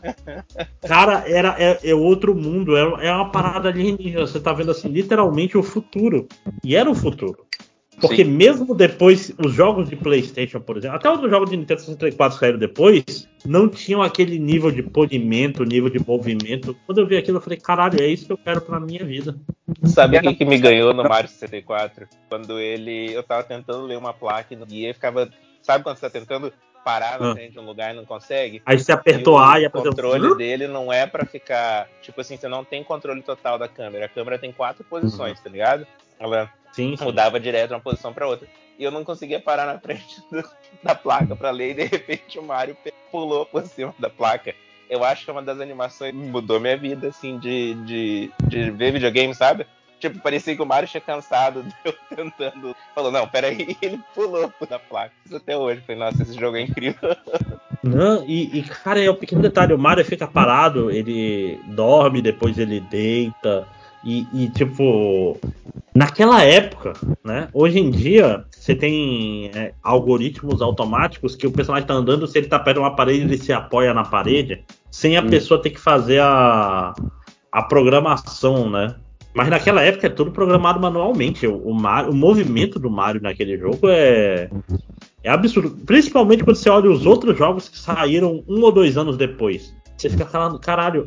[0.87, 4.27] Cara, era, é, é outro mundo, é, é uma parada alienígena.
[4.27, 6.29] Você tá vendo assim, literalmente o futuro.
[6.65, 7.45] E era o futuro.
[8.01, 12.39] Porque mesmo depois, os jogos de PlayStation, por exemplo, até os jogos de Nintendo 64
[12.39, 16.77] saíram depois, não tinham aquele nível de polimento, nível de movimento.
[16.87, 19.37] Quando eu vi aquilo, eu falei, caralho, é isso que eu quero pra minha vida.
[19.85, 22.09] Sabe o que, que me ganhou no Mario 64?
[22.29, 23.13] Quando ele.
[23.13, 25.31] Eu tava tentando ler uma placa e ficava.
[25.63, 26.53] Sabe quando você tá tentando
[26.85, 27.35] parar na Ah.
[27.35, 28.63] frente de um lugar e não consegue?
[28.65, 31.89] Aí você apertou o A e apertou controle dele não é pra ficar.
[32.03, 34.07] Tipo assim, você não tem controle total da câmera.
[34.07, 35.87] A câmera tem quatro posições, tá ligado?
[36.19, 37.05] Ela Sim, sim.
[37.05, 38.47] mudava direto de uma posição pra outra.
[38.79, 40.43] E eu não conseguia parar na frente do-
[40.83, 42.77] da placa pra ler e de repente o Mario
[43.11, 44.55] pulou por cima da placa.
[44.89, 48.71] Eu acho que é uma das animações que mudou minha vida, assim, de, de, de
[48.73, 49.65] ver videogame, sabe?
[50.01, 52.75] Tipo, parecia que o Mario tinha cansado de eu tentando.
[52.95, 55.13] Falou, não, peraí, ele pulou da placa.
[55.27, 55.83] Isso até hoje.
[55.83, 57.15] Falei, nossa, esse jogo é incrível.
[57.83, 62.59] Não, e, e, cara, é um pequeno detalhe, o Mario fica parado, ele dorme, depois
[62.59, 63.67] ele deita.
[64.03, 65.39] E, e, tipo,
[65.95, 66.93] Naquela época,
[67.25, 67.49] né?
[67.53, 72.47] Hoje em dia, você tem é, algoritmos automáticos que o personagem tá andando, se ele
[72.47, 75.81] tá perto de uma parede, ele se apoia na parede, sem a pessoa ter que
[75.81, 76.95] fazer a,
[77.51, 78.95] a programação, né?
[79.35, 81.47] Mas naquela época é tudo programado manualmente.
[81.47, 84.49] O, o, Mario- o movimento do Mario naquele jogo é,
[85.25, 85.71] é absurdo.
[85.85, 89.75] Principalmente quando você olha os outros jogos que saíram um ou dois anos depois.
[90.01, 91.07] Você fica falando, caralho,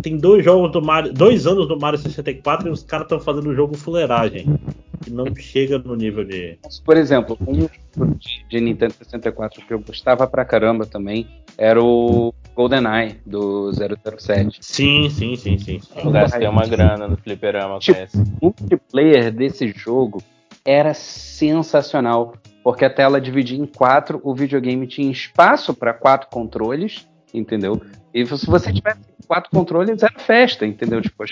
[0.00, 3.50] tem dois jogos do Mario, dois anos do Mario 64 e os caras estão fazendo
[3.50, 4.58] o jogo fuleiragem.
[5.04, 6.58] Que não chega no nível de.
[6.82, 7.70] Por exemplo, um jogo
[8.18, 11.26] de, de Nintendo 64 que eu gostava pra caramba também
[11.58, 14.56] era o GoldenEye do 007.
[14.62, 15.80] Sim, sim, sim, sim.
[16.02, 18.16] Eu gastei uma grana no fliperama com Tipo, esse.
[18.40, 20.22] O multiplayer desse jogo
[20.64, 22.32] era sensacional,
[22.64, 27.80] porque a tela dividia em quatro, o videogame tinha espaço para quatro controles, entendeu?
[28.12, 31.00] E se você tivesse quatro controles, era festa, entendeu?
[31.00, 31.24] Tipo,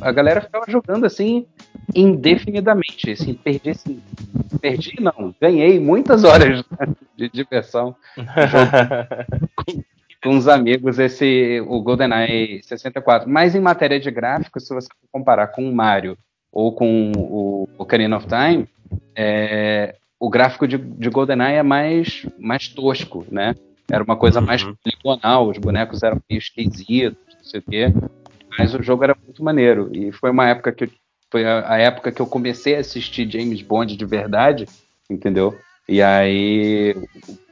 [0.00, 1.46] a galera ficava jogando assim
[1.94, 4.02] indefinidamente, assim, perdi assim,
[4.60, 6.62] perdi não, ganhei muitas horas
[7.16, 7.96] de diversão
[10.22, 13.28] com os amigos esse o GoldenEye 64.
[13.28, 16.18] Mas em matéria de gráfico, se você comparar com o Mario
[16.52, 18.68] ou com o Ocarina of Time,
[19.16, 23.54] é, o gráfico de, de GoldenEye é mais, mais tosco, né?
[23.90, 24.74] Era uma coisa mais Uhum.
[24.82, 27.86] poligonal, os bonecos eram meio esquisitos, não sei o quê.
[28.58, 29.90] Mas o jogo era muito maneiro.
[29.94, 30.90] E foi uma época que eu,
[31.30, 34.68] foi a, a época que eu comecei a assistir James Bond de verdade,
[35.08, 35.58] entendeu?
[35.88, 36.94] E aí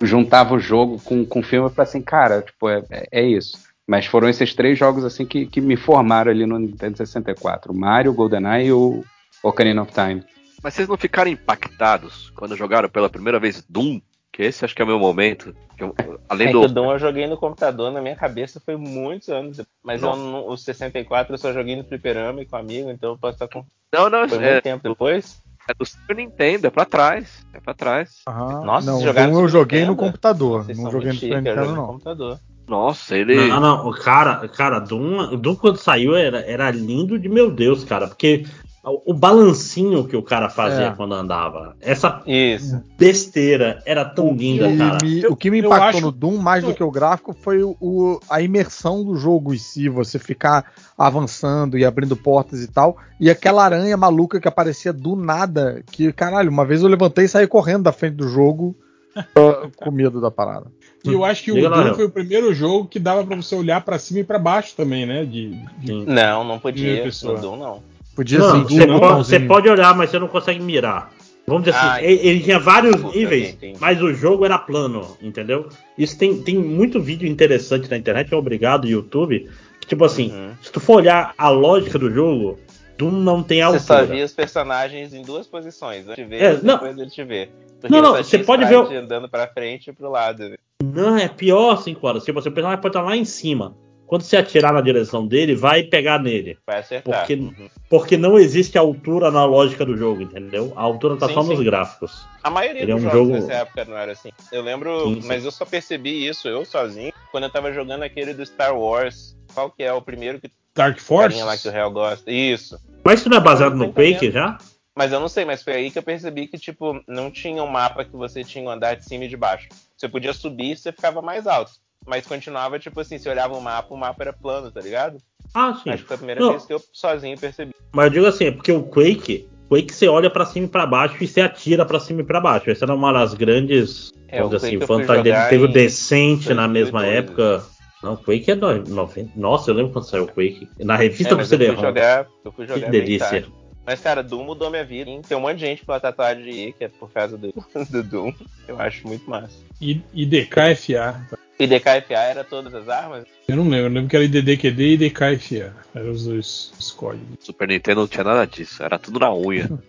[0.03, 3.23] juntava o jogo com, com o filme e falei assim, cara, tipo, é, é- é
[3.23, 3.59] isso.
[3.89, 7.73] Mas foram esses três jogos assim que, que me formaram ali no Nintendo 64.
[7.73, 9.05] O Mario, GoldenEye e o
[9.43, 10.23] Ocarina of Time.
[10.63, 14.01] Mas vocês não ficaram impactados quando jogaram pela primeira vez Doom?
[14.37, 15.55] Que esse acho que é o meu momento.
[15.79, 15.95] Que eu-
[16.29, 16.61] além É do.
[16.61, 19.75] que o Doom eu joguei no computador, na minha cabeça foi muitos anos depois.
[19.83, 23.19] Mas eu não- o 64 eu só joguei no fliperama e com amigo, então eu
[23.19, 23.65] posso estar com.
[23.91, 25.41] Não, não, Foi é, muito tempo depois.
[25.67, 27.47] é do Super Nintendo, é pra trás.
[27.55, 28.17] É pra trás.
[28.29, 28.63] Aham.
[28.63, 30.07] Nossa, não, jogaram Doom eu no joguei no Nintendo?
[30.07, 31.87] computador, Vocês não joguei no Super eu Nintendo no não.
[31.87, 32.39] computador.
[32.69, 33.37] Nossa, ele.
[33.49, 37.85] Não, não, o cara, cara, Doom, Doom quando saiu era, era lindo de meu Deus,
[37.85, 38.45] cara, porque
[38.87, 40.91] o, o balancinho que o cara fazia É.
[40.95, 42.81] quando andava, essa Isso.
[42.97, 44.99] besteira era tão linda, E cara.
[45.03, 47.63] me- Eu- o que me impactou acho- no Doom, mais do que o gráfico, foi
[47.63, 49.89] o, o- a imersão do jogo em si.
[49.89, 52.97] Você ficar avançando e abrindo portas e tal.
[53.21, 55.83] E aquela aranha maluca que aparecia do nada.
[55.91, 58.77] Que, caralho, uma vez eu levantei e saí correndo da frente do jogo
[59.77, 60.67] com medo da parada.
[61.05, 63.55] E eu acho que o Diga Doom foi o primeiro jogo que dava pra você
[63.55, 65.25] olhar pra cima e pra baixo também, né?
[65.25, 66.05] De, de-.
[66.05, 67.05] Não, não podia.
[67.25, 67.96] No Doom, não.
[68.17, 71.13] Podia Não, sentir você, pode, você pode olhar, mas você não consegue mirar.
[71.47, 73.79] Vamos dizer assim, Ah, ele, ele tinha vários níveis, entendi.
[73.79, 75.69] mas o jogo era plano, entendeu?
[75.97, 79.49] Isso tem, tem muito vídeo interessante na internet, obrigado, YouTube.
[79.81, 80.51] Que, tipo assim, Uhum.
[80.61, 82.59] se tu for olhar a lógica do jogo,
[82.99, 83.81] Doom não tem Você altura.
[83.81, 86.75] só via os personagens em duas posições, antes de ver É, não.
[86.79, 87.53] depois ele te ver.
[87.81, 90.49] Porque Não, não, você pode ver andando pra frente e pro lado.
[90.49, 90.57] né?
[90.83, 92.25] Não, é pior 5 horas.
[92.25, 93.77] Tipo assim, o personagem pode estar lá em cima.
[94.07, 96.57] Quando você atirar na direção dele, vai pegar nele.
[96.67, 97.19] Vai acertar.
[97.21, 97.69] Porque, Uhum.
[97.91, 100.73] porque não existe altura na lógica do jogo, entendeu?
[100.77, 101.65] A altura tá Sim, só nos sim.
[101.65, 102.27] gráficos.
[102.43, 104.31] A maioria Ele é dos um jogos jogo- nessa época não era assim.
[104.53, 108.33] Eu lembro, Sim, mas eu só percebi isso, eu sozinho, quando eu tava jogando aquele
[108.33, 109.37] do Star Wars.
[109.55, 111.43] Qual que é o primeiro que Dark Force.
[111.43, 112.31] lá que o Real gosta?
[112.31, 112.79] Isso.
[113.05, 114.59] Mas isso não é baseado não no Quake já?
[114.95, 117.67] Mas eu não sei, mas foi aí que eu percebi que, tipo, não tinha um
[117.67, 119.69] mapa que você tinha um andar de cima e de baixo.
[119.97, 121.73] Você podia subir e você ficava mais alto.
[122.07, 125.19] Mas continuava, tipo assim, se olhava o mapa, o mapa era plano, tá ligado?
[125.55, 125.91] Ah, sim.
[125.91, 126.51] Acho que foi a primeira Não.
[126.51, 127.73] vez que eu sozinho percebi.
[127.93, 130.87] Mas eu digo assim, é porque o Quake, Quake você olha pra cima e pra
[130.87, 132.71] baixo e você atira pra cima e pra baixo.
[132.71, 134.13] Essa era uma das grandes.
[134.29, 135.49] É, vamos o dizer assim, vantagens dele.
[135.49, 137.67] Teve o Decente na mesma 2002, época.
[138.03, 139.31] Não, Quake é no- 90.
[139.35, 140.69] Nossa, eu lembro quando saiu o Quake.
[140.79, 143.29] Na É, revista do mas eu fui jogar, eu fui Que jogar bem delícia.
[143.29, 143.53] tarde.
[143.87, 145.09] Mas, cara, Doom mudou minha vida.
[145.09, 145.23] hein?
[145.27, 147.53] Tem um monte de gente pela tatuagem de I, que é por causa do,
[147.91, 148.33] do Doom.
[148.69, 149.57] Eu acho muito massa.
[149.81, 151.25] E, e DKFA.
[151.59, 153.25] E DKFA era todas as armas?
[153.49, 155.73] Eu não lembro, eu lembro que era IDDQD e DKFA.
[155.95, 157.39] Eram os dois os códigos.
[157.41, 159.71] Super Nintendo não tinha nada disso, era tudo na unha.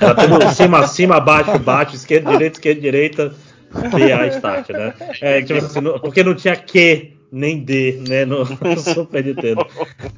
[0.00, 3.34] Era tudo cima, cima, baixo, baixo, esquerda, direita, esquerda, direita,
[3.70, 4.94] PA start, né?
[5.20, 9.66] É, tipo assim, porque não tinha Q nem D, né, no, no Super Nintendo.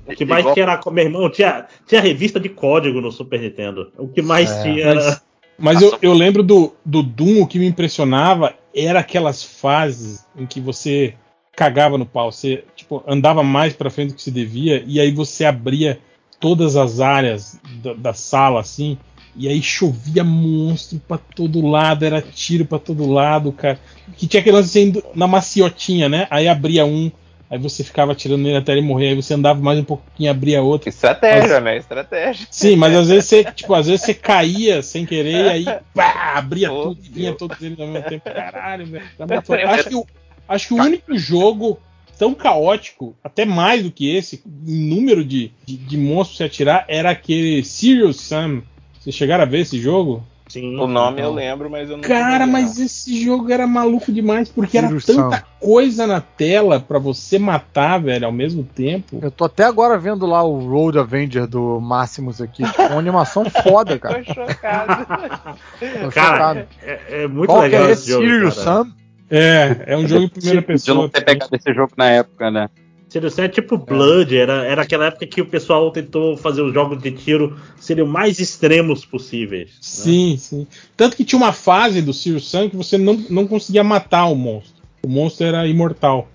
[0.06, 3.40] O que mais Igual- tinha era, meu irmão, tinha, tinha revista de código no Super
[3.40, 3.90] Nintendo.
[3.98, 4.94] O que mais É, tinha era...
[5.04, 5.22] Mas,
[5.58, 10.46] mas eu, eu lembro do, do Doom, o que me impressionava era aquelas fases em
[10.46, 11.14] que você
[11.56, 12.32] cagava no pau.
[12.32, 15.98] Você tipo, andava mais pra frente do que se devia, e aí você abria
[16.40, 18.98] todas as áreas da, da sala, assim,
[19.36, 23.78] e aí chovia monstro pra todo lado, era tiro pra todo lado, cara.
[24.16, 26.26] Que tinha aquele lance assim, na maciotinha, né?
[26.30, 27.10] Aí abria um,
[27.54, 30.60] Aí você ficava atirando nele até ele morrer, aí você andava mais um pouquinho, abria
[30.60, 30.88] outro.
[30.88, 31.76] Estratégia, né?
[31.76, 32.48] Estratégia.
[32.50, 35.64] Sim, mas às vezes você, tipo, às vezes você caía sem querer, e aí
[35.94, 38.24] pá, abria Oh, tudo e vinha todos eles ao mesmo tempo.
[38.24, 39.04] Caralho, velho.
[39.16, 39.24] Tá.
[39.70, 40.06] Acho que, o,
[40.48, 41.78] acho que o único jogo
[42.18, 46.84] tão caótico, até mais do que esse, em número de, de, de monstros se atirar,
[46.88, 48.62] era aquele Serious Sam.
[48.98, 50.26] Vocês chegaram a ver esse jogo?
[50.54, 50.78] Sim.
[50.78, 54.78] O nome eu lembro, mas eu não Cara, mas esse jogo era maluco demais, porque
[54.78, 59.18] era tanta coisa na tela pra você matar, velho, ao mesmo tempo.
[59.20, 62.62] Eu tô até agora vendo lá o Road Avenger do Máximos aqui.
[62.62, 63.98] Uma animação foda, não.
[63.98, 64.22] cara.
[64.24, 65.06] Tô chocado.
[65.06, 66.66] Tô Cara, chocado.
[66.82, 68.12] é, é muito Qual que legal é esse.
[68.12, 68.64] Sirius cara.
[68.64, 68.92] Sam?
[69.30, 71.02] É, é um jogo em primeira De pessoa.
[71.02, 72.68] não ter pegado esse jogo na época, né?
[73.14, 76.74] Serious Sam é tipo Blood, era, era aquela época que o pessoal tentou fazer os
[76.74, 79.68] jogos de tiro serem o mais extremos possíveis.
[79.70, 79.76] né?
[79.80, 80.66] Sim, sim.
[80.96, 84.34] Tanto que tinha uma fase do Sirius Sam que você não, não conseguia matar o
[84.34, 84.82] monstro.
[85.04, 86.26] O monstro era imortal.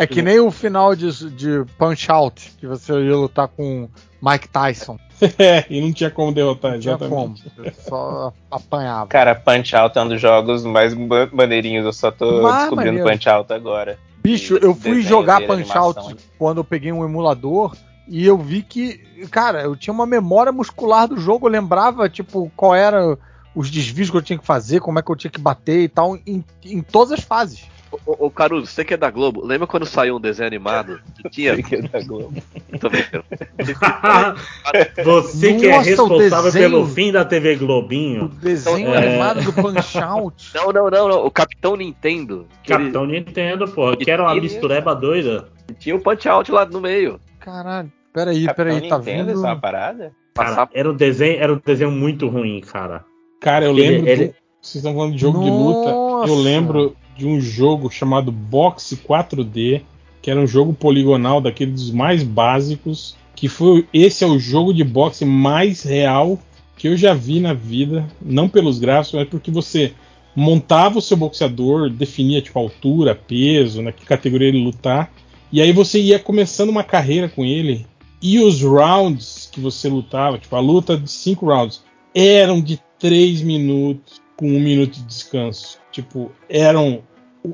[0.00, 3.88] É que nem o final de, de Punch Out, que você ia lutar com
[4.20, 4.98] Mike Tyson.
[5.36, 7.42] É, e não tinha como derrotar, Não tinha exatamente.
[7.52, 7.64] como.
[7.64, 9.08] Você só apanhava.
[9.08, 11.84] Cara, Punch Out é um dos jogos mais ma- maneirinhos.
[11.84, 13.10] Eu só tô Mas descobrindo maneiro.
[13.10, 13.98] Punch Out agora.
[14.22, 15.76] Bicho, eu fui jogar Punch.
[15.76, 17.76] Out quando eu peguei um emulador
[18.06, 18.98] e eu vi que,
[19.30, 23.18] cara, eu tinha uma memória muscular do jogo, eu lembrava, tipo, qual era
[23.54, 25.88] os desvios que eu tinha que fazer, como é que eu tinha que bater e
[25.88, 27.66] tal, em, em todas as fases.
[28.06, 31.30] Ô, ô Caruso, você que é da Globo, lembra quando saiu um desenho animado que
[31.30, 31.54] tinha.
[31.54, 32.34] Sei que é da Globo.
[32.80, 33.24] Tô brincando.
[35.04, 38.96] Você que é Nossa, o responsável desenho- pelo fim da TV O Globinho, desenho É.
[38.98, 40.50] animado do Punch Out.
[40.54, 41.24] Não, não, não, não.
[41.26, 42.46] O Capitão Nintendo.
[42.62, 45.48] Que ele- Capitão Nintendo, pô, que era uma Ele- mistureba doida.
[45.78, 47.20] tinha o Punch Out lá no meio.
[47.40, 49.32] Caralho, peraí, Capitão peraí, tá Nintendo, vindo.
[49.38, 50.12] isso é parada?
[50.34, 53.04] Cara, era um desenho, era um desenho muito ruim, cara.
[53.40, 54.08] Cara, eu Ele- lembro.
[54.08, 55.90] ele- do- vocês estão falando de jogo de luta.
[55.90, 56.32] Nossa.
[56.32, 59.82] Eu lembro de um jogo chamado Boxe 4D,
[60.20, 63.16] que era um jogo poligonal daqueles dos mais básicos.
[63.34, 63.86] Que foi.
[63.92, 66.38] Esse é o jogo de boxe mais real
[66.76, 68.08] que eu já vi na vida.
[68.20, 69.92] Não pelos gráficos, mas porque você
[70.34, 75.12] montava o seu boxeador, definia tipo altura, peso, na que categoria ele lutar.
[75.52, 77.86] E aí você ia começando uma carreira com ele.
[78.20, 83.40] E os rounds que você lutava, tipo, a luta de cinco rounds, eram de três
[83.40, 85.78] minutos com um minuto de descanso.
[85.92, 87.02] Tipo, eram.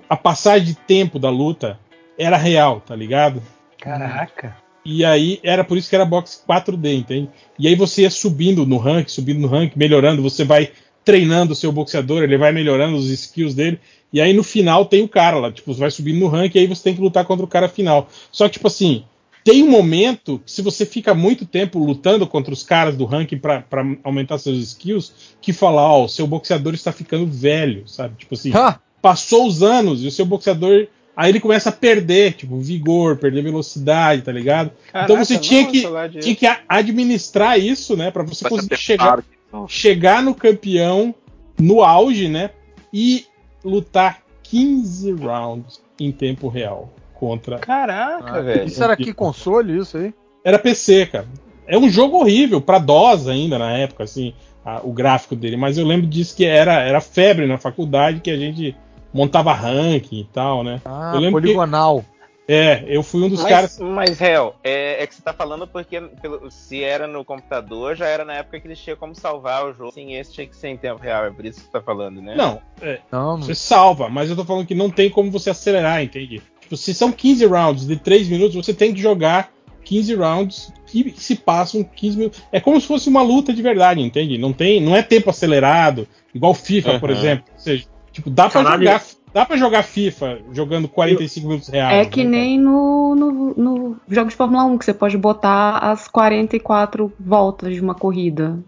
[0.09, 1.79] A passagem de tempo da luta
[2.19, 3.43] era real, tá ligado?
[3.79, 4.57] Caraca.
[4.85, 7.31] E aí era por isso que era boxe 4D, entende?
[7.59, 10.71] E aí você ia subindo no rank, subindo no rank, melhorando, você vai
[11.05, 13.79] treinando o seu boxeador, ele vai melhorando os skills dele,
[14.13, 16.59] e aí no final tem o cara lá, tipo, você vai subindo no rank e
[16.59, 18.09] aí você tem que lutar contra o cara final.
[18.31, 19.05] Só que, tipo assim,
[19.45, 23.37] tem um momento que se você fica muito tempo lutando contra os caras do ranking
[23.39, 28.17] pra pra aumentar seus skills, que fala, ó, o seu boxeador está ficando velho, sabe?
[28.17, 30.87] Tipo assim, Ah, passou os anos e o seu boxeador.
[31.17, 34.73] Aí ele começa a perder, tipo, vigor, perder velocidade, tá ligado?
[34.89, 36.21] então você Caraca, tinha não, que, falar disso.
[36.25, 38.11] tinha que administrar isso, né?
[38.11, 39.69] Pra você Vai conseguir chegar, que não.
[39.69, 41.15] chegar no campeão
[41.61, 42.51] no auge, né?
[42.93, 43.27] E
[43.65, 46.93] lutar 15 rounds em tempo real
[47.27, 47.59] contra.
[47.59, 48.65] Caraca, velho.
[48.65, 50.13] isso era que console, isso aí?
[50.45, 51.27] Era PC, cara.
[51.67, 54.35] É um jogo horrível, pra DOS ainda na época, assim,
[54.65, 55.57] a- o gráfico dele.
[55.57, 58.77] Mas eu lembro disso que era, era febre na faculdade que a gente
[59.13, 60.81] montava ranking e tal, né?
[60.85, 62.05] Ah, Eu lembro que- poligonal.
[62.47, 63.79] É, eu fui um dos Mas, caras.
[63.81, 68.07] mas Hel, é, é que você tá falando porque pelo- se era no computador, já
[68.07, 69.93] era na época que eles tinham como salvar o jogo.
[69.93, 72.21] Sim, esse tinha que ser em tempo real, é por isso que você tá falando,
[72.21, 72.35] né?
[72.37, 73.43] Não, é, Não, não.
[73.47, 76.43] você salva, mas eu tô falando que não tem como você acelerar, entende?
[76.65, 79.53] Tipo, se são 15 rounds de 3 minutos, você tem que jogar
[79.85, 82.43] 15 rounds que se passam 15 minutos.
[82.51, 84.39] É como se fosse uma luta de verdade, entende?
[84.39, 87.17] Não tem, não é tempo acelerado, igual FIFA, por Uhum.
[87.17, 87.45] exemplo.
[87.53, 88.83] Ou seja, tipo, dá pra Caralho.
[88.85, 92.07] jogar, dá para jogar FIFA jogando 45 minutos reais.
[92.07, 95.79] É que né, nem no, no, no jogo de Fórmula 1, que você pode botar
[95.79, 98.59] as 44 voltas de uma corrida.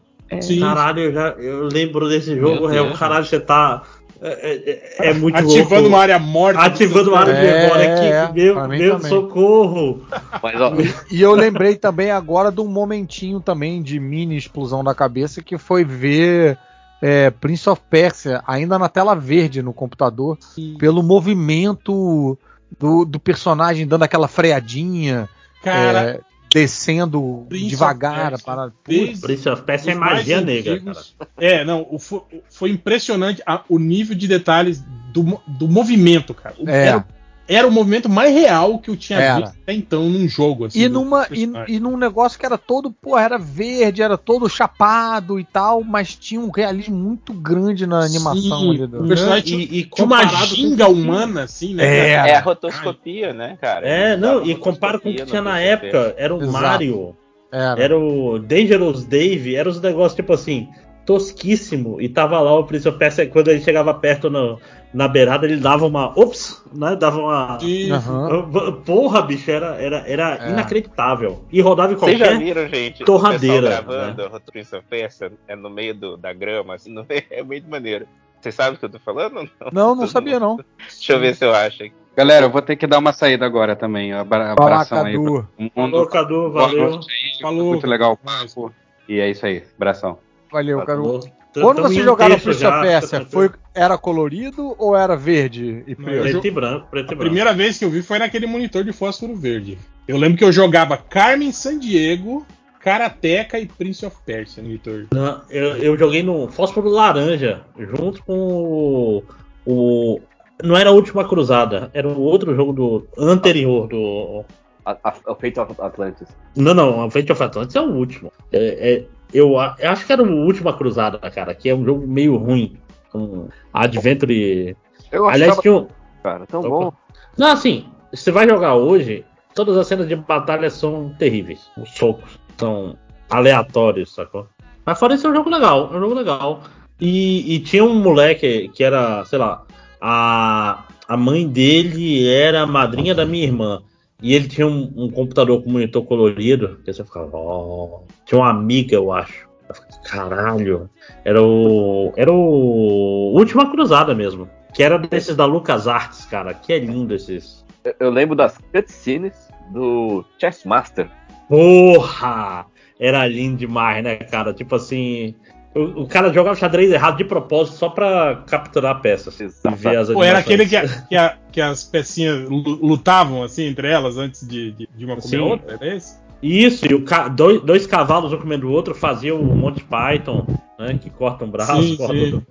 [0.41, 3.85] Sim, Caralho, eu, já, eu lembro desse jogo, é, o caralho, você tá.
[4.21, 5.89] É, é- é muito ativando louco.
[5.89, 6.61] uma área morta.
[6.61, 8.07] Ativando uma área de É, memória aqui.
[8.07, 10.03] é, meu meu socorro.
[10.43, 10.73] Mas, ó,
[11.11, 15.59] E eu lembrei também agora de um momentinho também de mini explosão da cabeça que
[15.59, 16.57] foi ver
[17.03, 20.39] é, Prince of Persia ainda na tela verde no computador
[20.79, 22.39] pelo movimento
[22.79, 25.29] do, do personagem dando aquela freadinha,
[25.63, 26.21] Cara, é,
[26.53, 28.31] descendo Prince devagar.
[28.31, 28.73] Persia, Para...
[28.87, 31.01] desde- Prince of Persia é magia negra, cara.
[31.37, 32.21] É, não, o- foi,
[32.51, 34.83] foi impressionante a- o nível de detalhes
[35.13, 36.55] do, do movimento, cara.
[36.59, 36.87] O- É.
[36.89, 37.07] Era,
[37.49, 39.41] era o movimento mais real que eu tinha Era.
[39.41, 40.65] visto até então num jogo.
[40.65, 44.49] Assim, E, numa, e, e num negócio que era todo, pô, era verde, era todo
[44.49, 48.87] chapado e tal, mas tinha um realismo muito grande na animação Sim, ali.
[48.87, 49.05] Do...
[49.05, 51.85] o personagem E- e tinha uma comparado com ginga humana, assim, né?
[51.85, 52.11] É?
[52.13, 53.87] É a rotoscopia, né, cara?
[53.87, 56.15] É, não, e compara com o que tinha na época.
[56.19, 56.53] Era o Exato.
[56.53, 57.17] Mario,
[57.53, 57.81] Era.
[57.83, 60.69] era o Dangerous Dave, era os negócios tipo assim,
[61.07, 62.01] tosquíssimo.
[62.01, 64.59] E tava lá o Prince of Persia, quando ele chegava perto no-
[64.95, 66.09] na beirada, ele dava uma.
[66.19, 66.63] Ops!
[66.73, 66.97] Né?
[66.97, 67.59] Dava uma.
[67.93, 68.51] Aham.
[68.85, 70.51] Porra, bicho, era, era, era É.
[70.51, 71.45] inacreditável.
[71.53, 72.45] E rodava em Vocês já qualquer.
[72.45, 73.05] viram, gente?
[73.05, 74.31] torradeira, gravando né?
[74.33, 77.69] o Prince of Persia é no meio do- da grama, assim, no meio- é muito
[77.69, 78.07] maneiro.
[78.41, 79.35] Vocês sabem o que eu tô falando?
[79.35, 80.59] Não, Não, não sabia não.
[80.79, 81.93] Deixa eu ver se eu acho aqui.
[82.17, 84.13] Galera, eu vou ter que dar uma saída agora também.
[84.13, 85.25] Abra Fala, abração aí Cadu.
[85.25, 86.07] todo Falou, mundo.
[86.07, 87.01] Cadu, valeu.
[87.43, 87.67] Falou.
[87.67, 88.73] Muito legal o papo.
[89.09, 89.63] E é isso aí.
[89.77, 90.19] Abração.
[90.51, 91.21] Valeu, Cadu.
[91.61, 91.75] Falou.
[91.75, 96.47] Quando você jogava Prince of Persia, foi, era colorido ou era verde e preto?
[96.47, 97.21] e branco, preto e A branco.
[97.25, 99.79] primeira vez que eu vi foi naquele monitor de fósforo verde.
[100.07, 102.47] Eu lembro que eu jogava Carmen Sandiego,
[102.81, 105.07] Karateka e Prince of Persia no monitor.
[105.13, 109.25] Não, eu, eu joguei no Fósforo Laranja, junto com o,
[109.67, 110.21] o-
[110.63, 114.45] Não era a última cruzada, era o outro jogo do anterior do.
[114.85, 116.29] A, a, o Fate of Atlantis.
[116.57, 118.31] Não, não, a Fate of Atlantis é o último.
[118.53, 122.07] É, é- eu, eu acho que era o última cruzada, cara, que é um jogo
[122.07, 122.77] meio ruim.
[123.15, 124.77] Um Adventure.
[125.11, 125.89] Eu Aliás, tinha um.
[126.23, 126.69] cara, tão Opa.
[126.69, 126.93] bom.
[127.37, 129.25] Não, assim, você vai jogar hoje,
[129.55, 131.71] todas as cenas de batalha são terríveis.
[131.77, 132.97] Os socos são
[133.31, 134.47] aleatórios, sacou?
[134.85, 136.63] Mas fora isso, é um jogo legal, é um jogo legal.
[137.01, 139.65] E, e tinha um moleque que era, sei lá,
[140.01, 143.83] a, a mãe dele era a madrinha da minha irmã.
[144.23, 146.81] E ele tinha um, um computador com monitor colorido.
[146.85, 148.01] Que você ficava, ó.
[148.25, 149.47] Tinha uma amiga, eu acho.
[149.69, 150.91] Eu ficava, Caralho.
[151.25, 152.13] Era o.
[152.17, 153.33] Era o.
[153.35, 154.49] Última Cruzada mesmo.
[154.73, 156.55] Que era desses da Lucas Arts, cara.
[156.55, 157.65] Que é lindo esses.
[157.85, 161.11] Eu, eu lembro das cutscenes do Chessmaster.
[161.49, 162.67] Porra!
[162.99, 164.55] Era lindo demais, né, cara?
[164.55, 165.35] Tipo assim.
[165.77, 169.39] O, o cara jogava xadrez errado de propósito só pra capturar peças.
[169.39, 173.43] E ver as Pô, era aquele que, a- que, a- que as pecinhas lu- lutavam
[173.43, 175.75] assim entre elas antes de, de, de uma comer outra?
[175.75, 176.17] Era esse?
[176.43, 177.05] Isso, e o
[177.35, 180.47] dois, dois cavalos um comendo o outro faziam o Monty Python,
[180.79, 180.99] né?
[181.03, 182.21] Que corta um braço, Sim, corta sim.
[182.35, 182.43] outro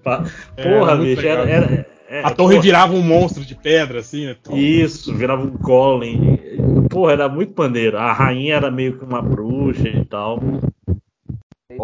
[0.57, 1.49] É, Porra, era bicho, era.
[1.49, 4.35] era- é, a torre porra, virava um monstro de pedra, assim, né?
[4.51, 6.39] Isso, virava um golem.
[6.87, 7.97] Porra, era muito maneiro.
[7.97, 10.39] A rainha era meio que uma bruxa e tal.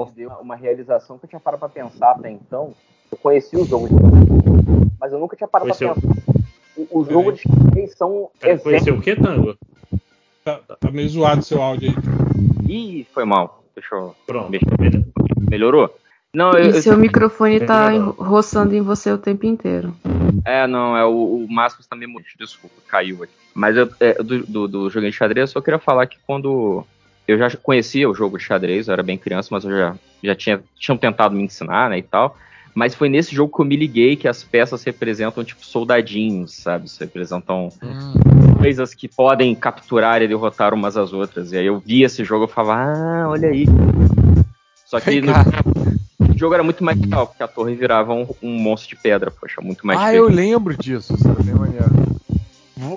[0.03, 2.73] Ele deu uma realização que eu tinha parado pra pensar até então.
[3.11, 3.94] Eu conheci o jogo de
[4.99, 5.94] mas eu nunca tinha parado Conheceu.
[5.94, 6.32] pra pensar.
[6.78, 9.57] O, o jogo de xadrez são Cara, Conheceu o que, Tango?
[10.44, 12.72] Tá, tá meio zoado seu áudio aí.
[12.72, 13.64] Ih, foi mal.
[13.76, 14.15] Deixa eu.
[14.26, 14.52] Pronto.
[14.52, 15.06] Deixa eu ver.
[15.49, 15.94] Melhorou?
[16.34, 19.94] Não, eu, E eu- seu microfone tá roçando em você o tempo inteiro.
[20.45, 22.28] É, não, é o, o Márcio também mudou.
[22.40, 23.34] Desculpa, caiu aqui.
[23.53, 26.86] Mas eu, é, do, do, do joguinho de xadrez, eu só queria falar que quando.
[27.27, 30.35] Eu já conhecia o jogo de xadrez, eu era bem criança, mas eu já, já
[30.35, 32.35] tinha, tinham tentado me ensinar, né, e tal.
[32.73, 36.89] Mas foi nesse jogo que eu me liguei que as peças representam, tipo, soldadinhos, sabe?
[36.99, 37.69] Representam
[38.57, 41.52] coisas que podem capturar e derrotar umas às outras.
[41.52, 43.65] E aí eu vi esse jogo e falava, ah, olha aí.
[44.85, 45.34] Só que no,
[46.34, 49.31] o jogo era muito mais legal, porque a torre virava um, um monstro de pedra,
[49.31, 52.11] poxa, muito mais Ah, eu lembro disso, isso era bem maneiro.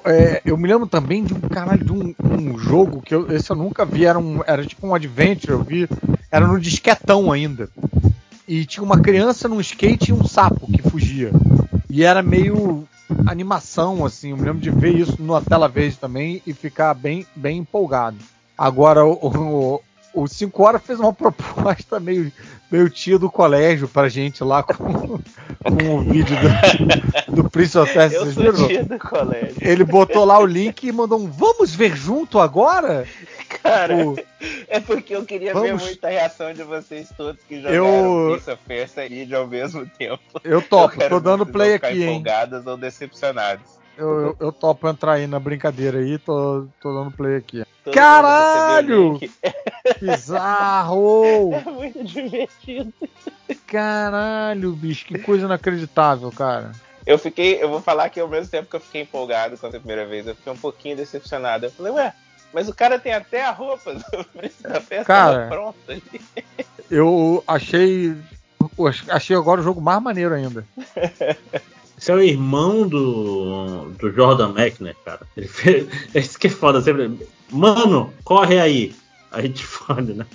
[0.04, 3.50] É, eu me lembro também de um caralho de um, um jogo que eu, esse
[3.50, 5.88] eu nunca vi, era, um, era tipo um adventure, eu vi,
[6.30, 7.68] era no disquetão ainda.
[8.46, 11.30] E tinha uma criança num skate e um sapo que fugia.
[11.88, 12.86] E era meio
[13.26, 17.26] animação, assim, eu me lembro de ver isso numa tela verde também e ficar bem,
[17.34, 18.16] bem empolgado.
[18.56, 19.80] Agora, o, o,
[20.14, 22.30] o 5 Horas fez uma proposta meio,
[22.70, 26.36] meio tia do colégio pra gente lá com, com o vídeo
[27.26, 28.18] do, do Prince of Persia.
[28.18, 28.66] Eu sou viram?
[28.68, 29.56] tia do colégio.
[29.60, 33.06] Ele botou lá o link e mandou um vamos ver junto agora?
[33.62, 34.16] Cara, Tipo,
[34.68, 38.32] é porque eu queria ver vamos- muito a reação de vocês todos que jogaram Eu-
[38.32, 40.20] Prince of Persia e ao mesmo tempo.
[40.42, 42.10] eu topo, Eu tô dando ver play aqui, hein?
[42.10, 43.64] empolgados ou decepcionados.
[43.96, 47.64] Eu, eu, eu topo entrar aí na brincadeira aí, tô, tô dando play aqui.
[47.84, 49.20] Todo Caralho!
[50.00, 51.50] Bizarro!
[51.54, 52.92] É muito divertido.
[53.66, 56.72] Caralho, bicho, que coisa inacreditável, cara.
[57.06, 59.70] Eu fiquei, eu vou falar que ao mesmo tempo que eu fiquei empolgado com a
[59.70, 61.66] primeira vez, eu fiquei um pouquinho decepcionado.
[61.66, 62.14] Eu falei, ué,
[62.52, 63.94] mas o cara tem até a roupa
[64.62, 65.48] da Festa Cara.
[65.48, 66.20] pronta ali.
[66.90, 68.16] Eu achei.
[68.78, 70.64] eu Achei agora o jogo mais maneiro ainda.
[71.96, 75.26] Esse é o irmão do, do Jordan Mechner, cara.
[75.36, 77.28] Ele fez, esse que é foda sempre.
[77.50, 78.94] Mano, corre aí.
[79.30, 80.26] Aí te fode, né?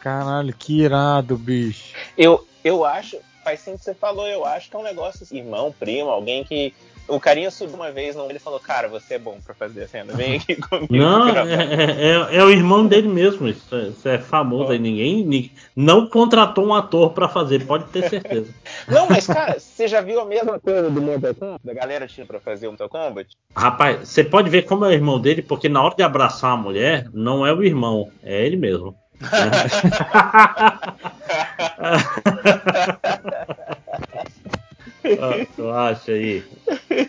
[0.00, 1.94] Caralho, que irado, bicho.
[2.16, 5.38] Eu, eu acho, faz sim que você falou, eu acho que é um negócio assim,
[5.38, 6.72] irmão, primo, alguém que.
[7.08, 9.88] O carinha subiu uma vez, não, ele falou, cara, você é bom pra fazer a
[9.88, 10.86] cena, vem aqui comigo.
[10.94, 13.48] Não, gravar." é, é- é o irmão dele mesmo.
[13.48, 14.78] Isso é, isso é famoso aí.
[14.78, 18.54] Ninguém, ni- não contratou um ator pra fazer, pode ter certeza.
[18.86, 21.60] Não, mas cara, você já viu a mesma coisa do Mortal Kombat?
[21.64, 23.36] Da galera tinha pra fazer o Mortal Kombat?
[23.54, 26.56] Rapaz, você pode ver como é o irmão dele, porque na hora de abraçar a
[26.56, 28.94] mulher, não é o irmão, é ele mesmo.
[35.56, 36.42] Tu acha aí?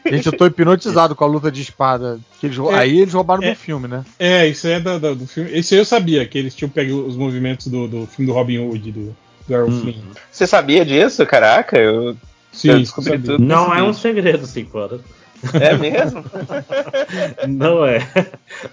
[0.09, 2.19] Gente, eu tô hipnotizado com a luta de espada.
[2.39, 3.51] Que eles, É, aí eles roubaram é.
[3.51, 4.03] do filme, né?
[4.19, 5.51] É, isso aí é da- da- do filme.
[5.51, 8.57] Esse aí eu sabia, que eles tinham pego os movimentos do, do filme do Robin
[8.59, 9.15] Hood, do,
[9.47, 10.01] do Errol Flynn.
[10.31, 11.25] Você sabia disso?
[11.25, 12.15] Caraca, eu,
[12.51, 13.31] Sim, eu descobri sabia.
[13.33, 13.43] tudo.
[13.45, 14.99] Não é um segredo, cinco horas.
[15.61, 16.23] É mesmo?
[17.47, 17.99] Não é.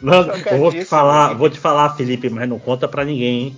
[0.00, 0.24] Não,
[0.58, 1.36] vou te falar, hein?
[1.38, 3.56] vou te falar, Felipe, mas não conta pra ninguém, hein?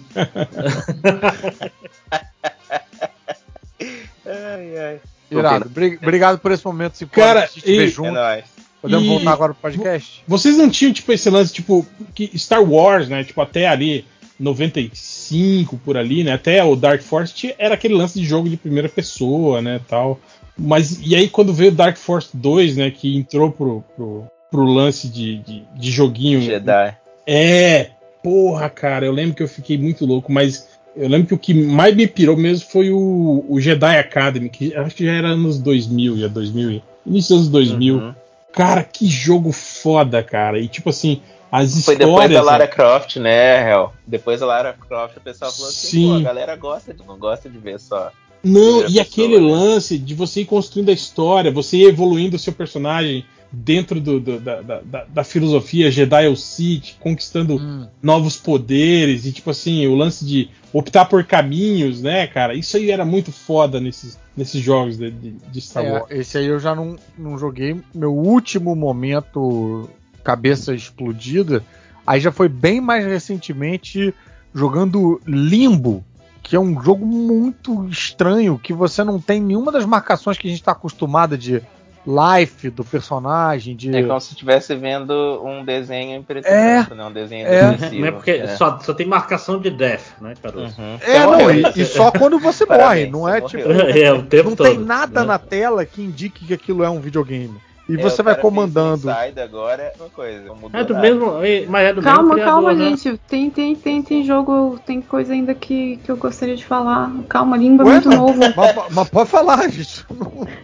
[4.27, 5.01] ai, ai.
[5.31, 5.69] Irado.
[5.69, 8.09] Bri- Obrigado por esse momento, Cinco Cara, vê e- junto.
[8.09, 8.45] É nóis.
[8.81, 10.25] Podemos E- voltar agora pro podcast?
[10.27, 13.23] Vocês não tinham, tipo, esse lance, tipo, que Star Wars, né?
[13.25, 14.05] Tipo, até ali
[14.39, 16.33] 95 por ali, né?
[16.33, 19.81] Até o Dark Force tinha- era aquele lance de jogo de primeira pessoa, né?
[19.89, 20.19] Tal.
[20.59, 22.91] Mas e aí quando veio o Dark Force 2, né?
[22.91, 26.41] Que entrou pro, pro, pro lance de, de, de joguinho.
[26.43, 26.95] Jedi.
[27.27, 27.91] É,
[28.23, 31.55] porra, cara, eu lembro que eu fiquei muito louco, mas eu lembro que o que
[31.55, 35.59] mais me pirou mesmo foi o, o Jedi Academy, que acho que já era anos
[35.59, 37.95] 2000, já 2000, início dos anos 2000.
[37.97, 38.15] Uhum.
[38.53, 40.59] Cara, que jogo foda, cara.
[40.59, 41.23] E tipo assim,
[41.53, 42.09] as Foi histórias.
[42.09, 42.67] depois da Lara né?
[42.67, 43.93] Croft, né, Hel?
[44.07, 46.09] Depois da Lara Croft, o pessoal falou assim, Sim.
[46.09, 48.11] pô, a galera gosta de, não gosta de ver só.
[48.43, 49.53] Não, e pessoa, aquele né?
[49.53, 54.19] lance de você ir construindo a história, você ir evoluindo o seu personagem dentro do-
[54.19, 57.87] do- da, da, da- da filosofia Jedi ou Sith, conquistando Hum.
[58.03, 62.55] novos poderes, e tipo assim, o lance de optar por caminhos, né, cara?
[62.55, 66.11] Isso aí era muito foda nesses, nesses jogos de, de, de Star É, Wars.
[66.11, 67.77] esse aí eu já não, não joguei.
[67.95, 69.89] Meu último momento,
[70.23, 71.63] cabeça explodida,
[72.07, 74.15] aí já foi bem mais recentemente
[74.55, 76.05] jogando Limbo,
[76.43, 80.51] que é um jogo muito estranho, que você não tem nenhuma das marcações que a
[80.51, 81.63] gente está acostumado de
[82.05, 83.95] life do personagem, de.
[83.95, 85.13] É como se estivesse vendo
[85.45, 86.79] um desenho em preto e É.
[86.79, 87.05] branco, né?
[87.05, 87.91] Um desenho É.
[87.93, 88.57] Não é porque É.
[88.57, 90.75] só, só tem marcação de death, né, Caruso?
[90.81, 90.99] Uhum.
[91.01, 93.63] É, não, e, e só quando você morre, Parabéns, não é tipo.
[94.03, 94.69] É, o tempo Não todo.
[94.69, 95.27] tem nada né?
[95.29, 97.55] na tela que indique que aquilo é um videogame.
[97.89, 99.11] E É, você o vai comandando.
[99.11, 100.45] agora é uma coisa.
[100.73, 101.01] É do nada.
[101.01, 102.85] mesmo, é- mas é do Calma, mesmo criador, calma, né?
[102.91, 103.19] gente.
[103.29, 107.11] Tem, tem, tem, tem jogo, tem coisa ainda que, que eu gostaria de falar.
[107.29, 108.39] Calma, língua é Ué, muito mas- novo.
[108.57, 110.07] Mas, mas pode falar, gente.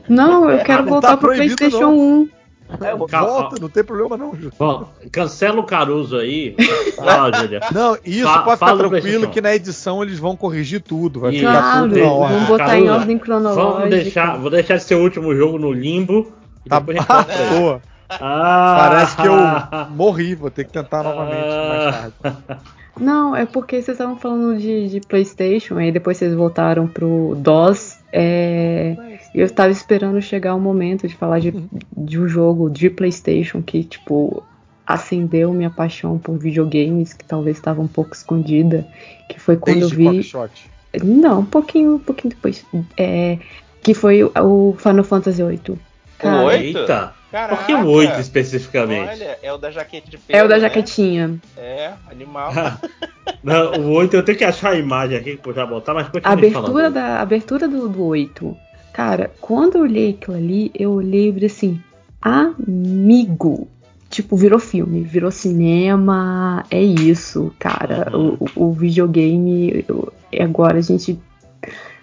[0.08, 1.98] Não, eu quero Não voltar tá pro PlayStation não.
[1.98, 2.28] 1.
[2.82, 3.28] É, eu vou- Calma.
[3.32, 4.50] Volta, não tem problema não, Ju.
[4.58, 6.54] Bom, cancela o Caruso aí.
[6.96, 7.60] Fala, Júlia.
[7.72, 11.20] Não, isso Fa- pode ficar tranquilo que na edição eles vão corrigir tudo.
[11.20, 11.40] Vai Isso.
[11.40, 12.34] ficar Claro, tudo na ordem.
[12.36, 13.72] vamos botar em Caruso, ordem cronológica.
[13.72, 16.30] Vamos deixar, vou deixar esse seu último jogo no limbo.
[16.68, 17.58] Tá depois a gente volta pra ele.
[17.58, 17.82] boa.
[18.10, 19.34] Ah, Parece que eu
[19.90, 22.62] morri, vou ter que tentar novamente mais tarde.
[22.98, 27.98] Não, é porque vocês estavam falando de, de PlayStation, aí depois vocês voltaram pro DOS.
[28.12, 28.96] É,
[29.34, 31.52] e eu tava esperando chegar o momento de falar de,
[31.96, 34.42] de um jogo de PlayStation que, tipo,
[34.86, 38.86] acendeu minha paixão por videogames, que talvez estava um pouco escondida.
[39.28, 40.18] Que foi quando Desde eu vi.
[40.18, 40.70] Quackshot.
[41.04, 42.64] Não, um pouquinho, um pouquinho depois.
[42.96, 43.38] É,
[43.82, 45.78] que foi o, o Final Fantasy VIII.
[46.18, 46.78] Cara, Oito?
[46.78, 47.56] Eita, Caraca.
[47.56, 49.08] por que o 8 especificamente?
[49.10, 50.60] Olha, é o da jaqueta de pelo, é o da né?
[50.62, 51.38] jaquetinha.
[51.56, 52.52] É, animal.
[53.44, 56.10] Não, o 8 eu tenho que achar a imagem aqui pra já botar, mas A
[56.10, 56.94] continue abertura, falando.
[56.94, 58.56] da, a abertura do, do 8.
[58.92, 61.80] Cara, quando eu olhei aquilo ali, eu olhei e falei assim,
[62.20, 63.68] amigo.
[64.10, 68.08] Tipo, virou filme, virou cinema, é isso, cara.
[68.16, 68.38] Uhum.
[68.56, 69.84] O, o- videogame,
[70.40, 71.20] agora a gente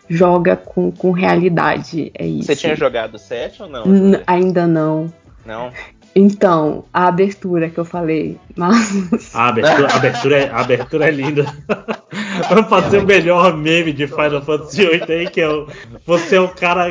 [0.09, 2.47] joga com, com realidade, é isso.
[2.47, 3.85] Você tinha jogado 7 ou não?
[3.85, 5.11] N- ainda não.
[5.45, 5.71] Não.
[6.17, 9.35] Então, a abertura que eu falei, mas.
[9.35, 11.45] A abertura, a abertura, é, a abertura é linda.
[12.49, 15.67] Vamos fazer o melhor meme de Final Fantasy VIII aí, que é o.
[16.05, 16.87] Você é o cara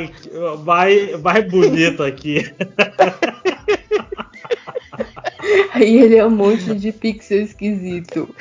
[0.65, 2.53] mais, mais bonito aqui.
[5.73, 8.35] Aí ele é um monte de pixel esquisito.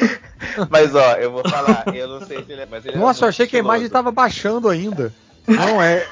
[0.70, 2.66] Mas ó, eu vou falar, eu não sei se ele é.
[2.66, 3.90] Mas ele é Nossa, eu muito achei que a imagem estiloso.
[3.90, 5.14] tava baixando ainda.
[5.48, 6.06] Não, é.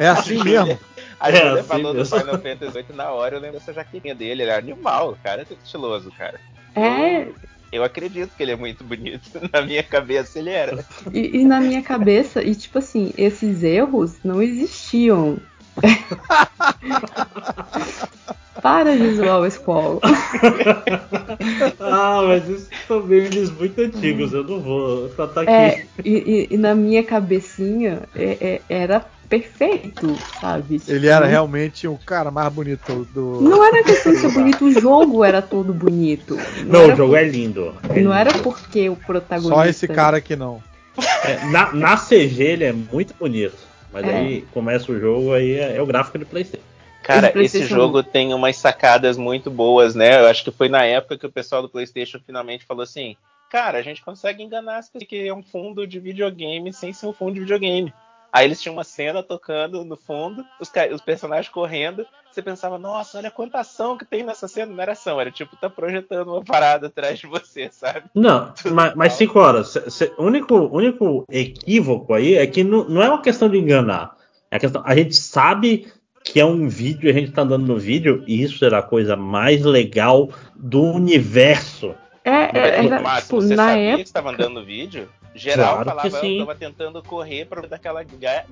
[0.00, 0.78] É assim mesmo.
[1.20, 2.04] A É, Júlia assim falou do mesmo.
[2.04, 5.42] Final Fantasy VIII na hora, eu lembro dessa jaquetinha dele, ele é animal, o cara
[5.42, 6.40] é estiloso, cara.
[6.74, 7.26] É,
[7.70, 9.28] Eu acredito que ele é muito bonito.
[9.52, 10.84] Na minha cabeça ele era.
[11.12, 15.36] E, e na minha cabeça, e tipo assim, esses erros não existiam.
[18.62, 20.00] Para de zoar o Squall.
[21.80, 25.50] ah, mas isso são memes muito antigos, eu não vou tratar aqui.
[25.50, 30.80] É, e, e- e na minha cabecinha é- é- era perfeito, sabe?
[30.88, 33.40] Ele era realmente o cara mais bonito do.
[33.42, 36.36] Não era questão de ser bonito, o jogo era todo bonito.
[36.64, 37.74] Não, era o jogo é lindo.
[37.90, 38.42] É Não era lindo.
[38.42, 39.54] porque o protagonista.
[39.54, 40.62] Só esse cara aqui não.
[41.24, 43.54] É, na, na CG ele é muito bonito.
[43.92, 44.16] Mas É.
[44.18, 46.64] aí começa o jogo, aí é, é o gráfico de Playstation.
[47.08, 50.20] Cara, Esse jogo tem umas sacadas muito boas, né?
[50.20, 53.16] Eu acho que foi na época que o pessoal do PlayStation finalmente falou assim:
[53.50, 57.06] Cara, a gente consegue enganar as pessoas que é um fundo de videogame sem ser
[57.06, 57.94] um fundo de videogame.
[58.30, 62.06] Aí eles tinham uma cena tocando no fundo, os, os personagens correndo.
[62.30, 64.70] Você pensava, nossa, olha quanta ação que tem nessa cena.
[64.70, 68.04] Não era ação, era tipo, tá projetando uma parada atrás de você, sabe?
[68.14, 69.68] Não, mas, mas cinco horas.
[69.68, 73.56] cê- cê- O único, único equívoco aí é que não, não é uma questão de
[73.56, 74.14] enganar.
[74.50, 75.90] É a, questão, a gente sabe
[76.32, 79.16] que é um vídeo, a gente tá andando no vídeo, e isso era a coisa
[79.16, 81.94] mais legal do universo.
[82.24, 83.96] É, é, era, Máximo, tipo, você na sabia época.
[84.02, 85.08] que estava andando no vídeo?
[85.34, 86.38] Geral Claro que falava, eu sim.
[86.40, 88.02] tava tentando correr pra daquela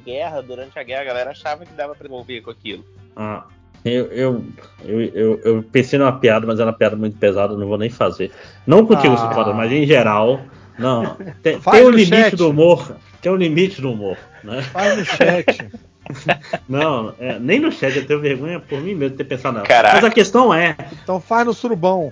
[0.05, 2.85] guerra, durante a guerra, a galera achava que dava pra envolver com aquilo.
[3.17, 3.45] Ah,
[3.85, 4.45] eu, eu,
[4.85, 8.31] eu, eu, pensei numa piada, mas era uma piada muito pesada, não vou nem fazer.
[8.67, 9.29] Não contigo, Ah.
[9.29, 10.41] Cicora, mas em geral.
[10.79, 11.17] Não.
[11.43, 12.37] Tem, tem um limite chat.
[12.37, 12.97] do humor.
[13.23, 14.63] Tem um limite do humor, né?
[14.63, 15.47] Faz no chat.
[16.69, 19.67] Não, é, nem no chat eu tenho vergonha por mim mesmo de ter pensado nela.
[19.67, 19.97] Caraca.
[19.97, 20.77] Mas a questão é.
[21.03, 22.11] Então faz no surubão.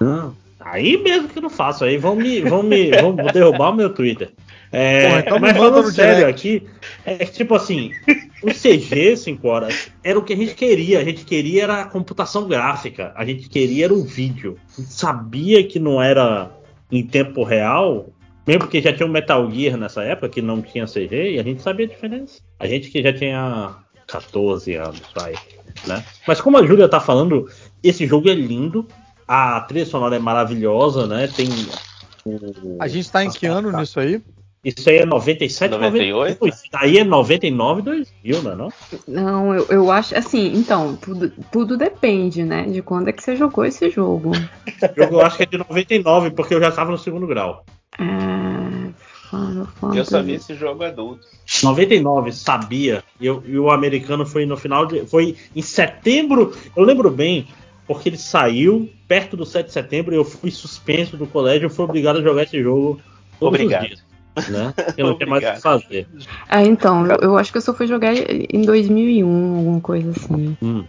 [0.00, 3.74] Não, aí mesmo que eu não faço, aí vão me, vão me vão derrubar o
[3.74, 4.30] meu Twitter.
[4.70, 6.40] É, Porra, então mas falando sério direct.
[6.40, 6.66] aqui,
[7.04, 7.92] é tipo assim,
[8.42, 10.98] o CG 5 horas era o que a gente queria.
[10.98, 14.58] A gente queria era a computação gráfica, a gente queria era o vídeo.
[14.76, 16.50] A gente sabia que não era
[16.90, 18.08] em tempo real,
[18.46, 21.42] mesmo porque já tinha o Metal Gear nessa época que não tinha CG e a
[21.42, 22.40] gente sabia a diferença.
[22.58, 23.74] A gente que já tinha
[24.06, 25.32] 14 anos, vai,
[25.86, 26.04] né?
[26.26, 27.48] Mas como a Júlia tá falando,
[27.82, 28.86] esse jogo é lindo,
[29.26, 31.28] a trilha sonora é maravilhosa, né?
[31.28, 31.48] Tem
[32.26, 34.20] o- A gente tá em que ano nisso aí?
[34.64, 36.38] Isso aí é 97, 98?
[36.38, 36.48] 98.
[36.48, 38.68] Isso aí é 99, 2000, não é não?
[39.08, 42.62] Não, eu, eu acho assim, então, tudo, tudo depende, né?
[42.68, 44.30] De quando é que você jogou esse jogo
[44.96, 47.64] eu acho que é de 99, porque eu já estava no segundo grau.
[47.98, 48.92] É,
[49.30, 50.22] Final Eu só Fantasy.
[50.22, 51.26] vi esse jogo adulto.
[51.62, 53.02] 99, sabia.
[53.20, 55.06] E, eu- e o americano foi no final de.
[55.06, 56.52] Foi em setembro.
[56.76, 57.46] Eu lembro bem,
[57.86, 61.66] porque ele saiu perto do 7 de setembro e eu fui suspenso do colégio.
[61.66, 63.00] Eu fui obrigado a jogar esse jogo
[63.40, 63.82] todos Obrigado.
[63.82, 64.12] os dias.
[64.48, 64.72] Né?
[64.96, 66.06] Eu não tinha mais o que fazer.
[66.48, 70.56] É, então, eu, eu acho que eu só fui jogar em 2001, alguma coisa assim.
[70.62, 70.84] Uhum.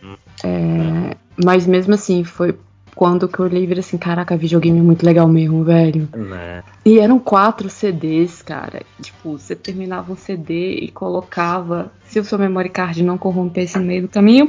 [0.46, 2.58] É, mas mesmo assim, foi
[2.96, 6.08] quando que eu olhei e virei assim, caraca, videogame é muito legal mesmo, velho.
[6.16, 6.64] Né?
[6.86, 8.82] E eram quatro CDs, cara.
[9.02, 11.92] Tipo, você terminava um CD e colocava.
[12.06, 14.48] Se o seu memory card não corrompesse no meio do caminho.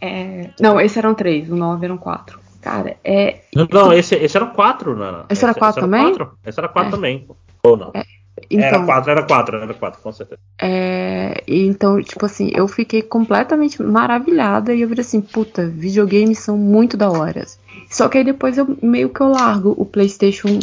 [0.00, 2.40] é, Não, esses eram três, o nove eram quatro.
[2.60, 3.40] Cara, é.
[3.72, 5.24] Não, esse, esse era 4, Nana.
[5.28, 6.02] Esse era quatro também?
[6.14, 6.38] quatro.
[6.46, 6.92] Esse era 4 É.
[6.92, 7.26] também.
[7.64, 7.90] Ou não?
[7.92, 8.06] Era
[8.50, 10.40] Então, 4, era 4, era 4, com certeza.
[10.60, 16.56] é, então, tipo assim, eu fiquei completamente maravilhada e eu virei assim, puta, videogames são
[16.56, 17.44] muito da hora.
[17.92, 20.58] Só que aí depois eu meio que eu largo o PlayStation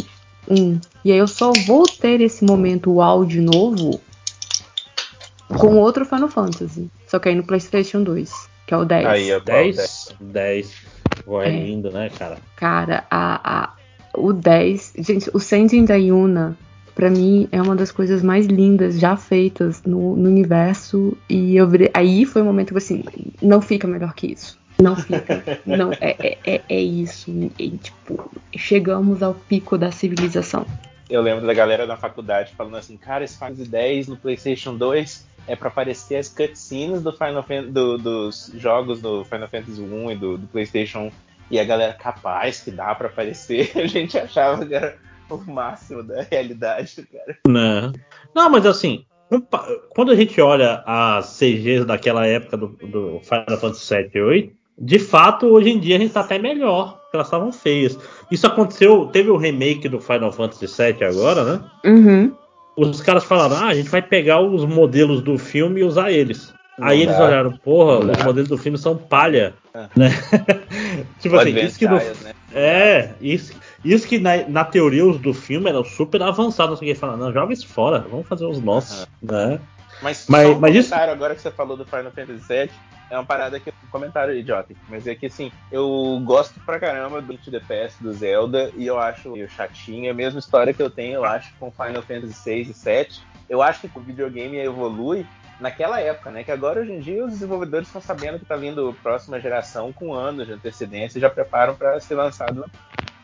[0.48, 0.80] 1.
[1.04, 4.00] E aí eu só vou ter esse momento uau de novo
[5.48, 6.90] com outro Final Fantasy.
[7.06, 8.32] Só que aí no PlayStation 2,
[8.66, 9.06] que é o 10.
[9.06, 10.74] Aí, ó, 10, 10.
[11.24, 11.50] Pô, é, É.
[11.50, 12.38] lindo, né, cara?
[12.56, 13.74] Cara, a, a,
[14.14, 14.94] o 10.
[14.98, 16.58] Gente, o Sending da Yuna,
[16.96, 21.16] pra mim, é uma das coisas mais lindas já feitas no, no universo.
[21.28, 23.04] E eu aí foi o momento que eu assim,
[23.40, 24.59] não fica melhor que isso.
[24.82, 25.60] Não fica.
[25.66, 27.30] não, é, é, é, é isso.
[27.58, 30.66] E, tipo, chegamos ao pico da civilização.
[31.08, 34.76] Eu lembro da galera na faculdade falando assim, cara, esse Final Fantasy X no PlayStation
[34.76, 39.80] 2 é pra aparecer as cutscenes do Final Fan- do- dos jogos do Final Fantasy
[39.82, 41.10] 1 e do, do PlayStation 1.
[41.50, 43.72] E a galera, capaz que dá pra aparecer.
[43.76, 44.96] A gente achava que era
[45.28, 47.38] o máximo da realidade, cara.
[47.48, 47.92] Não.
[48.34, 49.04] Não, mas assim,
[49.90, 54.52] quando a gente olha as CGs daquela época do, do Final Fantasy 7 e 8,
[54.80, 57.98] de fato, hoje em dia a gente tá até melhor, porque elas estavam feias.
[58.30, 61.60] Isso aconteceu, teve o remake do Final Fantasy 7 agora, né?
[61.84, 62.32] Uhum.
[62.76, 66.54] Os caras falaram, ah, a gente vai pegar os modelos do filme e usar eles.
[66.78, 67.26] Não Aí eles dá.
[67.26, 68.24] olharam, porra, Não os dá.
[68.24, 69.52] modelos do filme são palha.
[69.74, 69.86] É.
[69.94, 70.08] Né?
[71.20, 72.32] tipo O assim, isso que no, né?
[72.54, 73.52] é, isso,
[73.84, 76.98] isso que na, na teoria os do filme eram super avançados, não sei o que
[77.00, 79.60] falar, não, joga isso fora, vamos fazer os nossos, né?
[80.02, 82.70] Mas, Mas- um mas isso- agora que você falou do Final Fantasy VII,
[83.10, 87.20] é uma parada que um comentário idiota, mas é que assim, eu gosto pra caramba
[87.20, 90.82] do To The Past do Zelda e eu acho meio chatinho, a mesma história que
[90.82, 93.30] eu tenho, eu acho, com Final Fantasy VI e VII.
[93.48, 95.26] Eu acho que o videogame evolui
[95.58, 96.44] naquela época, né?
[96.44, 100.14] Que agora hoje em dia os desenvolvedores estão sabendo que tá vindo próxima geração com
[100.14, 102.64] anos de antecedência e já preparam para ser lançado.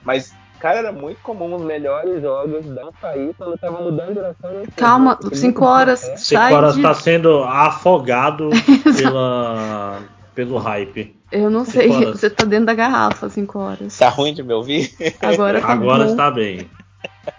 [0.04, 4.50] Mas Cara, era muito comum os melhores jogos não sair quando tava mudando de geração.
[4.52, 4.62] né?
[4.76, 6.02] Calma, Tipo, 5 horas.
[6.04, 6.16] é.
[6.16, 8.50] Cinco sai horas de- tá sendo afogado
[8.96, 10.02] pela,
[10.34, 11.14] pelo hype.
[11.30, 12.20] Eu não Cinco sei, horas.
[12.20, 13.98] você tá dentro da garrafa 5 horas.
[13.98, 14.92] Tá ruim de me ouvir?
[15.20, 16.10] Agora tá Agora bom.
[16.10, 16.70] está bem.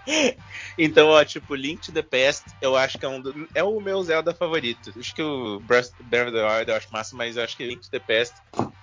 [0.80, 3.80] Então, ó, tipo, Link to the Past, eu acho que é um do- é o
[3.80, 4.92] meu Zelda favorito.
[4.96, 7.66] Acho que o Breath Breath of the Wild eu acho massa, mas eu acho que
[7.66, 8.34] Link to the Past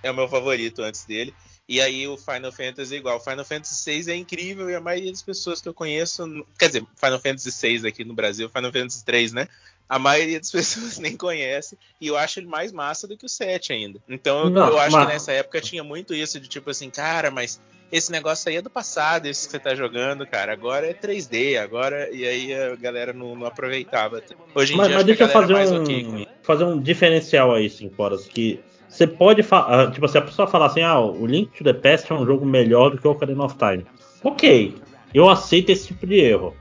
[0.03, 1.33] é o meu favorito antes dele.
[1.67, 3.19] E aí o Final Fantasy é igual.
[3.19, 6.83] Final Fantasy VI é incrível e a maioria das pessoas que eu conheço, quer dizer,
[6.95, 9.47] Final Fantasy VI aqui no Brasil, Final Fantasy 3, né?
[9.89, 13.29] A maioria das pessoas nem conhece e eu acho ele mais massa do que o
[13.29, 13.99] 7 ainda.
[14.07, 16.89] Então eu, Não, eu acho mas- que nessa época tinha muito isso de tipo assim,
[16.91, 17.59] cara, mas
[17.91, 20.51] esse negócio aí é do passado, esse que você tá jogando, cara.
[20.53, 22.09] Agora é 3D, agora.
[22.11, 24.21] E aí a galera não, não aproveitava.
[24.55, 26.27] Hoje em Mas, dia mas deixa a eu fazer é mais um, ok com isso.
[26.43, 28.25] fazer um diferencial aí, 5 horas.
[28.27, 28.59] Que
[28.95, 29.91] você pode falar.
[29.91, 32.45] Tipo, se a pessoa falar assim, ah, o Link to the Past é um jogo
[32.45, 33.85] melhor do que o Ocarina of Time.
[34.23, 34.73] Ok,
[35.13, 36.55] eu aceito esse tipo de erro.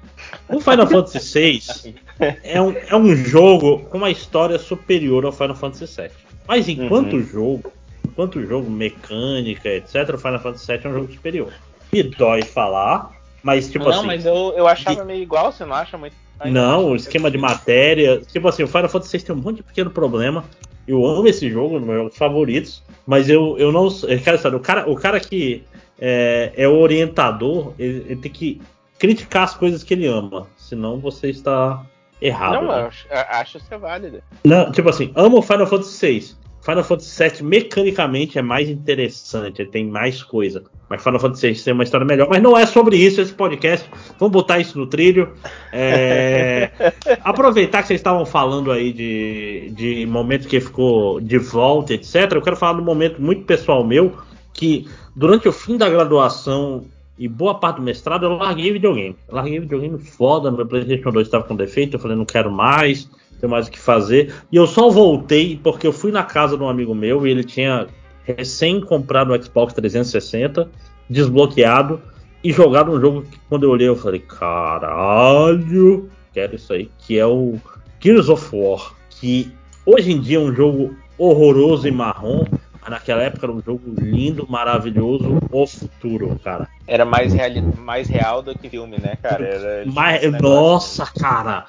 [0.49, 1.19] O Final Fantasy
[1.81, 1.95] VI
[2.43, 6.11] é um, é um jogo com uma história superior ao Final Fantasy VII.
[6.47, 7.73] Mas enquanto jogo,
[8.05, 11.53] enquanto jogo, mecânica, etc., o Final Fantasy VII é um jogo superior.
[11.93, 13.13] Me dói falar,
[13.43, 14.07] mas tipo não, assim.
[14.07, 16.17] mas eu, eu achava meio igual, você não acha muito?
[16.45, 18.21] Não, o esquema de matéria.
[18.21, 20.45] Tipo assim, o Final Fantasy VI tem um monte de pequeno problema.
[20.87, 22.83] Eu amo esse jogo, um dos meus jogos favoritos.
[23.07, 23.89] Mas eu, eu não.
[24.07, 25.65] Eu quero saber, o cara, o cara que
[25.99, 28.61] é, é o orientador, ele, ele tem que
[28.99, 30.47] criticar as coisas que ele ama.
[30.57, 31.85] Senão você está
[32.21, 32.55] errado.
[32.55, 32.81] Não, né?
[32.81, 34.23] eu acho, eu acho isso é válido.
[34.45, 36.44] Não, tipo assim, amo o Final Fantasy VI.
[36.65, 40.65] Final Fantasy VII mecanicamente é mais interessante, tem mais coisa.
[40.89, 42.27] Mas Final Fantasy VI tem uma história melhor.
[42.31, 43.87] Mas não é sobre isso esse podcast.
[44.19, 45.31] Vamos botar isso no trilho.
[45.71, 46.71] É,
[47.23, 52.33] Aproveitar que vocês estavam falando aí de, de momento que ficou de volta, etc.
[52.33, 54.17] Eu quero falar de um momento muito pessoal meu
[54.55, 56.87] que durante o fim da graduação
[57.19, 59.17] e boa parte do mestrado eu larguei videogame.
[59.29, 63.09] Eu larguei videogame foda, meu PlayStation 2 estava com defeito, eu falei não quero mais,
[63.45, 64.35] tenho mais o que fazer.
[64.51, 67.45] E eu só voltei porque eu fui na casa de um amigo meu e ele
[67.45, 67.87] tinha
[68.25, 70.69] recém comprado o Xbox 360,
[71.09, 72.01] desbloqueado
[72.43, 77.19] e jogado um jogo que quando eu olhei eu falei, caralho, quero isso aí, que
[77.19, 77.57] é o
[78.01, 79.53] Gears of War, que
[79.85, 82.45] hoje em dia é um jogo horroroso e marrom,
[82.81, 86.67] mas naquela época era um jogo lindo, maravilhoso, o futuro, cara.
[86.87, 89.45] Era mais, reali mais real do que filme, né, cara?
[89.45, 90.41] Era, negócio.
[90.41, 91.67] nossa, cara,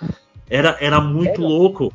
[0.49, 1.93] era, era muito louco.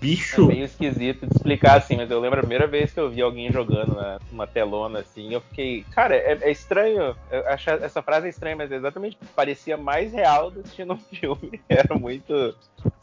[0.00, 3.08] É Bicho, meio esquisito de explicar assim, mas eu lembro a primeira vez que eu
[3.08, 5.82] vi alguém jogando na- numa telona assim, eu fiquei.
[5.94, 7.16] Cara, é, é estranho.
[7.30, 10.92] Eu acho essa frase é estranha, mas é exatamente parecia mais real do que assistindo
[10.92, 11.58] um filme.
[11.66, 12.54] Era muito,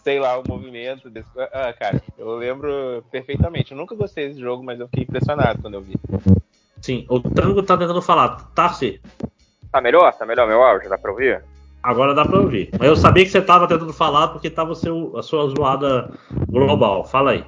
[0.03, 1.10] sei lá, o movimento.
[1.10, 1.28] Desse...
[1.52, 3.72] Ah, cara, eu lembro perfeitamente.
[3.72, 5.95] Eu nunca gostei desse jogo, mas eu fiquei impressionado quando eu vi.
[6.82, 9.02] sim, o Tango tá tentando falar, Tarsi,
[9.72, 10.14] Tá melhor?
[10.14, 10.88] Tá melhor meu áudio?
[10.88, 11.44] Dá pra ouvir?
[11.81, 12.69] Agora dá pra ouvir.
[12.77, 16.11] Mas eu sabia que você tava tentando falar porque tava o seu, a sua zoada
[16.47, 17.05] global.
[17.05, 17.43] Fala aí.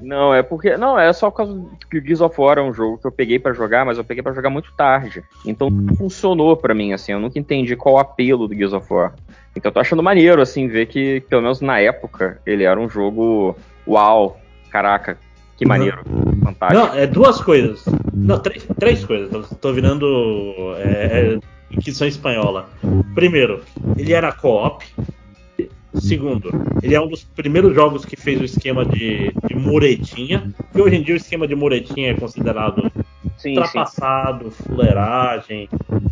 [0.00, 0.76] Não, é porque.
[0.76, 3.12] Não, é só por causa que o Gears of War é um jogo que eu
[3.12, 5.22] peguei pra jogar, mas eu peguei pra jogar muito tarde.
[5.44, 7.12] Então não funcionou pra mim, assim.
[7.12, 9.14] Eu nunca entendi qual o apelo do Gears of War.
[9.56, 12.88] Então eu tô achando maneiro, assim, ver que, pelo menos na época, ele era um
[12.88, 13.56] jogo.
[13.86, 14.38] Uau!
[14.70, 15.18] Caraca,
[15.56, 16.02] que maneiro.
[16.44, 16.86] Fantástico.
[16.86, 17.84] Não, é duas coisas.
[18.14, 19.30] Não, três, três coisas.
[19.30, 20.06] Tô, tô virando
[20.76, 21.38] é, é,
[21.70, 22.68] Inquisição espanhola.
[23.14, 23.62] Primeiro,
[23.96, 24.84] ele era co-op.
[25.94, 26.50] Segundo,
[26.82, 30.52] ele é um dos primeiros jogos que fez o esquema de, de muretinha.
[30.72, 32.90] Que hoje em dia o esquema de muretinha é considerado
[33.36, 33.58] sim, sim.
[33.58, 35.68] ultrapassado, fuleiragem.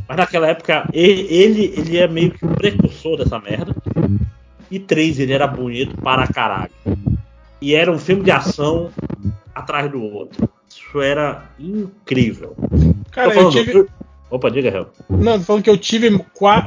[0.08, 3.74] Mas naquela época ele, ele é meio que o precursor dessa merda.
[4.70, 6.72] E três, ele era bonito para caralho.
[7.60, 8.90] E era um filme de ação
[9.54, 10.48] atrás do outro.
[10.68, 12.56] Isso era incrível.
[13.10, 13.86] Cara, eu falando- tive.
[14.30, 14.88] Opa, diga, Hel.
[15.08, 16.10] Não, tô falando que eu tive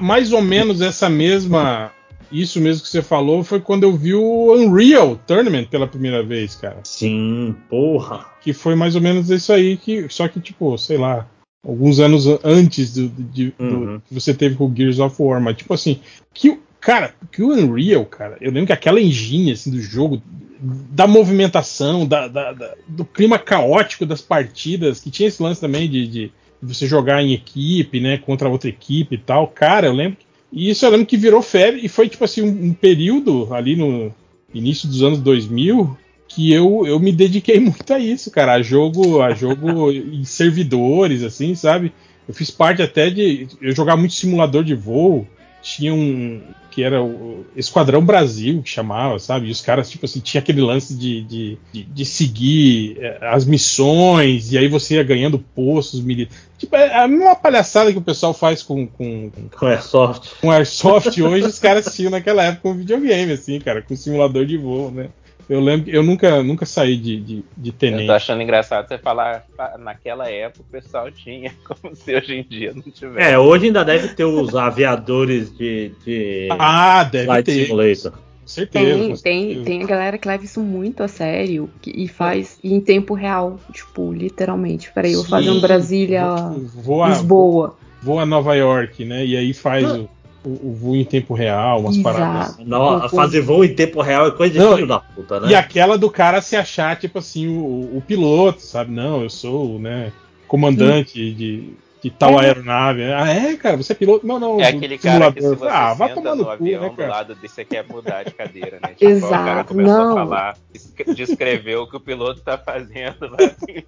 [0.02, 1.91] mais ou menos essa mesma.
[2.31, 6.56] Isso mesmo que você falou foi quando eu vi o Unreal Tournament pela primeira vez,
[6.56, 6.77] cara.
[6.84, 8.26] Sim, porra.
[8.41, 11.27] Que foi mais ou menos isso aí, que, só que, tipo, sei lá,
[11.65, 14.02] alguns anos antes do, de- do- Uhum.
[14.07, 15.41] que você teve com o Gears of War.
[15.41, 15.99] Mas, tipo assim,
[16.34, 20.22] que, o- cara, que o Unreal, cara, eu lembro que aquela engine assim, do jogo,
[20.61, 25.90] da movimentação, da, da- da- do clima caótico das partidas, que tinha esse lance também
[25.90, 26.31] de, de
[26.61, 29.48] você jogar em equipe, né, contra outra equipe e tal.
[29.48, 30.18] Cara, eu lembro.
[30.52, 33.76] E isso eu lembro que virou febre e foi, tipo assim, um, um período ali
[33.76, 34.14] no
[34.53, 39.22] início dos anos 2000 que eu, eu me dediquei muito a isso, cara, a jogo,
[39.22, 41.91] a jogo em servidores, assim, sabe?
[42.27, 45.27] Eu fiz parte até de eu jogar muito simulador de voo.
[45.64, 46.41] tinha um
[46.80, 49.47] que era o Esquadrão Brasil que chamava, sabe?
[49.47, 53.43] E os caras tipo assim tinha aquele lance de, de, de, de seguir eh, as
[53.43, 56.41] missões e aí você ia ganhando postos militares.
[56.57, 60.31] Tipo, é a mesma palhaçada que o pessoal faz com, com, Com Airsoft.
[60.41, 64.57] com Airsoft hoje, os caras tinham naquela época com videogame, assim, cara, com simulador de
[64.57, 65.07] voo, né?
[65.49, 68.11] Eu lembro que eu nunca, nunca saí de, de, de Eu tô tenente.
[68.11, 72.71] achando engraçado você falar "Ah, naquela época o pessoal tinha, como se hoje em dia
[72.73, 73.31] não tivesse.
[73.31, 77.65] É, hoje ainda deve ter os aviadores de, de Ah, deve Flight ter.
[77.65, 78.13] Simulator.
[78.45, 79.21] Certeza.
[79.23, 82.80] Tem, tem, tem a galera que leva isso muito a sério que- e faz em
[82.81, 84.91] tempo real, tipo, literalmente.
[84.91, 87.77] Peraí, eu vou fazer um Brasília, vo- voa, Lisboa.
[88.01, 89.23] voa a Nova York, né?
[89.23, 90.09] E aí faz o,
[90.44, 92.03] o, o voo em tempo real, umas Exato.
[92.03, 92.57] paradas.
[92.66, 95.49] Não, Com- fazer voo em tempo real é coisa de Não, filho da puta, né?
[95.49, 98.91] E aquela do cara se achar, tipo assim, o, o piloto, sabe?
[98.91, 100.11] Não, eu sou, né,
[100.48, 102.45] comandante de, de tal É.
[102.45, 103.03] aeronave.
[103.11, 104.26] Ah, é, cara, você é piloto?
[104.26, 104.59] Não, não.
[104.61, 106.95] É aquele cara que se você Ah, vai tomar no no cu, avião né, do
[106.95, 107.09] cara?
[107.09, 108.93] lado desse, você quer mudar de cadeira, né?
[108.97, 110.11] Tipo, o cara Exato, começou não.
[110.11, 113.15] a falar, es- descreveu o que o piloto tá fazendo.
[113.17, 113.30] pro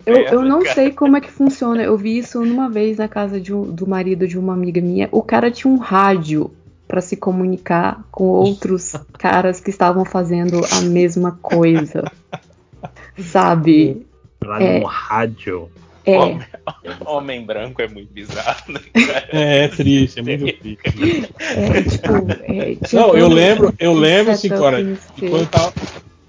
[0.05, 0.75] Eu, eu inferno, não cara.
[0.75, 1.81] sei como é que funciona.
[1.81, 5.07] Eu vi isso numa vez na casa de do marido de uma amiga minha.
[5.11, 6.51] O cara tinha um rádio
[6.87, 12.03] pra se comunicar com outros caras que estavam fazendo a mesma coisa.
[13.17, 14.05] Sabe?
[14.43, 14.79] Lá é.
[14.79, 15.69] no rádio.
[16.05, 16.17] É.
[16.17, 16.41] Homem,
[17.05, 19.29] homem branco é muito bizarro, né, cara?
[19.31, 20.79] É, é triste, é muito triste.
[21.39, 22.13] É, tipo,
[22.43, 25.73] é, tinha Não, eu lembro, eu lembro, nisso que quando eu tava,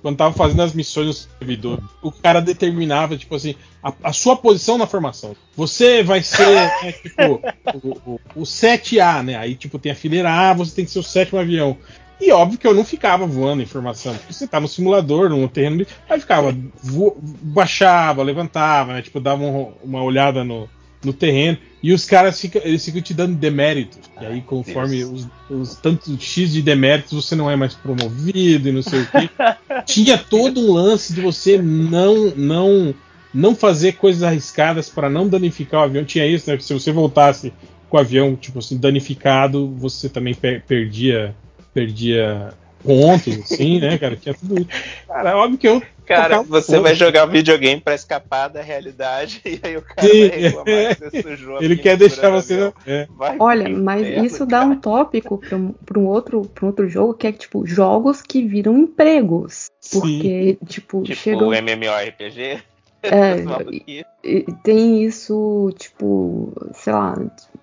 [0.02, 4.36] quando tava fazendo as missões no servidor, o cara determinava, tipo assim, a, a sua
[4.36, 5.36] posição na formação.
[5.56, 7.40] Você vai ser, né, tipo,
[7.82, 9.36] o, o, o 7A, né?
[9.36, 11.78] Aí, tipo, tem a fileira A, você tem que ser o sétimo avião.
[12.24, 15.78] E óbvio que eu não ficava voando informação, porque você tá no simulador, no terreno.
[15.78, 19.02] de- Aí ficava, vo- baixava, levantava, né?
[19.02, 20.68] Tipo, dava um- uma olhada no,
[21.04, 21.58] no terreno.
[21.82, 23.98] E os caras ficam, eles ficam te dando deméritos.
[24.20, 28.72] E aí, conforme os, os tantos X de deméritos, você não é mais promovido e
[28.72, 29.28] não sei o quê.
[29.84, 32.94] Tinha todo um lance de você não não
[33.34, 36.04] não fazer coisas arriscadas para não danificar o avião.
[36.04, 36.58] Tinha isso, né?
[36.60, 37.52] Se você voltasse
[37.88, 41.34] com o avião, tipo assim, danificado, você também per- perdia
[41.72, 44.16] perdia pontos, assim, né, cara?
[44.16, 44.68] Tinha tudo isso.
[45.06, 49.58] Cara, é óbvio que eu Cara, você vai jogar videogame pra escapar da realidade e
[49.62, 52.72] aí o cara Sim, vai reclamar que você sujou a Ele quer deixar você.
[52.86, 53.06] É.
[53.38, 57.14] Olha, mas isso dá um tópico para um, pra um outro, pra um outro jogo
[57.14, 59.70] que é tipo jogos que viram empregos.
[59.92, 61.48] Porque, tipo, Tipo chegam.
[61.48, 62.60] o MMORPG.
[63.04, 63.36] É,
[64.62, 67.16] tem isso, tipo, sei lá,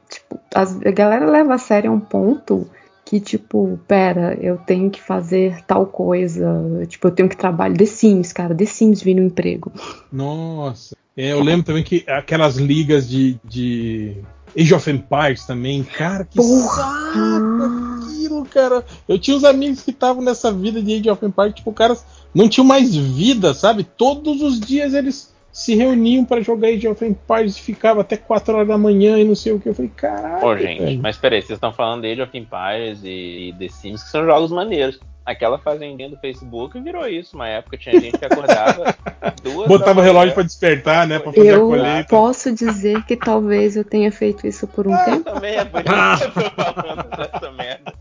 [0.10, 2.70] tipo, as- a galera leva a sério a um ponto
[3.10, 7.76] que, tipo, pera, eu tenho que fazer tal coisa, tipo, eu tenho que trabalhar.
[7.76, 9.72] The Sims, cara, The Sims vira um emprego.
[10.12, 10.96] Nossa.
[11.18, 14.18] É, eu lembro também que aquelas ligas de, de
[14.56, 18.86] Age of Empires também, cara, que saco aquilo, cara.
[19.08, 22.48] Eu tinha uns amigos que estavam nessa vida de Age of Empires, tipo, caras não
[22.48, 23.84] tinham mais vida, sabe?
[23.84, 28.56] Todos os dias eles se reuniam pra jogar Age of Empires e ficava até 4
[28.56, 29.68] horas da manhã e não sei o que.
[29.68, 30.40] Eu falei, caralho.
[30.40, 31.02] Pô, gente, velho.
[31.02, 34.52] mas peraí, vocês estão falando de Age of Empires e The Sims, que são jogos
[34.52, 34.98] maneiros.
[35.26, 37.36] Aquela fazendinha do Facebook virou isso.
[37.36, 38.96] Uma época tinha gente que acordava
[39.44, 41.20] duas Botava relógio pra despertar, né?
[41.20, 42.10] Pra fazer a Eu colheita.
[42.10, 45.24] posso dizer que talvez eu tenha feito isso por um tempo.
[45.26, 47.94] Também é por isso que eu tô falando dessa merda.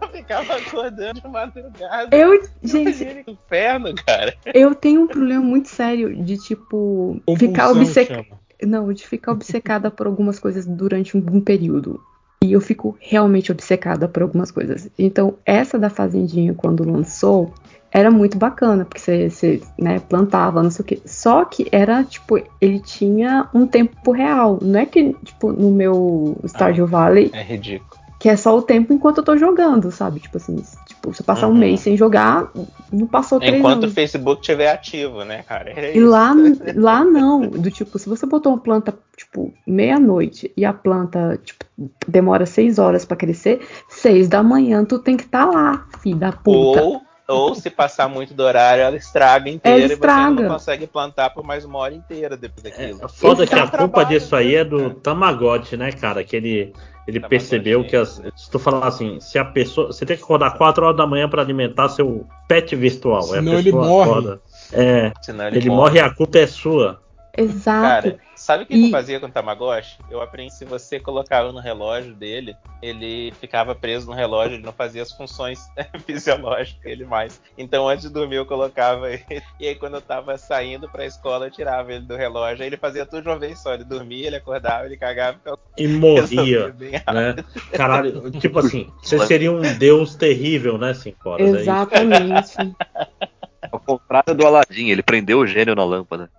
[0.00, 2.16] Eu ficava acordando de madrugada.
[2.16, 4.36] Eu, gente, Que inferno, cara.
[4.54, 8.22] eu tenho um problema muito sério de, tipo, ficar Compulsão obcecada.
[8.24, 8.38] chama.
[8.62, 12.00] Não, de ficar obcecada por algumas coisas durante um, um período.
[12.44, 14.88] E eu fico realmente obcecada por algumas coisas.
[14.98, 17.52] Então, essa da Fazendinha, quando lançou,
[17.90, 21.00] era muito bacana, porque você, você né, plantava, não sei o quê.
[21.04, 24.58] Só que era, tipo, ele tinha um tempo real.
[24.62, 27.98] Não é que, tipo, no meu Stardew Valley, É ridículo.
[28.20, 30.20] que é só o tempo enquanto eu tô jogando, sabe?
[30.20, 30.56] Tipo assim,
[30.86, 31.58] tipo, se eu passar um Uhum.
[31.58, 32.50] mês sem jogar,
[32.92, 33.94] não passou três Enquanto o anos.
[33.94, 35.70] Facebook estiver ativo, né, cara?
[35.70, 36.08] Era E isso.
[36.08, 36.32] lá,
[36.76, 38.94] lá não, do tipo, se você botou uma planta,
[39.30, 41.64] tipo, meia-noite e a planta, tipo,
[42.06, 46.32] demora seis horas pra crescer, seis da manhã tu tem que estar lá, filho da
[46.32, 46.82] puta.
[46.82, 50.42] Ou, ou se passar muito do horário, ela estraga inteira Ela e você estraga.
[50.42, 53.00] não consegue plantar por mais uma hora inteira depois daquilo.
[53.04, 56.24] É foda Esse que dá a culpa disso aí é do Tamagotchi, né, cara?
[56.24, 56.58] Que ele,
[57.06, 57.28] ele Tamagotchi.
[57.28, 59.88] percebeu que as, se tu falar assim, se a pessoa.
[59.92, 63.22] Você tem que acordar 4 horas da manhã pra alimentar seu pet virtual.
[63.24, 64.10] aí a Senão ele pessoa morre.
[64.10, 64.40] acorda.
[64.72, 66.98] É, Senão ele, ele morre e a culpa é sua.
[67.38, 68.10] Exato.
[68.10, 69.98] Cara, sabe o que E- eu fazia com o Tamagotchi?
[70.10, 74.72] Eu aprendi se você colocava no relógio dele, ele ficava preso no relógio, ele não
[74.72, 75.60] fazia as funções
[76.04, 77.40] fisiológicas dele mais.
[77.56, 79.24] Então antes de dormir eu colocava ele.
[79.60, 82.62] E aí quando eu tava saindo pra escola, eu tirava ele do relógio.
[82.62, 83.74] Aí ele fazia tudo de uma vez só.
[83.74, 86.74] Ele dormia, ele acordava, ele cagava e ficava E morria,
[87.12, 87.34] né?
[87.72, 91.46] Caralho, tipo assim, você seria um deus terrível, né, cinco horas?
[91.46, 91.62] é isso?
[91.62, 92.76] Exatamente.
[93.70, 96.30] Ao contrário do Aladim, ele prendeu o gênio na lâmpada.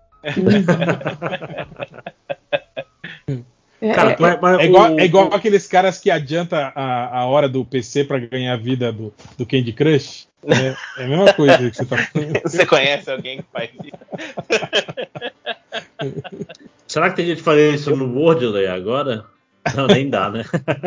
[3.81, 7.25] É, Cara, é- mas É igual, o- é igual aqueles caras que adianta a, a
[7.25, 10.27] hora do PC pra ganhar a vida do, do Candy Crush.
[10.45, 12.39] É, é a mesma coisa que você tá falando.
[12.43, 13.97] Você conhece alguém que faz isso?
[16.87, 19.25] Será que tem gente fazendo isso no Wordley agora?
[19.75, 20.45] Não, nem dá, né?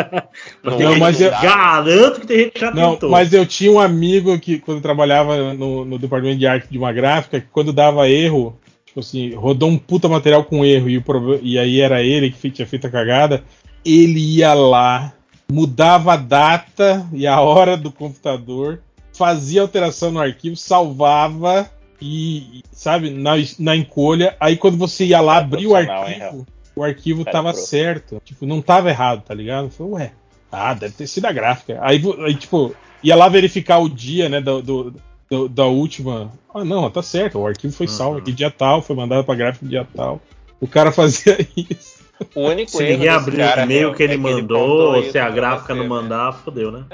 [0.65, 3.11] Mas Não, mas eu- garanto que tem gente que já Não, tentou.
[3.11, 6.91] mas eu tinha um amigo que, quando trabalhava no, no departamento de arte de uma
[6.93, 8.59] gráfica, que quando dava erro,
[8.93, 11.03] tipo assim, rodou um puta material com erro e,
[11.43, 13.43] e aí era ele que tinha feito a cagada,
[13.83, 15.15] ele ia lá,
[15.51, 18.83] mudava a data e a hora do computador,
[19.15, 21.71] fazia alteração no arquivo, salvava
[22.01, 26.47] e, sabe, na, na encolha, aí quando você ia lá abrir o hein, arquivo,
[26.77, 27.63] o arquivo tava pro.
[27.63, 29.67] certo, tipo, não tava errado, tá ligado?
[29.67, 30.13] Eu falei, ué,
[30.51, 31.79] ah, deve ter sido a gráfica.
[31.81, 34.95] Aí, aí, tipo, ia lá verificar o dia, né, do, do-
[35.33, 36.31] do- da última.
[36.55, 39.65] Ah, não, tá certo, o arquivo foi salvo aqui dia tal, foi mandado pra gráfica
[39.65, 40.21] dia tal.
[40.61, 42.03] O cara fazia isso.
[42.35, 44.95] O único Se erro ninguém desse abrir cara, o e-mail meu, que ele é mandou,
[44.95, 45.89] ou isso se a gráfica não né?
[45.89, 46.85] mandar, fodeu, né?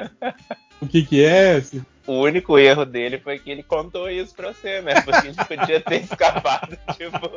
[0.80, 1.60] O que que é?
[2.06, 5.00] O único erro dele foi que ele contou isso pra você, né?
[5.02, 7.28] Porque ele podia ter escapado, tipo,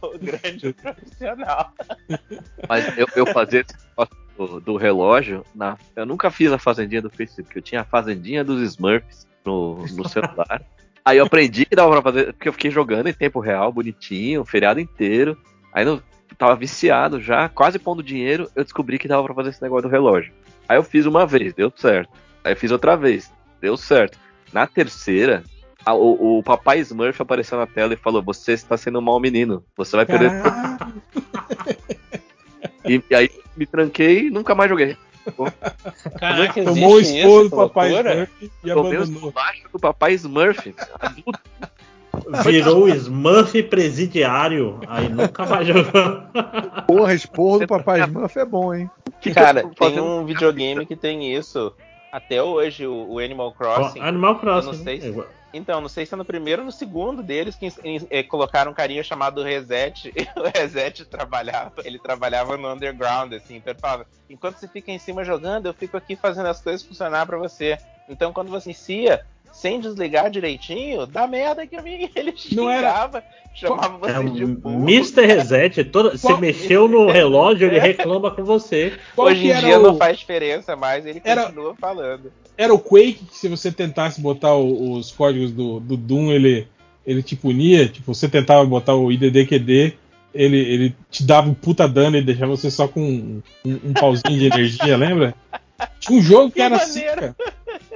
[0.00, 1.72] o grande profissional.
[2.68, 3.76] Mas eu, eu fazia esse
[4.38, 5.44] do, do relógio.
[5.54, 7.54] Na, eu nunca fiz a fazendinha do Facebook.
[7.54, 10.60] Eu tinha a fazendinha dos Smurfs no, no celular.
[11.04, 14.40] Aí eu aprendi que dava pra fazer, porque eu fiquei jogando em tempo real, bonitinho,
[14.42, 15.36] o feriado inteiro.
[15.72, 16.02] Aí eu
[16.36, 18.50] tava viciado já, quase pondo dinheiro.
[18.56, 20.32] Eu descobri que dava pra fazer esse negócio do relógio.
[20.68, 22.10] Aí eu fiz uma vez, deu certo.
[22.42, 24.18] Aí eu fiz outra vez, deu certo.
[24.52, 25.44] Na terceira,
[25.84, 29.20] a- o, o papai Smurf apareceu na tela e falou: Você está sendo um mau
[29.20, 29.64] menino.
[29.76, 30.32] Você vai perder
[32.84, 34.96] e, e aí me tranquei e nunca mais joguei.
[36.18, 37.90] Caraca, Tomou o isso, do papai?
[37.92, 39.20] Smurf e Tomei abandonou.
[39.32, 40.74] bolachos do papai Smurf.
[41.00, 41.40] adulto.
[42.44, 46.22] Virou o Smurf presidiário, aí nunca mais jogou.
[46.86, 48.90] Porra, esporro do Papai Smurf é bom, hein?
[49.34, 51.72] Cara, tô tem um videogame que tem isso.
[52.10, 54.00] Até hoje, o, o Animal Crossing.
[54.00, 54.68] Animal Crossing.
[54.70, 55.24] Eu não sei se- né?
[55.54, 57.68] Então, não sei se é no primeiro ou no segundo deles que
[58.10, 60.12] eh, colocaram um carinha chamado Reset.
[60.16, 63.56] E o Reset trabalhava, ele trabalhava no underground, assim.
[63.56, 66.82] Então ele falava: enquanto você fica em cima jogando, eu fico aqui fazendo as coisas
[66.82, 67.78] funcionar pra você.
[68.08, 72.10] Então quando você inicia, sem desligar direitinho, dá merda que vi.
[72.14, 73.24] Ele Não era- xingava,
[73.54, 74.82] chamava você É de burro.
[74.82, 75.24] Mr.
[75.26, 78.98] Reset, você Qual- mexeu no relógio, ele reclama com você.
[79.14, 82.30] Qual Hoje em dia o- não faz diferença mais, ele Era- continua falando.
[82.58, 86.66] Era o Quake que se você tentasse botar o- os códigos do, do Doom, ele,
[87.06, 87.86] ele te punia.
[87.88, 89.92] Tipo, você tentava botar o IDDQD,
[90.34, 93.92] ele, ele te dava um puta dano e deixava você só com um, um- um
[93.92, 95.34] pauzinho de energia, lembra?
[96.00, 97.20] Tinha um jogo que, Que era assim, maneiro.
[97.20, 97.36] cara.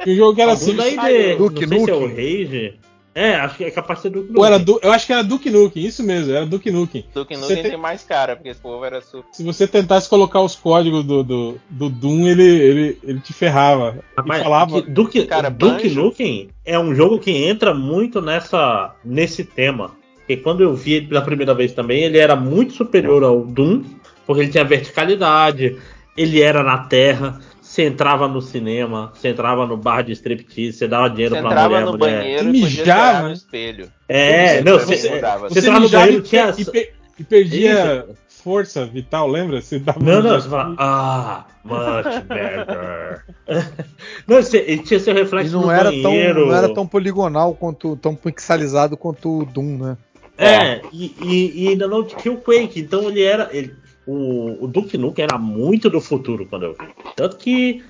[0.05, 0.77] Tinha um jogo que era Algum assim.
[0.77, 2.07] daí de, Duke não sei se é o.
[2.09, 2.74] Rage.
[3.15, 4.74] É, acho que é capaz de ser Duke Ou era Nukem.
[4.74, 7.05] Du- eu acho que era Duke Nukem, isso mesmo, era Duke Nukem.
[7.12, 9.24] Duke Nukem tem- tem mais cara, porque esse povo era super.
[9.32, 13.99] Se você tentasse colocar os códigos do, do, do Doom, ele, ele, ele te ferrava.
[14.16, 14.81] E falava.
[14.82, 16.03] que Duke, Cara, Duke Banjo.
[16.03, 19.91] Nukem é um jogo que entra muito nessa nesse tema.
[20.19, 23.82] Porque quando eu vi ele pela primeira vez também, ele era muito superior ao Doom,
[24.24, 25.77] porque ele tinha verticalidade,
[26.16, 27.41] ele era na terra,
[27.71, 31.51] você entrava no cinema, você entrava no bar de striptease, você dava dinheiro Você pra
[31.51, 32.19] entrava mulher, no mulher.
[32.19, 33.33] banheiro Você e mijava, no né?
[33.35, 33.93] espelho.
[34.09, 35.49] É, Você não, você, mudava.
[35.49, 36.55] você entrava no banheiro, e, tinha...
[36.59, 38.43] e, pe- e perdia Isso.
[38.43, 39.61] força vital, lembra?
[39.61, 43.25] Você dava Não, não, você fala, de- ah, much better.
[44.27, 46.47] não, você, ele tinha seu E reflexo não no era, tão, banheiro.
[46.49, 49.97] não era tão poligonal quanto, tão pixelizado quanto o Doom, né?
[50.37, 53.49] É, e, e- e ainda não tinha o Quake, então ele era.
[53.53, 53.75] ele-
[54.11, 56.89] o, o Duke Nukem era muito do futuro quando eu vi.
[57.15, 57.85] Tanto que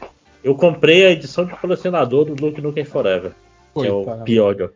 [0.45, 3.33] eu comprei a edição de colecionador do Duke Nukem Forever.
[3.75, 4.25] Que é o Coitado.
[4.25, 4.75] pior jogo.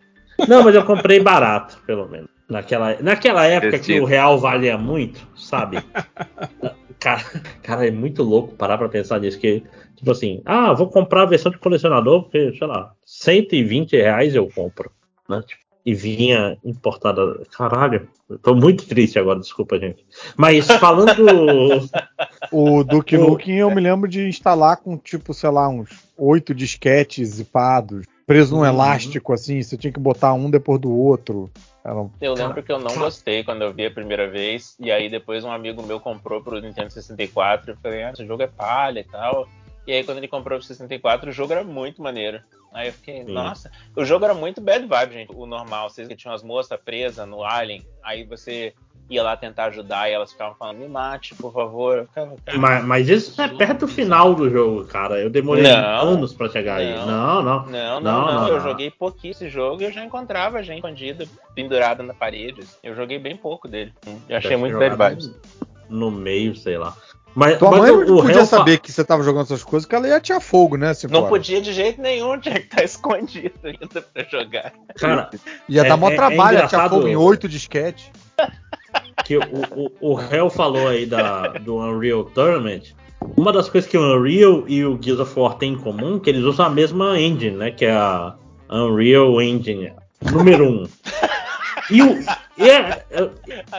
[0.49, 2.29] Não, mas eu comprei barato, pelo menos.
[2.49, 5.79] Naquela, naquela época que o real valia muito, sabe?
[7.01, 7.23] Cara,
[7.63, 9.39] cara, é muito louco parar pra pensar nisso.
[9.39, 9.63] Que,
[9.95, 14.49] tipo assim, ah, vou comprar a versão de colecionador, porque, sei lá, 120 reais eu
[14.49, 14.91] compro.
[15.29, 15.43] Né?
[15.47, 17.43] Tipo, e vinha importada.
[17.57, 20.05] Caralho, eu tô muito triste agora, desculpa, gente.
[20.37, 21.89] Mas falando.
[22.53, 27.29] O Duke Nukem eu me lembro de instalar com, tipo, sei lá, uns oito disquetes
[27.31, 28.67] zipados, preso num Uhum.
[28.69, 31.51] elástico, assim, você tinha que botar um depois do outro.
[31.85, 35.09] Era- Eu lembro que eu não gostei quando eu vi a primeira vez, e aí
[35.09, 39.01] depois um amigo meu comprou pro Nintendo 64, eu falei, ah, esse jogo é palha
[39.01, 39.49] e tal.
[39.87, 42.41] E aí quando ele comprou pro 64, o jogo era muito maneiro.
[42.75, 43.33] Aí eu fiquei, Sim.
[43.33, 45.33] nossa, o jogo era muito bad vibe, gente.
[45.33, 48.75] O normal, vocês que tinham as moças presas no Alien, aí você
[49.09, 52.09] ia lá tentar ajudar e elas ficavam falando, me mate, por favor.
[52.09, 55.21] Ficava, Mas, mas isso é perto do final do jogo, cara.
[55.21, 56.09] Eu demorei Não.
[56.09, 56.95] anos pra chegar aí.
[56.97, 57.07] Não.
[57.07, 57.67] Não, não.
[57.67, 60.79] Não, não, Não, não, não, Eu joguei pouquinho esse jogo e eu já encontrava gente
[60.79, 62.63] escondida, pendurada na parede.
[62.83, 63.93] Eu joguei bem pouco dele.
[64.29, 65.31] Eu achei Deve muito bad vibes.
[65.89, 66.97] No meio, sei lá.
[67.35, 69.43] Mas, Tua mas mãe o, não o podia réu fa- saber que você tava jogando
[69.45, 70.95] essas coisas, que ela ia tirar fogo, né?
[70.95, 71.31] Se Não for.
[71.31, 74.73] podia de jeito nenhum, tinha que estar escondido ainda pra jogar.
[74.97, 75.31] Cara,
[75.69, 78.13] Ia É- dar mó é- é trabalho, ia tirar engraçado- fogo em oito disquete.
[79.25, 79.43] que o,
[80.01, 82.83] o, o réu falou aí da, do Unreal Tournament.
[83.37, 86.21] Uma das coisas que o Unreal e o Gears of War têm em comum é
[86.21, 87.71] que eles usam a mesma engine, né?
[87.71, 88.35] Que é a
[88.71, 89.93] Unreal Engine
[90.31, 90.69] número 1.
[90.69, 90.89] Um.
[91.91, 92.19] E, o,
[92.59, 93.31] e, é, é-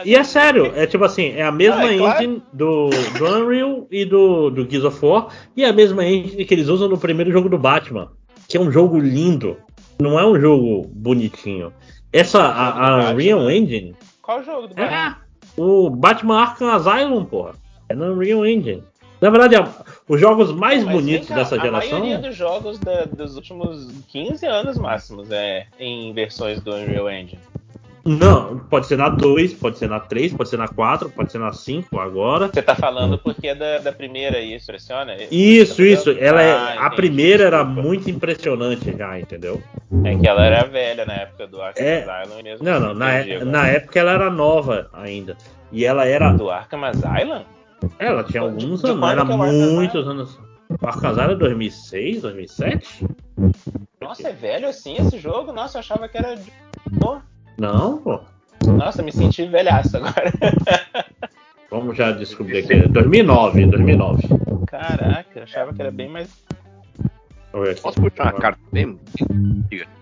[0.04, 2.22] e é sério, é tipo assim, é a mesma Ah, é claro.
[2.22, 6.44] engine do, do Unreal e do, do Gears of War, e é a mesma engine
[6.44, 8.10] que eles usam no primeiro jogo do Batman,
[8.48, 9.56] que é um jogo lindo,
[10.00, 11.72] não é um jogo bonitinho.
[12.12, 13.50] Essa, a, a Unreal?
[13.50, 15.16] Engine, Qual jogo do Batman?
[15.56, 17.52] é o Batman Arkham Asylum, porra,
[17.88, 18.82] é na Unreal Engine.
[19.20, 19.68] Na verdade, a-
[20.08, 21.90] os jogos mais Mas bonitos vem cá, dessa A geração...
[22.00, 27.40] maioria dos jogos da- dos últimos 15 anos máximos é em versões do Unreal Engine.
[28.06, 31.38] Não, pode ser na 2, pode ser na 3, pode ser na 4, pode ser
[31.38, 32.48] na 5 agora.
[32.48, 35.16] Você tá falando porque é da, da primeira isso, impressiona?
[35.30, 36.10] Isso, isso.
[36.18, 39.62] Ela é, Ah, a entendi, primeira era muito impressionante já, entendeu?
[40.04, 42.02] É que ela era velha na época do Arkham É.
[42.04, 42.64] Asylum mesmo.
[42.64, 43.44] Não, não, na, agora.
[43.44, 45.36] na época ela era nova ainda.
[45.72, 46.32] E ela era.
[46.32, 47.42] Do Arkham Asylum?
[47.98, 49.24] Ela tinha De- alguns de anos, quando era é
[49.72, 50.38] muitos anos.
[50.80, 53.06] O Arkham Asylum é 2006, 2007?
[54.00, 55.52] Nossa, é velho assim esse jogo?
[55.52, 56.36] Nossa, eu achava que era.
[56.36, 56.52] de-
[57.58, 58.20] Não, pô.
[58.66, 60.32] Nossa, me senti velhaço agora.
[61.70, 62.88] Vamos já descobrir aqui.
[62.88, 64.28] 2009, 2009.
[64.66, 66.28] Caraca, eu achava que era bem mais.
[67.52, 67.74] Eu.
[67.76, 68.98] Posso puxar uma carta bem?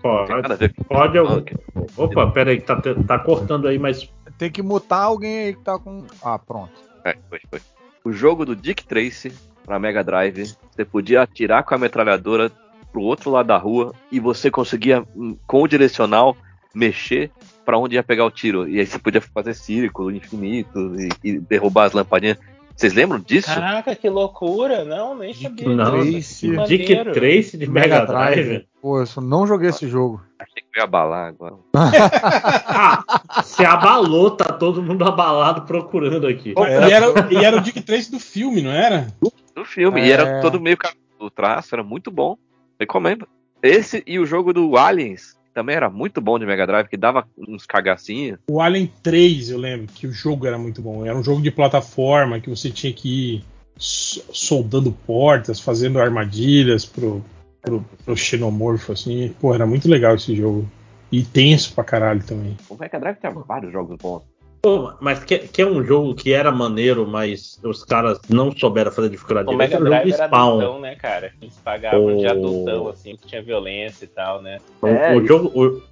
[0.01, 1.37] Pode, pode algum.
[1.37, 1.57] Ok.
[1.97, 4.09] Opa, pera aí, que tá, tá cortando aí, mas.
[4.37, 6.05] Tem que mutar alguém aí que tá com.
[6.21, 6.73] Ah, pronto.
[7.03, 7.61] É, foi, foi.
[8.03, 9.33] O jogo do Dick Tracy
[9.65, 12.51] pra Mega Drive, você podia atirar com a metralhadora
[12.91, 16.37] pro outro lado da rua e você conseguia, hum, com o direcional,
[16.73, 17.31] mexer
[17.65, 18.69] pra onde ia pegar o tiro.
[18.69, 22.37] E aí você podia fazer círculo infinito e, e derrubar as lampadinhas.
[22.75, 23.47] Vocês lembram disso?
[23.47, 24.83] Caraca, que loucura!
[24.83, 25.69] Não, nem sabia.
[25.69, 26.51] Não, Tracy.
[26.51, 27.13] Que Dick.
[27.13, 28.67] Trace de Mega Drive.
[28.81, 30.21] Pô, eu só não joguei esse jogo.
[30.37, 31.55] Achei que eu ia abalar agora.
[31.73, 36.53] Ah, se abalou, tá todo mundo abalado procurando aqui.
[36.57, 39.07] E, era, e era o Dick Trace do filme, não era?
[39.55, 40.01] No filme.
[40.01, 40.07] É.
[40.07, 40.77] E era todo meio
[41.17, 42.37] o traço, era muito bom.
[42.77, 43.25] Recomendo.
[43.63, 47.25] Esse e o jogo do Aliens também era muito bom de Mega Drive, que dava
[47.47, 48.39] uns cagacinhos.
[48.51, 51.05] O Alien 3, eu lembro que o jogo era muito bom.
[51.05, 53.43] Era um jogo de plataforma que você tinha que ir
[53.77, 57.23] so- soldando portas, fazendo armadilhas pro,
[57.61, 59.33] pro, pro xenomorfo, assim.
[59.39, 60.69] Pô, era muito legal esse jogo.
[61.09, 62.57] E tenso pra caralho também.
[62.69, 64.23] O Mega Drive tinha vários jogos bons.
[64.65, 68.91] Pô, mas que, que é um jogo que era maneiro, mas os caras não souberam
[68.91, 69.47] fazer dificuldade.
[69.47, 70.47] O Mega é o jogo Drive de era Spawn.
[70.59, 71.31] adultão, né, cara?
[71.39, 74.57] Eles pagavam de O- adultão, assim, que tinha violência e tal, né?
[74.81, 75.51] O, É, o jogo.
[75.53, 75.83] o-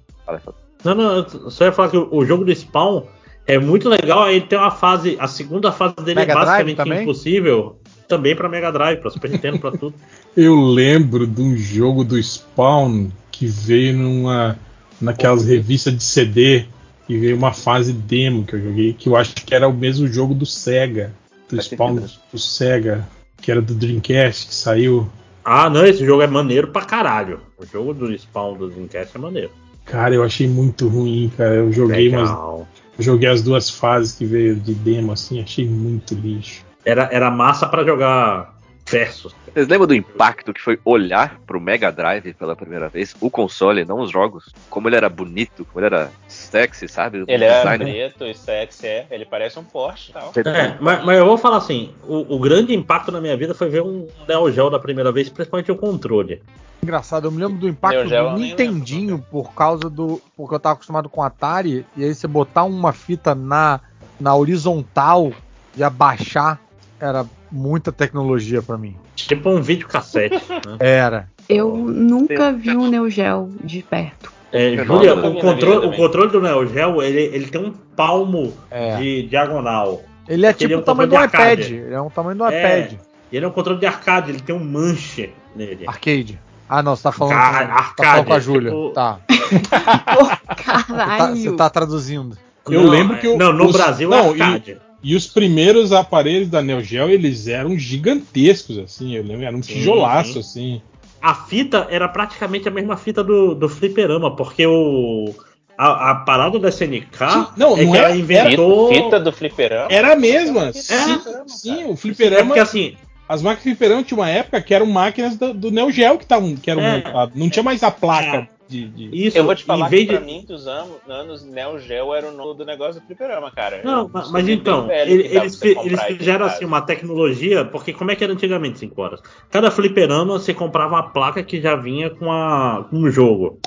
[0.84, 3.04] não, não, só ia falar que o, jogo do Spawn
[3.46, 4.24] é muito legal.
[4.24, 5.16] Aí ele tem uma fase.
[5.20, 7.02] A segunda fase dele Mega é Drive basicamente também?
[7.02, 7.78] impossível.
[8.08, 9.94] Também pra Mega Drive, pra Super Nintendo, pra tudo.
[10.36, 14.58] Eu lembro de um jogo do Spawn que veio numa
[15.00, 16.66] naquelas revistas de CD
[17.08, 20.06] e veio uma fase demo que eu joguei, que eu acho que era o mesmo
[20.06, 21.12] jogo do Sega,
[21.48, 23.08] do Faz Spawn sentido, do Sega,
[23.40, 25.08] que era do Dreamcast, que saiu.
[25.44, 27.40] Ah, não, esse jogo é maneiro pra caralho.
[27.58, 29.50] O jogo do Spawn do Dreamcast é maneiro.
[29.84, 31.56] Cara, eu achei muito ruim, cara.
[31.56, 32.66] Eu joguei, mas Legal.
[32.98, 36.64] joguei as duas fases que veio de demo assim, achei muito lixo.
[36.84, 38.53] Era, era massa pra jogar
[38.86, 39.34] versus.
[39.52, 43.14] Vocês lembram do impacto que foi olhar pro Mega Drive pela primeira vez?
[43.20, 44.52] O console, não os jogos.
[44.68, 47.22] Como ele era bonito, como ele era sexy, sabe?
[47.22, 49.06] O Ele é design- preto e sexy, é.
[49.10, 50.32] Ele parece um Porsche e tal.
[50.36, 53.68] É, mas, mas eu vou falar assim: o, o grande impacto na minha vida foi
[53.68, 56.42] ver um Neo Geo da primeira vez, principalmente o controle.
[56.82, 60.20] Engraçado, eu me lembro do impacto Geo do Nintendinho por causa do.
[60.36, 63.80] Porque eu tava acostumado com Atari, e aí você botar uma fita na,
[64.20, 65.32] na horizontal
[65.76, 66.60] e abaixar
[67.00, 67.24] era
[67.54, 68.96] muita tecnologia pra mim.
[69.14, 70.34] Tipo um videocassete.
[70.66, 70.76] né?
[70.80, 71.28] Era.
[71.48, 74.32] Eu nunca vi um Neo Geo de perto.
[74.52, 78.96] É, Júlia, o controle, o controle do Neo Geo ele, ele tem um palmo É.
[78.96, 80.02] de diagonal.
[80.28, 81.24] Ele é Porque ele tipo é um o tamanho do iPad.
[81.34, 81.74] arcade.
[81.74, 82.58] Ele é um tamanho do É.
[82.80, 82.98] iPad.
[83.32, 85.84] E ele é um controle de arcade, ele tem um manche nele.
[85.86, 86.38] Arcade.
[86.68, 88.70] Ah, não, você tá falando, Arcade, com, tá falando com a arcade, Júlia.
[88.70, 89.18] tipo- Tá.
[89.68, 91.36] Tá- Caralho.
[91.36, 92.36] Você tá traduzindo.
[92.68, 94.78] Eu Não, lembro que é- o- Não, no os- Brasil não, é arcade.
[95.04, 99.14] E os primeiros aparelhos da Neo Geo, eles eram gigantescos, assim.
[99.14, 100.38] Eu lembro, era um Sim, tijolaço, sim.
[100.40, 100.82] assim.
[101.20, 105.34] A fita era praticamente a mesma fita do, do fliperama, porque o.
[105.76, 107.18] A, a parada da SNK
[107.56, 108.94] Não, é não que era- ela inventou.
[108.94, 109.88] Fita do fliperama?
[109.90, 110.72] Era a mesma.
[110.72, 111.88] Sim, fliperama, sim, cara.
[111.88, 112.44] o É fliperama.
[112.46, 112.96] porque assim,
[113.28, 116.26] As máquinas de fliperama tinha uma época que eram máquinas do, do Neo Geo que,
[116.26, 116.96] tavam, que eram É.
[116.98, 117.34] montadas.
[117.34, 118.48] Não tinha mais a placa É.
[118.68, 118.88] de.
[118.88, 120.24] de- isso Eu vou te falar que pra de.
[120.24, 123.82] mim, dos anos, anos Neo Geo era o nome do negócio do fliperama, cara.
[123.84, 128.24] Não, mas, mas então, ele- eles, eles fizeram assim uma tecnologia, porque como é que
[128.24, 129.20] era antigamente 5 horas?
[129.50, 133.58] Cada fliperama você comprava uma placa que já vinha com, a, com um jogo.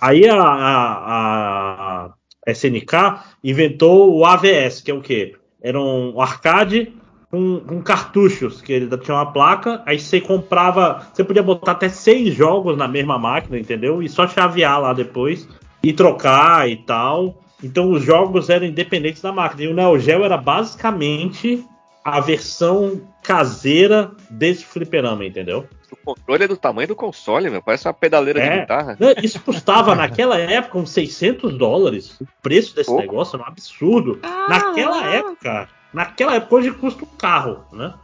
[0.00, 2.10] Aí a, a-
[2.46, 5.34] a SNK inventou o AVS, que é o quê?
[5.62, 6.92] Era um arcade
[7.30, 11.88] com, com cartuchos, que ele tinha uma placa, aí você comprava, você podia botar até
[11.88, 14.02] seis jogos na mesma máquina, entendeu?
[14.02, 15.48] E só chavear lá depois
[15.82, 17.42] e trocar e tal.
[17.62, 19.62] Então os jogos eram independentes da máquina.
[19.62, 21.64] E o Neo Geo era basicamente
[22.04, 25.66] a versão caseira desse fliperama, entendeu?
[25.90, 27.60] O controle é do tamanho do console, meu.
[27.62, 28.60] Parece uma pedaleira de É.
[28.60, 28.96] guitarra.
[29.00, 32.20] Né, Isso custava naquela época uns 600 dólares.
[32.20, 33.02] O preço desse Pouco.
[33.02, 34.20] negócio era um absurdo.
[34.48, 35.16] Naquela Caraca.
[35.16, 35.68] época.
[35.92, 37.94] Naquela época hoje custa um carro, né?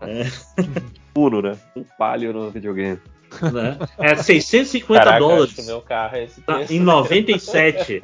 [1.16, 1.56] Uno, né?
[1.74, 3.00] Um palio no videogame.
[3.52, 3.78] né?
[3.98, 5.66] É 650 Caraca, dólares.
[5.66, 6.72] meu carro é esse Tá, preço.
[6.72, 8.02] em 97.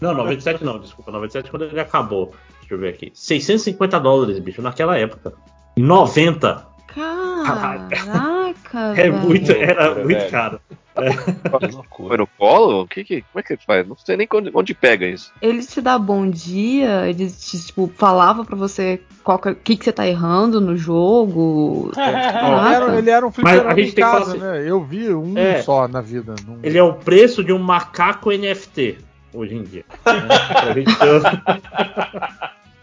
[0.00, 1.10] Não, 97 não, desculpa.
[1.10, 2.34] 97 quando ele acabou.
[2.60, 3.10] Deixa eu ver aqui.
[3.14, 5.32] 650 dólares, bicho, naquela época.
[5.76, 6.66] Em 90.
[6.98, 9.14] Caraca, É velho.
[9.18, 10.30] muito, era Loucura, muito velho.
[10.30, 10.60] caro.
[10.68, 12.16] Que Foi loucura.
[12.16, 12.82] no colo?
[12.82, 13.86] O que que, como é que faz?
[13.86, 15.32] Não sei nem onde, onde pega isso.
[15.40, 19.84] Eles te dão bom dia, eles te, tipo, falavam pra você o que, que, que
[19.84, 21.92] você tá errando no jogo.
[21.96, 22.74] Ele Caraca.
[22.74, 24.64] era, ele era um fliperama em falar casa, assim- né?
[24.68, 25.62] Eu vi um É.
[25.62, 26.34] só na vida.
[26.46, 28.98] não- Ele é o preço de um macaco NFT
[29.32, 29.84] hoje em dia.
[30.02, 31.22] Pra gente ter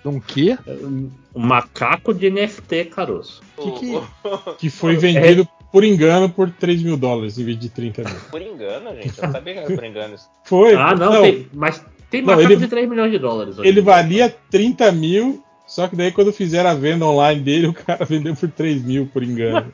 [0.10, 0.58] Um quê?
[0.68, 1.10] um
[1.40, 3.42] macaco de NFT, caroço.
[3.62, 4.02] Que, que,
[4.60, 8.16] que foi vendido por engano por 3 mil dólares em vez de 30 mil.
[8.32, 9.08] Por engano, gente.
[9.22, 10.16] Eu sabia que era por engano.
[10.16, 10.30] isso.
[10.46, 10.76] Foi.
[10.76, 13.58] Ah, não, tem, mas tem Não, macaco ele- de 3 milhões de dólares.
[13.60, 17.74] hoje Ele valia 30 mil, só que daí quando fizeram a venda online dele, o
[17.74, 19.66] cara vendeu por 3 mil por engano.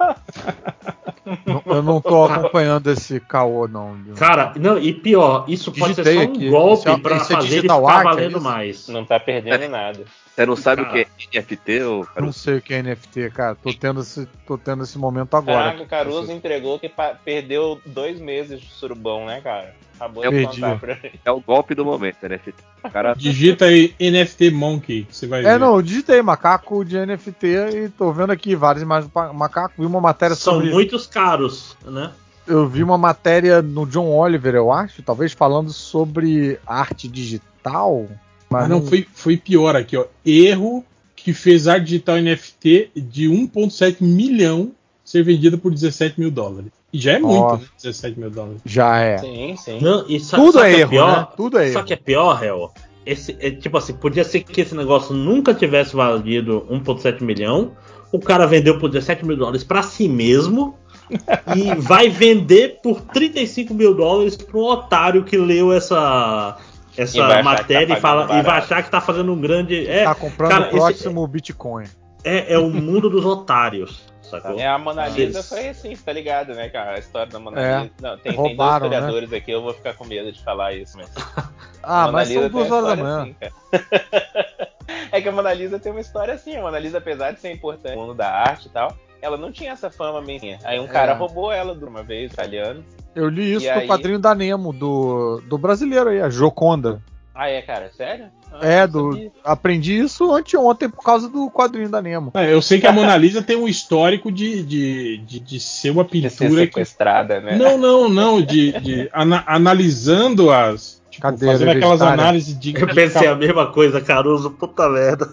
[1.66, 3.98] Eu não tô acompanhando esse caô, não.
[4.18, 6.50] Cara, não, e pior, isso pode ser Digitei só um aqui.
[6.50, 8.42] golpe Esse é- pra esse é fazer ele ficar art, é valendo isso?
[8.44, 8.88] mais.
[8.88, 10.04] Não tá perdendo nada.
[10.42, 10.90] Você não sabe Cara.
[10.92, 12.26] o que é NFT, ou cara?
[12.26, 13.56] Não sei o que é NFT, cara.
[13.56, 15.66] Tô tendo esse, tô tendo esse momento agora.
[15.66, 16.92] Caraca, o Caruso entregou que
[17.24, 19.76] perdeu dois meses de surubão, né, cara?
[19.96, 20.62] Acabou Eu de perdi.
[20.62, 21.20] contar pra gente.
[21.24, 22.56] É o golpe do momento, NFT.
[22.84, 25.50] O cara Digita aí NFT Monkey, você vai ver.
[25.50, 29.76] É, não, eu digitei macaco de NFT e tô vendo aqui várias imagens do macaco.
[29.78, 30.72] Vi uma matéria São sobre.
[30.72, 32.12] muitos caros, né?
[32.48, 38.08] Eu vi uma matéria no John Oliver, eu acho, talvez falando sobre arte digital.
[38.52, 40.06] Mas Ah, não, foi, foi pior aqui, ó.
[40.26, 40.84] Erro
[41.16, 44.72] que fez arte digital NFT de 1,7 milhão
[45.06, 46.72] ser vendida por 17 mil dólares.
[46.92, 47.68] E já é muito, né?
[47.82, 48.60] 17 mil dólares.
[48.66, 49.18] Já é.
[49.20, 49.80] Sim, sim.
[49.82, 51.18] Não, e sa- Tudo sabe é que erro, pior?
[51.20, 51.28] né?
[51.38, 51.88] Tudo é Só erro.
[51.88, 52.72] que é pior, Hel.
[53.06, 57.72] Esse, é, tipo assim, podia ser que esse negócio nunca tivesse valido 1,7 milhão.
[58.12, 60.76] O cara vendeu por 17 mil dólares pra si mesmo.
[61.56, 66.58] e vai vender por 35 mil dólares um otário que leu essa,
[66.98, 69.88] essa que matéria tá e, fala, e vai achar que tá fazendo um grande.
[69.88, 71.86] É, Tá comprando cara, o esse- próximo Bitcoin.
[72.24, 74.10] é, é o mundo dos otários.
[74.22, 74.58] Sacou?
[74.58, 76.92] É, a Mona Lisa Eles- foi assim, tá ligado, né, cara?
[76.96, 77.80] A história da Mona É.
[77.82, 77.92] Lisa.
[78.02, 80.98] Não, tem, tem Roubaram, dois historiadores aqui, eu vou ficar com medo de falar isso,
[80.98, 81.10] mas.
[81.84, 83.22] Ah, mas são Lisa tem duas horas da manhã.
[83.22, 83.36] assim,
[85.12, 86.56] é que a Mona Lisa tem uma história assim.
[86.56, 89.52] A Mona Lisa, apesar de ser importante no mundo da arte e tal, ela não
[89.52, 90.58] tinha essa fama bem.
[90.64, 91.16] Aí um cara É.
[91.16, 92.84] roubou ela de uma vez, italiano.
[93.16, 93.88] Eu li isso E no aí?
[93.88, 97.02] quadrinho da Nemo, do, do brasileiro aí, a Joconda.
[97.34, 97.90] Ah, é, cara?
[97.96, 98.26] Sério?
[98.54, 99.32] Ah, É, do, sabia.
[99.44, 102.32] aprendi isso anteontem por causa do quadrinho da Nemo.
[102.36, 105.92] É, eu sei que a Mona Lisa tem um histórico de, de, de, de ser
[105.92, 106.74] uma De ser pintura que.
[106.74, 107.56] sequestrada, né?
[107.58, 108.42] Não, não, não.
[108.42, 111.02] De, de ana- analisando as.
[111.10, 112.74] Tipo, Cadeira fazendo aquelas análises de.
[112.80, 115.28] Eu pensei a mesma coisa, Caruso, puta merda.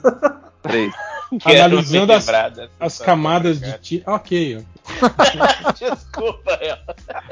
[0.62, 0.92] três.
[1.44, 2.26] Analisando as,
[2.81, 4.02] as camadas de ti.
[4.07, 4.65] Ok.
[5.78, 6.76] Desculpa, eu.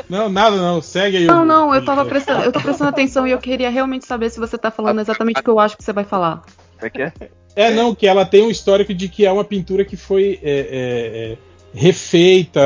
[0.08, 0.81] Não, nada não.
[0.83, 1.25] Segue aí.
[1.26, 4.31] Não, o- não, eu tava prestando, eu tô prestando atenção e eu queria realmente saber
[4.31, 6.42] se você tá falando exatamente o que eu acho que você vai falar.
[6.81, 7.12] É que é?
[7.55, 10.50] É, não, que ela tem um histórico de que é uma pintura que foi é,
[10.50, 11.39] é, é,
[11.75, 12.60] refeita.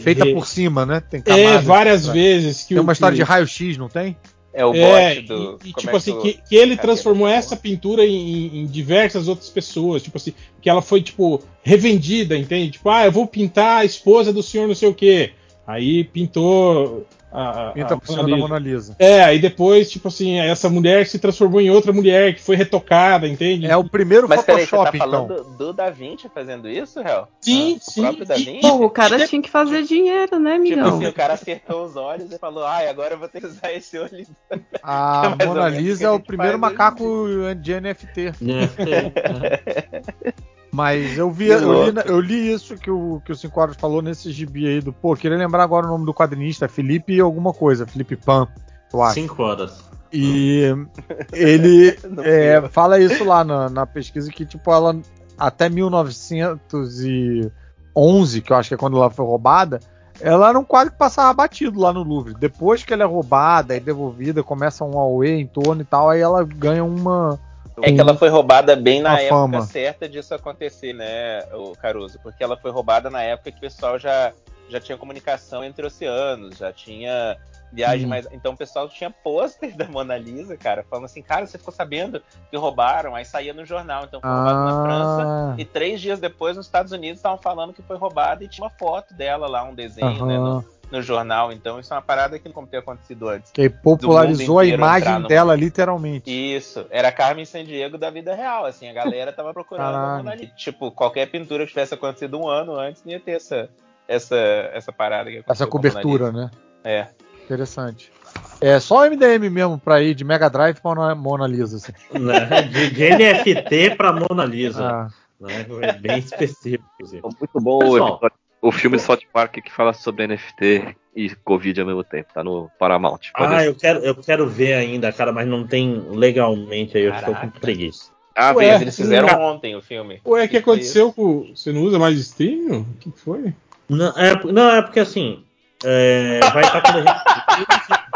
[0.00, 1.00] Feita re- por cima, né?
[1.00, 1.64] Tem É, camadas.
[1.64, 2.62] várias vezes.
[2.62, 4.16] Que Tem o- uma história que- de raio-x, não tem?
[4.54, 5.58] É o É, bote do.
[5.64, 8.66] e, e como tipo é assim, tu- que, que ele transformou essa pintura em, em
[8.66, 10.02] diversas outras pessoas.
[10.02, 12.72] Tipo assim, que ela foi, tipo, revendida, entende?
[12.72, 15.32] Tipo, ah, eu vou pintar a esposa do senhor não sei o quê.
[15.66, 18.94] Aí pintou a, a- Pinta a por cima da Mona Lisa.
[18.98, 23.26] É, aí depois, tipo assim, essa mulher se transformou em outra mulher que foi retocada,
[23.26, 23.66] entende?
[23.66, 25.56] É o primeiro Mas peraí, você tá Photoshop, falando então.
[25.56, 27.26] do, Da Vinci fazendo isso, Hel?
[27.40, 28.02] Sim, O sim.
[28.02, 28.34] próprio Da.
[28.36, 28.60] Vinci?
[28.60, 30.96] Pô, o cara tinha que fazer dinheiro, né, Tipo amigão?
[30.96, 33.72] assim, o cara acertou os olhos e falou, ai, agora eu vou ter que usar
[33.72, 34.26] esse olho.
[34.82, 37.26] A Mona o Lisa que é a o gente primeiro em macaco
[37.60, 38.32] de NFT.
[38.40, 38.68] Né?
[40.74, 44.00] Mas eu vi, eu li, eu li isso que o, que o Cinco Horas falou
[44.00, 44.92] nesse gibi aí do.
[44.92, 48.48] Pô, queria lembrar agora o nome do quadrinista, Felipe alguma coisa, Felipe Pan,
[48.92, 49.14] eu acho.
[49.14, 49.84] Cinco horas.
[50.10, 50.74] E
[51.32, 54.98] ele é, fala isso lá na, na pesquisa que, tipo, ela
[55.38, 59.80] até 1911, que eu acho que é quando ela foi roubada,
[60.20, 62.34] ela era um quadro que passava batido lá no Louvre.
[62.38, 66.20] Depois que ela é roubada e devolvida, começa um auê em torno e tal, aí
[66.20, 67.38] ela ganha uma.
[67.80, 69.60] É que ela foi roubada bem na época fama.
[69.62, 72.18] certa disso acontecer, né, o Caruso?
[72.22, 74.32] Porque ela foi roubada na época que o pessoal já,
[74.68, 77.36] já tinha comunicação entre oceanos, já tinha
[77.72, 78.10] viagem Hum.
[78.10, 78.28] mais.
[78.32, 82.22] Então o pessoal tinha pôster da Mona Lisa, cara, falando assim, cara, você ficou sabendo
[82.50, 83.14] que roubaram?
[83.14, 85.22] Aí saía no jornal, então foi roubado na França.
[85.26, 88.64] Ah, E três dias depois, nos Estados Unidos, estavam falando que foi roubada e tinha
[88.64, 90.44] uma foto dela lá, um desenho, né, aham.
[90.56, 91.50] no, no jornal.
[91.52, 93.50] Então isso é uma parada que não como ter acontecido antes.
[93.50, 96.30] Que popularizou a imagem no- dela, literalmente.
[96.30, 100.16] Isso, era a Carmen Sandiego da vida real, assim, a galera tava procurando a.
[100.18, 100.52] Mona Lisa.
[100.56, 103.68] Tipo, qualquer pintura que tivesse acontecido um ano antes, não ia ter essa,
[104.06, 106.50] essa, essa parada que aconteceu Essa cobertura, né?
[106.84, 107.06] É.
[107.44, 108.12] Interessante.
[108.60, 111.76] É só o MDM mesmo pra ir de Mega Drive pra Mona- Lisa.
[111.76, 111.92] Assim.
[112.18, 112.62] Né?
[112.62, 114.86] De, de NFT pra Mona Lisa.
[114.88, 115.08] Ah,
[115.40, 115.66] Né?
[115.82, 116.84] É bem específico.
[116.94, 117.22] inclusive.
[117.22, 118.08] Muito bom o, Pessoal.
[118.14, 122.32] episódio- o filme de South Park que fala sobre NFT e Covid ao mesmo tempo.
[122.32, 123.18] Tá no Paramount.
[123.36, 127.12] Pode Ah, eu quero, eu quero ver ainda, cara, mas não tem legalmente aí, eu
[127.12, 128.12] estou com preguiça.
[128.34, 129.40] Ah, Ué, eles fizeram Não.
[129.42, 130.20] ontem o filme.
[130.24, 131.50] Ué, o que Isso aconteceu com.
[131.54, 132.78] Você não usa mais streaming?
[132.78, 133.52] O que que foi?
[133.88, 135.44] Não, é, não, é porque assim.
[135.84, 137.22] é, vai estar com legenda.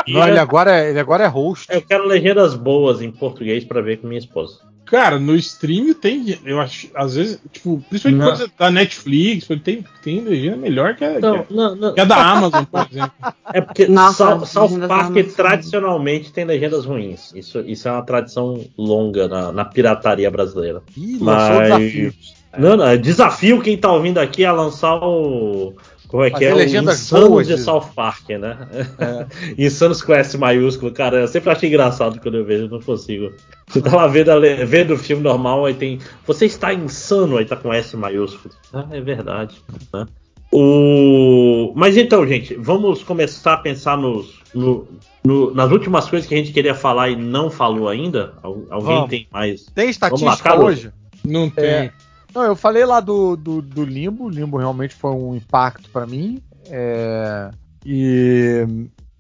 [0.09, 1.67] não, ele agora, é, ele agora é host.
[1.71, 4.61] Eu quero legendas boas em português pra ver com minha esposa.
[4.87, 6.39] Cara, no streaming tem.
[6.45, 6.89] Eu acho.
[6.95, 8.29] Às vezes, tipo, principalmente Não.
[8.29, 11.89] coisa da Netflix, tem, tem legenda melhor que a, Não, que não, não.
[11.89, 13.13] a- que a da Amazon, por exemplo.
[13.53, 17.33] É porque Nossa, South, Park tradicionalmente tem legendas ruins.
[17.35, 20.83] Isso, isso é uma tradição longa na, na pirataria brasileira.
[20.97, 22.15] Ih, lançou o Mas- desafio.
[22.59, 25.75] Não, não, é desafio quem tá ouvindo aqui a lançar o.
[26.09, 26.55] Como é que é?
[26.55, 28.57] O Insanos de de- South Park, né?
[28.99, 29.27] É.
[29.67, 33.33] Insanos com S maiúsculo, cara, eu sempre achei engraçado quando eu vejo, eu não consigo.
[33.69, 34.31] Você tá lá vendo,
[34.67, 35.99] vendo o filme normal, aí tem.
[36.27, 38.55] Você está insano, aí tá com S maiúsculo.
[38.73, 39.57] Ah, é verdade.
[39.93, 40.07] Né?
[40.53, 41.73] O...
[41.75, 44.87] Mas então, gente, vamos começar a pensar nos, no-
[45.25, 48.35] no- nas últimas coisas que a gente queria falar e não falou ainda.
[48.43, 49.11] Al- Alguém Vamos.
[49.11, 49.67] tem mais?
[49.75, 50.67] Tem lá, estatística Carlos.
[50.67, 50.91] hoje?
[51.25, 51.65] Não tem.
[51.65, 51.93] É.
[52.37, 54.29] Não, eu falei lá do, do, do Limbo.
[54.29, 56.43] Limbo realmente foi um impacto pra mim.
[56.67, 57.51] É,
[57.83, 58.67] e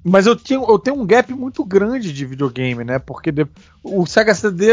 [0.05, 2.99] mas eu, tinha, eu tenho um gap muito grande de videogame, né?
[2.99, 3.47] Porque de-
[3.83, 4.67] o Sega CD,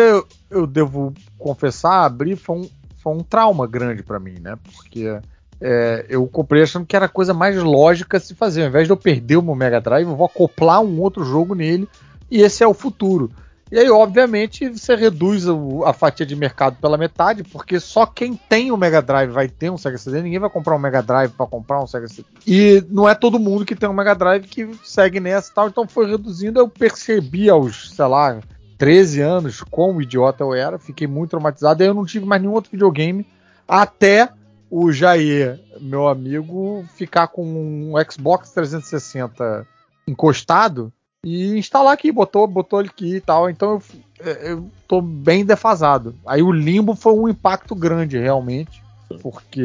[0.51, 4.57] eu, devo confessar, abrir foi um, foi um trauma grande pra mim, né?
[4.61, 5.17] Porque
[5.61, 8.63] é, eu comprei achando que era a coisa mais lógica se fazer.
[8.63, 11.55] Ao invés de eu perder o meu Mega Drive, eu vou acoplar um outro jogo
[11.55, 11.87] nele
[12.29, 13.31] e esse é o futuro.
[13.73, 15.45] E aí, obviamente, você reduz
[15.83, 19.71] a fatia de mercado pela metade, porque só quem tem o Mega Drive vai ter
[19.71, 22.23] um Sega CD, ninguém vai comprar um Mega Drive para comprar um Sega CD.
[22.45, 25.69] E não é todo mundo que tem um Mega Drive que segue nessa e tal,
[25.69, 26.59] então foi reduzindo.
[26.59, 28.39] Eu percebi aos, sei lá,
[28.77, 32.53] 13 anos quão idiota eu era, fiquei muito traumatizado, aí eu não tive mais nenhum
[32.53, 33.25] outro videogame
[33.67, 34.29] até
[34.69, 39.65] o Jair, meu amigo, ficar com um Xbox 360
[40.07, 40.93] encostado
[41.23, 43.49] e instalar aqui, botou, botou ele aqui e tal.
[43.49, 43.81] Então
[44.19, 46.15] eu, eu tô bem defasado.
[46.25, 48.83] Aí o limbo foi um impacto grande, realmente.
[49.21, 49.61] Porque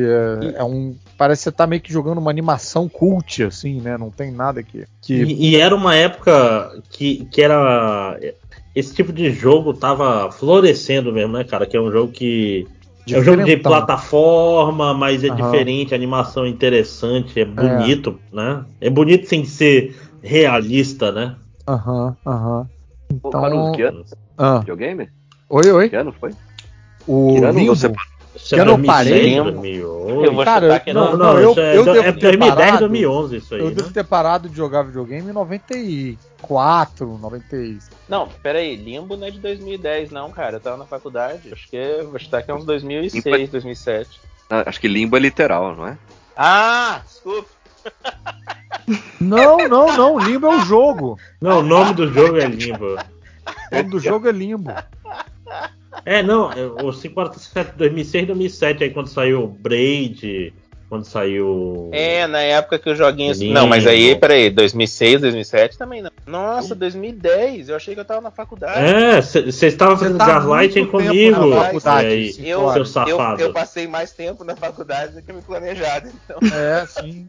[0.55, 0.95] é um.
[1.17, 3.97] Parece que você tá meio que jogando uma animação cult, assim, né?
[3.97, 4.85] Não tem nada que.
[5.01, 8.19] que E, e era uma época que, que era.
[8.75, 11.67] Esse tipo de jogo tava florescendo mesmo, né, cara?
[11.67, 12.69] Que é um jogo que.
[13.11, 15.37] É um jogo de plataforma, mas é Aham.
[15.37, 18.67] diferente, a animação é interessante, é bonito, né?
[18.83, 21.35] É bonito sem ser realista, né?
[21.69, 22.61] Aham, aham.
[22.63, 24.05] Ô, Então- Caruso, que ano?
[24.37, 25.09] Ah, Videogame?
[25.51, 25.89] oi, oi.
[25.89, 26.31] Que ano foi?
[27.07, 27.75] O Que ano limbo.
[27.77, 27.93] você
[28.53, 29.35] eu não parei?
[29.41, 30.25] 2008.
[30.25, 31.17] Eu vou Cara, que Não, não.
[31.35, 32.79] não, eu- é, eu devo é ter 2010, parado.
[32.81, 33.75] 2011 isso aí, Eu né?
[33.75, 37.91] devo ter parado de jogar videogame em 94, 96.
[38.09, 40.57] Não, peraí, Limbo não é de 2010, não, cara.
[40.57, 41.53] Eu tava na faculdade.
[41.53, 44.21] Acho que eu vou chutar que é uns 2006, 2007.
[44.49, 45.99] Ah, Acho que limbo é literal, não é?
[46.37, 47.49] Ah, desculpa.
[49.21, 50.19] Não, não, não.
[50.19, 51.19] Limbo é o jogo.
[51.41, 52.95] Não, o nome do jogo é Limbo.
[52.95, 54.73] O nome do jogo é Limbo.
[56.05, 60.53] É, não, é, o 547 2006, 2007, aí quando saiu o Braid,
[60.89, 61.91] Quando saiu.
[61.93, 63.39] É, na época que os joguinhos.
[63.41, 66.11] Não, mas aí, peraí, 2006, 2007 também não.
[66.27, 68.81] Nossa, 2010, eu achei que eu tava na faculdade.
[68.81, 71.47] É, você estava fazendo tá gaslighting comigo.
[71.47, 72.29] na faculdade, aí.
[72.39, 73.43] Eu, seu eu, safado.
[73.43, 76.09] eu passei mais tempo na faculdade do que me planejado.
[76.25, 77.27] Então, É, sim.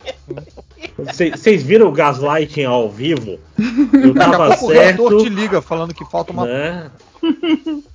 [0.98, 3.40] Vocês viram o gaslighting ao vivo?
[3.94, 5.18] Eu Daqui a tava pouco o certo.
[5.18, 6.46] te liga falando que falta uma.
[6.46, 6.92] Né?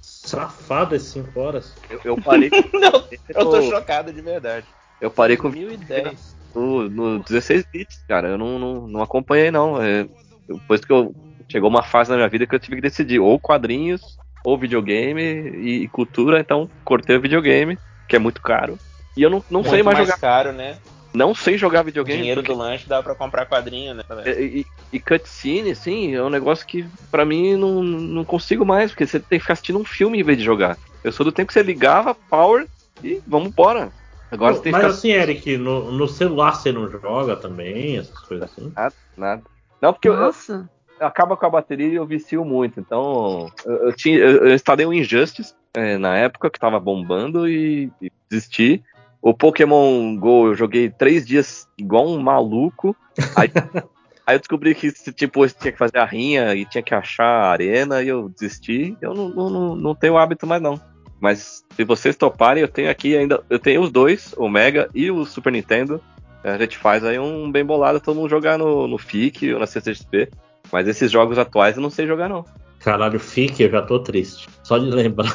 [0.03, 1.73] Safado esses 5 horas.
[1.89, 2.51] Eu, eu parei.
[2.73, 4.67] não, eu tô chocado de verdade.
[5.01, 6.37] Eu parei com 2010.
[6.55, 8.29] no, no 16 bits, cara.
[8.29, 9.81] Eu não, não, não acompanhei, não.
[9.83, 10.07] É,
[10.49, 11.15] depois que eu.
[11.47, 15.21] Chegou uma fase na minha vida que eu tive que decidir ou quadrinhos, ou videogame
[15.23, 18.79] e, e cultura, então cortei o videogame, que é muito caro.
[19.15, 20.21] E eu não, não sei Muito mais mais jogar.
[20.21, 20.79] caro, né?
[21.13, 22.19] Não sei jogar O videogame.
[22.19, 24.03] dinheiro porque- do lanche dá pra comprar quadrinho, né?
[24.27, 28.91] E, e, e cutscene, assim, é um negócio que pra mim não, não consigo mais,
[28.91, 30.79] porque você tem que ficar assistindo um filme em vez de jogar.
[31.05, 32.67] Eu sou do tempo que você ligava, power
[33.03, 33.93] e vamos embora.
[34.35, 38.51] Agora você Mas ficar assim, Eric, no, no celular você não joga também, essas coisas
[38.51, 38.73] assim?
[38.75, 39.43] nada, nada.
[39.81, 40.69] Não, porque eu, Nossa.
[40.99, 42.81] acaba com a bateria e eu vicio muito.
[42.81, 47.49] Então, eu, eu tinha, eu, eu instalei o Injustice é, na época que tava bombando
[47.49, 48.83] e, e desisti.
[49.23, 52.97] O Pokémon Go eu joguei três dias igual um maluco.
[53.37, 53.49] Aí,
[54.27, 57.51] aí eu descobri que tipo, tinha que fazer a rinha e tinha que achar a
[57.51, 58.97] arena e eu desisti.
[59.01, 60.81] Eu não, não, não, não tenho hábito mais não.
[61.25, 63.43] Mas se vocês toparem, eu tenho aqui ainda.
[63.49, 65.99] Eu tenho os dois, o Mega e o Super Nintendo.
[66.43, 69.67] A gente faz aí um bem bolado, todo mundo jogar no, no FIC ou na
[69.67, 70.29] CCXP.
[70.71, 72.45] Mas esses jogos atuais eu não sei jogar, não.
[72.79, 74.51] Caralho, fique, eu já tô triste.
[74.63, 75.35] Só de lembrar.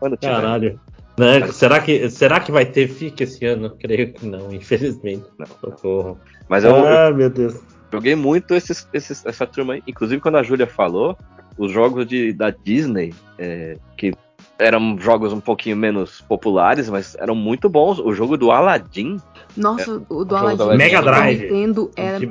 [0.00, 0.32] Quando tiver.
[0.34, 0.80] Caralho.
[1.18, 1.46] Né?
[1.48, 3.76] Será, que, será que vai ter FIC esse ano?
[3.78, 5.26] Creio que não, infelizmente.
[5.38, 5.46] Não.
[5.46, 6.18] Socorro.
[6.48, 7.60] Mas eu, eu Ah, meu Deus.
[7.92, 9.82] joguei muito esses, esses- essa turma aí.
[9.86, 11.14] Inclusive, quando a Júlia falou,
[11.58, 14.12] os jogos de, da Disney, é, que
[14.58, 17.98] eram jogos um pouquinho menos populares, mas eram muito bons.
[17.98, 19.18] O jogo do Aladdin,
[19.56, 20.78] Nossa, o do jogo Aladdin Aladdin.
[20.78, 21.40] Mega do Drive.
[21.42, 22.26] Nintendo era De-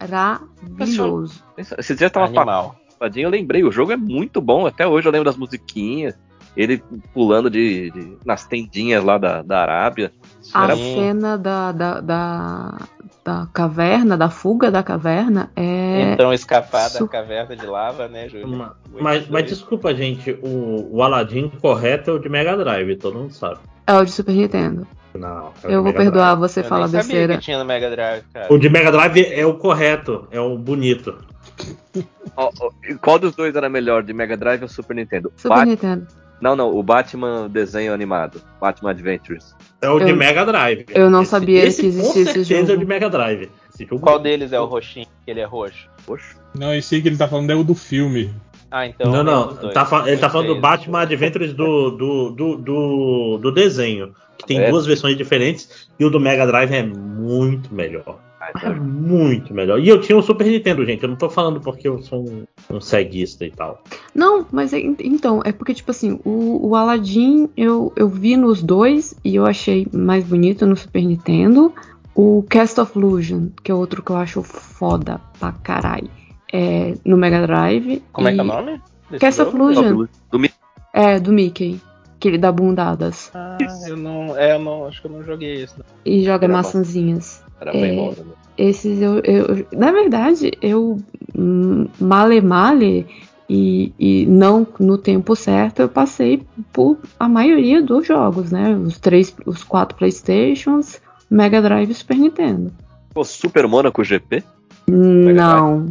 [0.00, 1.42] maravilhoso.
[1.56, 2.76] esse dia eu tava falando Animal.
[3.16, 4.66] eu lembrei, o jogo é muito bom.
[4.66, 6.14] Até hoje eu lembro das musiquinhas.
[6.56, 6.82] Ele
[7.12, 10.10] pulando de, de- nas tendinhas lá da, da Arábia.
[10.54, 12.78] A Era- cena da, da, da,
[13.26, 16.12] da caverna, da fuga da caverna, é.
[16.12, 18.46] Então escapar da su- caverna de lava, né, Júlio?
[18.46, 23.18] Ma- Mas, mas desculpa, gente, o, o Aladdin correto é o de Mega Drive, todo
[23.18, 23.58] mundo sabe.
[23.84, 24.86] É o de Super Nintendo.
[25.12, 27.34] Não, é Eu vou Mega perdoar você Eu falar besteira.
[27.36, 28.46] que tinha no Mega Drive, cara.
[28.46, 28.52] Drive.
[28.56, 31.18] O de Mega Drive é o correto, é o bonito.
[32.36, 32.50] Ó,
[32.88, 35.32] e qual dos dois era melhor, de Mega Drive ou Super Nintendo?
[35.36, 36.06] Super Bat- Nintendo.
[36.40, 38.40] Não, não, o Batman desenho animado.
[38.60, 39.54] Batman Adventures.
[39.82, 40.86] É o de Eu- Mega Drive.
[40.88, 42.78] eu não sabia que existia esse certeza é o jogo.
[42.80, 43.50] de Mega Drive.
[43.74, 45.06] Esse jogo Qual deles é o roxinho?
[45.24, 45.88] Que ele é roxo.
[46.06, 46.34] Poxa.
[46.58, 48.32] Não, esse aí que ele tá falando é o do filme.
[48.70, 49.10] Ah, então.
[49.12, 49.70] não, é não.
[49.72, 50.60] tá fa- ele tá falando do.
[50.60, 54.12] Batman Adventures do, do, do, do, do desenho.
[54.38, 54.70] Que tem É.
[54.70, 55.88] duas versões diferentes.
[55.98, 58.18] E o do Mega Drive é muito melhor.
[58.62, 59.80] É muito melhor.
[59.80, 61.02] E eu tinha um Super Nintendo, gente.
[61.02, 63.82] Eu não tô falando porque eu sou um, um ceguista e tal.
[64.14, 68.62] Não, mas é- então, é porque, tipo assim, o, o Aladdin eu, eu vi nos
[68.62, 71.72] dois e eu achei mais bonito no Super Nintendo.
[72.14, 76.08] O Cast of Illusion, que é outro que eu acho foda pra caralho,
[76.52, 78.02] é no Mega Drive.
[78.12, 78.80] Como é que é o e- nome?
[79.10, 79.54] desse Cast of?
[79.54, 80.06] Illusion.
[80.30, 80.50] do Mi-
[80.94, 81.80] É, do Mickey.
[82.18, 83.30] Que ele dá bundadas.
[83.34, 84.34] Ah, eu não.
[84.38, 84.86] É, eu não.
[84.86, 85.84] Acho que eu não joguei não.
[86.02, 86.52] E joga Era bom.
[86.54, 87.44] maçãzinhas.
[87.60, 87.96] Era bem É.
[87.96, 88.32] bom também.
[88.58, 90.98] Esses eu, eu- Na verdade, eu.
[91.36, 93.06] hum, Male male.
[93.48, 98.74] E, e não no tempo certo, eu passei por a maioria dos jogos, né?
[98.74, 102.72] Os três, os quatro Playstations, Mega Drive e Super Nintendo.
[103.14, 104.42] Pô, Super Monaco GP?
[104.88, 105.86] Não,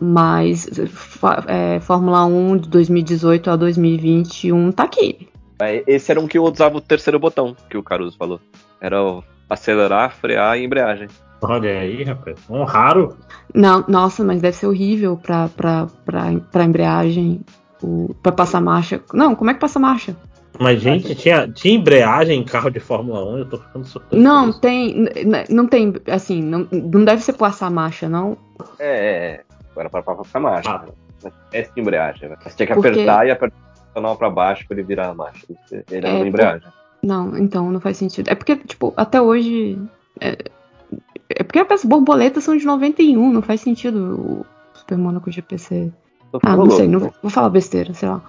[0.00, 5.28] mas fa- é, Fórmula 1 de 2018 a 2021 tá aqui.
[5.60, 8.38] É, Esse era um que eu usava o terceiro botão, que o Caruso falou.
[8.80, 11.08] Era o acelerar, frear e embreagem.
[11.40, 12.38] Olha aí, rapaz.
[12.50, 13.16] Um raro.
[13.54, 17.40] Não, nossa, mas deve ser horrível pra, pra, pra, pra embreagem,
[17.82, 19.00] o, pra passar marcha.
[19.12, 20.16] Não, como é que passa marcha?
[20.58, 23.38] Mas, gente, tinha, tinha embreagem em carro de Fórmula 1.
[23.38, 24.20] Eu tô ficando surpreso.
[24.20, 25.06] Não, tem.
[25.48, 28.36] Não tem, assim, não, não deve ser passar marcha, não.
[28.80, 29.40] É, é, é.
[29.70, 30.68] Agora para passar marcha.
[30.70, 30.84] Ah.
[31.24, 31.30] Né?
[31.52, 32.36] Essa embreagem, né?
[32.42, 33.56] Você tinha que Porque- apertar e apertar
[33.90, 35.46] o canal pra baixo pra ele virar a marcha.
[35.70, 36.68] Ele era É, uma embreagem.
[37.02, 38.28] Não, então não faz sentido.
[38.28, 39.78] É porque, tipo, até hoje.
[40.20, 40.36] É,
[41.28, 45.92] é porque as borboletas são de 91, não faz sentido o Super Monaco GPC.
[46.32, 48.22] Tô Ah, não sei, não, vou falar besteira, sei lá.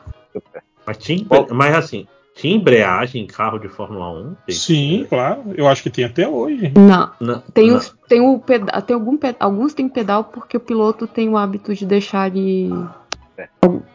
[0.85, 4.35] Mas, tinha, mas assim, tinha embreagem em carro de Fórmula 1?
[4.49, 5.43] Sim, claro.
[5.55, 6.71] Eu acho que tem até hoje.
[6.77, 7.77] Não, Não, tem, não.
[7.77, 11.73] os, tem o pedal, tem algum alguns tem pedal porque o piloto tem o hábito
[11.73, 12.69] de deixar ele.
[13.39, 13.47] É.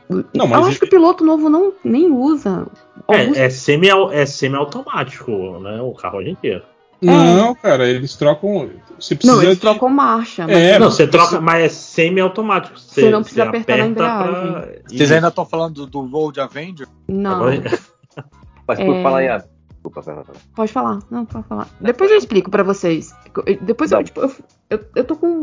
[0.09, 2.67] Não, Eu mas acho que o piloto novo não nem usa.
[3.07, 5.81] Alguns- É, é, semi, é semi-automático, né?
[5.83, 6.63] O carro hoje inteiro.
[7.03, 8.71] Não, cara, eles trocam.
[8.99, 10.47] Você precisa Não, eles de- trocam marcha.
[10.47, 12.79] Mas É, não, você você- troca, mas é semi-automático.
[12.81, 14.53] Você não precisa apertar na aperta embreagem.
[14.53, 16.89] pra- Vocês ainda estão falando do, Road Avenger?
[17.09, 17.35] não.
[17.37, 17.61] Agora-
[18.67, 19.03] Mas por É.
[19.03, 19.29] falar em.
[19.29, 19.45] a-
[19.85, 20.33] Desculpa, Fernanda.
[20.57, 20.99] Pode falar.
[21.11, 21.69] Não, pode falar.
[21.79, 23.15] Depois eu explico pra vocês.
[23.47, 24.33] Eu- Depois eu, tipo, eu,
[24.71, 25.43] eu, eu tô com.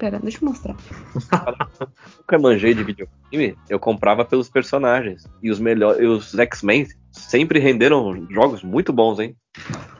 [0.00, 0.74] Pera, deixa eu mostrar.
[2.16, 5.28] nunca manjei de videogame, eu comprava pelos personagens.
[5.42, 6.08] E os melhores.
[6.08, 9.36] Os X-Men sempre renderam jogos muito bons, hein?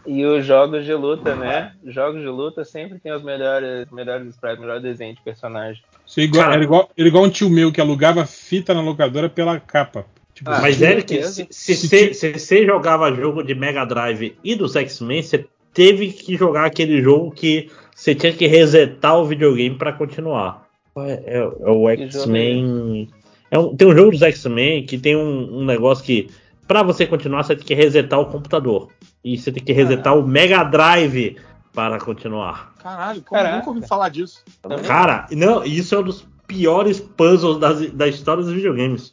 [0.06, 1.74] E os jogos de luta, né?
[1.84, 5.82] Jogos de luta sempre tem os melhores, melhores sprites, melhor desenho de personagem.
[6.06, 9.28] Isso é igual, era, igual, era igual um tio meu que alugava fita na locadora
[9.28, 10.06] pela capa.
[10.32, 14.54] Tipo, Ah, Mas, Eric, se, se, você- se você jogava jogo de Mega Drive e
[14.54, 17.70] dos X-Men, você teve que jogar aquele jogo que
[18.00, 20.66] você tinha que resetar o videogame pra continuar.
[20.96, 23.08] É, é- é o Que X-Men.
[23.50, 26.30] É um- tem um jogo dos X-Men que tem um, um negócio que,
[26.66, 28.88] pra você continuar, você tem que resetar o computador.
[29.22, 31.36] E você tem que resetar o Mega Drive
[31.74, 32.72] para continuar.
[32.82, 33.56] Caralho, como eu Caraca.
[33.58, 34.42] nunca ouvi falar disso.
[34.86, 39.10] Cara, não, isso é um dos piores puzzles das, da história dos videogames.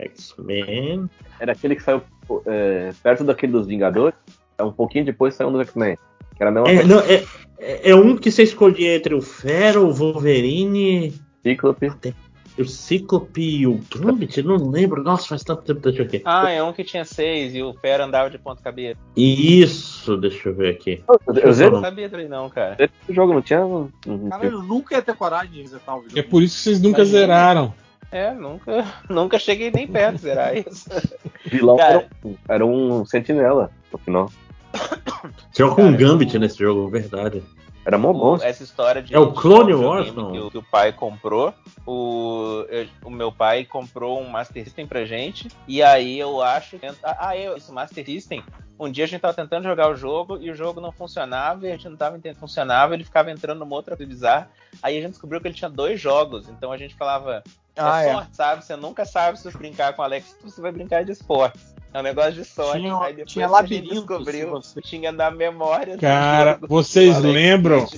[0.00, 1.08] X-Men.
[1.38, 2.02] Era aquele que saiu
[2.46, 4.18] é, perto daquele dos Vingadores.
[4.58, 5.96] É um pouquinho depois saiu um dos X-Men.
[6.36, 6.88] Que era a mesma É, coisa.
[6.94, 7.24] não, é,
[7.58, 11.90] é, é um que você escolhia entre o Fero, o Wolverine, Cíclope.
[12.58, 14.42] o Cíclope e o Gambit.
[14.42, 15.02] Não lembro.
[15.02, 15.80] Nossa, faz tanto tempo.
[15.80, 16.22] Deixa eu ver aqui.
[16.26, 18.98] Ah, é um que tinha seis e o Fera andava de ponta cabeça.
[19.16, 21.02] Isso, deixa eu ver aqui.
[21.26, 22.76] Eu, eu não sabia também não, cara.
[23.08, 23.60] o jogo, não tinha.
[24.30, 26.28] Caralho, eu nunca ia ter coragem de resetar o é videogame.
[26.28, 27.18] por isso que vocês nunca Imagina.
[27.20, 27.74] zeraram.
[28.12, 30.88] É, nunca, nunca cheguei nem perto de zerar isso.
[31.46, 31.92] vilão Cara.
[31.94, 34.30] era, um- era um sentinela, no final.
[35.50, 37.42] Você joga com um Gambit o- nesse jogo, verdade.
[37.84, 38.34] Era mó bom.
[38.42, 40.32] Essa história de É o Clone Wars, não?
[40.32, 41.54] que, o- que o pai comprou.
[41.86, 45.48] O, eu- o meu pai comprou um Master System pra gente.
[45.68, 46.78] E aí eu acho.
[46.78, 48.42] que- Ah, eu, esse Master System.
[48.78, 51.70] Um dia a gente tava tentando jogar o jogo e o jogo não funcionava e
[51.70, 54.50] a gente não tava entendendo funcionava, ele ficava entrando numa outra coisa bizarra.
[54.82, 57.42] Aí a gente descobriu que ele tinha dois jogos, então a gente falava,
[57.76, 58.12] Ah, é.
[58.12, 58.64] sorte, sabe?
[58.64, 61.74] Você nunca sabe se brincar com o Alex, você vai brincar de esportes.
[61.94, 62.80] É um negócio de sorte.
[62.80, 65.94] Tinha- aí depois tinha que a gente labirinto, descobriu, você- tinha na memória.
[65.96, 67.86] do Cara, vocês lembram?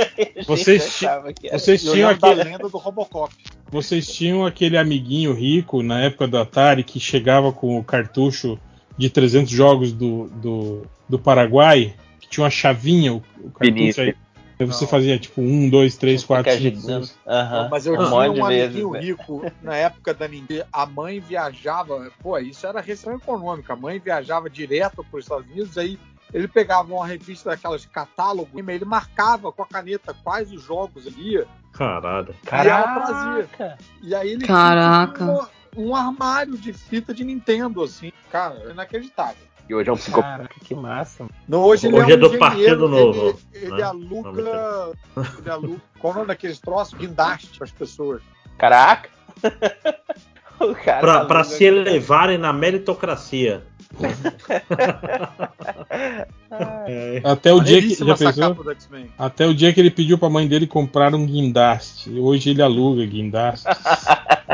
[0.46, 1.06] Vocês ti-
[1.52, 3.32] Vocês tinham, da aquele, lenda do Robocop.
[3.70, 8.58] vocês tinham aquele amiguinho rico na época do Atari que chegava com o cartucho
[8.98, 14.14] de 300 jogos do, do, do Paraguai, que tinha uma chavinha, o, o cartucho aí.
[14.60, 14.90] Aí você Não.
[14.90, 17.06] fazia tipo 1, 2, 3, 4, Fica 5, agitando.
[17.06, 17.18] 6.
[17.26, 17.68] Aham.
[17.70, 19.00] Mas eu Um tinha de um vezes, amiguinho né?
[19.00, 20.66] rico na época da Nintendo.
[20.70, 23.72] A mãe viajava, pô, isso era restrição econômica.
[23.72, 25.98] A mãe viajava direto para os Estados Unidos, aí
[26.32, 31.06] ele pegava uma revista daquelas catálogos, e ele marcava com a caneta quais os jogos
[31.06, 32.34] ali, Caralho.
[32.44, 33.78] e trazia.
[34.02, 35.24] E aí ele Caraca.
[35.24, 38.12] tinha um, um armário de fita de Nintendo, assim.
[38.30, 39.49] Cara, inacreditável.
[39.70, 40.32] E hoje é um psicopata.
[40.32, 41.28] Caraca, que massa.
[41.46, 43.82] No, hoje ele Hoje é, é um do engenheiro, Partido Novo, Ele, ele né?
[43.84, 44.92] aluga.
[45.38, 45.80] Ele aluga.
[46.00, 46.98] Qual o nome daqueles troços?
[46.98, 48.20] Guindaste para as pessoas.
[48.58, 49.08] Caraca!
[50.58, 53.62] o cara Pra, tá se elevarem na meritocracia.
[56.52, 57.22] É.
[57.24, 57.94] Até o dia que.
[57.94, 58.54] Já pensou?
[58.54, 58.76] do.
[59.16, 62.10] Até o dia que ele pediu pra mãe dele comprar um guindaste.
[62.18, 63.68] Hoje ele aluga guindaste.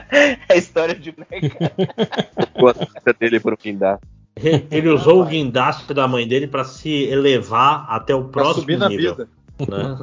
[0.48, 1.72] É a história de boneca.
[2.58, 3.98] Gosta dele por fim da.
[4.70, 8.78] Ele usou o guindaste da mãe dele pra se elevar até o Pra próximo subir
[8.78, 9.14] na nível.
[9.16, 9.28] vida.
[9.68, 9.98] né?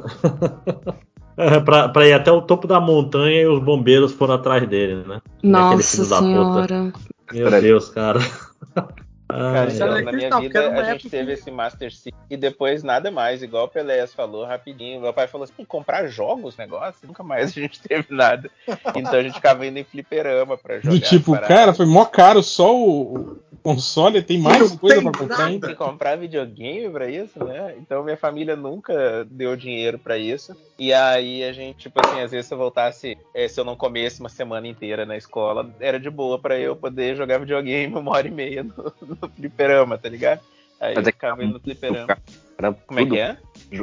[1.36, 5.02] É, pra, pra ir até o topo da montanha e os bombeiros foram atrás dele,
[5.04, 5.20] né?
[5.38, 6.28] Aquele Nossa filho da puta.
[6.28, 6.92] senhora.
[7.32, 8.20] Meu Deus, cara.
[9.38, 13.10] Cara, então, na minha vida a gente teve que- esse Master System e depois nada
[13.10, 15.00] mais, igual o Peléas falou rapidinho.
[15.00, 18.50] Meu pai falou assim: comprar jogos, negócio, nunca mais a gente teve nada.
[18.94, 20.90] Então a gente ficava indo em fliperama pra jogar.
[20.90, 21.56] Do tipo, as paradas.
[21.56, 25.46] cara, foi mó caro só o, console, tem mais Não coisa tem pra comprar.
[25.48, 27.74] Tem que comprar videogame pra isso, né?
[27.78, 30.54] Então minha família nunca deu dinheiro pra isso.
[30.78, 33.74] E aí a gente, tipo assim, às vezes se eu voltasse, eh, se eu não
[33.74, 38.10] comesse uma semana inteira na escola, era de boa pra eu poder jogar videogame uma
[38.12, 40.40] hora e meia no, no fliperama, tá ligado?
[40.80, 42.18] Aí Mas eu é ficava indo no fliperama.
[42.58, 43.36] Era Como é tudo- que é?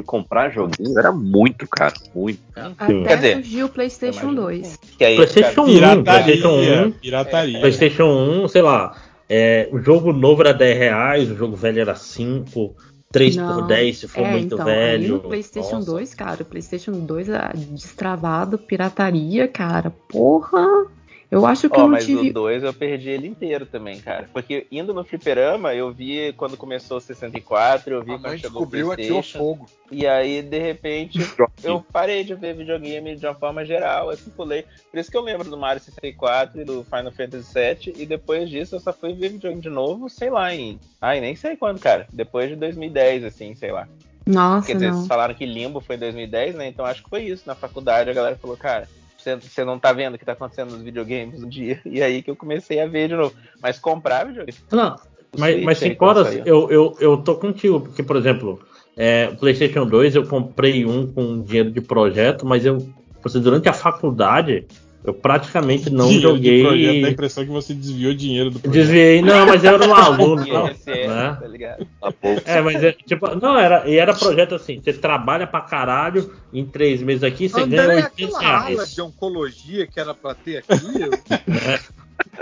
[0.06, 1.94] Comprar joguinho era muito caro.
[2.14, 2.40] Muito.
[2.56, 4.76] Até Quer dizer, surgiu o PlayStation imagino 2.
[4.96, 7.60] Que aí PlayStation 1, Pirataria, PlayStation 1, pirataria.
[7.60, 8.04] PlayStation
[8.44, 8.96] 1, sei lá.
[9.28, 12.74] é, o jogo novo era 10 reais, o jogo velho era 5,
[13.10, 13.66] 3 por Não.
[13.66, 15.14] 10 se for é, muito então, aí velho.
[15.14, 15.92] no PlayStation Nossa.
[15.92, 19.90] 2, cara, o PlayStation 2 é destravado, pirataria, cara.
[20.08, 20.66] Porra!
[21.32, 22.28] Eu acho que Ó, eu não mas tive.
[22.28, 24.28] o 2 eu perdi ele inteiro também, cara.
[24.34, 28.60] Porque indo no fliperama, eu vi quando começou o 64, eu vi A quando chegou
[28.60, 29.38] o atirou Playstation.
[29.38, 29.66] fogo.
[29.90, 31.18] E aí, de repente,
[31.64, 34.66] eu parei de ver videogame de uma forma geral, assim, pulei.
[34.90, 38.50] Por isso que eu lembro do Mario 64 e do Final Fantasy VII, e depois
[38.50, 40.78] disso eu só fui ver videogame de novo, sei lá, em.
[41.00, 42.06] Ai, nem sei quando, cara.
[42.12, 43.88] Depois de 2010, assim, sei lá.
[44.26, 44.96] Nossa, Quer dizer, não.
[44.96, 46.68] vocês falaram que Limbo foi em 2010, né?
[46.68, 47.44] Então acho que foi isso.
[47.46, 48.86] Na faculdade a galera falou, cara,
[49.22, 51.80] você, você não tá vendo o que tá acontecendo nos videogames no dia.
[51.84, 53.34] E aí que eu comecei a ver de novo.
[53.60, 54.58] Mas comprar videogame.
[54.70, 54.96] Não,
[55.34, 58.60] O mas, mas cinco horas, eu, eu, eu tô contigo, porque, por exemplo,
[58.96, 62.78] é, o PlayStation 2 eu comprei um com dinheiro de projeto, mas eu,
[63.34, 64.66] durante a faculdade,
[65.04, 67.10] eu praticamente não Dinheiro de projeto, dá a joguei.
[67.10, 68.72] impressão que você desviou dinheiro do projeto.
[68.80, 71.36] Desviei, não, mas eu era um aluno, não, INSS, né?
[71.40, 71.86] tá ligado?
[72.44, 76.64] É, mas é, tipo, não, era, e era projeto assim, você trabalha pra caralho, em
[76.64, 78.06] três meses aqui, você ganha André, 80
[78.36, 78.94] aquela aula reais.
[78.94, 81.10] de oncologia que era pra ter aqui, eu-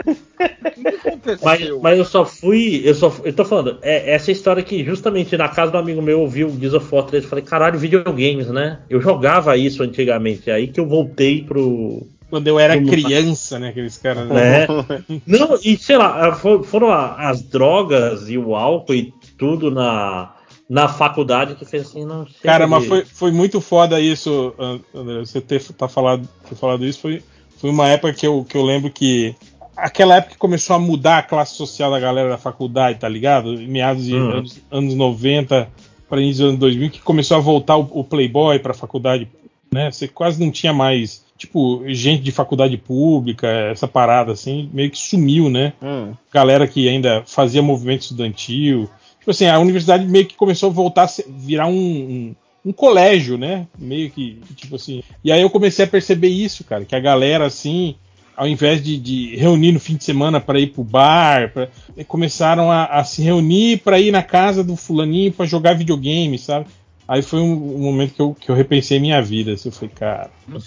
[0.06, 1.38] o que aconteceu?
[1.42, 2.82] Mas, mas eu só fui.
[2.84, 6.18] Eu só eu tô falando, é essa história que justamente na casa do amigo meu
[6.18, 8.80] eu ouvi o Gears of War 3 e falei, caralho, videogames, né?
[8.88, 12.06] Eu jogava isso antigamente, é aí que eu voltei pro.
[12.30, 13.68] Quando eu era criança, né?
[13.70, 14.28] Aqueles caras.
[14.28, 14.66] Né?
[15.26, 20.32] Não, e sei lá, fo- foram a- as drogas e o álcool e tudo na,
[20.68, 22.34] na faculdade que fez assim, não sei.
[22.42, 25.20] Cara, mas foi, foi muito foda isso, An- André.
[25.20, 27.22] Você ter, tá falado, ter falado isso foi,
[27.58, 29.34] foi uma época que eu, que eu lembro que.
[29.76, 33.54] Aquela época que começou a mudar a classe social da galera da faculdade, tá ligado?
[33.54, 34.30] Em meados de Uhum.
[34.32, 35.68] anos, anos 90
[36.08, 39.26] para início dos anos 2000, que começou a voltar o, o Playboy pra faculdade,
[39.72, 39.90] né?
[39.90, 44.98] Você quase não tinha mais, tipo, gente de faculdade pública, essa parada assim, meio que
[44.98, 45.72] sumiu, né?
[45.82, 46.12] Hum.
[46.32, 48.90] galera que ainda fazia movimento estudantil.
[49.18, 52.34] Tipo assim, a universidade meio que começou a voltar a virar um, um,
[52.66, 53.66] um colégio, né?
[53.78, 55.02] Meio que, tipo assim.
[55.24, 57.94] E aí eu comecei a perceber isso, cara, que a galera, assim,
[58.36, 61.68] ao invés de, de reunir no fim de semana para ir pro bar, pra-
[62.06, 66.66] começaram a, a se reunir para ir na casa do fulaninho para jogar videogame, sabe?
[67.10, 69.52] Aí foi um, um momento que eu, que eu repensei minha vida.
[69.54, 70.60] Assim, eu falei, cara, eu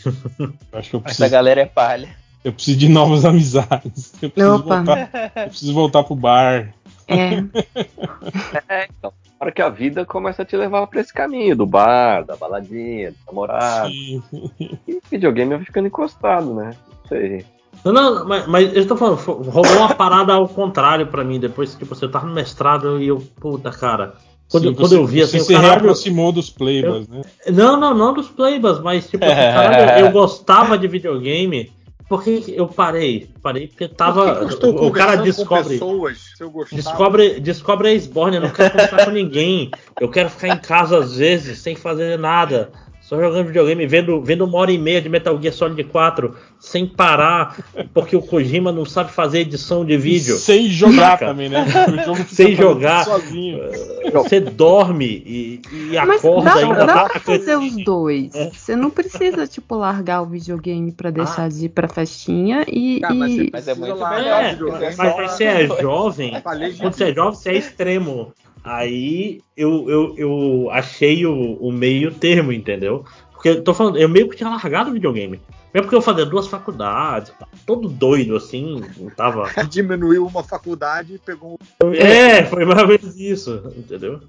[0.78, 2.10] acho que eu Essa preciso, galera é palha.
[2.44, 4.12] eu preciso de novas amizades.
[4.22, 4.76] Eu preciso, Opa.
[4.84, 6.74] voltar, eu preciso voltar pro bar.
[7.08, 7.44] É.
[8.68, 9.14] É, então.
[9.40, 12.36] Na hora que a vida começa a te levar pra esse caminho, do bar, da
[12.36, 13.90] baladinha, do namorado.
[13.90, 14.22] Sim.
[14.86, 16.72] E videogame vai ficando encostado, né?
[16.90, 17.46] Não sei.
[17.86, 21.74] Não, não, mas, mas eu tô falando, rolou uma parada ao contrário pra mim, depois
[21.74, 24.16] que tipo, você tava no mestrado e eu, puta, cara.
[24.54, 27.22] Quando, Sim, quando você- eu vi assim, você o se caralho, reaproximou dos playbas, né?
[27.52, 31.72] Não, não, não dos playbas, mas tipo, assim, caralho, eu gostava de videogame.
[32.08, 33.32] Por que eu parei?
[33.42, 34.36] Parei porque tava.
[34.46, 35.70] Por que o cara descobre.
[35.70, 36.76] pessoas, se?
[36.76, 39.72] Descobre, descobre a Esborne, eu não quero conversar com ninguém.
[40.00, 42.72] Eu quero ficar em casa às vezes, sem fazer nada.
[43.04, 46.88] Só jogando videogame, vendo, vendo uma hora e meia de Metal Gear Solid 4, sem
[46.88, 47.58] parar,
[47.94, 50.38] porque o Kojima não sabe fazer edição de vídeo.
[50.38, 51.26] Sem jogar Saca?
[51.28, 51.66] também, né?
[52.30, 53.04] Sem jogar.
[53.04, 53.60] Sozinho.
[54.14, 58.34] Você dorme e, e Mas acorda dá, ainda dá tá pra fazer os dois.
[58.34, 58.50] É.
[58.52, 63.02] Você não precisa, tipo, largar o videogame pra deixar de ir pra festinha e.
[63.02, 64.96] Cara, mas você e- Mas é muito largar melhor, o É, videogame.
[64.98, 68.34] mas aí você é jovem, quando você é jovem, você é extremo.
[68.64, 73.04] Aí eu, eu, eu achei o, o meio termo, entendeu?
[73.34, 75.42] Porque eu tô falando, eu meio que tinha largado o videogame.
[75.74, 77.48] Mesmo porque eu fazia duas faculdades, tá?
[77.66, 79.50] todo doido assim, não tava.
[79.68, 81.94] Diminuiu uma faculdade e pegou um.
[81.94, 84.22] É, foi mais ou menos isso, entendeu?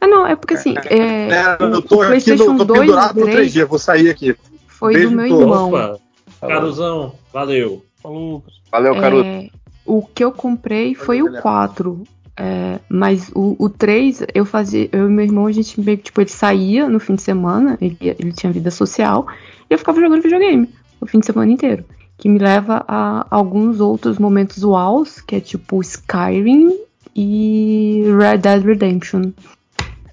[0.00, 0.74] Ah, não, é porque assim.
[0.86, 4.08] É, É, o- eu tô aqui no, tô 2 pendurado no 3 3G, vou sair
[4.08, 4.34] aqui.
[4.66, 5.42] foi Beijo do meu em todos.
[5.44, 5.68] irmão.
[5.68, 5.98] Opa,
[6.40, 7.84] Caruzão, valeu.
[8.02, 8.42] Falou.
[8.72, 9.24] Valeu, Caruso.
[9.24, 9.50] É,
[9.84, 12.02] o que eu comprei foi o 4.
[12.38, 14.88] É, mas o, o 3, eu fazia.
[14.92, 17.76] Eu e meu irmão, a gente meio que, tipo, ele saía no fim de semana,
[17.80, 19.26] ele, ele tinha vida social,
[19.68, 20.68] e eu ficava jogando videogame
[21.00, 21.84] o fim de semana inteiro.
[22.16, 26.78] Que me leva a alguns outros momentos uaus, que é tipo Skyrim
[27.14, 29.32] e Red Dead Redemption.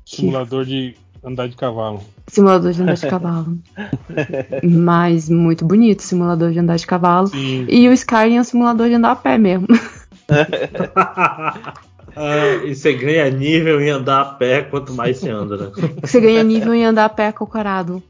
[0.04, 2.02] Simulador de andar de cavalo.
[2.28, 3.58] Simulador de andar de cavalo.
[4.64, 7.28] Mas muito bonito, simulador de andar de cavalo.
[7.28, 7.68] Sim.
[7.70, 9.68] E o Skyrim é um simulador de andar a pé mesmo.
[12.16, 15.72] Ah, e você ganha nível em andar a pé quanto mais você anda, né?
[16.02, 18.02] Você ganha nível em andar a pé cocorado.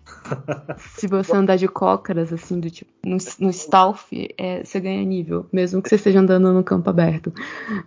[0.95, 4.05] Se você andar de cócaras, assim, do tipo, no, no stealth,
[4.37, 7.33] é, você ganha nível, mesmo que você esteja andando no campo aberto.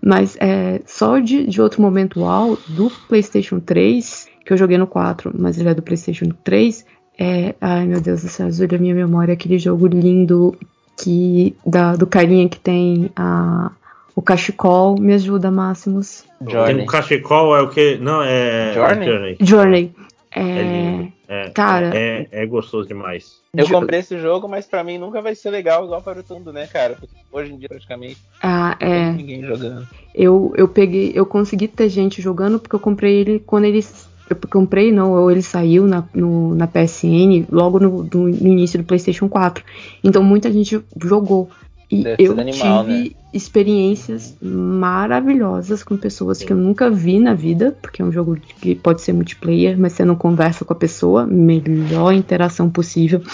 [0.02, 4.86] Mas é, só de, de outro momento uau, do PlayStation 3, que eu joguei no
[4.86, 6.84] 4, mas ele é do PlayStation 3,
[7.18, 7.54] é.
[7.60, 10.56] Ai meu Deus do céu, ajuda a minha memória, aquele jogo lindo
[10.96, 13.70] que da, do carinha que tem a,
[14.18, 14.96] o cachecol.
[14.98, 16.24] Me ajuda, Máximos.
[16.44, 16.82] Journey.
[16.82, 17.96] um cachecol, é o que?
[17.98, 18.72] Não, é.
[18.74, 19.36] Journey?
[19.40, 19.94] Journey.
[20.32, 21.12] É É, lindo.
[21.28, 21.92] É, Cara.
[21.94, 23.38] é, é gostoso demais.
[23.54, 26.52] Eu comprei esse jogo, mas pra mim nunca vai ser legal igual para o Tundo,
[26.52, 26.96] né, cara?
[26.98, 29.04] Porque hoje em dia praticamente ah, não é.
[29.04, 29.86] tem ninguém jogando.
[30.12, 33.84] Eu, eu peguei, eu consegui ter gente jogando porque eu comprei ele quando ele.
[34.28, 38.84] Eu comprei, não, ou ele saiu na, no, na PSN logo no, no início do
[38.84, 39.64] PlayStation 4.
[40.02, 41.48] Então muita gente jogou.
[41.90, 43.10] E Deve eu animal, tive né?
[43.32, 48.74] experiências maravilhosas com pessoas que eu nunca vi na vida, porque é um jogo que
[48.74, 53.22] pode ser multiplayer, mas você não conversa com a pessoa, melhor interação possível.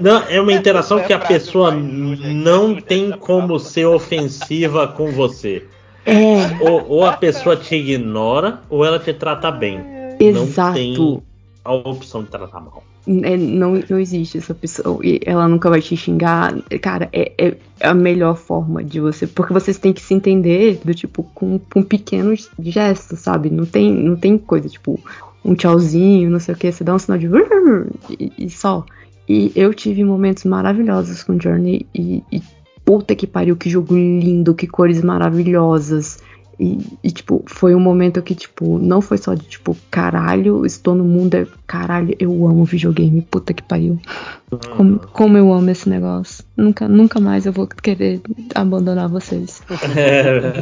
[0.00, 5.64] Não, é uma interação é que a pessoa não tem como ser ofensiva com você.
[6.06, 9.80] É, Ou, ou a pessoa te ignora, ou ela te trata bem.
[10.20, 10.68] exato.
[10.68, 11.22] Não tem
[11.64, 12.82] a opção de tratar mal.
[13.06, 14.98] É, não, não existe essa pessoa.
[15.04, 16.54] E ela nunca vai te xingar.
[16.80, 19.26] Cara, é, é a melhor forma de você.
[19.26, 23.50] Porque vocês têm que se entender do tipo, com, com pequenos gestos, sabe?
[23.50, 24.98] Não tem, não tem coisa, tipo,
[25.44, 26.72] um tchauzinho, não sei o que.
[26.72, 27.28] Você dá um sinal de.
[28.18, 28.84] E, e só.
[29.28, 31.86] E eu tive momentos maravilhosos com Journey.
[31.94, 32.42] E, e
[32.84, 36.18] puta que pariu, que jogo lindo, que cores maravilhosas.
[36.58, 40.94] E, e, tipo, foi um momento que, tipo, não foi só de, tipo, caralho, estou
[40.94, 43.98] no mundo, é, caralho, eu amo videogame, puta que pariu.
[44.76, 46.44] Como, como eu amo esse negócio.
[46.56, 48.20] Nunca, nunca mais eu vou querer
[48.54, 49.62] abandonar vocês.
[49.96, 50.52] É,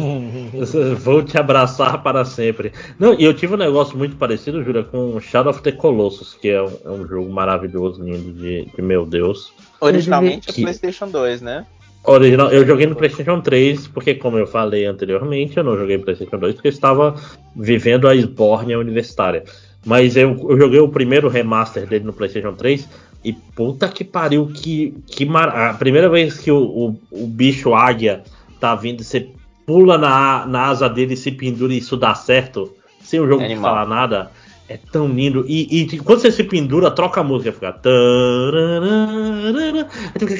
[0.96, 2.72] vou te abraçar para sempre.
[2.98, 6.48] Não, e eu tive um negócio muito parecido, Júlia, com Shadow of the Colossus, que
[6.48, 9.52] é um, é um jogo maravilhoso, lindo, de, de meu Deus.
[9.80, 11.66] Originalmente é Que- PlayStation 2, né?
[12.04, 16.04] Original, eu joguei no PlayStation 3, porque, como eu falei anteriormente, eu não joguei no
[16.04, 17.14] PlayStation 2 porque eu estava
[17.54, 19.44] vivendo a esbórnia universitária.
[19.86, 22.88] Mas eu, eu joguei o primeiro remaster dele no PlayStation 3
[23.24, 25.48] e puta que pariu, que, que mar...
[25.48, 28.22] A primeira vez que o, o, o bicho águia
[28.58, 29.28] tá vindo, você
[29.64, 33.42] pula na, na asa dele e se pendura e isso dá certo, sem o jogo
[33.42, 34.30] É falar nada.
[34.72, 35.44] É tão lindo.
[35.46, 37.78] E, e quando você se pendura, troca a música, fica.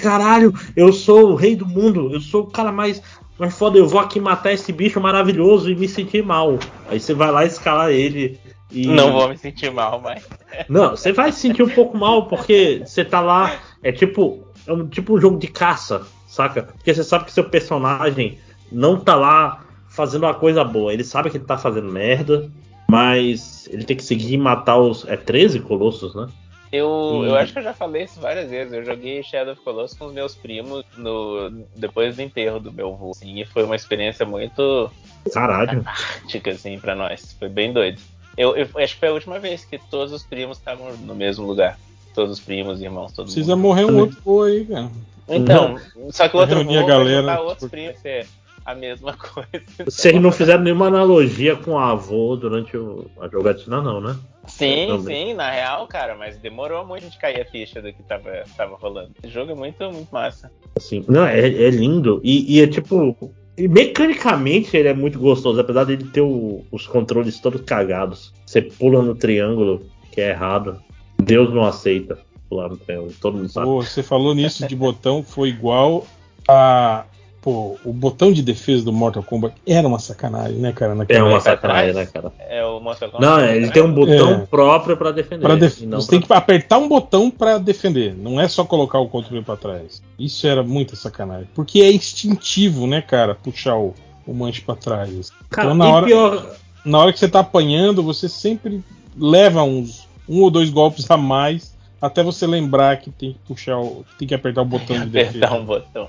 [0.00, 3.02] caralho, eu sou o rei do mundo, eu sou o cara mais,
[3.38, 6.58] mais foda, eu vou aqui matar esse bicho maravilhoso e me sentir mal.
[6.88, 8.40] Aí você vai lá escalar ele.
[8.70, 8.86] E...
[8.86, 10.26] Não vou me sentir mal, mas.
[10.66, 13.54] Não, você vai se sentir um pouco mal porque você tá lá.
[13.82, 14.46] É tipo.
[14.66, 16.62] É um tipo um jogo de caça, saca?
[16.62, 18.38] Porque você sabe que seu personagem
[18.70, 20.90] não tá lá fazendo uma coisa boa.
[20.90, 22.50] Ele sabe que ele tá fazendo merda,
[22.92, 25.06] mas ele tem que seguir e matar os.
[25.08, 26.28] É 13 colossos, né?
[26.70, 28.72] Eu, eu acho que eu já falei isso várias vezes.
[28.72, 32.88] Eu joguei Shadow of Colossus com os meus primos no, depois do enterro do meu
[32.94, 33.10] avô.
[33.10, 34.90] Assim, e foi uma experiência muito
[35.34, 35.82] Caralho.
[35.82, 37.34] prática, assim, pra nós.
[37.38, 38.00] Foi bem doido.
[38.38, 41.46] Eu, eu acho que foi a última vez que todos os primos estavam no mesmo
[41.46, 41.78] lugar.
[42.14, 43.66] Todos os primos, irmãos, todo Precisa mundo.
[43.68, 44.90] morrer um outro vô aí, cara.
[45.28, 45.78] Então,
[46.10, 48.04] só que o outro vô vai galera, outros porque- primos.
[48.04, 48.24] É
[48.66, 49.64] a mesma coisa.
[49.84, 54.16] Vocês não fizeram nenhuma analogia com o avô durante o- a jogatina, não, né?
[54.46, 55.26] Sim, Também.
[55.28, 58.76] sim, na real, cara, mas demorou muito de cair a ficha do que tava, tava
[58.76, 59.10] rolando.
[59.22, 60.50] Esse jogo é muito, muito massa.
[60.76, 62.20] Assim, não, é, é lindo.
[62.24, 63.32] E, e é tipo.
[63.56, 68.32] E mecanicamente ele é muito gostoso, apesar dele ter o- os controles todos cagados.
[68.46, 70.82] Você pula no triângulo, que é errado.
[71.22, 72.18] Deus não aceita
[72.48, 73.66] pular no triângulo, todo mundo sabe.
[73.66, 76.04] Pô, você falou nisso de botão, foi igual
[76.48, 77.04] a.
[77.42, 80.92] Pô, o botão de defesa do Mortal Kombat era uma sacanagem, né, cara?
[80.92, 81.50] É Naquela uma época.
[81.50, 82.32] sacanagem, né, cara?
[82.38, 83.26] É o Mortal Kombat.
[83.30, 84.46] Não, é, ele tem um botão É.
[84.46, 85.42] próprio pra defender.
[85.42, 88.64] Pra def- não Você tem pra- que apertar um botão pra defender, não é só
[88.64, 90.00] colocar o controle pra trás.
[90.16, 91.48] Isso era muita sacanagem.
[91.52, 93.92] Porque é instintivo, né, cara, puxar o,
[94.24, 95.32] o manche pra trás.
[95.50, 96.46] Cara, então, na hora, pior,
[96.84, 98.84] na hora que você tá apanhando, você sempre
[99.18, 103.78] leva uns um ou dois golpes a mais até você lembrar que tem que puxar
[103.80, 105.38] o, tem que apertar o botão de defesa.
[105.46, 106.08] Apertar um botão.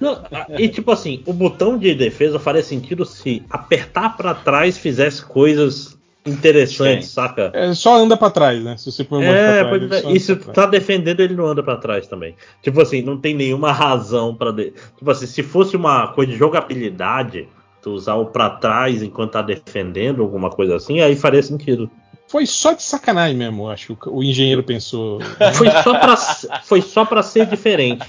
[0.00, 0.22] Não,
[0.58, 5.96] e tipo assim, o botão de defesa faria sentido se apertar pra trás fizesse coisas
[6.24, 7.14] interessantes, Sim.
[7.14, 7.50] saca?
[7.54, 8.76] É, só anda pra trás, né?
[8.76, 10.04] Se você põe manche É, pra trás.
[10.06, 12.34] e se tu tá defendendo, ele não anda pra trás também.
[12.62, 14.50] Tipo assim, não tem nenhuma razão pra.
[14.50, 14.72] De...
[14.96, 17.48] Tipo assim, se fosse uma coisa de jogabilidade,
[17.80, 21.88] tu usar o pra trás enquanto tá defendendo, alguma coisa assim, aí faria sentido.
[22.28, 23.94] Foi só de sacanagem mesmo, acho.
[23.94, 25.20] que O engenheiro pensou.
[25.54, 26.16] Foi só pra,
[26.64, 28.04] foi só pra ser diferente.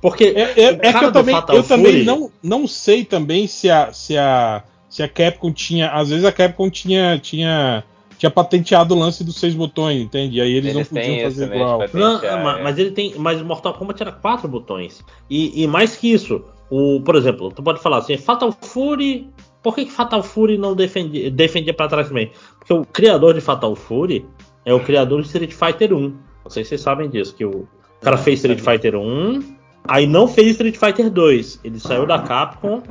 [0.00, 3.70] Porque É, é- é que eu também, Fatal eu também não, não sei também se
[3.70, 7.82] a, se a se a Capcom tinha, às vezes a Capcom tinha tinha
[8.18, 10.38] tinha patenteado o lance dos seis botões, entende?
[10.38, 11.80] E aí eles, Eles não podiam fazer isso, né, igual.
[11.92, 12.62] Não, é.
[12.62, 13.14] mas ele tem.
[13.16, 15.04] Mas o Mortal Kombat era quatro botões.
[15.28, 19.28] E, e mais que isso, o, por exemplo, tu pode falar assim, Fatal Fury.
[19.60, 22.30] Por que, que Fatal Fury não defendia, defendia pra trás também?
[22.58, 24.24] Porque o criador de Fatal Fury
[24.64, 26.00] é o criador de Street Fighter 1.
[26.00, 27.66] Não sei se vocês sabem disso, que o
[28.02, 28.60] cara Não, fez Street.
[28.60, 29.42] Fighter 1,
[29.88, 31.60] aí não fez Street Fighter 2.
[31.64, 32.82] Ele saiu da Capcom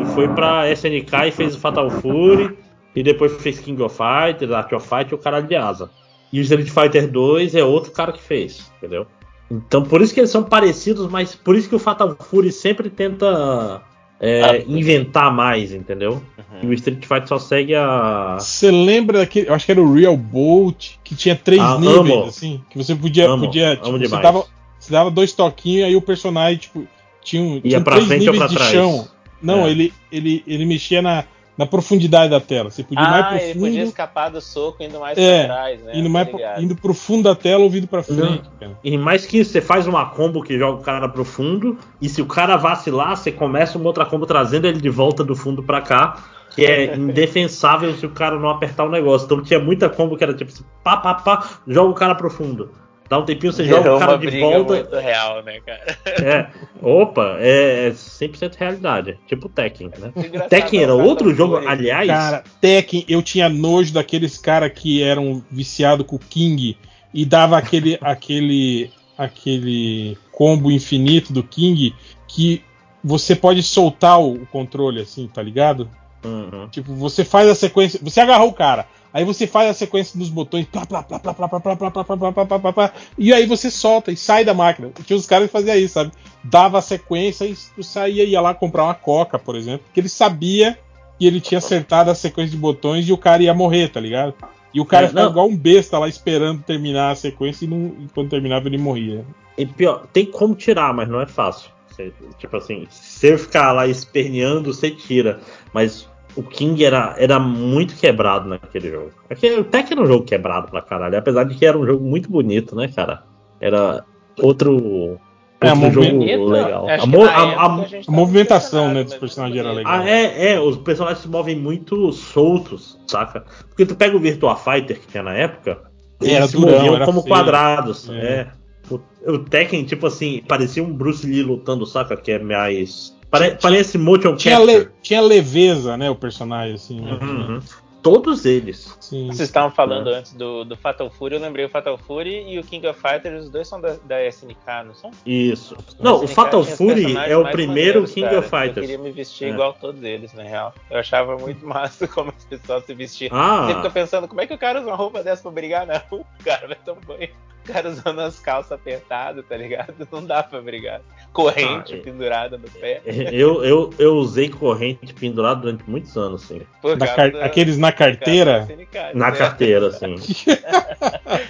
[0.00, 2.56] e foi pra SNK e fez o Fatal Fury.
[2.96, 5.88] E depois fez King of Fighters, Art of Fight e o caralho de asa.
[6.32, 9.06] E o Street Fighter 2 é outro cara que fez, entendeu?
[9.50, 12.90] Então por isso que eles são parecidos, mas por isso que o Fatal Fury sempre
[12.90, 13.80] tenta
[14.20, 14.58] é, Ah.
[14.66, 16.20] inventar mais, entendeu?
[16.60, 18.36] E o Street Fighter só segue a.
[18.40, 19.48] Você lembra daquele.
[19.48, 22.24] Eu acho que era o Real Bolt, que tinha três Ah, níveis, amo.
[22.24, 22.60] assim.
[22.68, 23.28] Que você podia.
[23.30, 24.22] Amo, podia amo tipo, você, demais.
[24.22, 24.44] dava,
[24.88, 26.86] você dava dois toquinhos, aí o personagem, tipo,
[27.22, 28.70] tinha, um, tinha pra três frente ou níveis pra de trás?
[28.72, 29.08] chão.
[29.40, 29.70] Não, É.
[29.70, 31.22] ele, ele, ele mexia na,
[31.56, 32.70] na profundidade da tela.
[32.70, 35.54] Você podia ir mais Ah, pro ele podia escapar do soco indo mais É, pra
[35.54, 35.92] trás, né?
[35.94, 38.78] indo, Tô mais pro, indo pro fundo da tela ou vindo pra frente, cara.
[38.82, 42.08] E mais que isso, você faz uma combo que joga o cara pro fundo, e
[42.08, 45.62] se o cara vacilar, você começa uma outra combo trazendo ele de volta do fundo
[45.62, 46.24] pra cá,
[46.56, 49.26] que é indefensável se o cara não apertar o negócio.
[49.26, 52.30] Então tinha muita combo que era tipo assim, pá, pá, pá, joga o cara pro
[52.30, 52.70] fundo.
[53.08, 54.74] Dá um tempinho, você joga Virou o cara de volta.
[54.74, 55.98] muito real, né, cara?
[56.06, 56.46] É,
[56.82, 59.18] opa, é 100% realidade.
[59.26, 60.12] Tipo Tekken, né?
[60.48, 62.08] Tekken era outro jogo, aliás.
[62.08, 66.76] Cara, Tekken, eu tinha nojo daqueles caras que eram viciados com o King
[67.14, 71.94] e dava aquele, aquele, aquele combo infinito do King
[72.26, 72.62] que
[73.02, 75.88] você pode soltar o, o controle assim, tá ligado?
[76.24, 76.68] Uhum.
[76.68, 80.28] Tipo, você faz a sequência, você agarrou o cara, aí você faz a sequência dos
[80.28, 82.72] botões, plá, plá, plá, plá, plá, plá, plá, plá, plá, plá, plá, plá, plá, plá,
[82.72, 84.90] plá, e aí você solta e sai da máquina.
[85.04, 86.10] Tinha os caras que faziam isso, sabe?
[86.42, 90.08] Dava a sequência e tu saía ia lá comprar uma coca, por exemplo, porque ele
[90.08, 90.78] sabia
[91.18, 94.34] que ele tinha acertado a sequência de botões e o cara ia morrer, tá ligado?
[94.72, 97.94] E o cara É, ficava igual um besta lá esperando terminar a sequência e, não,
[98.00, 99.24] e quando terminava ele morria.
[99.56, 101.70] E pior, tem como tirar, mas não é fácil.
[101.98, 105.40] Você- tipo assim, se eu ficar lá esperneando, você tira.
[105.74, 109.10] Mas o King era, era muito quebrado naquele jogo.
[109.28, 112.04] Aquele, o Tekken era um jogo quebrado pra caralho, apesar de que era um jogo
[112.04, 113.24] muito bonito, né, cara?
[113.60, 114.04] Era
[114.40, 115.18] outro,
[115.60, 116.88] É, outro jogo Bonito, legal.
[116.88, 119.92] A que mo- a- a- A movimentação né, dos personagens era legal.
[119.92, 123.44] Ah, é, é, os personagens se movem muito soltos, saca?
[123.68, 125.78] Porque tu pega o Virtua Fighter que tinha na época,
[126.20, 127.34] eles Era se durão, moviam era como feio.
[127.34, 128.08] quadrados.
[128.08, 128.12] É.
[128.14, 128.46] É.
[128.90, 132.16] O, o Tekken, tipo assim, parecia um Bruce Lee lutando, saca?
[132.16, 133.16] Que é mais.
[133.30, 134.78] Pare, parece motion Tinha, capture.
[134.78, 137.00] le- tinha leveza, né, o personagem, assim.
[137.00, 137.18] né?
[137.20, 137.60] Uhum.
[138.00, 138.96] Todos eles.
[139.00, 139.26] Sim.
[139.26, 140.18] Vocês estavam falando É.
[140.18, 143.44] antes do, do Fatal Fury, eu lembrei o Fatal Fury e o King of Fighters,
[143.44, 145.10] os dois são da, da SNK, não são?
[145.26, 145.76] Isso.
[145.98, 148.38] Não, o Fatal Fury é o primeiro maneiros, King cara.
[148.38, 148.86] of Eu Fighters.
[148.86, 149.50] queria me vestir É.
[149.50, 150.72] igual a todos eles, na real.
[150.90, 153.30] Eu achava muito massa como as pessoas se vestiam.
[153.36, 153.66] Ah.
[153.66, 155.98] Sempre tô pensando, como é que o cara usa uma roupa dessa pra brigar na
[155.98, 156.24] rua?
[156.40, 157.28] O cara vai tomar banho.
[157.70, 159.94] Cara usando as calças apertadas, tá ligado?
[160.10, 161.00] Não dá pra brigar.
[161.32, 162.00] Corrente Ah, é.
[162.00, 163.02] pendurada no pé.
[163.04, 166.50] Eu, eu, eu usei corrente pendurada durante muitos anos.
[166.80, 168.66] Por Da causa car- da- Aqueles na carteira.
[169.14, 169.36] Na né?
[169.36, 170.14] carteira, assim.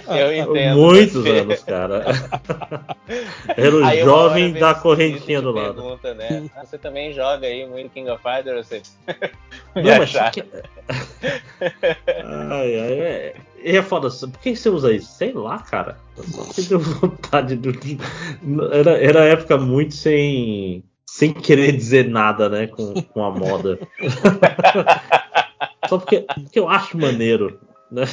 [0.09, 0.75] Eu entendo.
[0.77, 1.29] Muitos você.
[1.39, 2.03] anos, cara.
[3.55, 5.75] Era o Aí jovem vem da correntinha do lado.
[5.81, 6.49] Pergunta, né?
[6.55, 8.67] Ah, Você também joga aí muito King of Fighters?
[8.67, 8.81] Você...
[9.75, 10.43] Não, mas que...
[12.23, 13.33] ai, ai, é...
[13.63, 15.11] E é foda, por que você usa isso?
[15.11, 15.97] Sei lá, cara.
[16.15, 17.71] Você deu vontade do.
[18.73, 20.83] Era, era época muito sem.
[21.05, 22.67] Sem querer dizer nada, né?
[22.67, 23.79] Com, com a moda.
[25.87, 27.59] Só porque, porque eu acho maneiro.
[27.91, 28.03] Né?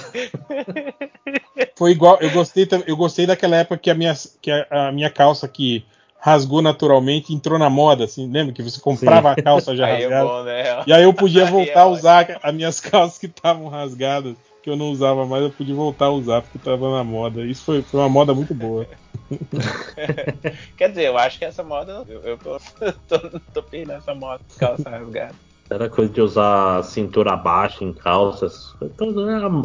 [1.77, 5.11] Foi igual, eu gostei, eu gostei daquela época que a minha, que a, a minha
[5.11, 5.85] calça que
[6.19, 10.09] rasgou naturalmente entrou na moda, assim, lembra que você comprava a calça já Aí é
[10.09, 10.27] rasgada?
[10.27, 10.83] bom, né?
[10.87, 14.35] E aí eu podia Aí voltar é a usar as minhas calças que estavam rasgadas,
[14.67, 17.47] que eu não usava mais, eu podia voltar a usar porque tava na moda.
[17.47, 18.85] Isso foi, foi uma moda muito boa.
[20.77, 22.03] Quer dizer, eu acho que essa moda.
[22.09, 22.59] Eu, eu tô,
[23.07, 25.37] tô, tô perdendo essa moda, calça rasgada.
[25.71, 28.75] Era coisa de usar cintura baixa em calças.
[28.83, 29.15] Então,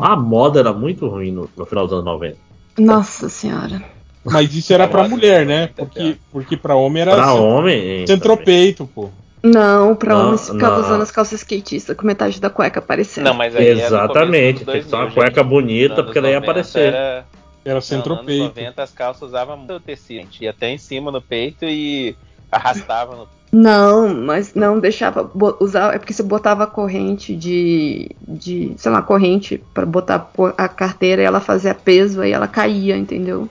[0.03, 2.38] a, a moda era muito ruim no, no final dos anos 90.
[2.77, 3.83] Nossa senhora.
[4.23, 5.61] Mas isso era pra mulher, né?
[5.61, 8.05] muito Porque, porque pra homem era Pra cent- homem.
[8.05, 9.09] centropeito, pô.
[9.43, 10.83] Não, pra Não, se ficava não.
[10.85, 13.25] usando as calças skatistas com metade da cueca aparecendo.
[13.25, 15.49] Não, mas aí é Exatamente, tem que ser uma 2000, cueca gente.
[15.49, 16.93] bonita, porque daí ia anos 90 aparecer.
[16.93, 17.25] Era, Era
[17.65, 18.43] não, nos anos centropeito.
[18.59, 20.21] 90 as calças usavam muito tecido.
[20.21, 20.43] gente.
[20.43, 22.15] Ia até em cima no peito e
[22.51, 25.29] arrastava no Não, mas não deixava
[25.59, 25.95] usar.
[25.95, 28.09] É porque você botava a corrente de.
[28.27, 32.95] de sei lá, corrente pra botar a carteira e ela fazia peso, aí ela caía,
[32.95, 33.49] entendeu?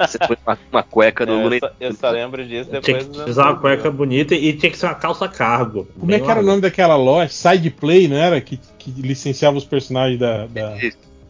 [0.00, 2.80] Você põe uma, uma cueca do É, eu, Lula só, eu só lembro disso Tinha
[2.80, 3.60] depois que dos anos usar uma 2000.
[3.76, 5.88] cueca bonita e tinha que ser uma calça cargo.
[5.98, 7.28] Como é que era o nome daquela loja?
[7.30, 8.40] Side Play, não era?
[8.40, 10.76] Que, que licenciava os personagens da, da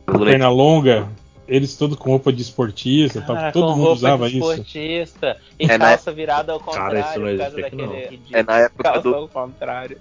[0.07, 1.09] perna longa.
[1.47, 4.51] Eles todos com roupa de esportista, Cara, todo com mundo roupa usava de isso.
[4.51, 5.37] esportista.
[5.59, 8.39] E É, calça virada ao Cara, contrário, isso não existe aqui, daquele não.
[8.39, 9.97] É na época calça do, ao contrário.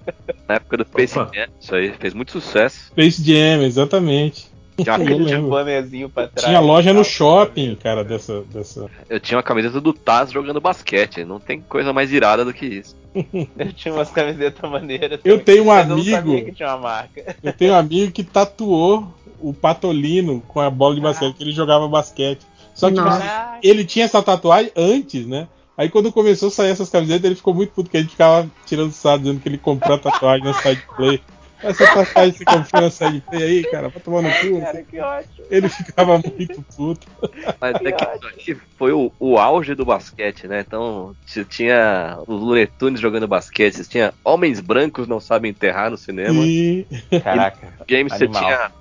[0.45, 1.31] na época do Space Opa.
[1.33, 2.87] Jam, isso aí fez muito sucesso.
[2.87, 4.47] Space Jam, exatamente.
[4.81, 6.47] Tinha Aquele bonezinho pra trás.
[6.47, 8.41] Tinha loja no calça shopping, cara, dessa.
[8.43, 8.89] dessa...
[9.09, 11.23] eu tinha uma camiseta do Taz jogando basquete.
[11.23, 12.95] Não tem coisa mais irada do que isso.
[13.57, 15.19] Eu tinha umas camisetas maneiras.
[15.25, 16.45] Eu tenho um amigo.
[16.45, 17.35] que tinha uma marca.
[17.41, 21.51] Eu tenho um amigo que tatuou o Patolino com a bola de basquete, que ele
[21.51, 22.45] jogava basquete.
[22.73, 22.97] Só que
[23.63, 25.47] ele tinha essa tatuagem antes, né?
[25.75, 28.49] Aí quando começou a sair essas camisetas, ele ficou muito puto, que a gente ficava
[28.65, 31.21] tirando sarro, dizendo que ele comprou a tatuagem na side play.
[31.61, 34.61] Essa que você comprou na side play aí, cara, vai tomar no cu.
[34.61, 35.45] Cara, que ótimo.
[35.49, 37.07] Ele ficava muito puto.
[37.59, 40.63] Mas é que isso aqui foi o, o auge do basquete, né?
[40.65, 41.15] Então,
[41.49, 46.43] tinha os Looney Tunes jogando basquete, tinha Homens Brancos Não Sabem Enterrar no cinema.
[46.43, 46.85] E
[47.23, 48.43] Caraca, Games você Animal.
[48.43, 48.71] tinha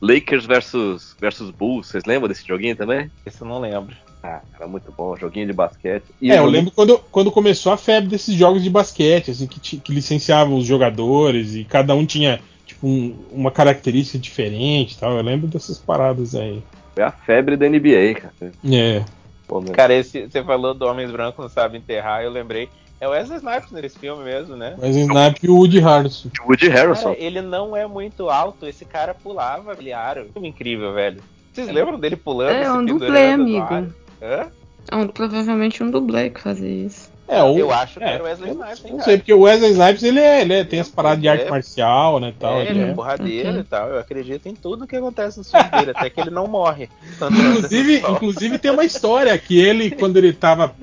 [0.00, 1.88] Lakers versus, versus Bulls.
[1.88, 3.10] Vocês lembram desse joguinho também?
[3.26, 3.94] isso eu não lembro.
[4.22, 6.04] Ah, era muito bom, joguinho de basquete.
[6.20, 9.78] E É, eu lembro quando, quando começou a febre desses jogos de basquete, assim, que,
[9.78, 15.16] que licenciavam os jogadores e cada um tinha tipo, um- uma característica diferente e tal.
[15.16, 16.62] Eu lembro dessas paradas aí.
[16.94, 18.52] Foi a febre da NBA, cara.
[18.70, 19.04] É.
[19.48, 19.72] Pô, meu.
[19.72, 22.68] Cara, esse, você falou do Homens Brancos Não Sabem Enterrar, eu lembrei.
[23.00, 24.76] É o Wesley Snipes nesse filme mesmo, né?
[24.80, 26.30] Mas o Snipe e o Woody Harrison.
[26.46, 27.14] Woody Harrelson.
[27.14, 29.74] Cara, ele não é muito alto, esse cara pulava.
[29.74, 31.20] Filme incrível, velho.
[31.52, 32.52] Vocês lembram dele pulando?
[32.52, 33.92] É um no amigo.
[34.22, 34.46] Hã?
[34.90, 37.10] É um, provavelmente um dublê que fazia isso.
[37.28, 39.04] É, o, Eu acho que é, era o Wesley eu Snipes, hein, Não cara?
[39.04, 41.30] sei, porque o Wesley Snipes ele, é, ele é- tem as paradas de É.
[41.30, 42.34] arte marcial, né?
[42.38, 42.92] Tal, É, ele é é.
[42.92, 43.60] porradeiro Ok.
[43.60, 43.88] e tal.
[43.88, 46.88] Eu acredito em tudo que acontece no filme dele, até que ele não morre.
[47.30, 50.74] Inclusive, inclusive tem uma história que ele, quando ele tava.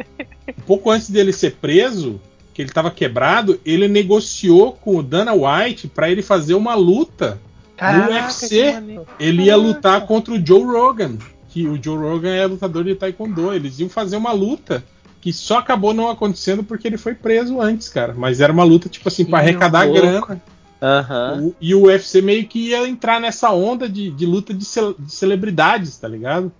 [0.47, 2.19] Um pouco antes dele ser preso,
[2.53, 7.37] que ele tava quebrado, ele negociou com o Dana White pra ele fazer uma luta
[7.79, 8.73] no UFC.
[9.19, 11.17] Ele ia lutar contra o Joe Rogan,
[11.49, 13.53] que o Joe Rogan é lutador de Taekwondo.
[13.53, 14.83] Eles iam fazer uma luta
[15.21, 18.13] que só acabou não acontecendo porque ele foi preso antes, cara.
[18.15, 19.99] Mas era uma luta, tipo assim, pra Que arrecadar louco.
[20.01, 20.41] grana.
[20.81, 21.41] Aham.
[21.47, 24.95] O- e o UFC meio que ia entrar nessa onda de, de luta de, cel-
[24.97, 26.51] de celebridades, tá ligado?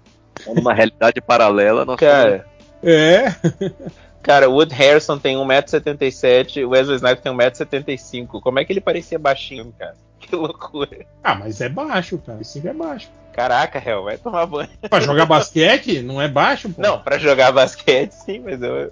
[0.45, 2.45] Numa realidade paralela, nós Cara,
[2.84, 3.34] É.
[4.22, 8.27] cara, o Wood Harrison tem 1,77m, o Wesley Snipes tem 1,75m.
[8.42, 9.95] Como é que ele parecia baixinho, cara?
[10.30, 11.06] Que loucura.
[11.24, 12.41] Ah, mas é baixo, cara.
[12.41, 13.09] Esse é baixo.
[13.33, 14.69] Caraca, Hel, vai tomar banho.
[14.90, 16.82] Pra jogar basquete, não é baixo, pô?
[16.82, 18.91] Não, pra jogar basquete, sim, mas eu.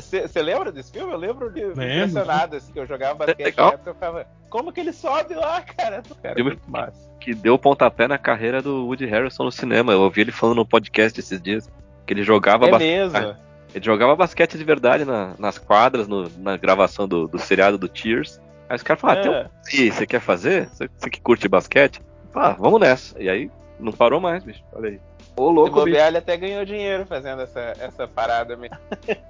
[0.00, 1.12] Você lembra desse filme?
[1.12, 3.66] Eu lembro de impressionado, assim, que eu jogava basquete legal.
[3.68, 4.26] na época, eu ficava.
[4.48, 6.00] Como que ele sobe lá, cara?
[6.22, 7.10] Cara, Filme- muito massa.
[7.20, 9.92] que deu pontapé na carreira do Woody Harrelson no cinema.
[9.92, 11.68] Eu ouvi ele falando no podcast esses dias
[12.06, 13.36] que ele jogava É bas- mesmo.
[13.74, 17.88] Ele jogava basquete de verdade na- nas quadras, no- na gravação do, do seriado do
[17.88, 18.40] Tears.
[18.74, 19.50] Aí os caras falaram, ah, um É.
[19.72, 20.68] e você quer fazer?
[20.68, 22.02] Você, você que curte basquete?
[22.34, 23.20] Ah, vamos nessa.
[23.22, 24.62] E aí não parou mais, bicho.
[24.72, 25.00] Olha aí.
[25.36, 25.86] Ô, louco, bicho.
[25.86, 28.76] bobear, até ganhou dinheiro fazendo essa, essa parada mesmo.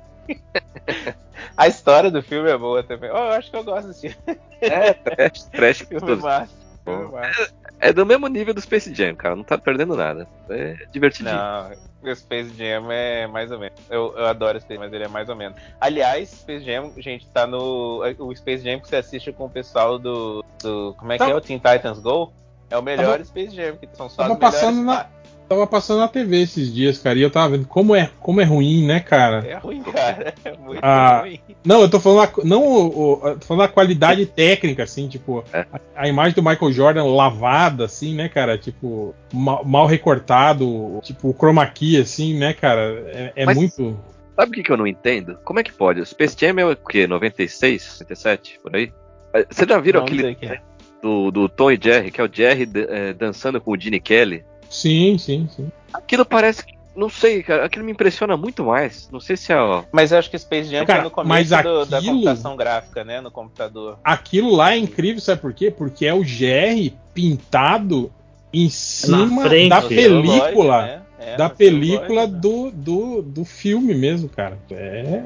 [1.56, 3.10] A história do filme é boa também.
[3.10, 4.40] Oh, eu acho que eu gosto desse filme.
[4.62, 6.48] É, trash, trash Filme massa.
[6.82, 7.54] Filme massa.
[7.78, 9.36] É do mesmo nível do Space Jam, cara.
[9.36, 10.26] Não tá perdendo nada.
[10.48, 11.34] É divertidinho.
[11.34, 11.70] Não,
[12.12, 13.78] o Space Jam é mais ou menos.
[13.90, 15.58] Eu, eu adoro Space Jam, mas ele é mais ou menos.
[15.80, 18.02] Aliás, Space Jam, gente, tá no.
[18.18, 20.44] O Space Jam que você assiste com o pessoal do.
[20.62, 21.30] do como é que Tá.
[21.30, 21.34] é?
[21.34, 22.32] O Teen Titans Go?
[22.70, 24.60] É o melhor Space Jam, que são só Tava os melhores.
[24.60, 25.06] passando na-
[25.54, 28.44] Tava passando na TV esses dias, cara, e eu tava vendo como é, como é
[28.44, 29.44] ruim, né, cara?
[29.46, 30.34] É ruim, cara.
[30.44, 31.38] É muito Ah, ruim.
[31.64, 35.64] Não, eu tô falando, a, não, o, tô falando a qualidade técnica, assim, tipo, É.
[35.72, 38.58] a, a imagem do Michael Jordan lavada, assim, né, cara?
[38.58, 43.04] Tipo, mal, mal recortado, tipo, o chroma key, assim, né, cara?
[43.06, 43.96] É, é Mas- muito.
[44.36, 45.38] Sabe o que, que eu não entendo?
[45.44, 46.00] Como é que pode?
[46.00, 47.06] O Space Jam é o quê?
[47.06, 48.92] 96, 97, por aí?
[49.32, 50.58] É, Vocês já viram Não aquele é.
[51.00, 54.44] do, do Tom e Jerry, que é o Jerry é, dançando com o Gene Kelly?
[54.74, 55.70] Sim, sim, sim.
[55.92, 56.74] Aquilo parece que.
[56.96, 57.64] Não sei, cara.
[57.64, 59.08] Aquilo me impressiona muito mais.
[59.12, 59.56] Não sei se é.
[59.56, 62.56] ó, Mas eu acho que Space Jam Cara, foi no começo do- da aquilo- computação
[62.56, 63.20] gráfica, né?
[63.20, 63.98] No computador.
[64.02, 65.70] Aquilo lá é incrível, sabe por quê?
[65.70, 68.12] Porque é o GR pintado
[68.52, 69.68] em cima frente.
[69.70, 70.82] da película.
[70.82, 71.02] né?
[71.18, 72.38] É, da película né?
[72.40, 74.58] do, do, do filme mesmo, cara.
[74.70, 75.22] É.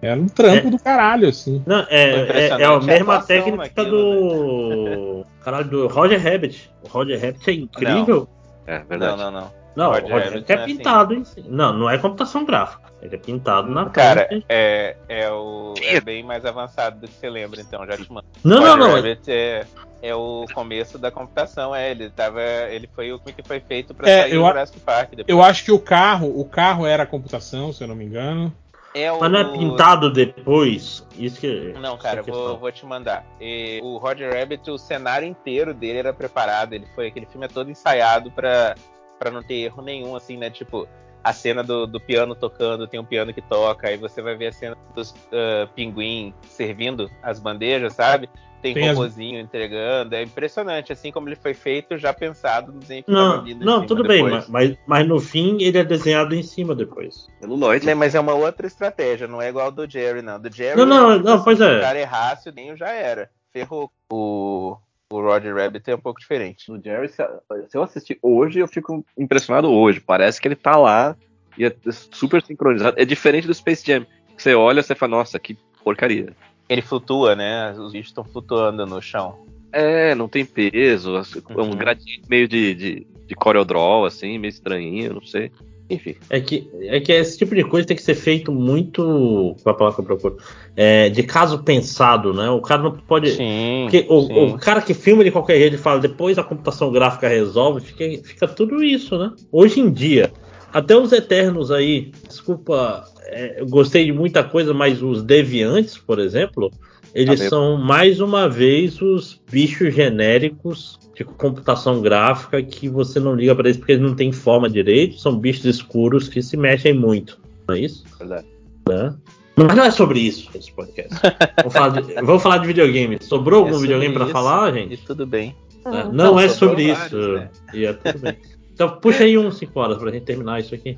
[0.00, 1.62] Era um trampo do caralho, assim.
[1.66, 5.26] Não, é, é, é a a mesma atuação técnica naquilo, do.
[5.42, 6.70] Caralho, do Roger Rabbit.
[6.84, 8.28] O Roger Rabbit é incrível.
[8.68, 9.16] É Não, verdade.
[9.16, 9.52] não, não.
[9.74, 10.76] Não, Roger o Roger Rabbit Rabbit é não é assim.
[10.76, 11.44] pintado em si.
[11.48, 12.82] Não, não é computação gráfica.
[13.00, 14.44] Ele é pintado na Cara, frente.
[14.48, 18.26] é, é, o, é bem mais avançado do que você lembra, então, já te mando.
[18.42, 18.94] Não, não, Roger não.
[18.96, 19.64] Rabbit é,
[20.02, 21.92] é o começo da computação, é.
[21.92, 22.42] Ele tava.
[22.42, 25.10] Ele foi o que foi feito pra É, sair eu do Jurassic Park.
[25.10, 25.28] Depois.
[25.28, 28.52] Eu acho que o carro, o carro era computação, se eu não me engano.
[28.94, 31.06] É o, Mas não é pintado depois?
[31.16, 31.74] Isso que.
[31.80, 33.24] Não, cara, é vou, vou te mandar.
[33.40, 36.72] E o Roger Rabbit, o cenário inteiro dele era preparado.
[36.72, 38.74] Ele foi aquele filme é todo ensaiado pra,
[39.18, 40.48] pra não ter erro nenhum, assim, né?
[40.50, 40.88] Tipo,
[41.22, 44.48] a cena do, do piano tocando, tem um piano que toca, aí você vai ver
[44.48, 48.30] a cena dos ah, pinguim servindo as bandejas, sabe?
[48.60, 50.14] Tem, Tem as- robozinho entregando.
[50.14, 54.02] É impressionante, assim como ele foi feito, já pensado no desenho que Não, não, tudo
[54.02, 54.48] bem, depois.
[54.48, 57.28] mas, mas, mas no fim ele é desenhado em cima depois.
[57.40, 57.86] Celuloide.
[57.86, 60.40] Né, mas é uma outra estratégia, não é igual ao do Jerry, não.
[60.40, 61.80] Do Jerry, Não, não, não, pois se o é.
[61.80, 63.30] cara errasse, nem já era.
[63.52, 63.90] Ferrou.
[64.12, 64.76] O,
[65.10, 66.70] o Roger Rabbit é um pouco diferente.
[66.70, 67.22] No Jerry, se,
[67.68, 70.00] se eu assistir hoje, eu fico impressionado hoje.
[70.00, 71.16] Parece que ele tá lá
[71.56, 71.74] e é
[72.12, 73.00] super sincronizado.
[73.00, 74.04] É diferente do Space Jam.
[74.36, 76.32] Você olha, você fala, nossa, que porcaria.
[76.68, 77.72] Ele flutua, né?
[77.72, 79.36] Os bichos estão flutuando no chão.
[79.72, 81.22] É, não tem peso, é
[81.56, 81.76] um Uhum.
[81.76, 85.50] gradiente meio de, de, de CorelDRAW, assim, meio estranhinho, não sei.
[85.90, 86.16] Enfim.
[86.28, 89.56] É que, é que esse tipo de coisa tem que ser feito muito.
[89.62, 90.36] Qual é a palavra que eu procuro?
[90.76, 92.50] É, de caso pensado, né?
[92.50, 93.30] O cara não pode.
[93.30, 93.88] Sim.
[93.90, 94.52] Porque o, sim.
[94.54, 98.04] o cara que filma de qualquer jeito e fala depois a computação gráfica resolve, fica,
[98.22, 99.32] fica tudo isso, né?
[99.50, 100.30] Hoje em dia,
[100.72, 106.18] até os Eternos aí, desculpa, é, eu gostei de muita coisa, mas os Deviantes, por
[106.18, 106.70] exemplo,
[107.14, 113.34] eles Tá são mais uma vez os bichos genéricos de computação gráfica que você não
[113.34, 116.94] liga para eles porque eles não têm forma direito, são bichos escuros que se mexem
[116.94, 118.04] muito, não é isso?
[118.18, 118.46] Verdade.
[118.88, 119.14] Né?
[119.56, 121.12] Mas não é sobre isso esse podcast.
[121.58, 123.18] Vamos falar de, vamos falar de videogame.
[123.20, 125.04] Sobrou algum É videogame para falar, E gente?
[125.04, 125.56] tudo bem.
[125.84, 127.32] É, Não, não, é sobre vários, isso.
[127.32, 127.50] né?
[127.74, 128.36] E é tudo bem.
[128.72, 130.96] Então puxa aí uns 5 horas pra gente terminar isso aqui.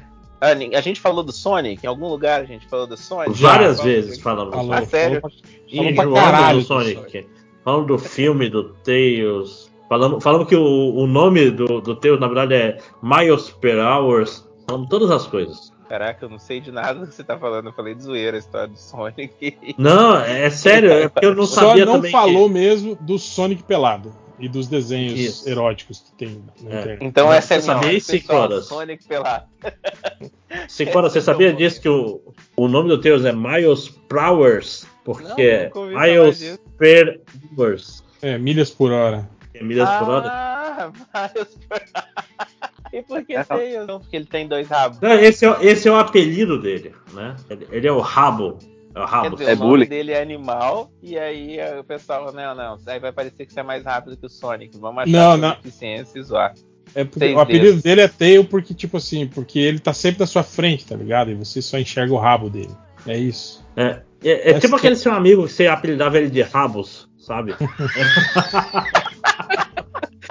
[0.57, 3.41] Ni- A gente falou do Sonic, em algum lugar a gente falou do Sonic.
[3.41, 4.55] Várias vezes falamos.
[4.55, 5.21] Falou, Ah, sério?
[5.21, 7.27] falou falou caralho do do Sonic.
[7.65, 9.71] Falando do filme do Tails.
[9.89, 14.49] Falando, falando que o, o nome do, do Tails, na verdade, é Miles per Hours.
[14.67, 15.73] Falando todas as coisas.
[15.89, 17.67] Caraca, eu não sei de nada do que você tá falando.
[17.67, 19.59] Eu falei de zoeira a história do Sonic.
[19.77, 22.13] Não, é sério, é porque eu não Só sabia não também.
[22.13, 25.49] falou mesmo do Sonic pelado e dos desenhos Isso.
[25.49, 26.81] eróticos que tem na É.
[26.81, 27.05] internet.
[27.05, 28.67] Então Mas essa é a minha horas?
[28.67, 29.47] Sonic pelado.
[30.69, 34.87] Cicora, você sabia disso que o, o nome do Tails é Miles per Hours?
[35.05, 37.21] Porque Não, é Miles per
[37.57, 38.05] Hours.
[38.23, 39.29] É, milhas por hora.
[39.55, 40.29] É milhas por hora.
[40.29, 40.93] Ah,
[41.35, 41.83] Miles per-
[42.93, 43.87] E por que Tails?
[43.87, 45.01] Não, porque ele tem dois rabos.
[45.01, 47.37] Não, esse, é, esse é o apelido dele, né?
[47.49, 48.59] Ele, ele é o rabo.
[48.95, 49.37] É o Quer rabo.
[49.37, 49.89] dizer, É o nome bullying.
[49.89, 53.61] dele é animal, e aí eh, o pessoal, não, não, aí vai parecer que você
[53.61, 54.77] é mais rápido que o Sonic.
[54.79, 55.55] Vamos achar Não, sua não.
[55.57, 56.55] deficiência e zoar.
[56.95, 57.83] É porque Seis o apelido dedos.
[57.83, 61.31] dele é Tail porque, tipo assim, porque ele tá sempre na sua frente, tá ligado?
[61.31, 62.75] E você só enxerga o rabo dele.
[63.07, 63.65] É isso.
[63.77, 67.55] É, é, é tipo aquele seu amigo que você apelidava ele de Rabos, sabe?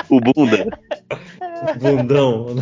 [0.09, 0.65] O bunda.
[1.79, 2.55] Bundão.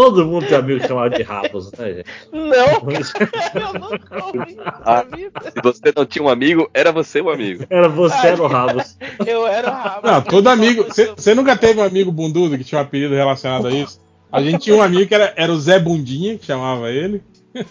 [0.00, 2.06] Todo mundo tem amigo chamado de Rabos, né, gente?
[2.32, 2.48] Não,
[3.60, 5.04] eu nunca ouvi Ah.
[5.52, 7.66] Se você não tinha um amigo, era você o amigo.
[7.68, 8.96] Era você, era o Rabos.
[9.26, 10.06] Eu era o rabo.
[10.06, 10.84] Não, todo amigo.
[10.84, 14.00] Você nunca teve um amigo bundudo que tinha um apelido relacionado a isso?
[14.32, 17.22] A gente tinha um amigo que era, era o Zé Bundinha, que chamava ele.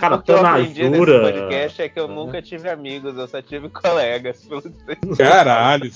[0.00, 3.40] Cara, o que eu aprendi nesse podcast é que eu nunca tive amigos, eu só
[3.40, 4.48] tive colegas.
[5.16, 5.92] Caralho.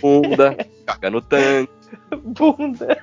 [0.00, 0.56] Bunda,
[0.86, 1.72] caga no tanque.
[2.24, 2.98] Bunda.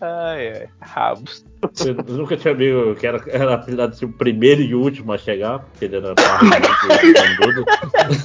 [0.00, 0.68] Ai, ai.
[0.80, 1.44] Rabos.
[1.84, 5.18] Eu nunca tinha amigo que era, era apelidado assim, o primeiro e o último a
[5.18, 6.14] chegar, porque ele era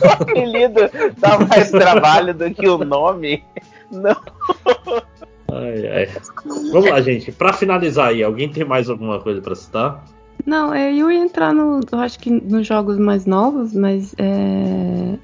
[0.03, 0.81] O apelido
[1.17, 3.43] dá mais trabalho do que o nome.
[3.91, 4.15] Não.
[5.51, 6.09] Ai, ai.
[6.71, 7.31] Vamos lá, gente.
[7.31, 10.03] Pra finalizar aí, alguém tem mais alguma coisa pra citar?
[10.45, 11.79] Não, é, eu ia entrar no.
[11.91, 15.17] Eu acho que nos jogos mais novos, mas é.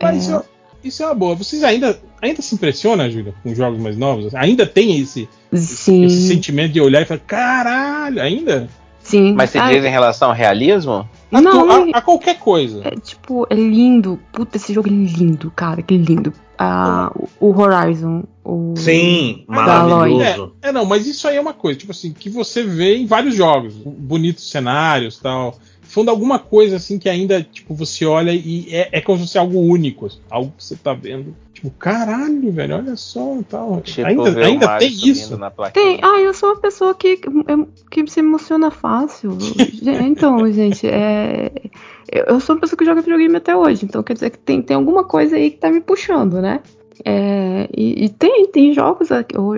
[0.00, 0.44] Mas isso,
[0.82, 1.34] isso é uma boa.
[1.34, 4.34] Vocês ainda, ainda se impressionam, Júlia, com jogos mais novos?
[4.34, 6.04] Ainda tem esse, Sim.
[6.04, 8.68] esse sentimento de olhar e falar, caralho, ainda?
[9.02, 9.32] Sim.
[9.32, 11.08] Mas você Ah, diz em relação ao realismo?
[11.32, 12.82] A, Não, to- a- a qualquer coisa.
[12.84, 14.18] É tipo, é lindo.
[14.32, 16.32] Puta, esse jogo é lindo, cara, que lindo.
[16.58, 18.24] Ah, o o Horizon.
[18.44, 18.74] O...
[18.76, 20.52] Sim, maravilhoso.
[20.60, 23.34] É, não, mas isso aí é uma coisa, tipo assim, que você vê em vários
[23.34, 25.56] jogos, bonitos cenários tal.
[25.88, 29.38] Falando alguma coisa assim que ainda, tipo, você olha e é, é como se fosse
[29.38, 31.34] algo único, assim, algo que você tá vendo.
[31.54, 33.80] Tipo, caralho, velho, olha só tal.
[33.80, 35.36] Tipo, ainda ainda tem isso.
[35.72, 37.18] Tem, ah, eu sou uma pessoa que,
[37.90, 39.36] que se emociona fácil.
[40.08, 41.50] Então, gente, é.
[42.10, 44.62] Eu eu sou uma pessoa que joga videogame até hoje, então quer dizer que tem,
[44.62, 46.60] tem alguma coisa aí que tá me puxando, né?
[47.04, 49.08] É, e, e tem, tem jogos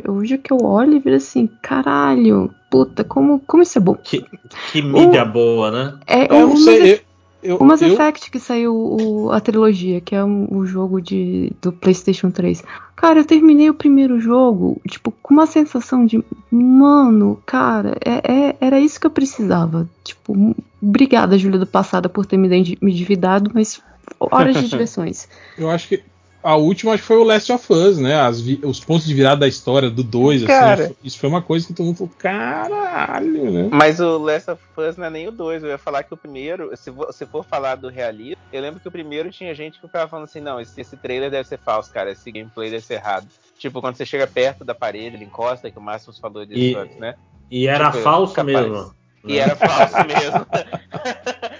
[0.08, 3.94] hoje que eu olho e vejo assim, caralho, puta, como, como isso é bom.
[3.94, 4.24] Que,
[4.72, 5.98] que mídia boa, né?
[6.06, 6.98] É, Eu o não Mass sei, eu,
[7.42, 11.00] eu, o Mass eu- Effect que saiu o- a trilogia, que é um- o jogo
[11.00, 12.62] de, do PlayStation 3.
[12.96, 18.56] Cara, eu terminei o primeiro jogo, tipo, com uma sensação de, mano, cara, é, é-
[18.60, 19.88] era isso que eu precisava.
[20.04, 23.80] Tipo, m- obrigada, Júlia do passado, por ter me, me endividado, mas
[24.18, 25.28] horas de diversões.
[25.56, 26.02] eu acho que
[26.42, 28.20] a última acho que foi o Last of Us, né?
[28.20, 30.84] As vi- os pontos de virada da história do 2, Cara.
[30.84, 30.96] assim.
[31.04, 33.68] Isso foi uma coisa que todo mundo falou, caralho, né?
[33.72, 35.62] Mas o Last of Us não é nem o 2.
[35.62, 38.80] Eu ia falar que o primeiro, se vo- se for falar do realismo, eu lembro
[38.80, 41.58] que o primeiro tinha gente que ficava falando assim: não, esse, esse trailer deve ser
[41.58, 42.10] falso, cara.
[42.10, 43.26] Esse gameplay deve ser errado.
[43.58, 46.74] Tipo, quando você chega perto da parede, ele encosta, que o Máximo falou disso E-
[46.74, 47.14] antes, né?
[47.50, 48.54] E era Tipo, falso capaz.
[48.54, 48.94] mesmo.
[49.26, 50.46] E era falso mesmo.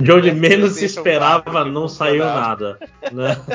[0.00, 2.78] De onde menos se esperava, 4 que não saiu nada.
[3.12, 3.36] Né?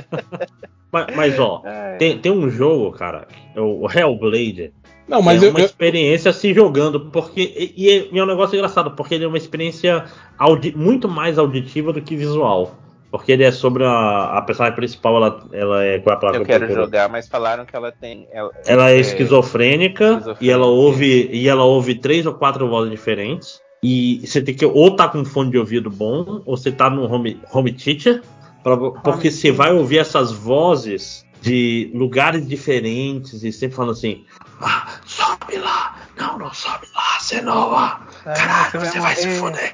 [0.90, 1.62] Mas, mas, ó,
[2.00, 4.72] tem, tem um jogo, cara, é o Hellblade.
[5.06, 7.42] Não, mas é eu, uma eu- experiência se jogando, porque.
[7.42, 10.06] E, e é- e é um negócio engraçado, porque ele é uma experiência
[10.38, 12.76] audi- muito mais auditiva do que visual.
[13.12, 16.00] Porque ele é sobre a, a personagem principal, ela, ela é.
[16.00, 18.28] Qual é a palavra Eu que eu quero jogar, mas falaram que ela tem.
[18.32, 20.44] Ela, Ela é esquizofrênica, esquizofrênica.
[20.46, 23.62] e ela ouve e ela ouve três ou quatro vozes diferentes.
[23.90, 27.10] E você tem que ou tá com fone de ouvido bom, ou você tá no
[27.10, 28.22] home, home teacher,
[28.62, 34.26] pra- porque você vai ouvir essas vozes de lugares diferentes e sempre falando assim:
[34.60, 39.72] ah, sobe lá, não, não sobe lá, Senova, caralho, você vai se foder.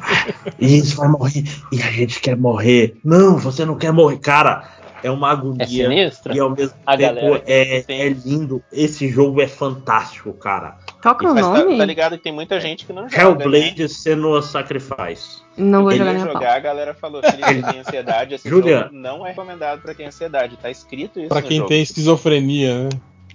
[0.58, 2.96] Isso vai morrer, e a gente quer morrer.
[3.04, 4.64] Não, você não quer morrer, cara.
[5.02, 6.34] É uma É agonia sinistro?
[6.34, 8.62] e ao mesmo A tempo é, é lindo.
[8.72, 10.76] Esse jogo é fantástico, cara.
[11.02, 11.78] Qual que é o Mas tá, nome?
[11.78, 13.16] tá ligado que tem muita gente que não joga.
[13.16, 13.22] Né?
[13.58, 15.42] Hellblade Senua Sacrifice.
[15.56, 18.34] Não vou Ele jogar jogar, a galera falou que ele tem ansiedade.
[18.34, 18.82] Esse Júlia.
[18.84, 20.56] jogo não é recomendado pra quem tem ansiedade.
[20.56, 21.68] Tá escrito isso pra no quem jogo.
[21.68, 22.88] tem esquizofrenia, né?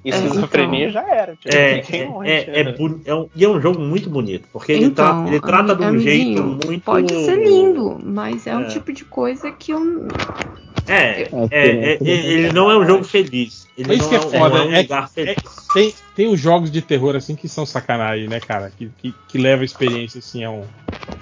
[0.05, 1.01] Esquizofrenia então.
[1.03, 1.35] já era.
[1.35, 1.81] Tipo, É, é,
[2.25, 2.75] é, é né?
[3.05, 5.83] é um, e é um jogo muito bonito, porque ele, Então, tra- ele trata de
[5.83, 6.81] um jeito muito.
[6.81, 8.65] Pode ser lindo, mas é, um É.
[8.67, 10.07] tipo de coisa que eu.
[10.87, 13.67] É, é, é, é, ele não é um jogo feliz.
[13.77, 15.67] Ele É isso não que é é, um- foda, é um é- lugar feliz.
[15.73, 18.71] Tem, tem os jogos de terror assim que são sacanagem, né, cara?
[18.71, 20.63] Que, que, que leva a experiência assim a um,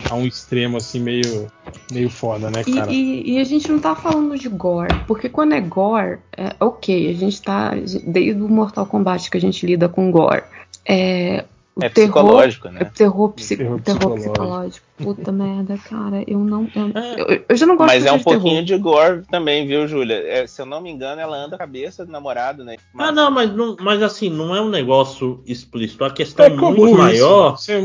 [0.10, 1.48] a um extremo assim meio,
[1.92, 2.92] meio foda, né, E, cara?
[2.92, 7.10] e- e a gente não tá falando de gore, porque quando é gore, é ok,
[7.10, 7.72] a gente tá.
[7.76, 10.44] Desde o Mortal Kombat que a gente lida com gore.
[10.88, 11.44] É,
[11.76, 12.92] o É terror, psicológico, é né?
[12.96, 14.32] terror, psi- Terror terror psicológico.
[14.32, 14.86] psicológico.
[14.98, 16.24] Puta merda, cara.
[16.26, 16.70] Eu não.
[16.74, 18.42] Eu, eu- eu já não gosto Mas de é um de terror.
[18.42, 20.16] pouquinho de gore também, viu, Júlia?
[20.26, 22.78] É, se eu não me engano, ela anda a cabeça do namorado, né?
[22.98, 26.06] Ah, não, mas, não, mas assim, não é um negócio explícito.
[26.06, 26.98] A questão É muito isso.
[26.98, 27.82] maior Isso é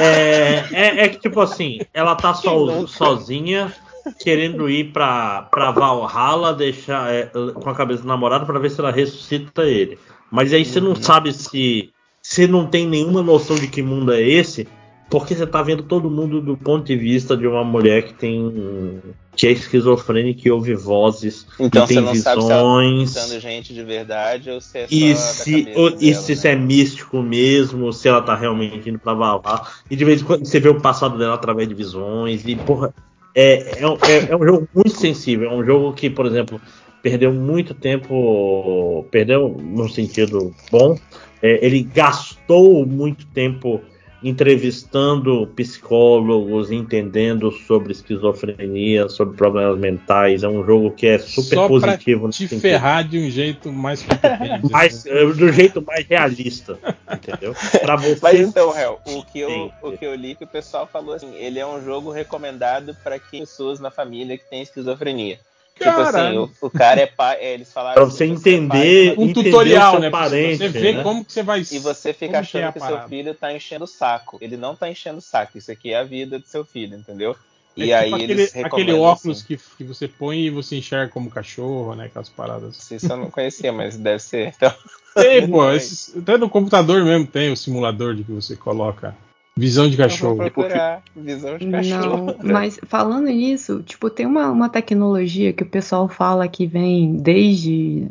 [0.00, 3.72] é, é, é que, tipo assim, ela tá so- sozinha,
[4.18, 8.80] querendo ir pra, pra Valhalla, deixar é, com a cabeça do namorado pra ver se
[8.80, 9.96] ela ressuscita ele.
[10.30, 11.90] Mas aí você não sabe se.
[12.28, 14.68] Você não tem nenhuma noção de que mundo é esse,
[15.08, 19.00] porque você tá vendo todo mundo do ponto de vista de uma mulher que tem.
[19.34, 22.54] que é esquizofrênica e ouve vozes, Então e tem você não sabe se ela tá
[22.58, 23.42] visões.
[23.42, 26.34] gente de verdade ou se é só E se, ou- e dela, se né?
[26.34, 29.66] isso é místico mesmo, se ela tá realmente indo pra Valhalla.
[29.90, 32.44] E de vez em quando você vê o passado dela através de visões.
[32.46, 32.92] E, porra,
[33.34, 35.50] é, é, um- é- é um jogo muito sensível.
[35.50, 36.60] É um jogo que, por exemplo,
[37.02, 39.06] perdeu muito tempo.
[39.10, 40.98] Perdeu no sentido bom.
[41.42, 43.80] É, ele gastou muito tempo
[44.22, 50.42] entrevistando psicólogos, entendendo sobre esquizofrenia, sobre problemas mentais.
[50.42, 52.26] É um jogo que é super Só pra positivo.
[52.26, 52.60] nesse te sentido.
[52.62, 54.04] ferrar de um jeito mais
[54.70, 55.10] mais, assim.
[55.10, 56.78] é, do jeito mais realista,
[57.12, 57.54] entendeu?
[57.80, 58.18] Pra você.
[58.22, 59.70] Mas então, Hel, o que, eu, Sim.
[59.82, 63.18] o que eu li que o pessoal falou assim, ele é um jogo recomendado para
[63.18, 65.38] pessoas na família que tem esquizofrenia.
[65.78, 66.52] Tipo assim, Caralho.
[66.60, 69.48] o, o cara é pai, é, eles falaram Pra você é entender- pai, um entender
[69.48, 70.10] o tutorial, né?
[70.10, 71.02] pra parente, você ver né?
[71.02, 71.60] como que você vai.
[71.60, 74.38] e você fica como que é achando que, seu filho tá enchendo o saco.
[74.40, 77.36] Ele não tá enchendo o saco, isso aqui é a vida do seu filho, entendeu?
[77.76, 79.46] É E tipo aí aquele, eles aquele óculos assim.
[79.56, 82.06] que, que você põe e você enxerga como cachorro, né?
[82.06, 82.90] Aquelas paradas.
[82.90, 84.52] Isso eu não conhecia, mas deve ser.
[84.56, 84.74] Então,
[85.14, 85.70] Tem, pô.
[85.70, 89.14] Esses- até no computador mesmo tem o simulador de que você coloca
[89.58, 90.36] visão de eu vou cachorro.
[90.36, 92.26] procurar visão de cachorro.
[92.42, 97.16] Não, mas falando nisso, tipo, tem uma, uma tecnologia que o pessoal fala que vem
[97.16, 98.06] desde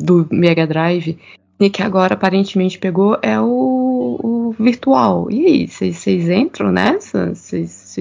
[0.00, 1.18] do Mega Drive
[1.60, 5.28] e que agora aparentemente pegou é o, o virtual.
[5.30, 7.34] E aí, vocês entram nessa?
[7.34, 7.96] Vocês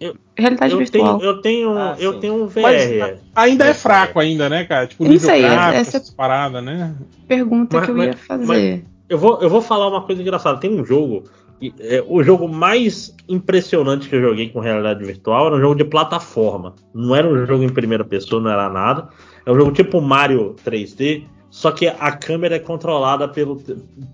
[0.00, 1.18] Eu- Realidade eu virtual.
[1.18, 2.20] tenho, eu tenho, Ah, eu sim.
[2.20, 2.60] tenho um VR.
[2.62, 4.86] Mas ainda é fraco ainda, né, cara?
[4.86, 6.94] Tipo, Não nível sei, gráfico, essa- essas paradas, né?
[7.26, 8.84] Pergunta Mas- que eu mas- ia fazer.
[9.08, 10.58] Eu vou, eu vou falar uma coisa engraçada.
[10.58, 11.24] Tem um jogo.
[11.80, 15.84] É, o jogo mais impressionante que eu joguei com realidade virtual era um jogo de
[15.84, 16.74] plataforma.
[16.94, 19.08] Não era um jogo em primeira pessoa, não era nada.
[19.44, 21.24] É um jogo tipo Mario 3D.
[21.48, 23.62] Só que a câmera é controlada pelo,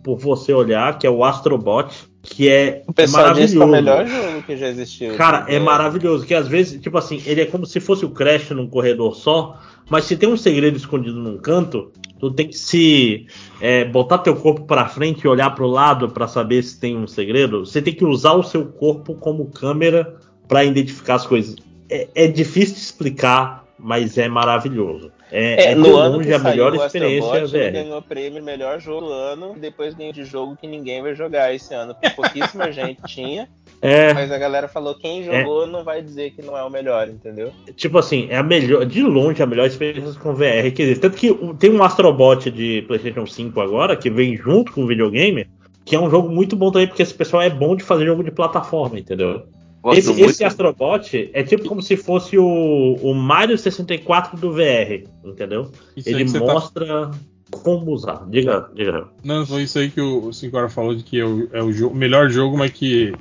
[0.04, 1.88] por você olhar, que é o Astrobot,
[2.22, 4.06] que é, O pessoal diz que é o maravilhoso.
[4.06, 5.16] melhor jogo que já existiu.
[5.16, 6.24] Cara, é maravilhoso.
[6.24, 9.58] Que às vezes, tipo assim, ele é como se fosse o Crash num corredor só.
[9.92, 13.26] Mas se tem um segredo escondido num canto, tu tem que se
[13.60, 17.06] é, botar teu corpo pra frente e olhar pro lado pra saber se tem um
[17.06, 17.66] segredo.
[17.66, 20.16] Você tem que usar o seu corpo como câmera
[20.48, 21.56] pra identificar as coisas.
[21.90, 25.12] É, é difícil de explicar, mas é maravilhoso.
[25.30, 27.84] É, É, é no ano longe que a melhor o experiência Astrobot, ele VR.
[27.84, 31.74] ganhou prêmio melhor jogo do ano depois ganhou de jogo que ninguém vai jogar esse
[31.74, 31.94] ano.
[31.94, 33.46] porque Pouquíssima gente tinha,
[33.82, 37.08] É, mas a galera falou quem jogou não vai dizer que não é o melhor,
[37.08, 37.50] entendeu?
[37.76, 41.00] tipo assim, é a melhor, de longe a melhor experiência com VR que existe.
[41.00, 45.48] Tanto que tem um Astrobot de PlayStation 5 agora, que vem junto com o videogame,
[45.84, 48.22] que é um jogo muito bom também, porque esse pessoal é bom de fazer jogo
[48.22, 49.42] de plataforma, entendeu?
[49.82, 50.30] Gosto Esse, muito.
[50.30, 55.72] esse Astrobot é tipo como se fosse o, o Mario 64 do VR, entendeu?
[55.96, 57.10] Isso Ele tá- mostra
[57.50, 58.24] como usar.
[58.30, 59.08] Diga, diga.
[59.24, 61.72] Não, foi isso aí que o, o Sincora falou de que é o, é o
[61.72, 63.12] jo- melhor jogo, mas que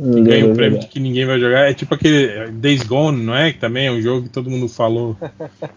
[0.00, 1.70] Ninguém ganha o prêmio que ninguém vai jogar.
[1.70, 3.52] É tipo aquele Days Gone, não é?
[3.52, 5.16] Que também é um jogo que todo mundo falou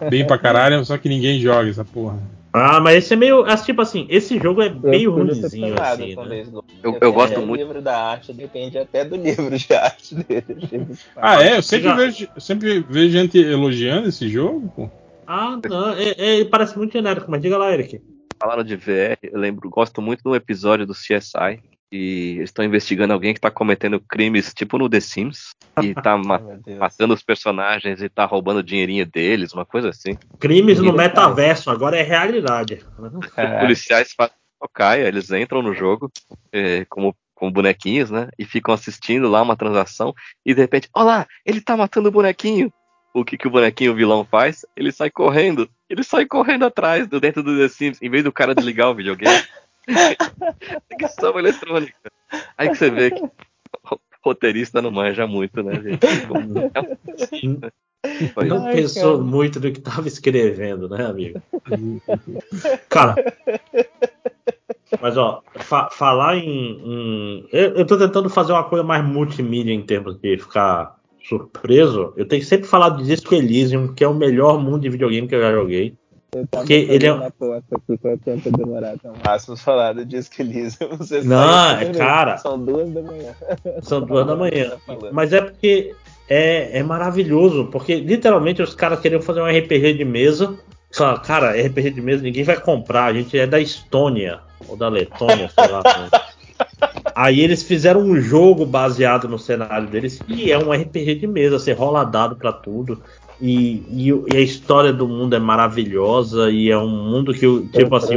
[0.09, 2.19] bem pra caralho, só que ninguém joga essa porra.
[2.53, 3.43] Ah, mas esse é meio.
[3.45, 6.45] ah, Tipo assim, esse jogo é meio ruimzinho assim, né?
[6.83, 7.59] Eu- eu gosto até muito.
[7.61, 10.87] livro da arte, depende até do livro de arte dele.
[11.15, 11.57] Ah, é?
[11.57, 14.89] Eu sempre, Já- vejo, eu sempre vejo gente elogiando esse jogo, pô.
[15.25, 17.99] Ah, não, é, é- ele parece muito genérico, mas diga lá, Eric.
[18.41, 21.59] Falaram de VR, eu lembro, gosto muito de um episódio do CSI.
[21.93, 25.51] E eles estão investigando alguém que tá cometendo crimes tipo no The Sims.
[25.79, 26.41] E tá ma-
[26.79, 30.17] matando os personagens e tá roubando o dinheirinho deles, uma coisa assim.
[30.39, 32.83] Crimes no metaverso, agora é realidade.
[32.97, 33.59] Os Caraca.
[33.59, 36.11] policiais fazem tocaia, eles entram no jogo
[36.51, 38.29] eh, como, como bonequinhos, né?
[38.39, 40.15] E ficam assistindo lá uma transação.
[40.43, 42.71] E de repente, olha lá, ele tá matando o bonequinho.
[43.13, 44.65] O que, que o bonequinho o vilão faz?
[44.75, 45.69] Ele sai correndo.
[45.87, 48.95] Ele sai correndo atrás, do dentro do The Sims, em vez do cara desligar o
[48.95, 49.43] videogame.
[50.89, 51.93] Ficção eletrônica.
[52.57, 53.29] Aí que você vê que o
[54.23, 55.99] roteirista não manja muito, né, gente?
[58.33, 59.23] Foi Não Ai, pensou cara.
[59.23, 61.41] muito no que tava escrevendo, né, amigo?
[62.89, 63.15] Cara.
[64.99, 66.81] Mas ó, fa- falar em.
[66.83, 72.13] em- eu, eu tô tentando fazer uma coisa mais multimídia em termos de ficar surpreso.
[72.17, 75.35] Eu tenho sempre falar de Disco Elysium, que é o melhor mundo de videogame que
[75.35, 75.95] eu já joguei.
[76.51, 77.13] Porque ele é.
[77.13, 80.89] Uma aposta aqui quanto tempo demorar até o máximo falar do Disco Elysium.
[80.97, 82.37] Você Não, é cara.
[82.37, 83.35] São duas da manhã.
[83.81, 84.71] São duas da manhã.
[84.85, 84.95] Tá.
[85.11, 85.95] Mas é porque
[86.29, 90.57] é, é maravilhoso, porque literalmente os caras queriam fazer um RPG de mesa.
[90.91, 94.89] Fala, cara, RPG de mesa ninguém vai comprar, a gente é da Estônia, ou da
[94.89, 95.81] Letônia, sei lá.
[97.15, 101.59] Aí eles fizeram um jogo baseado no cenário deles, e é um RPG de mesa,
[101.59, 103.01] você rola dado pra tudo.
[103.41, 107.65] E, e, e a história do mundo é maravilhosa, e é um mundo que, o-
[107.67, 108.15] tipo assim,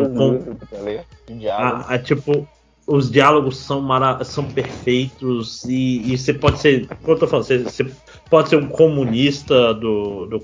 [0.83, 1.85] ler, diálogo.
[1.89, 2.47] a- a, tipo,
[2.87, 6.87] os diálogos são, mara são perfeitos e, e você pode ser.
[7.03, 7.87] Como eu tô falando, você, você
[8.31, 10.27] pode ser um comunista do.
[10.27, 10.39] do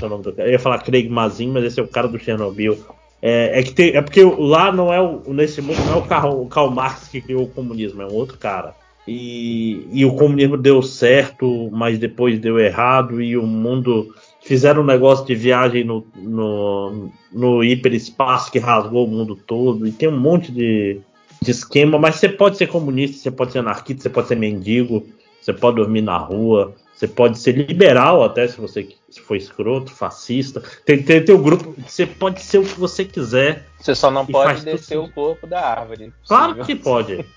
[0.00, 2.78] do eu ia falar Craig Mazin, mas esse é o cara do Chernobyl.
[3.20, 5.22] É, é que tem, é porque lá não é o.
[5.32, 8.12] Nesse mundo não é o Karl, o Karl Marx que criou o comunismo, é um
[8.14, 8.74] outro cara.
[9.10, 14.14] E, e o comunismo deu certo, mas depois deu errado, e o mundo.
[14.42, 19.92] Fizeram um negócio de viagem no, no, no hiperespaço que rasgou o mundo todo, e
[19.92, 21.00] tem um monte de,
[21.42, 25.06] de esquema, mas você pode ser comunista, você pode ser anarquista, você pode ser mendigo,
[25.40, 29.92] você pode dormir na rua, você pode ser liberal até se você se for escroto,
[29.92, 30.60] fascista.
[30.84, 33.66] Tem, tem, tem o grupo, você pode ser o que você quiser.
[33.78, 36.12] Você só não pode faz tudo descer o corpo da árvore.
[36.26, 36.76] Claro Possível.
[36.76, 37.24] que pode.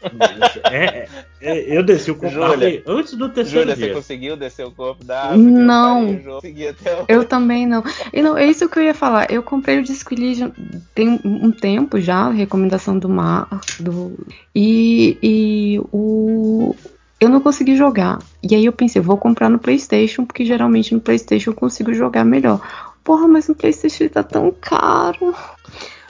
[0.71, 1.07] É, é,
[1.41, 2.67] é, eu desci o corpo da Júlia.
[2.67, 3.93] árvore antes do terceiro Júlia, você dia.
[3.93, 5.39] conseguiu descer o corpo da árvore?
[5.39, 6.09] Não.
[6.09, 7.05] Eu o...
[7.07, 7.83] Eu também não.
[8.11, 9.31] E não, é isso que eu ia falar.
[9.31, 10.51] Eu comprei o Disco Elysium
[10.95, 13.47] tem um um tempo já, recomendação do Mar,
[13.79, 14.17] do
[14.55, 16.75] e, e o
[17.21, 18.17] eu não consegui jogar.
[18.41, 22.25] E aí eu pensei, vou comprar no PlayStation, porque geralmente no PlayStation eu consigo jogar
[22.25, 22.59] melhor.
[23.03, 25.35] Porra, mas no PlayStation ele tá tão caro.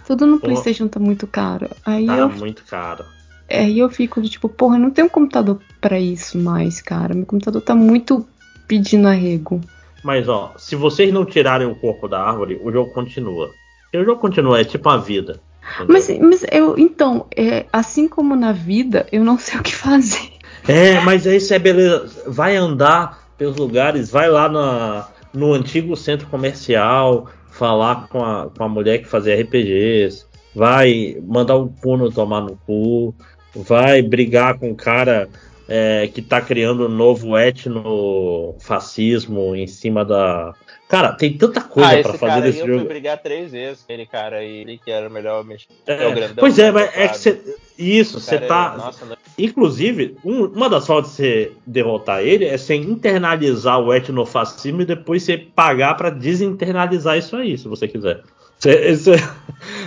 [0.07, 0.53] Tudo no Porra.
[0.53, 1.69] PlayStation tá muito caro.
[1.85, 3.03] Aí Tá eu muito caro.
[3.49, 7.13] Aí eu fico do tipo, porra, eu não tenho computador pra isso mais, cara.
[7.13, 8.25] Meu computador tá muito
[8.65, 9.59] pedindo arrego.
[10.01, 13.51] Mas ó, se vocês não tirarem o corpo da árvore, o jogo continua.
[13.93, 15.41] E o jogo continua, é tipo a vida.
[15.75, 15.93] entendeu?
[15.93, 20.31] Mas, mas eu, então, é, assim como na vida, eu não sei o que fazer.
[20.67, 22.23] É, mas aí isso é beleza.
[22.27, 28.63] Vai andar pelos lugares, vai lá na, no antigo centro comercial, falar com a, com
[28.63, 30.25] a mulher que fazia RPGs,
[30.55, 33.15] vai mandar o Puno tomar no cu,
[33.55, 35.27] vai brigar com o cara
[35.73, 40.53] é, que tá criando um novo etnofascismo em cima da.
[40.89, 42.79] Cara, tem tanta coisa ah, esse fazer nesse eu jogo.
[42.79, 43.81] fui brigar três vezes.
[43.85, 45.67] Aquele cara aí, ele que era o melhor mexer.
[45.87, 47.55] É, É pois é, né, mas é que você.
[47.79, 48.73] Isso, você cara tá.
[48.73, 53.79] é- nossa, não- Inclusive, um- uma das formas de você derrotar ele é você internalizar
[53.79, 58.21] o etnofascismo e depois você pagar pra desinternalizar isso aí, se você quiser.
[58.61, 59.23] Você, você-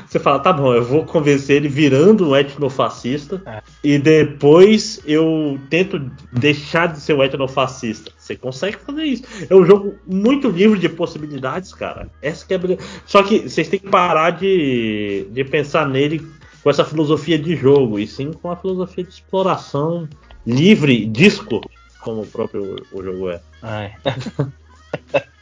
[0.04, 3.62] você fala, tá bom, eu vou convencer ele virando um etnofascista É.
[3.84, 8.10] e depois eu tento deixar de ser um etnofascista.
[8.18, 9.22] Você consegue fazer isso.
[9.48, 12.10] É um jogo muito livre de possibilidades, cara.
[12.20, 12.58] Essa que é.
[13.06, 16.26] Só que vocês têm que parar de, de pensar nele
[16.62, 20.08] com essa filosofia de jogo, e sim com a filosofia de exploração
[20.44, 21.60] livre, disco,
[22.00, 23.40] como o próprio o jogo é.
[23.62, 23.92] Ai.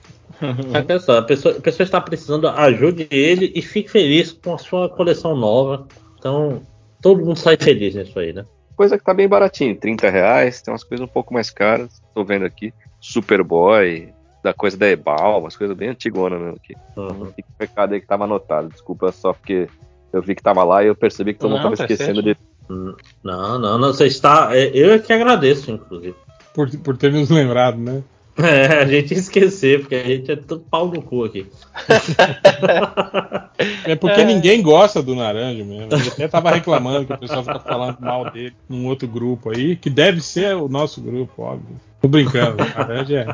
[0.74, 5.34] A pessoa, a pessoa está precisando, ajude ele e fique feliz com a sua coleção
[5.34, 5.86] nova.
[6.18, 6.60] Então,
[7.00, 8.44] todo mundo sai feliz nisso aí, né?
[8.76, 12.22] Coisa que tá bem baratinho, 30 reais, tem umas coisas um pouco mais caras, tô
[12.22, 14.12] vendo aqui, Superboy,
[14.42, 16.74] da coisa da Ebal, umas coisas bem antigonas mesmo aqui.
[16.94, 17.32] Uhum.
[17.32, 19.68] Fica o recado aí que tava anotado, desculpa só porque
[20.12, 22.38] eu vi que tava lá e eu percebi que todo mundo tava tá esquecendo certo.
[22.38, 22.96] de...
[23.24, 24.50] Não, não, não, você está.
[24.54, 26.14] é, Eu é que agradeço, inclusive.
[26.52, 28.02] Por, por ter nos lembrado, né?
[28.42, 31.46] É, a gente ia esquecer, porque a gente é todo pau no cu aqui.
[33.86, 35.88] É porque ninguém gosta do Naranjo mesmo.
[35.90, 39.76] Ele até tava reclamando que o pessoal fica falando mal dele num outro grupo aí,
[39.76, 41.80] que deve ser o nosso grupo, óbvio.
[42.02, 43.26] Tô brincando, o Naranjo é,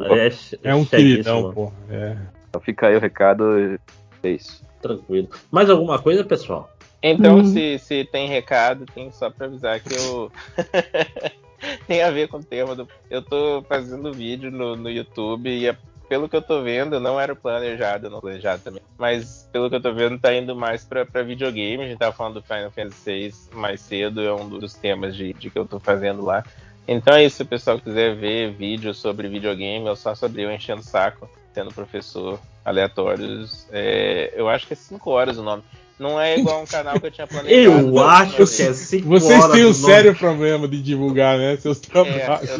[0.00, 1.72] É, é um cheguíssimo, queridão, pô.
[1.88, 2.16] É.
[2.50, 3.78] Então fica aí o recado,
[4.22, 4.62] é isso.
[4.82, 5.28] Tranquilo.
[5.50, 6.70] Mais alguma coisa, pessoal?
[7.02, 7.44] Então, Hum.
[7.44, 10.30] se, se tem recado, tem só pra avisar que eu.
[11.86, 12.88] tem a ver com o tema do.
[13.10, 15.76] Eu tô fazendo vídeo no, no YouTube e é-
[16.08, 18.80] pelo que eu tô vendo, não era planejado, não planejado também.
[18.96, 21.84] Mas pelo que eu tô vendo, tá indo mais pra, pra videogame.
[21.84, 25.34] A gente tava falando do Final Fantasy VI mais cedo, é um dos temas de,
[25.34, 26.42] de que eu tô fazendo lá.
[26.86, 30.50] Então é isso, se o pessoal quiser ver vídeos sobre videogame, ou só sobre eu
[30.50, 35.62] enchendo o saco, sendo professor aleatórios, é, eu acho que é 5 horas o nome.
[35.98, 37.88] Não é igual um canal que eu tinha planejado.
[37.96, 41.56] Eu acho que é 5 Vocês têm um sério problema de divulgar, né?
[41.56, 42.50] Seus É, trabalhos.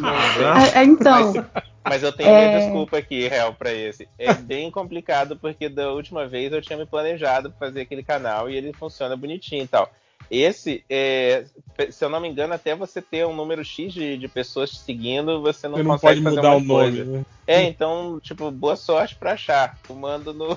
[0.44, 1.44] Ah, é, então,
[1.84, 2.48] Mas eu tenho É.
[2.48, 4.06] minha desculpa aqui, real, pra esse.
[4.18, 8.50] É bem complicado porque da última vez eu tinha me planejado pra fazer aquele canal
[8.50, 9.90] e ele funciona bonitinho e tal.
[10.30, 11.44] Esse, é,
[11.90, 14.78] se eu não me engano, até você ter um número X de, de pessoas te
[14.80, 17.04] seguindo, você não, Você não consegue pode fazer mudar uma o nome, coisa.
[17.04, 17.24] né?
[17.48, 19.74] É, então, tipo, boa sorte pra achar.
[19.88, 20.54] Eu mando no, no,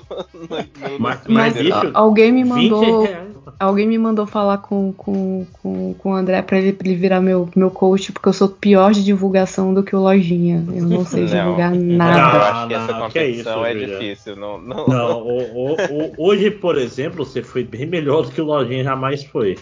[0.90, 3.08] no, Mas- mas bicho, alguém me 20 mandou.
[3.58, 7.20] Alguém me mandou falar com, com, com, com o André pra ele, pra ele virar
[7.20, 10.62] meu, meu coach, porque eu sou pior de divulgação do que o Lojinha.
[10.74, 11.28] Eu não sei Não.
[11.28, 12.50] divulgar Não, eu nada.
[12.50, 13.98] acho que essa Não, que é competição é, isso, Julia.
[13.98, 14.36] difícil.
[14.36, 18.40] Não, não, Não, o- o- o- hoje, por exemplo, você foi bem melhor do que
[18.40, 19.56] o Lojinha jamais foi.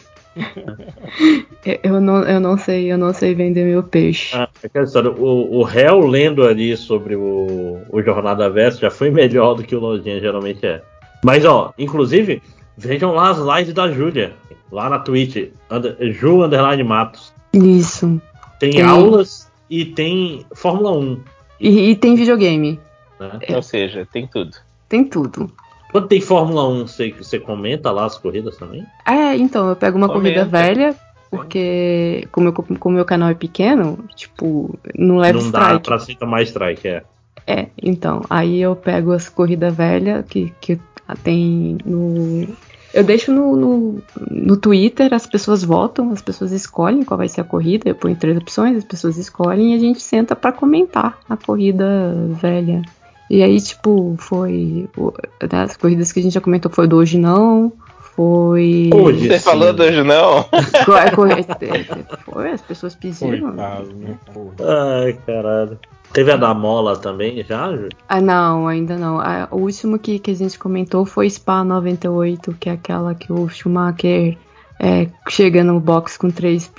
[1.83, 4.34] Eu- não, eu não sei, eu não sei vender meu peixe.
[4.36, 8.91] Ah, é aquela história, o, o réu lendo ali sobre o, o Jornada Verso já
[8.91, 10.83] foi melhor do que o Lojinha geralmente é.
[11.25, 12.42] Mas, ó, inclusive,
[12.76, 14.33] vejam lá as lives da Júlia,
[14.73, 17.33] lá na Twitch, under, Ju Underline Matos.
[17.52, 18.20] Isso.
[18.59, 18.83] Tem Tem.
[18.83, 21.20] aulas e tem Fórmula 1.
[21.60, 22.81] E, e tem videogame.
[23.18, 23.39] Né?
[23.55, 24.57] Ou seja, tem tudo.
[24.89, 25.50] Tem tudo.
[25.92, 28.84] Quando tem Fórmula 1, você, você comenta lá as corridas também?
[29.06, 30.50] É, então, eu pego uma corrida Comenta.
[30.50, 30.96] velha,
[31.30, 35.84] porque como eu- como o meu canal é pequeno, tipo, não leva Não dá strike.
[35.84, 37.02] pra aceitar mais strike, é.
[37.46, 40.78] É, então, aí eu pego as corridas velhas que, que
[41.24, 42.46] tem no.
[42.92, 47.40] Eu deixo no, no, no Twitter, as pessoas votam, as pessoas escolhem qual vai ser
[47.40, 51.18] a corrida, eu ponho três opções, as pessoas escolhem e a gente senta pra comentar
[51.28, 52.82] a corrida velha.
[53.31, 54.91] E aí, tipo, foi.
[55.49, 57.73] Das corridas que a gente já comentou foi do hoje não,
[58.20, 58.91] foi.
[58.92, 59.28] Hoje.
[59.28, 59.44] Você sim.
[59.44, 60.44] falou do hoje não?
[62.25, 63.52] Foi, as pessoas pediram.
[63.52, 64.18] Né?
[64.34, 64.55] Porra.
[65.05, 65.78] Ai, caralho.
[66.12, 67.89] Teve a da Mola também já, Ju?
[68.09, 69.20] Ah, não, ainda não.
[69.52, 73.49] O último que, que a gente comentou foi Spa 98, que é aquela que o
[73.49, 74.36] Schumacher
[74.81, 76.70] é, chega no box com três,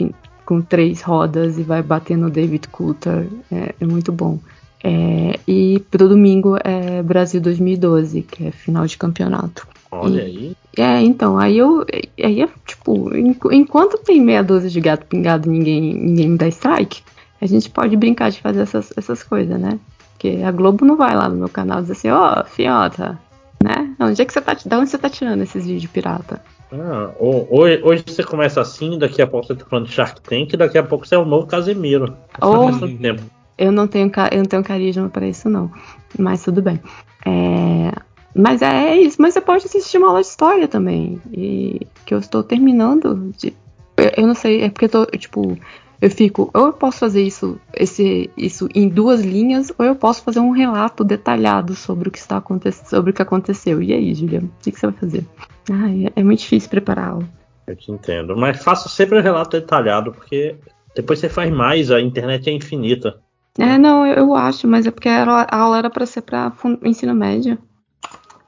[0.46, 3.28] com três rodas e vai bater no David Coulter.
[3.50, 4.38] É, é muito bom.
[4.84, 9.68] É, e pro domingo é Brasil 2012, que é final de campeonato.
[9.92, 10.56] Olha E- aí.
[10.78, 11.86] É, então, aí eu.
[12.24, 16.38] Aí é tipo, enqu- enquanto tem meia dúzia de gato pingado e ninguém, ninguém me
[16.38, 17.02] dá strike,
[17.42, 19.78] a gente pode brincar de fazer essas, essas coisas, né?
[20.14, 23.20] Porque a Globo não vai lá no meu canal dizer assim, ó, fiota,
[23.62, 23.94] né?
[24.00, 26.42] Onde é que você tá, da onde você tá tirando esses vídeos pirata?
[26.72, 30.22] Ah, ho- hoje, hoje você começa assim, daqui a pouco você tá falando de Shark
[30.22, 32.16] Tank, daqui a pouco você é o novo Casemiro.
[32.42, 32.70] Oh.
[33.02, 33.22] Tempo.
[33.62, 35.72] Eu não tenho, eu não tenho carisma pra isso, não.
[36.18, 36.82] Mas tudo bem.
[37.24, 37.92] É,
[38.36, 39.22] Mas é isso.
[39.22, 41.22] Mas você pode assistir uma aula de história também.
[41.32, 43.54] E que eu estou terminando de.
[43.96, 45.56] Eu, eu não sei, é porque eu tô, tipo,
[46.02, 46.50] eu fico.
[46.56, 50.50] Ou eu posso fazer isso, esse, isso em duas linhas, ou eu posso fazer um
[50.50, 53.80] relato detalhado sobre o que está acontecendo, sobre o que aconteceu.
[53.80, 55.24] E aí, Julia, o que, que você vai fazer?
[55.72, 57.30] Ai, é, é muito difícil preparar aula.
[57.68, 58.36] Eu te entendo.
[58.36, 60.56] Mas faça sempre um relato detalhado, porque
[60.96, 63.22] depois você faz mais, a internet é infinita.
[63.58, 66.52] É, não, eu, eu acho, mas é porque era- a aula era pra ser pra
[66.52, 67.58] fun- ensino médio.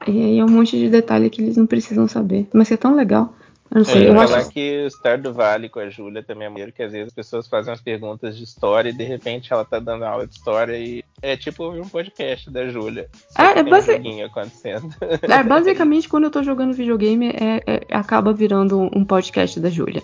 [0.06, 2.46] E aí é um monte de detalhe que eles não precisam saber.
[2.52, 3.34] Mas é tão legal.
[3.70, 4.32] Eu não sei, Eu eu acho.
[4.32, 7.08] falar que o Star do Vale com a Júlia também é maneiro, que às vezes
[7.08, 10.34] as pessoas fazem umas perguntas de história e de repente ela tá dando aula de
[10.34, 13.08] história e é tipo ouvir um podcast da Júlia.
[13.30, 14.88] Só É, é tem basi- um acontecendo.
[15.22, 20.02] É, basicamente, quando eu tô jogando videogame, é, é- acaba virando um podcast da Júlia.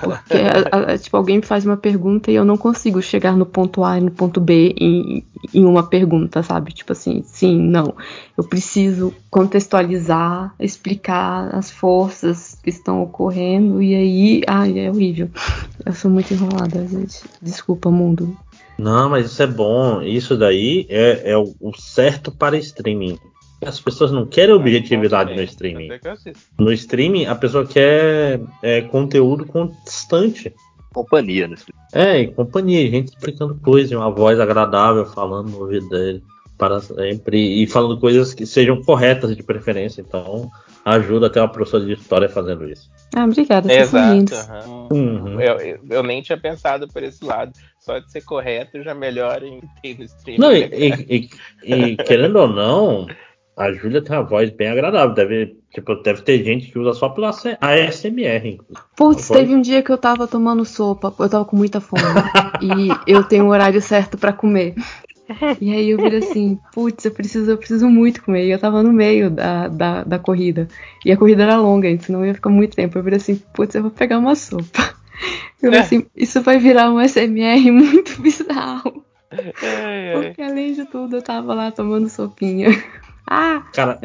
[0.00, 3.44] Porque a- a- tipo, alguém me faz uma pergunta e eu não consigo chegar no
[3.44, 6.72] ponto A e no ponto B em, em uma pergunta, sabe?
[6.72, 7.94] Tipo assim, sim, não.
[8.36, 14.42] Eu preciso contextualizar, explicar as forças que estão ocorrendo, e aí.
[14.46, 15.28] Ai, é horrível.
[15.84, 17.20] Eu sou muito enrolada, gente.
[17.42, 18.36] Desculpa, mundo.
[18.78, 20.02] Não, mas isso é bom.
[20.02, 23.18] Isso daí é, é o certo para streaming.
[23.66, 25.88] As pessoas não querem objetividade no streaming.
[26.02, 26.38] Eu assisto.
[26.58, 30.52] No streaming, a pessoa quer é, conteúdo constante.
[30.92, 31.56] Companhia, né?
[31.92, 36.22] É, e companhia, gente explicando coisas, uma voz agradável falando no ouvido dele
[36.56, 40.00] para sempre e falando coisas que sejam corretas de preferência.
[40.00, 40.48] Então,
[40.84, 42.88] ajuda até uma professora de história fazendo isso.
[43.16, 44.34] Ah, obrigada, Exato.
[44.36, 44.88] aham.
[44.92, 45.40] Uhum.
[45.40, 47.52] Eu, eu- eu nem tinha pensado por esse lado.
[47.80, 50.40] Só de ser correto já melhora em ter no streaming.
[50.40, 51.28] Não, e, e-
[51.64, 53.06] e- e querendo ou não,
[53.56, 55.14] a Júlia tem uma voz bem agradável.
[55.14, 58.60] Deve, tipo, deve ter gente que usa só pela ASMR.
[58.96, 62.02] Putz, teve um dia que eu tava tomando sopa, eu tava com muita fome.
[62.60, 64.74] e eu tenho um horário certo pra comer.
[65.60, 68.46] E aí eu virei assim, putz, eu preciso, eu preciso muito comer.
[68.46, 70.68] E eu tava no meio da, da, da corrida.
[71.04, 72.98] E a corrida era longa, então senão ia ficar muito tempo.
[72.98, 74.94] Eu virei assim, putz, eu vou pegar uma sopa.
[75.62, 79.04] Eu falei assim, isso vai virar um SMR muito bizarro.
[79.30, 80.22] Ai, ai.
[80.22, 82.68] Porque além de tudo, eu tava lá tomando sopinha.
[83.26, 83.98] Ah, Cara,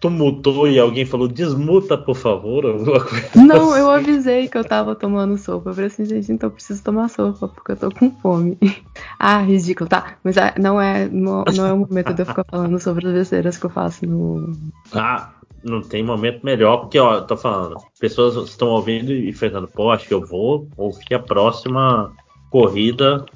[0.00, 4.10] tu mutou e alguém falou desmuta, por favor, alguma coisa Não, eu assim.
[4.10, 5.70] avisei que eu tava tomando sopa.
[5.70, 8.58] Eu falei assim, gente, então eu preciso tomar sopa, porque eu tô com fome.
[9.18, 10.16] ah, ridículo, tá.
[10.24, 13.12] Mas ah, não é, não, não é o momento de eu ficar falando sobre as
[13.12, 14.56] besteiras que eu faço no.
[14.92, 15.32] Ah,
[15.62, 19.90] não tem momento melhor, porque, ó, eu tô falando, pessoas estão ouvindo e pensando, pô,
[19.90, 22.10] acho que eu vou ouvir a próxima
[22.50, 23.26] corrida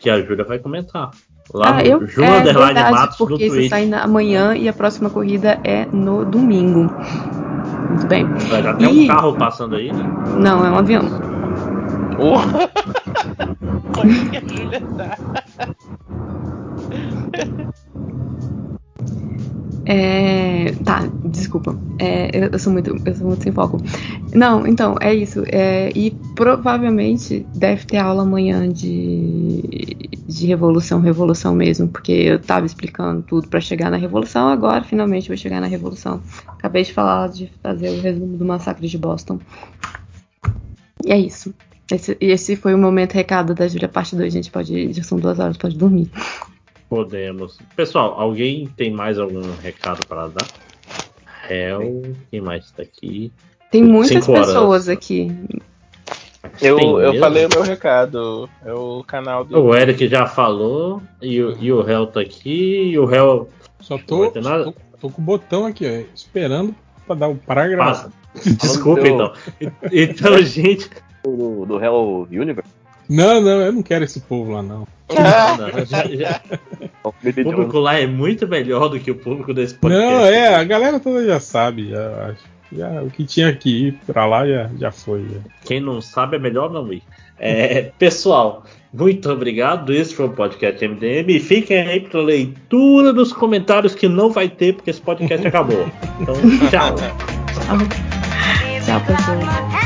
[0.00, 1.10] que a Júlia vai comentar.
[1.52, 3.70] Lá ah, no eu Ju é Underline verdade, Matos no porque isso Twitch.
[3.70, 6.90] sai na- amanhã e a próxima corrida é no domingo.
[7.88, 8.26] Muito bem.
[8.48, 10.04] Vai já tem um carro passando aí, né?
[10.36, 11.02] Não, é um avião.
[13.96, 14.30] Onde
[19.86, 21.78] É, tá, desculpa.
[21.98, 23.78] É, eu, sou muito, eu sou muito sem foco.
[24.34, 25.42] Não, então, é isso.
[25.46, 32.64] É, e provavelmente deve ter aula amanhã de, de revolução, revolução mesmo, porque eu tava
[32.64, 36.20] explicando tudo pra chegar na revolução, agora finalmente vou chegar na revolução.
[36.48, 39.38] Acabei de falar de fazer o resumo do massacre de Boston.
[41.04, 41.54] E é isso.
[41.92, 45.38] Esse, esse foi o momento recado da Júlia parte 2, gente pode, já são duas
[45.38, 46.10] horas, pode dormir.
[46.88, 47.58] Podemos.
[47.76, 50.46] Pessoal, alguém tem mais algum recado para dar?
[51.50, 53.32] Hel, quem mais está aqui?
[53.70, 54.46] Tem muitas Cinco horas.
[54.46, 55.32] pessoas aqui.
[56.60, 57.18] Eu, Tem eu mesmo?
[57.20, 58.48] falei o meu recado.
[58.64, 59.58] É o canal do.
[59.60, 63.48] O Eric já falou, e, o- e o Hel tá aqui, e o Hel
[63.80, 64.64] Só tô, nada?
[64.64, 66.74] tô, tô com o botão aqui, ó, esperando
[67.06, 67.82] pra dar o parágrafo.
[67.84, 68.12] passa.
[68.60, 69.32] Desculpa, então.
[69.90, 70.88] Então, gente.
[71.24, 72.70] Do, do Hell Universe.
[73.08, 74.86] Não, não, eu não quero esse povo lá, não.
[75.10, 76.40] não, já- já-
[77.02, 80.10] O público lá é muito melhor do que o público desse podcast.
[80.12, 82.54] Não, é, a galera toda já sabe, já, acho.
[82.76, 85.20] Já, o que tinha que ir pra lá já, já foi.
[85.22, 85.38] já.
[85.64, 87.02] Quem não sabe é melhor não ir.
[87.38, 89.92] É, pessoal, muito obrigado.
[89.92, 91.28] Esse foi o podcast MDM.
[91.30, 95.86] E fiquem aí pra leitura dos comentários que não vai ter, porque esse podcast acabou.
[96.20, 96.34] Então,
[96.70, 96.94] tchau.
[97.54, 97.78] Tchau,
[98.84, 99.83] tchau pessoal.